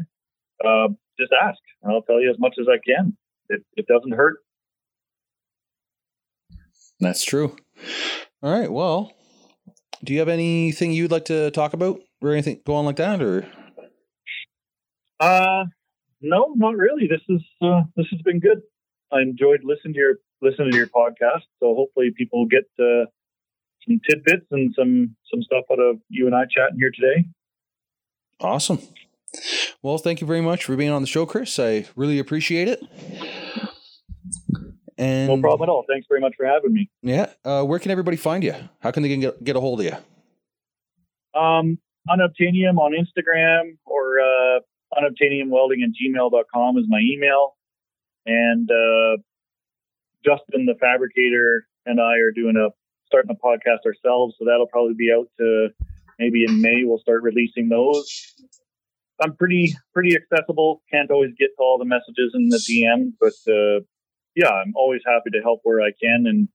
uh, 0.64 0.90
just 1.20 1.34
ask, 1.34 1.60
and 1.82 1.92
I'll 1.92 2.04
tell 2.04 2.22
you 2.22 2.30
as 2.30 2.40
much 2.40 2.56
as 2.60 2.68
I 2.70 2.78
can. 2.86 3.18
It, 3.50 3.64
it 3.76 3.88
doesn't 3.88 4.14
hurt. 4.14 4.38
That's 7.00 7.24
true. 7.24 7.56
All 8.42 8.52
right. 8.52 8.72
Well, 8.72 9.12
do 10.04 10.14
you 10.14 10.20
have 10.20 10.30
anything 10.30 10.92
you'd 10.92 11.12
like 11.12 11.26
to 11.26 11.52
talk 11.52 11.74
about, 11.74 12.00
or 12.24 12.32
anything 12.34 12.62
go 12.66 12.76
on 12.76 12.86
like 12.86 12.96
that, 12.96 13.22
or? 13.22 13.46
Uh, 15.20 15.66
no, 16.22 16.54
not 16.56 16.76
really. 16.76 17.08
This 17.08 17.22
is 17.30 17.42
uh, 17.62 17.82
this 17.96 18.08
has 18.12 18.22
been 18.22 18.40
good. 18.40 18.62
I 19.12 19.22
enjoyed 19.22 19.62
listening 19.64 19.94
to 19.94 20.00
your 20.00 20.16
listening 20.42 20.72
to 20.72 20.78
your 20.78 20.88
podcast. 20.88 21.44
So 21.60 21.76
hopefully 21.76 22.12
people 22.18 22.46
get 22.46 22.64
uh, 22.80 23.06
some 23.88 24.00
tidbits 24.10 24.48
and 24.52 24.74
some 24.78 25.16
some 25.32 25.44
stuff 25.44 25.66
out 25.72 25.80
of 25.80 25.98
you 26.10 26.26
and 26.26 26.36
I 26.36 26.44
chatting 26.46 26.78
here 26.80 26.92
today. 26.92 27.26
Awesome. 28.40 28.80
Well, 29.82 29.98
thank 29.98 30.22
you 30.22 30.28
very 30.28 30.42
much 30.42 30.66
for 30.66 30.76
being 30.76 30.92
on 30.92 31.02
the 31.02 31.08
show, 31.08 31.26
Chris. 31.26 31.58
I 31.60 31.86
really 31.96 32.20
appreciate 32.20 32.68
it. 32.68 32.84
And 34.98 35.28
No 35.28 35.42
problem 35.42 35.68
at 35.68 35.72
all. 35.72 35.86
Thanks 35.90 36.06
very 36.08 36.22
much 36.22 36.34
for 36.38 36.46
having 36.46 36.72
me. 36.74 36.90
Yeah. 37.02 37.32
Uh, 37.44 37.64
where 37.64 37.80
can 37.80 37.92
everybody 37.92 38.16
find 38.16 38.44
you? 38.44 38.54
How 38.80 38.92
can 38.92 39.04
they 39.04 39.16
get 39.18 39.44
get 39.44 39.56
a 39.56 39.60
hold 39.60 39.82
of 39.82 39.86
you? 39.86 41.40
Um, 41.40 41.80
unobtainium 42.10 42.78
on 42.78 42.94
Instagram 42.94 43.78
or 43.86 44.20
uh, 44.20 44.60
unobtainiumwelding 44.98 45.84
at 45.84 45.92
gmail.com 45.92 46.78
is 46.78 46.86
my 46.88 47.00
email. 47.00 47.56
And 48.26 48.70
uh, 48.70 49.22
Justin, 50.24 50.66
the 50.66 50.76
fabricator, 50.80 51.68
and 51.86 52.00
I 52.00 52.18
are 52.20 52.32
doing 52.32 52.56
a 52.56 52.70
starting 53.08 53.32
a 53.32 53.46
podcast 53.46 53.86
ourselves, 53.86 54.36
so 54.40 54.46
that'll 54.46 54.68
probably 54.68 54.96
be 54.98 55.12
out 55.16 55.28
to 55.40 55.70
maybe 56.18 56.46
in 56.46 56.62
May. 56.62 56.84
We'll 56.84 57.00
start 57.00 57.22
releasing 57.22 57.70
those. 57.70 58.34
I'm 59.22 59.36
pretty 59.36 59.76
pretty 59.94 60.16
accessible. 60.16 60.82
Can't 60.92 61.12
always 61.12 61.32
get 61.38 61.50
to 61.58 61.62
all 61.62 61.78
the 61.78 61.86
messages 61.86 62.32
in 62.34 62.50
the 62.50 62.58
DM, 62.58 63.14
but 63.20 63.34
uh, 63.52 63.84
yeah, 64.36 64.50
I'm 64.50 64.74
always 64.76 65.02
happy 65.06 65.30
to 65.32 65.42
help 65.42 65.60
where 65.64 65.82
I 65.82 65.92
can 66.02 66.26
and 66.28 66.48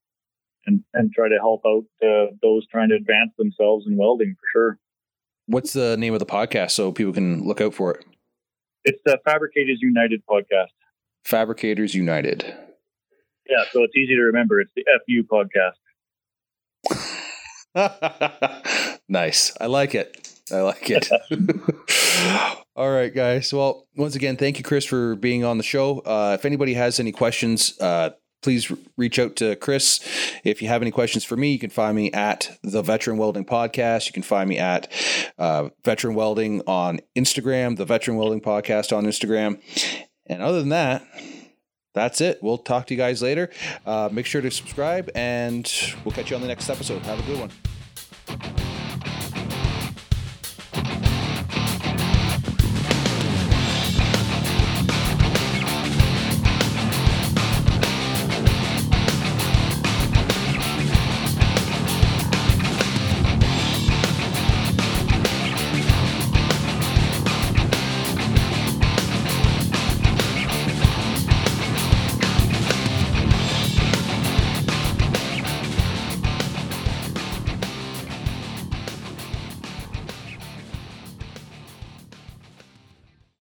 and 0.67 0.83
and 0.95 1.13
try 1.13 1.29
to 1.29 1.39
help 1.39 1.63
out 1.67 1.85
uh, 2.03 2.33
those 2.43 2.67
trying 2.69 2.89
to 2.91 2.97
advance 2.97 3.31
themselves 3.39 3.87
in 3.87 3.97
welding 3.97 4.35
for 4.35 4.47
sure. 4.53 4.79
What's 5.49 5.73
the 5.73 5.97
name 5.97 6.13
of 6.13 6.21
the 6.21 6.27
podcast 6.27 6.73
so 6.73 6.93
people 6.93 7.15
can 7.15 7.43
look 7.47 7.63
out 7.63 7.73
for 7.73 7.95
it? 7.95 8.05
It's 8.85 9.01
the 9.07 9.19
Fabricators 9.25 9.79
United 9.81 10.23
podcast. 10.29 10.69
Fabricators 11.25 11.95
United. 11.95 12.45
Yeah, 13.49 13.65
so 13.73 13.83
it's 13.83 13.97
easy 13.97 14.15
to 14.15 14.21
remember. 14.21 14.61
It's 14.61 14.71
the 14.77 14.85
FU 15.07 15.25
podcast. 15.25 15.73
nice. 19.09 19.57
I 19.59 19.67
like 19.67 19.95
it. 19.95 20.31
I 20.53 20.61
like 20.61 20.91
it. 20.91 21.09
All 22.77 22.91
right, 22.91 23.15
guys. 23.15 23.51
Well, 23.51 23.87
once 23.97 24.17
again, 24.17 24.37
thank 24.37 24.59
you, 24.59 24.65
Chris, 24.65 24.85
for 24.85 25.17
being 25.17 25.45
on 25.45 25.57
the 25.57 25.65
show. 25.65 26.01
Uh, 26.01 26.37
if 26.39 26.45
anybody 26.45 26.75
has 26.75 27.01
any 27.01 27.13
questions, 27.13 27.73
uh, 27.81 28.11
please 28.43 28.71
reach 28.97 29.19
out 29.19 29.37
to 29.37 29.57
Chris. 29.57 30.01
If 30.45 30.63
you 30.63 30.69
have 30.69 30.83
any 30.83 30.91
questions 30.91 31.25
for 31.25 31.37
me, 31.37 31.53
you 31.53 31.59
can 31.59 31.71
find 31.71 31.97
me 31.97 32.13
at 32.13 32.59
the 32.63 32.83
Veteran 32.83 33.19
Welding 33.19 33.45
Podcast. 33.45 34.07
You 34.07 34.13
can 34.13 34.23
find 34.23 34.49
me 34.49 34.59
at 34.59 34.91
uh, 35.39 35.71
Veteran 35.85 36.15
Welding 36.15 36.63
on 36.67 37.01
Instagram, 37.17 37.77
the 37.77 37.85
Veteran 37.85 38.17
Welding 38.17 38.41
Podcast 38.41 38.97
on 38.97 39.05
Instagram. 39.05 39.61
And 40.27 40.43
other 40.43 40.61
than 40.61 40.69
that, 40.71 41.07
that's 41.95 42.21
it. 42.21 42.39
We'll 42.43 42.59
talk 42.59 42.87
to 42.89 42.95
you 42.95 42.99
guys 42.99 43.23
later. 43.23 43.51
Uh, 43.85 44.09
make 44.13 44.27
sure 44.27 44.41
to 44.41 44.51
subscribe, 44.51 45.11
and 45.15 45.71
we'll 46.05 46.13
catch 46.13 46.31
you 46.31 46.37
on 46.37 46.43
the 46.43 46.49
next 46.49 46.69
episode. 46.71 47.03
Have 47.03 47.19
a 47.19 47.23
good 47.23 47.41
one. 47.41 48.58